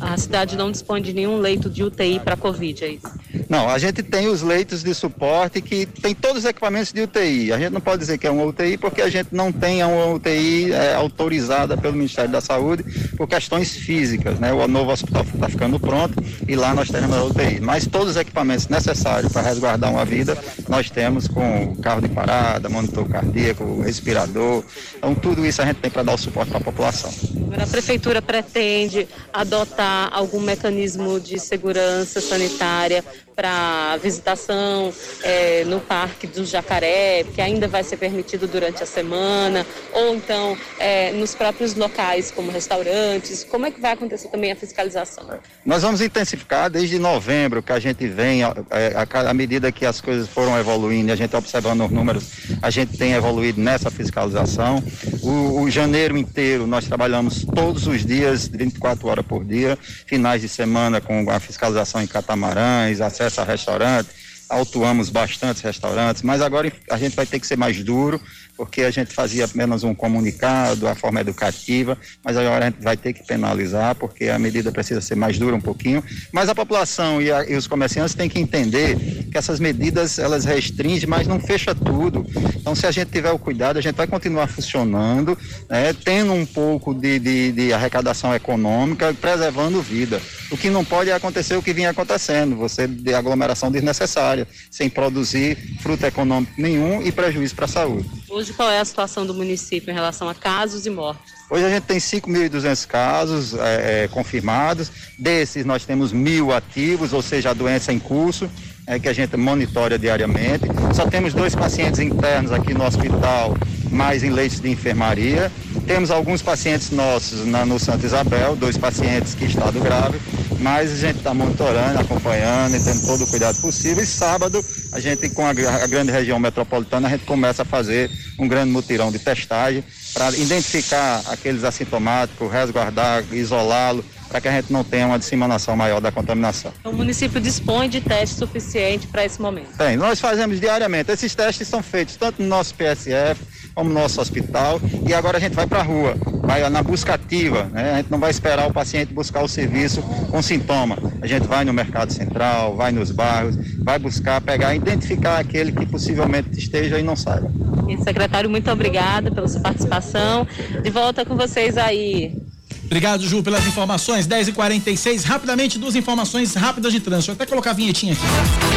A 0.00 0.16
cidade 0.16 0.56
não 0.56 0.70
dispõe 0.70 1.02
de 1.02 1.12
nenhum 1.12 1.38
leito 1.38 1.68
de 1.68 1.82
UTI 1.82 2.20
para 2.20 2.36
Covid, 2.36 2.84
é 2.84 2.88
isso? 2.88 3.08
Não, 3.48 3.68
a 3.68 3.78
gente 3.78 4.02
tem 4.02 4.28
os 4.28 4.42
leitos 4.42 4.82
de 4.82 4.94
suporte 4.94 5.60
que 5.60 5.86
tem 5.86 6.14
todos 6.14 6.38
os 6.38 6.44
equipamentos 6.44 6.92
de 6.92 7.02
UTI. 7.02 7.52
A 7.52 7.58
gente 7.58 7.72
não 7.72 7.80
pode 7.80 8.00
dizer 8.00 8.18
que 8.18 8.26
é 8.26 8.30
uma 8.30 8.44
UTI 8.44 8.76
porque 8.78 9.02
a 9.02 9.08
gente 9.08 9.28
não 9.32 9.52
tem 9.52 9.82
uma 9.84 10.06
UTI 10.06 10.72
é, 10.72 10.94
autorizada 10.94 11.76
pelo 11.76 11.94
Ministério 11.94 12.30
da 12.30 12.40
Saúde 12.40 12.84
por 13.16 13.28
questões 13.28 13.76
físicas, 13.76 14.38
né? 14.38 14.52
O 14.52 14.66
novo 14.66 14.90
hospital 14.90 15.22
está 15.22 15.48
ficando 15.48 15.78
pronto 15.78 16.22
e 16.46 16.56
lá 16.56 16.74
nós 16.74 16.88
teremos 16.88 17.16
a 17.16 17.24
UTI. 17.24 17.60
Mas 17.60 17.86
todos 17.86 18.10
os 18.10 18.16
equipamentos 18.16 18.68
necessários 18.68 19.32
para 19.32 19.42
resguardar 19.42 19.90
uma 19.90 20.04
vida 20.04 20.36
nós 20.68 20.90
temos 20.90 21.28
com 21.28 21.76
carro 21.76 22.00
de 22.00 22.08
parada, 22.08 22.68
monitor 22.68 23.08
cardíaco, 23.08 23.80
respirador. 23.82 24.64
Então 24.96 25.14
tudo 25.14 25.44
isso 25.46 25.62
a 25.62 25.66
gente 25.66 25.76
tem 25.76 25.90
para 25.90 26.02
dar 26.02 26.14
o 26.14 26.18
suporte 26.18 26.50
para 26.50 26.58
a 26.58 26.64
população. 26.64 27.12
A 27.60 27.66
prefeitura 27.66 28.20
pretende 28.22 29.08
adotar 29.32 30.08
algum 30.12 30.40
mecanismo 30.40 31.18
de 31.18 31.38
segurança 31.38 32.20
sanitária 32.20 33.04
para 33.38 33.96
visitação 33.98 34.92
é, 35.22 35.62
no 35.64 35.78
Parque 35.78 36.26
do 36.26 36.44
Jacaré, 36.44 37.22
que 37.22 37.40
ainda 37.40 37.68
vai 37.68 37.84
ser 37.84 37.96
permitido 37.96 38.48
durante 38.48 38.82
a 38.82 38.86
semana, 38.86 39.64
ou 39.92 40.16
então 40.16 40.58
é, 40.76 41.12
nos 41.12 41.36
próprios 41.36 41.76
locais, 41.76 42.32
como 42.32 42.50
restaurantes? 42.50 43.44
Como 43.44 43.64
é 43.64 43.70
que 43.70 43.80
vai 43.80 43.92
acontecer 43.92 44.26
também 44.26 44.50
a 44.50 44.56
fiscalização? 44.56 45.38
Nós 45.64 45.82
vamos 45.82 46.00
intensificar 46.00 46.68
desde 46.68 46.98
novembro, 46.98 47.62
que 47.62 47.70
a 47.70 47.78
gente 47.78 48.08
vem, 48.08 48.42
à 48.42 49.32
medida 49.32 49.70
que 49.70 49.86
as 49.86 50.00
coisas 50.00 50.28
foram 50.28 50.58
evoluindo, 50.58 51.12
a 51.12 51.16
gente 51.16 51.36
observando 51.36 51.84
os 51.84 51.92
números, 51.92 52.24
a 52.60 52.70
gente 52.70 52.98
tem 52.98 53.12
evoluído 53.12 53.60
nessa 53.60 53.88
fiscalização. 53.88 54.82
O, 55.22 55.60
o 55.60 55.70
janeiro 55.70 56.18
inteiro 56.18 56.66
nós 56.66 56.88
trabalhamos 56.88 57.44
todos 57.44 57.86
os 57.86 58.04
dias, 58.04 58.48
24 58.48 59.06
horas 59.06 59.24
por 59.24 59.44
dia, 59.44 59.78
finais 60.06 60.40
de 60.40 60.48
semana 60.48 61.00
com 61.00 61.30
a 61.30 61.38
fiscalização 61.38 62.02
em 62.02 62.06
catamarãs, 62.08 63.00
acesso 63.00 63.27
acesso 63.28 63.40
a 63.40 63.44
restaurante, 63.44 64.08
autuamos 64.48 65.10
bastantes 65.10 65.62
restaurantes, 65.62 66.22
mas 66.22 66.40
agora 66.40 66.72
a 66.90 66.96
gente 66.96 67.14
vai 67.14 67.26
ter 67.26 67.38
que 67.38 67.46
ser 67.46 67.56
mais 67.56 67.82
duro, 67.84 68.20
porque 68.58 68.82
a 68.82 68.90
gente 68.90 69.14
fazia 69.14 69.44
apenas 69.44 69.84
um 69.84 69.94
comunicado, 69.94 70.88
a 70.88 70.94
forma 70.96 71.20
educativa, 71.20 71.96
mas 72.24 72.36
agora 72.36 72.66
a 72.66 72.68
gente 72.70 72.82
vai 72.82 72.96
ter 72.96 73.12
que 73.12 73.24
penalizar, 73.24 73.94
porque 73.94 74.28
a 74.28 74.38
medida 74.38 74.72
precisa 74.72 75.00
ser 75.00 75.14
mais 75.14 75.38
dura 75.38 75.54
um 75.54 75.60
pouquinho. 75.60 76.02
Mas 76.32 76.48
a 76.48 76.54
população 76.56 77.22
e, 77.22 77.30
a, 77.30 77.48
e 77.48 77.54
os 77.54 77.68
comerciantes 77.68 78.16
têm 78.16 78.28
que 78.28 78.40
entender 78.40 78.96
que 79.30 79.38
essas 79.38 79.60
medidas 79.60 80.18
elas 80.18 80.44
restringem, 80.44 81.08
mas 81.08 81.28
não 81.28 81.38
fecha 81.38 81.72
tudo. 81.72 82.26
Então, 82.56 82.74
se 82.74 82.84
a 82.84 82.90
gente 82.90 83.12
tiver 83.12 83.30
o 83.30 83.38
cuidado, 83.38 83.78
a 83.78 83.80
gente 83.80 83.94
vai 83.94 84.08
continuar 84.08 84.48
funcionando, 84.48 85.38
né, 85.70 85.94
tendo 86.04 86.32
um 86.32 86.44
pouco 86.44 86.92
de, 86.92 87.20
de, 87.20 87.52
de 87.52 87.72
arrecadação 87.72 88.34
econômica, 88.34 89.14
preservando 89.14 89.80
vida. 89.80 90.20
O 90.50 90.56
que 90.56 90.68
não 90.68 90.84
pode 90.84 91.10
é 91.10 91.12
acontecer 91.12 91.54
o 91.54 91.62
que 91.62 91.72
vinha 91.72 91.90
acontecendo, 91.90 92.56
você 92.56 92.88
de 92.88 93.14
aglomeração 93.14 93.70
desnecessária, 93.70 94.48
sem 94.68 94.90
produzir 94.90 95.56
fruto 95.80 96.04
econômico 96.04 96.52
nenhum 96.58 97.00
e 97.02 97.12
prejuízo 97.12 97.54
para 97.54 97.66
a 97.66 97.68
saúde. 97.68 98.08
Hoje, 98.48 98.56
qual 98.56 98.70
é 98.70 98.80
a 98.80 98.84
situação 98.84 99.26
do 99.26 99.34
município 99.34 99.90
em 99.90 99.94
relação 99.94 100.26
a 100.26 100.34
casos 100.34 100.86
e 100.86 100.90
mortes? 100.90 101.34
Hoje 101.50 101.66
a 101.66 101.68
gente 101.68 101.82
tem 101.82 101.98
5.200 101.98 102.86
casos 102.86 103.54
é, 103.54 104.04
é, 104.04 104.08
confirmados, 104.08 104.90
desses 105.18 105.66
nós 105.66 105.84
temos 105.84 106.14
mil 106.14 106.50
ativos, 106.50 107.12
ou 107.12 107.20
seja, 107.20 107.50
a 107.50 107.52
doença 107.52 107.92
em 107.92 107.98
curso, 107.98 108.50
é, 108.86 108.98
que 108.98 109.06
a 109.06 109.12
gente 109.12 109.36
monitora 109.36 109.98
diariamente. 109.98 110.64
Só 110.94 111.06
temos 111.06 111.34
dois 111.34 111.54
pacientes 111.54 112.00
internos 112.00 112.50
aqui 112.50 112.72
no 112.72 112.86
hospital, 112.86 113.54
mais 113.90 114.22
em 114.22 114.30
leitos 114.30 114.60
de 114.60 114.70
enfermaria. 114.70 115.52
Temos 115.88 116.10
alguns 116.10 116.42
pacientes 116.42 116.90
nossos 116.90 117.46
na, 117.46 117.64
no 117.64 117.78
Santa 117.78 118.04
Isabel, 118.04 118.54
dois 118.54 118.76
pacientes 118.76 119.34
que 119.34 119.46
estado 119.46 119.80
grave, 119.80 120.20
mas 120.60 120.92
a 120.92 120.96
gente 120.96 121.16
está 121.16 121.32
monitorando, 121.32 121.98
acompanhando 121.98 122.76
e 122.76 122.84
tendo 122.84 123.06
todo 123.06 123.24
o 123.24 123.26
cuidado 123.26 123.58
possível. 123.58 124.04
E 124.04 124.06
sábado, 124.06 124.62
a 124.92 125.00
gente, 125.00 125.30
com 125.30 125.46
a, 125.46 125.50
a 125.50 125.86
grande 125.86 126.12
região 126.12 126.38
metropolitana, 126.38 127.08
a 127.08 127.10
gente 127.10 127.24
começa 127.24 127.62
a 127.62 127.64
fazer 127.64 128.10
um 128.38 128.46
grande 128.46 128.70
mutirão 128.70 129.10
de 129.10 129.18
testagem 129.18 129.82
para 130.12 130.28
identificar 130.36 131.22
aqueles 131.26 131.64
assintomáticos, 131.64 132.52
resguardar, 132.52 133.24
isolá-lo, 133.32 134.04
para 134.28 134.42
que 134.42 134.48
a 134.48 134.52
gente 134.52 134.70
não 134.70 134.84
tenha 134.84 135.06
uma 135.06 135.18
disseminação 135.18 135.74
maior 135.74 136.02
da 136.02 136.12
contaminação. 136.12 136.70
O 136.84 136.92
município 136.92 137.40
dispõe 137.40 137.88
de 137.88 138.02
teste 138.02 138.36
suficiente 138.36 139.06
para 139.06 139.24
esse 139.24 139.40
momento? 139.40 139.74
Tem, 139.78 139.96
nós 139.96 140.20
fazemos 140.20 140.60
diariamente. 140.60 141.10
Esses 141.10 141.34
testes 141.34 141.66
são 141.66 141.82
feitos 141.82 142.14
tanto 142.16 142.42
no 142.42 142.46
nosso 142.46 142.74
PSF 142.74 143.40
como 143.78 143.90
no 143.90 144.00
nosso 144.00 144.20
hospital 144.20 144.80
e 145.08 145.14
agora 145.14 145.38
a 145.38 145.40
gente 145.40 145.54
vai 145.54 145.64
para 145.64 145.78
a 145.78 145.82
rua, 145.84 146.16
vai 146.42 146.68
na 146.68 146.82
busca 146.82 147.14
ativa, 147.14 147.70
né? 147.72 147.92
A 147.92 147.96
gente 147.98 148.10
não 148.10 148.18
vai 148.18 148.28
esperar 148.28 148.68
o 148.68 148.72
paciente 148.72 149.14
buscar 149.14 149.40
o 149.44 149.46
serviço 149.46 150.02
com 150.02 150.42
sintoma. 150.42 150.98
A 151.22 151.26
gente 151.28 151.46
vai 151.46 151.64
no 151.64 151.72
mercado 151.72 152.12
central, 152.12 152.74
vai 152.74 152.90
nos 152.90 153.12
bairros, 153.12 153.56
vai 153.84 153.96
buscar, 153.96 154.40
pegar, 154.40 154.74
identificar 154.74 155.38
aquele 155.38 155.70
que 155.70 155.86
possivelmente 155.86 156.58
esteja 156.58 156.98
e 156.98 157.04
não 157.04 157.14
saiba. 157.14 157.48
E, 157.88 157.96
secretário, 158.02 158.50
muito 158.50 158.68
obrigada 158.68 159.30
pela 159.30 159.46
sua 159.46 159.60
participação. 159.60 160.44
De 160.82 160.90
volta 160.90 161.24
com 161.24 161.36
vocês 161.36 161.78
aí. 161.78 162.36
Obrigado, 162.84 163.22
Ju, 163.22 163.44
pelas 163.44 163.64
informações. 163.64 164.26
10h46. 164.26 165.22
Rapidamente, 165.22 165.78
duas 165.78 165.94
informações 165.94 166.52
rápidas 166.54 166.92
de 166.92 166.98
trânsito. 166.98 167.30
Eu 167.30 167.34
até 167.34 167.46
colocar 167.46 167.70
a 167.70 167.74
vinhetinha 167.74 168.14
aqui. 168.14 168.67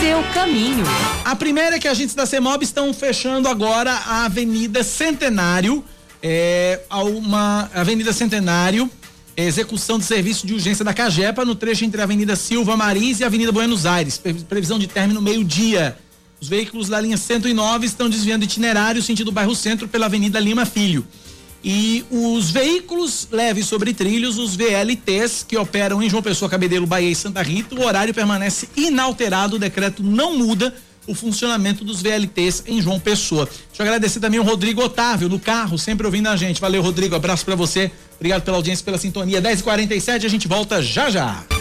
Seu 0.00 0.22
caminho. 0.32 0.84
A 1.24 1.34
primeira 1.34 1.76
é 1.76 1.78
que 1.78 1.88
agentes 1.88 2.14
da 2.14 2.24
CEMOB 2.24 2.62
estão 2.62 2.94
fechando 2.94 3.48
agora 3.48 3.92
a 3.92 4.26
Avenida 4.26 4.84
Centenário. 4.84 5.84
É, 6.22 6.80
uma 6.90 7.68
Avenida 7.74 8.12
Centenário, 8.12 8.90
execução 9.36 9.98
de 9.98 10.04
serviço 10.04 10.46
de 10.46 10.54
urgência 10.54 10.84
da 10.84 10.94
Cagepa 10.94 11.44
no 11.44 11.54
trecho 11.54 11.84
entre 11.84 12.00
a 12.00 12.04
Avenida 12.04 12.36
Silva 12.36 12.76
Maris 12.76 13.20
e 13.20 13.24
a 13.24 13.26
Avenida 13.26 13.50
Buenos 13.50 13.86
Aires. 13.86 14.20
Previsão 14.48 14.78
de 14.78 14.86
término 14.86 15.20
meio-dia. 15.20 15.96
Os 16.40 16.48
veículos 16.48 16.88
da 16.88 17.00
linha 17.00 17.16
109 17.16 17.86
estão 17.86 18.08
desviando 18.08 18.44
itinerário 18.44 19.02
sentido 19.02 19.32
bairro 19.32 19.54
Centro 19.54 19.88
pela 19.88 20.06
Avenida 20.06 20.38
Lima 20.38 20.64
Filho. 20.64 21.04
E 21.62 22.04
os 22.10 22.50
veículos 22.50 23.28
leves 23.30 23.66
sobre 23.66 23.92
trilhos, 23.92 24.38
os 24.38 24.54
VLTs, 24.54 25.44
que 25.46 25.56
operam 25.56 26.02
em 26.02 26.08
João 26.08 26.22
Pessoa, 26.22 26.48
Cabedelo, 26.48 26.86
Bahia 26.86 27.10
e 27.10 27.14
Santa 27.14 27.42
Rita, 27.42 27.74
o 27.74 27.84
horário 27.84 28.14
permanece 28.14 28.68
inalterado, 28.76 29.56
o 29.56 29.58
decreto 29.58 30.02
não 30.02 30.36
muda 30.36 30.72
o 31.06 31.14
funcionamento 31.14 31.84
dos 31.84 32.02
VLTs 32.02 32.64
em 32.66 32.80
João 32.80 33.00
Pessoa. 33.00 33.46
Deixa 33.46 33.82
eu 33.82 33.86
agradecer 33.86 34.20
também 34.20 34.38
o 34.38 34.42
Rodrigo 34.42 34.82
Otávio, 34.82 35.28
no 35.28 35.40
carro, 35.40 35.78
sempre 35.78 36.06
ouvindo 36.06 36.28
a 36.28 36.36
gente. 36.36 36.60
Valeu, 36.60 36.82
Rodrigo, 36.82 37.16
abraço 37.16 37.44
para 37.44 37.56
você. 37.56 37.90
Obrigado 38.16 38.42
pela 38.42 38.58
audiência, 38.58 38.84
pela 38.84 38.98
sintonia. 38.98 39.40
10h47, 39.40 40.24
a 40.24 40.28
gente 40.28 40.46
volta 40.46 40.82
já 40.82 41.08
já. 41.08 41.57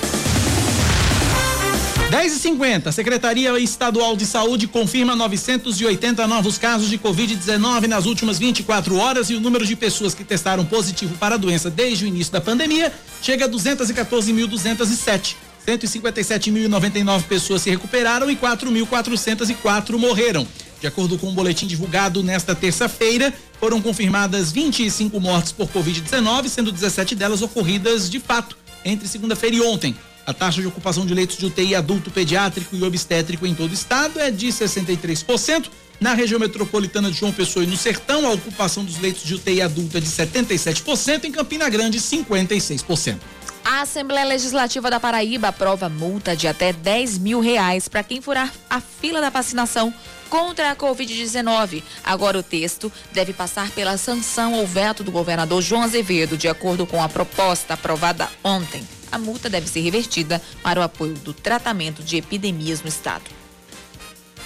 10 2.10 2.38
e 2.38 2.40
50 2.40 2.90
Secretaria 2.94 3.60
Estadual 3.60 4.16
de 4.16 4.26
Saúde 4.26 4.66
confirma 4.66 5.14
980 5.14 6.26
novos 6.26 6.58
casos 6.58 6.90
de 6.90 6.98
Covid-19 6.98 7.88
nas 7.88 8.06
últimas 8.06 8.40
24 8.40 8.96
horas 8.96 9.30
e 9.30 9.36
o 9.36 9.42
número 9.42 9.66
de 9.66 9.76
pessoas 9.76 10.14
que 10.14 10.24
testaram 10.24 10.64
positivo 10.64 11.18
para 11.18 11.36
a 11.36 11.38
doença 11.38 11.70
desde 11.70 12.06
o 12.06 12.08
início 12.08 12.32
da 12.32 12.40
pandemia 12.40 12.94
chega 13.22 13.44
a 13.44 13.50
214.207. 13.50 15.36
157.099 15.68 17.24
pessoas 17.24 17.64
se 17.64 17.70
recuperaram 17.70 18.32
e 18.32 18.38
4.404 18.38 19.98
morreram. 19.98 20.48
De 20.80 20.88
acordo 20.88 21.18
com 21.18 21.28
um 21.28 21.34
boletim 21.34 21.68
divulgado 21.68 22.24
nesta 22.24 22.56
terça-feira, 22.56 23.34
foram 23.60 23.82
confirmadas 23.82 24.50
25 24.50 25.20
mortes 25.20 25.52
por 25.52 25.68
Covid-19, 25.68 26.48
sendo 26.48 26.72
17 26.72 27.16
delas 27.16 27.42
ocorridas 27.42 28.10
de 28.10 28.22
fato 28.22 28.58
entre 28.86 29.10
segunda-feira 29.10 29.58
e 29.58 29.62
ontem. 29.62 29.94
A 30.28 30.34
taxa 30.34 30.60
de 30.60 30.68
ocupação 30.68 31.06
de 31.06 31.14
leitos 31.14 31.38
de 31.38 31.46
UTI 31.46 31.74
adulto, 31.74 32.12
pediátrico 32.12 32.76
e 32.76 32.84
obstétrico 32.84 33.48
em 33.48 33.56
todo 33.56 33.72
o 33.72 33.74
estado 33.74 34.20
é 34.20 34.30
de 34.30 34.48
63%. 34.48 35.70
Na 36.02 36.14
região 36.14 36.38
metropolitana 36.38 37.10
de 37.10 37.18
João 37.18 37.32
Pessoa 37.32 37.64
e 37.64 37.68
no 37.68 37.78
Sertão, 37.78 38.28
a 38.28 38.34
ocupação 38.34 38.84
dos 38.84 39.00
leitos 39.00 39.24
de 39.24 39.36
UTI 39.36 39.62
adulta 39.62 40.00
é 40.00 40.02
de 40.02 40.08
77%, 40.08 41.24
em 41.24 41.32
Campina 41.32 41.70
Grande, 41.70 42.02
56%. 42.02 43.20
A 43.64 43.82
Assembleia 43.82 44.26
Legislativa 44.26 44.90
da 44.90 45.00
Paraíba 45.00 45.48
aprova 45.48 45.88
multa 45.88 46.36
de 46.36 46.46
até 46.46 46.74
10 46.74 47.20
mil 47.20 47.40
reais 47.40 47.88
para 47.88 48.04
quem 48.04 48.20
furar 48.20 48.54
a 48.70 48.82
fila 48.82 49.22
da 49.22 49.30
vacinação 49.30 49.94
contra 50.30 50.72
a 50.72 50.76
Covid-19. 50.76 51.82
Agora 52.04 52.38
o 52.38 52.44
texto 52.44 52.92
deve 53.14 53.32
passar 53.32 53.72
pela 53.72 53.98
sanção 53.98 54.56
ou 54.56 54.68
veto 54.68 55.06
do 55.06 55.12
governador 55.12 55.62
João 55.62 55.84
Azevedo, 55.84 56.38
de 56.38 56.50
acordo 56.50 56.86
com 56.86 57.02
a 57.02 57.08
proposta 57.08 57.76
aprovada 57.76 58.30
ontem 58.44 58.86
a 59.12 59.18
multa 59.18 59.50
deve 59.50 59.68
ser 59.68 59.82
revertida 59.82 60.42
para 60.62 60.80
o 60.80 60.84
apoio 60.84 61.14
do 61.16 61.34
tratamento 61.34 62.04
de 62.04 62.18
epidemias 62.18 62.82
no 62.82 62.90
estado. 62.90 63.26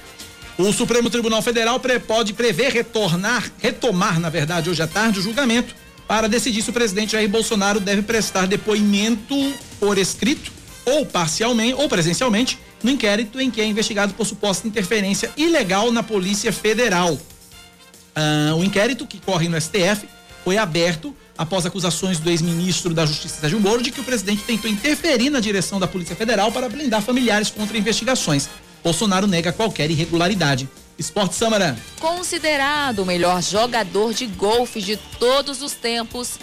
O 0.57 0.73
Supremo 0.73 1.07
Tribunal 1.07 1.41
Federal 1.43 1.79
pode 2.07 2.33
prever 2.33 2.71
retornar, 2.71 3.51
retomar, 3.59 4.19
na 4.19 4.27
verdade, 4.27 4.69
hoje 4.69 4.81
à 4.81 4.87
tarde, 4.87 5.19
o 5.19 5.21
julgamento 5.21 5.75
para 6.07 6.27
decidir 6.27 6.63
se 6.63 6.69
o 6.71 6.73
presidente 6.73 7.11
Jair 7.11 7.29
Bolsonaro 7.29 7.79
deve 7.79 8.01
prestar 8.01 8.47
depoimento 8.47 9.35
por 9.79 9.99
escrito 9.99 10.51
ou 10.83 11.05
parcialmente 11.05 11.75
ou 11.75 11.87
presencialmente 11.87 12.57
no 12.81 12.89
inquérito 12.89 13.39
em 13.39 13.51
que 13.51 13.61
é 13.61 13.65
investigado 13.65 14.13
por 14.15 14.25
suposta 14.25 14.67
interferência 14.67 15.29
ilegal 15.37 15.91
na 15.91 16.01
Polícia 16.01 16.51
Federal. 16.51 17.19
Ah, 18.15 18.55
o 18.55 18.63
inquérito 18.63 19.05
que 19.05 19.19
corre 19.19 19.47
no 19.47 19.59
STF 19.61 20.07
foi 20.43 20.57
aberto 20.57 21.15
após 21.37 21.67
acusações 21.67 22.19
do 22.19 22.31
ex-ministro 22.31 22.95
da 22.95 23.05
Justiça 23.05 23.41
Sérgio 23.41 23.59
Moro 23.59 23.83
de 23.83 23.91
que 23.91 23.99
o 23.99 24.03
presidente 24.03 24.41
tentou 24.41 24.71
interferir 24.71 25.29
na 25.29 25.39
direção 25.39 25.79
da 25.79 25.87
Polícia 25.87 26.15
Federal 26.15 26.51
para 26.51 26.67
blindar 26.67 27.01
familiares 27.03 27.51
contra 27.51 27.77
investigações. 27.77 28.49
Bolsonaro 28.83 29.27
nega 29.27 29.51
qualquer 29.51 29.89
irregularidade. 29.89 30.69
Esporte 30.97 31.35
Samara. 31.35 31.77
Considerado 31.99 32.99
o 32.99 33.05
melhor 33.05 33.41
jogador 33.41 34.13
de 34.13 34.25
golfe 34.25 34.81
de 34.81 34.97
todos 35.19 35.61
os 35.61 35.73
tempos, 35.73 36.39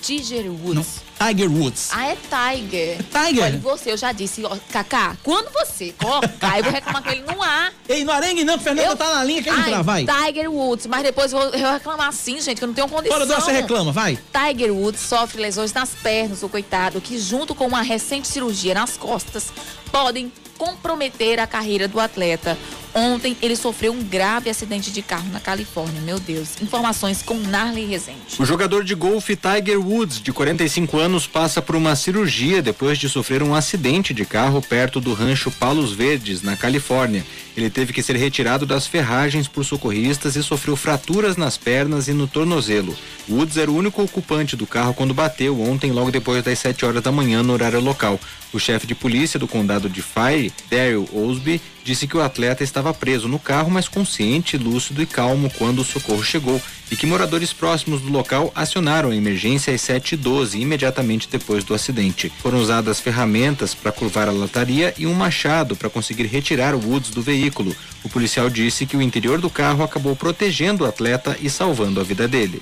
Tiger 0.00 0.48
Woods. 0.50 0.74
Não. 0.74 1.06
Tiger 1.28 1.50
Woods. 1.50 1.88
Ah, 1.92 2.08
é 2.08 2.16
Tiger. 2.16 2.98
É 3.00 3.26
Tiger. 3.26 3.44
Olha, 3.44 3.58
você, 3.58 3.90
eu 3.90 3.96
já 3.96 4.12
disse, 4.12 4.44
ó, 4.44 4.56
Kaká, 4.70 5.16
quando 5.22 5.50
você 5.50 5.92
colocar, 5.98 6.58
eu 6.58 6.64
vou 6.64 6.72
reclamar 6.72 7.02
com 7.02 7.10
ele 7.10 7.22
no 7.22 7.42
ar. 7.42 7.72
Ei, 7.88 8.04
no 8.04 8.12
arengue 8.12 8.44
não, 8.44 8.58
Fernanda 8.58 8.90
eu... 8.90 8.96
tá 8.96 9.14
na 9.16 9.24
linha, 9.24 9.42
quer 9.42 9.50
Ai, 9.50 9.60
entrar, 9.60 9.82
vai. 9.82 10.06
Tiger 10.06 10.52
Woods, 10.52 10.86
mas 10.86 11.02
depois 11.02 11.32
eu 11.32 11.40
vou, 11.40 11.50
reclamar 11.50 12.08
assim, 12.08 12.40
gente, 12.40 12.58
que 12.58 12.64
eu 12.64 12.68
não 12.68 12.74
tenho 12.74 12.88
condição. 12.88 13.18
Fora 13.18 13.40
você 13.40 13.50
reclama, 13.50 13.90
vai. 13.90 14.18
Tiger 14.32 14.72
Woods 14.72 15.00
sofre 15.00 15.40
lesões 15.40 15.72
nas 15.72 15.90
pernas, 15.90 16.42
o 16.42 16.48
coitado, 16.48 17.00
que 17.00 17.18
junto 17.18 17.54
com 17.54 17.66
uma 17.66 17.82
recente 17.82 18.28
cirurgia 18.28 18.74
nas 18.74 18.96
costas, 18.96 19.52
podem 19.90 20.30
comprometer 20.56 21.40
a 21.40 21.46
carreira 21.46 21.86
do 21.88 22.00
atleta. 22.00 22.56
Ontem 22.98 23.36
ele 23.42 23.54
sofreu 23.54 23.92
um 23.92 24.02
grave 24.02 24.48
acidente 24.48 24.90
de 24.90 25.02
carro 25.02 25.28
na 25.30 25.38
Califórnia. 25.38 26.00
Meu 26.00 26.18
Deus. 26.18 26.62
Informações 26.62 27.20
com 27.20 27.34
Narley 27.34 27.84
Rezende. 27.84 28.20
O 28.38 28.46
jogador 28.46 28.82
de 28.82 28.94
golfe 28.94 29.36
Tiger 29.36 29.78
Woods, 29.78 30.18
de 30.18 30.32
45 30.32 30.96
anos, 30.98 31.26
passa 31.26 31.60
por 31.60 31.76
uma 31.76 31.94
cirurgia 31.94 32.62
depois 32.62 32.96
de 32.96 33.06
sofrer 33.10 33.42
um 33.42 33.54
acidente 33.54 34.14
de 34.14 34.24
carro 34.24 34.62
perto 34.62 34.98
do 34.98 35.12
rancho 35.12 35.50
Palos 35.50 35.92
Verdes, 35.92 36.40
na 36.40 36.56
Califórnia. 36.56 37.22
Ele 37.54 37.68
teve 37.68 37.92
que 37.92 38.02
ser 38.02 38.16
retirado 38.16 38.64
das 38.64 38.86
ferragens 38.86 39.46
por 39.46 39.62
socorristas 39.62 40.34
e 40.34 40.42
sofreu 40.42 40.74
fraturas 40.74 41.36
nas 41.36 41.58
pernas 41.58 42.08
e 42.08 42.14
no 42.14 42.26
tornozelo. 42.26 42.96
Woods 43.28 43.58
era 43.58 43.70
o 43.70 43.76
único 43.76 44.02
ocupante 44.02 44.56
do 44.56 44.66
carro 44.66 44.94
quando 44.94 45.12
bateu 45.12 45.60
ontem, 45.60 45.92
logo 45.92 46.10
depois 46.10 46.42
das 46.42 46.58
7 46.60 46.86
horas 46.86 47.02
da 47.02 47.12
manhã, 47.12 47.42
no 47.42 47.52
horário 47.52 47.80
local. 47.80 48.18
O 48.54 48.58
chefe 48.58 48.86
de 48.86 48.94
polícia 48.94 49.38
do 49.38 49.46
condado 49.46 49.86
de 49.86 50.00
Fire, 50.00 50.50
Daryl 50.70 51.06
Osby, 51.12 51.60
disse 51.86 52.08
que 52.08 52.16
o 52.16 52.20
atleta 52.20 52.64
estava 52.64 52.92
preso 52.92 53.28
no 53.28 53.38
carro, 53.38 53.70
mas 53.70 53.86
consciente, 53.86 54.58
lúcido 54.58 55.00
e 55.00 55.06
calmo 55.06 55.48
quando 55.56 55.78
o 55.78 55.84
socorro 55.84 56.24
chegou 56.24 56.60
e 56.90 56.96
que 56.96 57.06
moradores 57.06 57.52
próximos 57.52 58.00
do 58.00 58.10
local 58.10 58.50
acionaram 58.56 59.10
a 59.10 59.16
emergência 59.16 59.72
às 59.72 59.82
7h12, 59.82 60.60
imediatamente 60.60 61.28
depois 61.30 61.62
do 61.62 61.74
acidente. 61.74 62.32
Foram 62.40 62.58
usadas 62.58 62.98
ferramentas 62.98 63.72
para 63.72 63.92
curvar 63.92 64.28
a 64.28 64.32
lataria 64.32 64.92
e 64.98 65.06
um 65.06 65.14
machado 65.14 65.76
para 65.76 65.88
conseguir 65.88 66.26
retirar 66.26 66.74
o 66.74 66.84
Woods 66.84 67.10
do 67.10 67.22
veículo. 67.22 67.74
O 68.02 68.08
policial 68.08 68.50
disse 68.50 68.84
que 68.84 68.96
o 68.96 69.02
interior 69.02 69.40
do 69.40 69.48
carro 69.48 69.84
acabou 69.84 70.16
protegendo 70.16 70.82
o 70.82 70.88
atleta 70.88 71.36
e 71.40 71.48
salvando 71.48 72.00
a 72.00 72.04
vida 72.04 72.26
dele. 72.26 72.60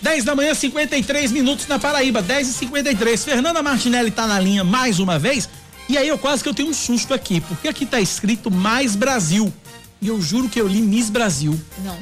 10 0.00 0.24
da 0.24 0.34
manhã, 0.34 0.54
53 0.54 1.32
minutos 1.32 1.66
na 1.66 1.78
Paraíba, 1.78 2.22
10 2.22 2.48
e 2.48 2.52
53 2.52 3.24
Fernanda 3.24 3.62
Martinelli 3.62 4.10
tá 4.10 4.26
na 4.26 4.38
linha 4.38 4.64
mais 4.64 4.98
uma 5.00 5.18
vez. 5.18 5.48
E 5.90 5.98
aí 5.98 6.06
eu 6.06 6.16
quase 6.16 6.40
que 6.40 6.48
eu 6.48 6.54
tenho 6.54 6.68
um 6.68 6.72
susto 6.72 7.12
aqui, 7.12 7.40
porque 7.40 7.66
aqui 7.66 7.84
tá 7.84 8.00
escrito 8.00 8.48
Mais 8.48 8.94
Brasil. 8.94 9.52
E 10.00 10.06
eu 10.06 10.22
juro 10.22 10.48
que 10.48 10.60
eu 10.60 10.68
li 10.68 10.80
Miss 10.80 11.10
Brasil. 11.10 11.60
Não. 11.78 11.98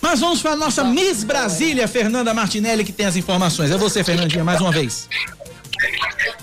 Mas 0.00 0.20
vamos 0.20 0.40
para 0.40 0.52
a 0.52 0.56
nossa 0.56 0.84
Miss 0.84 1.24
Brasília, 1.24 1.88
Fernanda 1.88 2.32
Martinelli, 2.32 2.84
que 2.84 2.92
tem 2.92 3.06
as 3.06 3.16
informações. 3.16 3.72
É 3.72 3.76
você, 3.76 4.04
Fernandinha, 4.04 4.44
mais 4.44 4.60
uma 4.60 4.70
vez. 4.70 5.08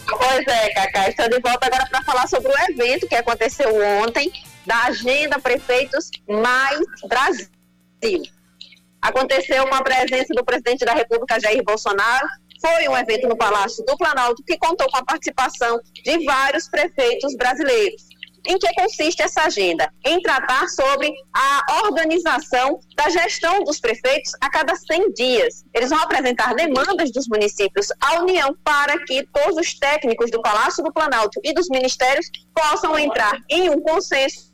Pois 0.06 0.48
é, 0.48 0.74
Cacá, 0.74 1.08
estou 1.08 1.30
de 1.30 1.40
volta 1.40 1.68
agora 1.68 1.88
para 1.90 2.04
falar 2.04 2.28
sobre 2.28 2.52
o 2.52 2.72
evento 2.72 3.08
que 3.08 3.16
aconteceu 3.16 3.70
ontem 4.04 4.30
da 4.68 4.88
Agenda 4.88 5.40
Prefeitos 5.40 6.12
Mais 6.28 6.82
Brasil. 7.08 8.22
Aconteceu 9.02 9.66
com 9.66 9.76
a 9.76 9.82
presença 9.82 10.34
do 10.34 10.44
presidente 10.44 10.84
da 10.84 10.94
República, 10.94 11.40
Jair 11.40 11.64
Bolsonaro. 11.64 12.28
Foi 12.62 12.88
um 12.88 12.96
evento 12.96 13.28
no 13.28 13.36
Palácio 13.36 13.84
do 13.86 13.98
Planalto 13.98 14.44
que 14.46 14.58
contou 14.58 14.88
com 14.90 14.98
a 14.98 15.04
participação 15.04 15.80
de 16.04 16.24
vários 16.24 16.70
prefeitos 16.70 17.36
brasileiros. 17.36 18.12
Em 18.48 18.58
que 18.58 18.74
consiste 18.74 19.22
essa 19.22 19.44
agenda? 19.44 19.92
Em 20.06 20.20
tratar 20.22 20.68
sobre 20.68 21.12
a 21.34 21.84
organização 21.86 22.80
da 22.96 23.10
gestão 23.10 23.64
dos 23.64 23.80
prefeitos 23.80 24.32
a 24.42 24.50
cada 24.50 24.76
100 24.76 25.14
dias. 25.14 25.64
Eles 25.74 25.90
vão 25.90 26.00
apresentar 26.00 26.56
demandas 26.56 27.12
dos 27.12 27.28
municípios 27.28 27.88
à 28.02 28.20
União 28.22 28.56
para 28.64 28.98
que 29.06 29.28
todos 29.32 29.58
os 29.58 29.78
técnicos 29.78 30.32
do 30.32 30.42
Palácio 30.42 30.84
do 30.84 30.92
Planalto 30.92 31.40
e 31.44 31.54
dos 31.54 31.70
ministérios 31.70 32.28
possam 32.54 32.98
entrar 32.98 33.38
em 33.50 33.70
um 33.70 33.80
consenso 33.80 34.52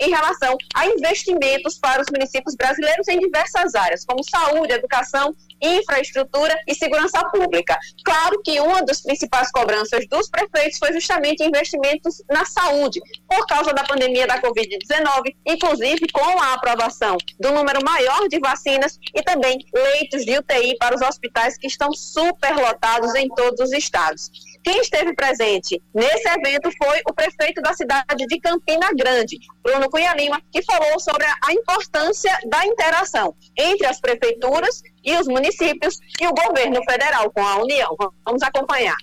em 0.00 0.10
relação 0.10 0.56
a 0.74 0.86
investimentos 0.86 1.78
para 1.78 2.02
os 2.02 2.08
municípios 2.12 2.56
brasileiros 2.56 3.06
em 3.08 3.20
diversas 3.20 3.74
áreas, 3.74 4.04
como 4.04 4.24
saúde, 4.24 4.72
educação, 4.72 5.34
infraestrutura 5.60 6.56
e 6.66 6.74
segurança 6.74 7.22
pública. 7.30 7.78
Claro 8.04 8.40
que 8.42 8.60
uma 8.60 8.82
das 8.82 9.02
principais 9.02 9.50
cobranças 9.50 10.06
dos 10.08 10.28
prefeitos 10.28 10.78
foi 10.78 10.92
justamente 10.92 11.44
investimentos 11.44 12.22
na 12.30 12.44
saúde, 12.44 13.00
por 13.28 13.46
causa 13.46 13.72
da 13.72 13.84
pandemia 13.84 14.26
da 14.26 14.40
Covid-19, 14.40 15.34
inclusive 15.46 16.08
com 16.12 16.40
a 16.40 16.54
aprovação 16.54 17.16
do 17.38 17.52
número 17.52 17.84
maior 17.84 18.28
de 18.28 18.38
vacinas 18.38 18.98
e 19.14 19.22
também 19.22 19.58
leitos 19.74 20.24
de 20.24 20.38
UTI 20.38 20.76
para 20.78 20.94
os 20.94 21.02
hospitais 21.02 21.58
que 21.58 21.66
estão 21.66 21.92
superlotados 21.92 23.14
em 23.14 23.28
todos 23.28 23.60
os 23.60 23.72
estados. 23.72 24.30
Quem 24.62 24.80
esteve 24.80 25.14
presente 25.14 25.80
nesse 25.94 26.28
evento 26.28 26.70
foi 26.76 27.00
o 27.08 27.14
prefeito 27.14 27.62
da 27.62 27.72
cidade 27.72 28.26
de 28.26 28.40
Campina 28.40 28.90
Grande, 28.94 29.38
Bruno 29.62 29.88
Cunha 29.88 30.14
Lima, 30.14 30.40
que 30.52 30.62
falou 30.62 31.00
sobre 31.00 31.24
a 31.24 31.52
importância 31.52 32.36
da 32.46 32.66
interação 32.66 33.34
entre 33.56 33.86
as 33.86 34.00
prefeituras 34.00 34.82
e 35.02 35.16
os 35.16 35.26
municípios 35.26 35.98
e 36.20 36.26
o 36.26 36.34
governo 36.34 36.80
federal 36.88 37.30
com 37.30 37.44
a 37.44 37.56
União. 37.62 37.96
Vamos 38.24 38.42
acompanhar. 38.42 38.96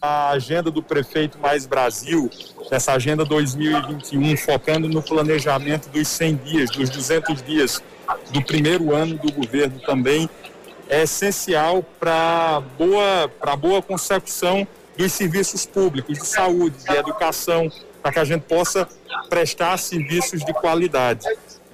A 0.00 0.30
agenda 0.30 0.70
do 0.70 0.82
Prefeito 0.82 1.38
Mais 1.38 1.66
Brasil, 1.66 2.30
essa 2.70 2.92
agenda 2.92 3.24
2021, 3.24 4.36
focando 4.36 4.88
no 4.88 5.02
planejamento 5.02 5.88
dos 5.88 6.06
100 6.08 6.36
dias, 6.36 6.70
dos 6.70 6.90
200 6.90 7.42
dias 7.42 7.82
do 8.30 8.42
primeiro 8.44 8.94
ano 8.94 9.16
do 9.16 9.32
governo 9.32 9.80
também, 9.80 10.28
é 10.88 11.02
essencial 11.02 11.82
para 11.98 12.62
boa, 12.78 13.30
para 13.40 13.56
boa 13.56 13.82
consecução 13.82 14.66
dos 14.96 15.12
serviços 15.12 15.66
públicos 15.66 16.18
de 16.18 16.26
saúde, 16.26 16.76
de 16.84 16.96
educação, 16.96 17.70
para 18.02 18.12
que 18.12 18.18
a 18.18 18.24
gente 18.24 18.42
possa 18.42 18.88
prestar 19.28 19.76
serviços 19.78 20.44
de 20.44 20.52
qualidade. 20.52 21.26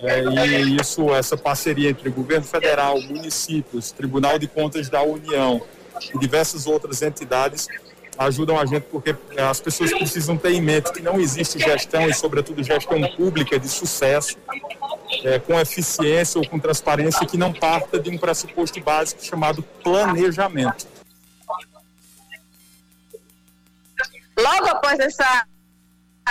É, 0.03 0.23
e 0.23 0.77
isso, 0.77 1.15
essa 1.15 1.37
parceria 1.37 1.91
entre 1.91 2.09
governo 2.09 2.47
federal, 2.47 3.01
municípios, 3.03 3.93
Tribunal 3.93 4.39
de 4.39 4.47
Contas 4.47 4.89
da 4.89 5.03
União 5.03 5.61
e 6.15 6.19
diversas 6.19 6.67
outras 6.67 7.03
entidades 7.03 7.69
ajudam 8.21 8.59
a 8.59 8.67
gente 8.67 8.85
porque 8.85 9.17
as 9.39 9.61
pessoas 9.61 9.91
precisam 9.93 10.37
ter 10.37 10.53
em 10.53 10.61
mente 10.61 10.93
que 10.93 11.01
não 11.01 11.19
existe 11.19 11.59
gestão 11.59 12.07
e, 12.07 12.13
sobretudo, 12.13 12.63
gestão 12.63 13.01
pública 13.17 13.59
de 13.59 13.67
sucesso 13.67 14.37
é, 15.25 15.39
com 15.39 15.59
eficiência 15.59 16.39
ou 16.39 16.47
com 16.47 16.59
transparência 16.59 17.27
que 17.27 17.39
não 17.39 17.51
parta 17.51 17.99
de 17.99 18.11
um 18.11 18.19
pressuposto 18.19 18.79
básico 18.81 19.25
chamado 19.25 19.63
planejamento. 19.83 20.87
Logo 24.39 24.67
após 24.69 24.99
essa 24.99 25.47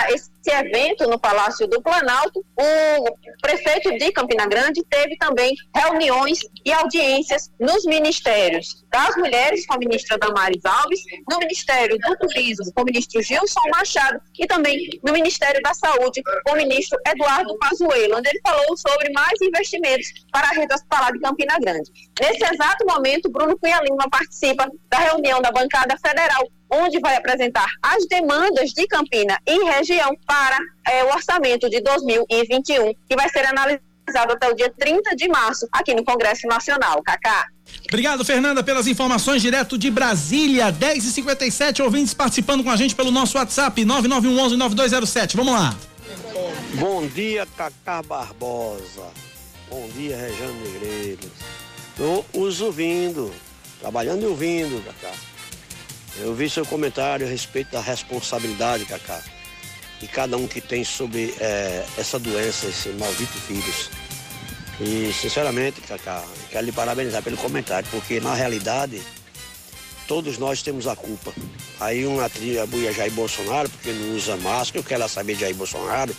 esse 0.09 0.28
evento 0.47 1.07
no 1.07 1.19
Palácio 1.19 1.67
do 1.67 1.81
Planalto, 1.81 2.43
o 2.57 3.37
prefeito 3.41 3.91
de 3.97 4.11
Campina 4.11 4.45
Grande 4.45 4.83
teve 4.89 5.17
também 5.17 5.53
reuniões 5.75 6.39
e 6.65 6.71
audiências 6.71 7.51
nos 7.59 7.85
ministérios 7.85 8.85
das 8.91 9.15
mulheres 9.17 9.65
com 9.65 9.75
a 9.75 9.77
ministra 9.77 10.17
Damares 10.17 10.63
Alves, 10.65 10.99
no 11.29 11.39
Ministério 11.39 11.97
do 11.97 12.17
Turismo 12.17 12.71
com 12.73 12.81
o 12.81 12.85
ministro 12.85 13.21
Gilson 13.21 13.59
Machado 13.73 14.21
e 14.37 14.45
também 14.47 14.89
no 15.03 15.13
Ministério 15.13 15.61
da 15.61 15.73
Saúde 15.73 16.21
com 16.45 16.53
o 16.53 16.57
ministro 16.57 16.97
Eduardo 17.07 17.57
Pazuello, 17.57 18.17
onde 18.17 18.29
ele 18.29 18.41
falou 18.45 18.77
sobre 18.77 19.11
mais 19.11 19.39
investimentos 19.41 20.07
para 20.31 20.47
a 20.47 20.51
rede 20.51 20.73
hospitalar 20.73 21.11
de 21.11 21.19
Campina 21.19 21.57
Grande. 21.59 21.91
Nesse 22.21 22.43
exato 22.43 22.85
momento, 22.85 23.29
Bruno 23.29 23.57
Cunha 23.57 23.79
Lima 23.81 24.09
participa 24.09 24.69
da 24.89 24.97
reunião 24.97 25.41
da 25.41 25.51
bancada 25.51 25.97
federal 25.97 26.47
onde 26.69 26.99
vai 26.99 27.15
apresentar 27.15 27.67
as 27.81 28.05
demandas 28.07 28.71
de 28.71 28.87
Campina 28.87 29.39
e 29.47 29.63
região 29.63 30.15
para 30.25 30.57
é, 30.87 31.03
o 31.03 31.07
orçamento 31.07 31.69
de 31.69 31.81
2021, 31.81 32.93
que 33.07 33.15
vai 33.15 33.29
ser 33.29 33.45
analisado 33.45 34.33
até 34.33 34.49
o 34.49 34.55
dia 34.55 34.71
30 34.77 35.15
de 35.15 35.27
março 35.27 35.67
aqui 35.71 35.93
no 35.93 36.03
Congresso 36.03 36.47
Nacional. 36.47 37.01
Cacá. 37.03 37.47
Obrigado, 37.87 38.25
Fernanda, 38.25 38.63
pelas 38.63 38.87
informações 38.87 39.41
direto 39.41 39.77
de 39.77 39.89
Brasília. 39.91 40.71
10 40.71 41.05
e 41.05 41.11
57 41.11 41.81
ouvintes 41.81 42.13
participando 42.13 42.63
com 42.63 42.69
a 42.69 42.75
gente 42.75 42.95
pelo 42.95 43.11
nosso 43.11 43.37
WhatsApp 43.37 43.83
9911-9207. 43.83 45.35
Vamos 45.35 45.53
lá. 45.53 45.75
Bom 46.75 47.05
dia, 47.07 47.47
Cacá 47.57 48.01
Barbosa. 48.01 49.07
Bom 49.69 49.87
dia, 49.95 50.15
Rejane 50.17 50.53
Negreiros. 50.59 51.31
Estou 51.89 52.25
os 52.33 52.61
ouvindo, 52.61 53.31
trabalhando 53.79 54.23
e 54.23 54.25
ouvindo, 54.25 54.83
Cacá. 54.83 55.13
Eu 56.21 56.35
vi 56.35 56.49
seu 56.49 56.65
comentário 56.65 57.25
a 57.25 57.29
respeito 57.29 57.71
da 57.71 57.79
responsabilidade, 57.81 58.83
Cacá, 58.85 59.21
de 60.01 60.07
cada 60.07 60.35
um 60.35 60.47
que 60.47 60.59
tem 60.59 60.83
sobre 60.83 61.33
é, 61.39 61.85
essa 61.97 62.19
doença, 62.19 62.67
esse 62.67 62.89
maldito 62.89 63.37
vírus. 63.47 63.89
E, 64.81 65.13
sinceramente, 65.13 65.79
Cacá, 65.81 66.23
quero 66.49 66.65
lhe 66.65 66.71
parabenizar 66.73 67.23
pelo 67.23 67.37
comentário, 67.37 67.87
porque 67.89 68.19
na 68.19 68.33
realidade 68.33 69.01
todos 70.07 70.37
nós 70.37 70.61
temos 70.61 70.87
a 70.87 70.95
culpa. 70.95 71.33
Aí 71.79 72.05
um 72.05 72.19
atribui 72.19 72.87
a 72.87 72.91
Jair 72.91 73.11
Bolsonaro 73.11 73.69
porque 73.69 73.91
não 73.91 74.15
usa 74.15 74.35
máscara, 74.37 74.79
eu 74.79 74.83
quero 74.83 75.01
lá 75.01 75.07
saber 75.07 75.35
de 75.35 75.41
Jair 75.41 75.55
Bolsonaro, 75.55 76.13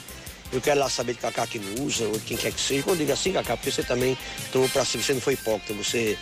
eu 0.50 0.62
quero 0.62 0.80
lá 0.80 0.88
saber 0.88 1.12
de 1.12 1.18
Cacá 1.18 1.46
que 1.46 1.58
não 1.58 1.84
usa, 1.84 2.04
ou 2.04 2.18
quem 2.20 2.38
quer 2.38 2.52
que 2.52 2.60
seja. 2.60 2.82
Quando 2.82 3.00
eu 3.00 3.06
digo 3.06 3.12
assim, 3.12 3.32
Cacá, 3.32 3.54
porque 3.54 3.70
você 3.70 3.82
também 3.82 4.16
tomou 4.50 4.68
para 4.70 4.84
si, 4.84 4.96
você 4.96 5.12
não 5.12 5.20
foi 5.20 5.34
hipócrita, 5.34 5.74
você. 5.74 6.16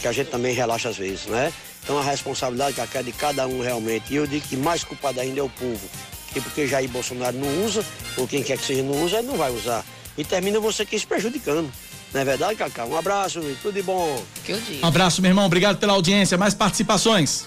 que 0.00 0.06
a 0.06 0.12
gente 0.12 0.30
também 0.30 0.54
relaxa 0.54 0.88
às 0.88 0.96
vezes, 0.96 1.26
né? 1.26 1.52
Então 1.84 1.98
a 1.98 2.02
responsabilidade 2.02 2.74
que 2.90 2.98
é 2.98 3.02
de 3.02 3.12
cada 3.12 3.46
um 3.46 3.60
realmente. 3.60 4.12
E 4.12 4.16
eu 4.16 4.26
digo 4.26 4.48
que 4.48 4.56
mais 4.56 4.82
culpado 4.82 5.20
ainda 5.20 5.40
é 5.40 5.42
o 5.42 5.50
povo. 5.50 5.86
Que 6.32 6.40
porque 6.40 6.66
Jair 6.66 6.88
Bolsonaro 6.88 7.36
não 7.36 7.64
usa, 7.64 7.84
ou 8.16 8.26
quem 8.26 8.42
quer 8.42 8.58
que 8.58 8.64
seja 8.64 8.82
não 8.82 9.04
usa, 9.04 9.18
ele 9.18 9.28
não 9.28 9.36
vai 9.36 9.52
usar. 9.52 9.84
E 10.16 10.24
termina 10.24 10.58
você 10.58 10.82
aqui 10.82 10.98
se 10.98 11.06
prejudicando. 11.06 11.70
Não 12.12 12.20
é 12.20 12.24
verdade, 12.24 12.56
Cacá? 12.56 12.86
Um 12.86 12.96
abraço 12.96 13.40
e 13.40 13.56
tudo 13.60 13.74
de 13.74 13.82
bom. 13.82 14.22
Que 14.44 14.52
eu 14.52 14.60
digo. 14.60 14.84
Um 14.84 14.88
abraço, 14.88 15.20
meu 15.20 15.30
irmão. 15.30 15.44
Obrigado 15.44 15.78
pela 15.78 15.92
audiência. 15.92 16.38
Mais 16.38 16.54
participações. 16.54 17.46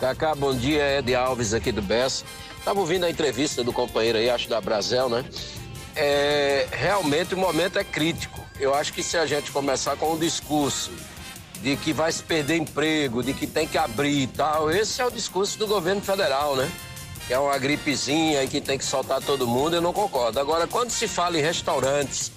Cacá, 0.00 0.34
bom 0.34 0.54
dia. 0.54 0.98
Ed 0.98 1.14
Alves 1.14 1.54
aqui 1.54 1.70
do 1.70 1.82
BES. 1.82 2.24
Estava 2.58 2.80
ouvindo 2.80 3.04
a 3.04 3.10
entrevista 3.10 3.62
do 3.62 3.72
companheiro 3.72 4.18
aí, 4.18 4.28
acho 4.28 4.48
da 4.48 4.60
Brasel, 4.60 5.08
né? 5.08 5.24
É, 5.94 6.66
realmente 6.72 7.34
o 7.34 7.38
momento 7.38 7.78
é 7.78 7.84
crítico. 7.84 8.40
Eu 8.58 8.74
acho 8.74 8.92
que 8.92 9.02
se 9.02 9.16
a 9.16 9.26
gente 9.26 9.50
começar 9.50 9.96
com 9.96 10.14
um 10.14 10.18
discurso 10.18 10.90
de 11.62 11.76
que 11.76 11.92
vai 11.92 12.10
se 12.10 12.22
perder 12.22 12.56
emprego, 12.56 13.22
de 13.22 13.34
que 13.34 13.46
tem 13.46 13.66
que 13.66 13.76
abrir 13.76 14.22
e 14.22 14.26
tal. 14.26 14.70
Esse 14.70 15.00
é 15.00 15.06
o 15.06 15.10
discurso 15.10 15.58
do 15.58 15.66
governo 15.66 16.00
federal, 16.00 16.56
né? 16.56 16.70
que 17.30 17.34
é 17.34 17.38
uma 17.38 17.56
gripezinha 17.58 18.42
e 18.42 18.48
que 18.48 18.60
tem 18.60 18.76
que 18.76 18.84
soltar 18.84 19.20
todo 19.20 19.46
mundo, 19.46 19.76
eu 19.76 19.80
não 19.80 19.92
concordo. 19.92 20.40
Agora, 20.40 20.66
quando 20.66 20.90
se 20.90 21.06
fala 21.06 21.38
em 21.38 21.40
restaurantes 21.40 22.32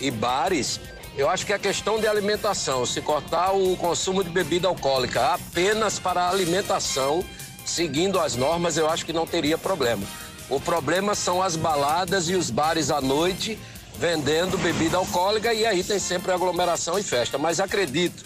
e 0.00 0.10
bares, 0.10 0.80
eu 1.16 1.30
acho 1.30 1.46
que 1.46 1.52
a 1.52 1.58
questão 1.60 2.00
de 2.00 2.08
alimentação, 2.08 2.84
se 2.84 3.00
cortar 3.00 3.52
o 3.52 3.76
consumo 3.76 4.24
de 4.24 4.30
bebida 4.30 4.66
alcoólica 4.66 5.34
apenas 5.34 6.00
para 6.00 6.28
alimentação, 6.28 7.24
seguindo 7.64 8.18
as 8.18 8.34
normas, 8.34 8.76
eu 8.76 8.90
acho 8.90 9.06
que 9.06 9.12
não 9.12 9.28
teria 9.28 9.56
problema. 9.56 10.02
O 10.50 10.58
problema 10.58 11.14
são 11.14 11.40
as 11.40 11.54
baladas 11.54 12.28
e 12.28 12.34
os 12.34 12.50
bares 12.50 12.90
à 12.90 13.00
noite 13.00 13.56
vendendo 13.96 14.58
bebida 14.58 14.96
alcoólica 14.96 15.54
e 15.54 15.64
aí 15.64 15.84
tem 15.84 16.00
sempre 16.00 16.32
aglomeração 16.32 16.98
e 16.98 17.02
festa. 17.04 17.38
Mas 17.38 17.60
acredito 17.60 18.24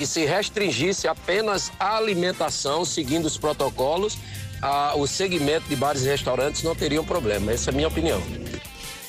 que 0.00 0.06
se 0.06 0.24
restringisse 0.24 1.06
apenas 1.06 1.70
a 1.78 1.98
alimentação, 1.98 2.86
seguindo 2.86 3.26
os 3.26 3.36
protocolos, 3.36 4.16
a, 4.62 4.94
o 4.96 5.06
segmento 5.06 5.68
de 5.68 5.76
bares 5.76 6.06
e 6.06 6.08
restaurantes 6.08 6.62
não 6.62 6.74
teriam 6.74 7.04
problema. 7.04 7.52
Essa 7.52 7.68
é 7.68 7.72
a 7.72 7.74
minha 7.74 7.86
opinião. 7.86 8.18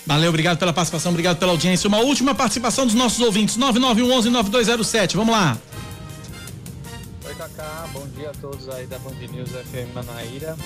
Valeu, 0.06 0.28
obrigado 0.28 0.58
pela 0.58 0.74
participação, 0.74 1.12
obrigado 1.14 1.38
pela 1.38 1.54
audiência. 1.54 1.88
Uma 1.88 2.00
última 2.00 2.36
participação 2.36 2.86
dos 2.86 2.94
nossos 2.94 3.22
ouvintes, 3.22 3.58
9911-9207. 3.58 5.16
Vamos 5.16 5.34
lá. 5.34 5.58
Oi, 7.26 7.36
Cacá. 7.36 7.88
Bom 7.94 8.06
dia 8.14 8.32
a 8.32 8.34
todos 8.34 8.68
aí 8.68 8.86
da 8.86 9.00
Band 9.00 9.16
News 9.32 9.50
FM 9.50 9.96
Manaíra. 9.96 10.58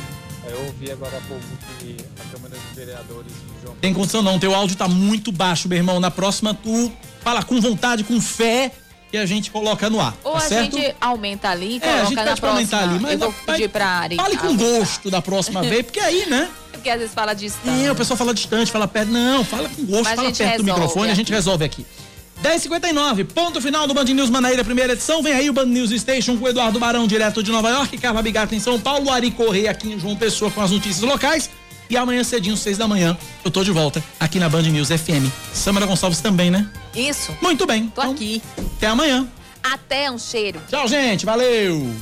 Eu 0.50 0.60
ouvi 0.66 0.92
agora 0.92 1.16
há 1.16 1.22
pouco 1.22 1.44
que 1.80 1.98
a 2.20 2.36
Câmara 2.36 2.56
de 2.56 2.76
Vereadores 2.76 3.32
João 3.64 3.76
Tem 3.80 3.94
condição 3.94 4.24
não, 4.24 4.40
teu 4.40 4.56
áudio 4.56 4.76
tá 4.76 4.88
muito 4.88 5.32
baixo, 5.32 5.70
meu 5.70 5.78
irmão. 5.78 6.00
Na 6.00 6.10
próxima 6.10 6.52
tu 6.56 6.92
fala 7.22 7.44
com 7.44 7.62
vontade, 7.62 8.04
com 8.04 8.20
fé 8.20 8.72
que 9.12 9.18
a 9.18 9.26
gente 9.26 9.50
coloca 9.52 9.90
no 9.90 10.00
ar. 10.02 10.14
Ou 10.24 10.34
tá 10.34 10.38
a 10.38 10.42
certo? 10.42 10.76
gente 10.78 10.96
aumenta 11.00 11.50
ali 11.50 11.74
e 11.74 11.78
É, 11.78 11.80
coloca 11.80 12.02
a 12.02 12.06
gente 12.06 12.16
na 12.16 12.24
pede 12.24 12.42
pra 12.42 12.50
aumentar 12.50 12.84
ali, 12.84 13.00
mas 13.00 13.12
eu 13.14 13.20
vou 13.20 13.32
vai- 13.46 13.56
pedir 13.58 13.70
pra 13.70 13.88
Ari. 13.88 14.16
Fale 14.18 14.38
com 14.38 14.48
aumentar. 14.48 14.66
gosto 14.80 15.12
da 15.12 15.22
próxima 15.22 15.62
vez, 15.62 15.84
porque 15.86 16.00
aí, 16.00 16.26
né? 16.30 16.50
Porque 16.76 16.90
às 16.90 17.00
vezes 17.00 17.16
fala 17.16 17.34
distante. 17.34 17.86
É, 17.86 17.92
o 17.92 17.96
pessoal 17.96 18.16
fala 18.18 18.34
distante, 18.34 18.72
fala 18.72 18.88
perto. 18.88 19.10
Não, 19.10 19.44
fala 19.44 19.68
com 19.70 19.84
gosto, 19.86 20.04
Mas 20.04 20.16
fala 20.16 20.32
perto 20.32 20.58
do 20.58 20.64
microfone, 20.66 21.10
a 21.10 21.16
gente 21.16 21.32
resolve 21.32 21.64
aqui. 21.66 21.84
10h59, 22.44 23.24
ponto 23.26 23.60
final 23.62 23.88
do 23.88 23.94
Band 23.94 24.04
News 24.04 24.30
Manaíra, 24.30 24.64
primeira 24.64 24.94
edição. 24.94 25.24
Vem 25.24 25.34
aí 25.34 25.50
o 25.50 25.54
Band 25.54 25.66
News 25.66 25.90
Station 26.00 26.38
com 26.38 26.46
o 26.46 26.48
Eduardo 26.48 26.78
Barão, 26.78 27.08
direto 27.08 27.42
de 27.42 27.50
Nova 27.52 27.70
York, 27.70 27.98
Carla 27.98 28.22
Bigato 28.22 28.54
em 28.54 28.60
São 28.60 28.80
Paulo, 28.80 29.10
Ari 29.10 29.32
Correia 29.32 29.72
aqui 29.72 29.94
em 29.94 30.00
João 30.00 30.16
Pessoa 30.16 30.52
com 30.52 30.62
as 30.62 30.70
notícias 30.70 31.02
locais. 31.02 31.50
E 31.90 31.96
amanhã 31.98 32.24
cedinho, 32.24 32.58
seis 32.58 32.78
da 32.78 32.88
manhã, 32.88 33.18
eu 33.44 33.52
tô 33.52 33.64
de 33.64 33.72
volta 33.72 34.04
aqui 34.20 34.40
na 34.40 34.50
Band 34.50 34.64
News 34.64 34.90
FM. 34.90 35.30
Samara 35.54 35.86
Gonçalves 35.86 36.20
também, 36.20 36.50
né? 36.50 36.70
Isso. 36.96 37.36
Muito 37.42 37.66
bem. 37.66 37.88
Tô 37.94 38.02
aqui. 38.02 38.42
Até 38.78 38.88
amanhã. 38.88 39.28
Até 39.64 40.10
um 40.12 40.18
cheiro. 40.18 40.62
Tchau, 40.70 40.88
gente. 40.88 41.26
Valeu. 41.26 41.96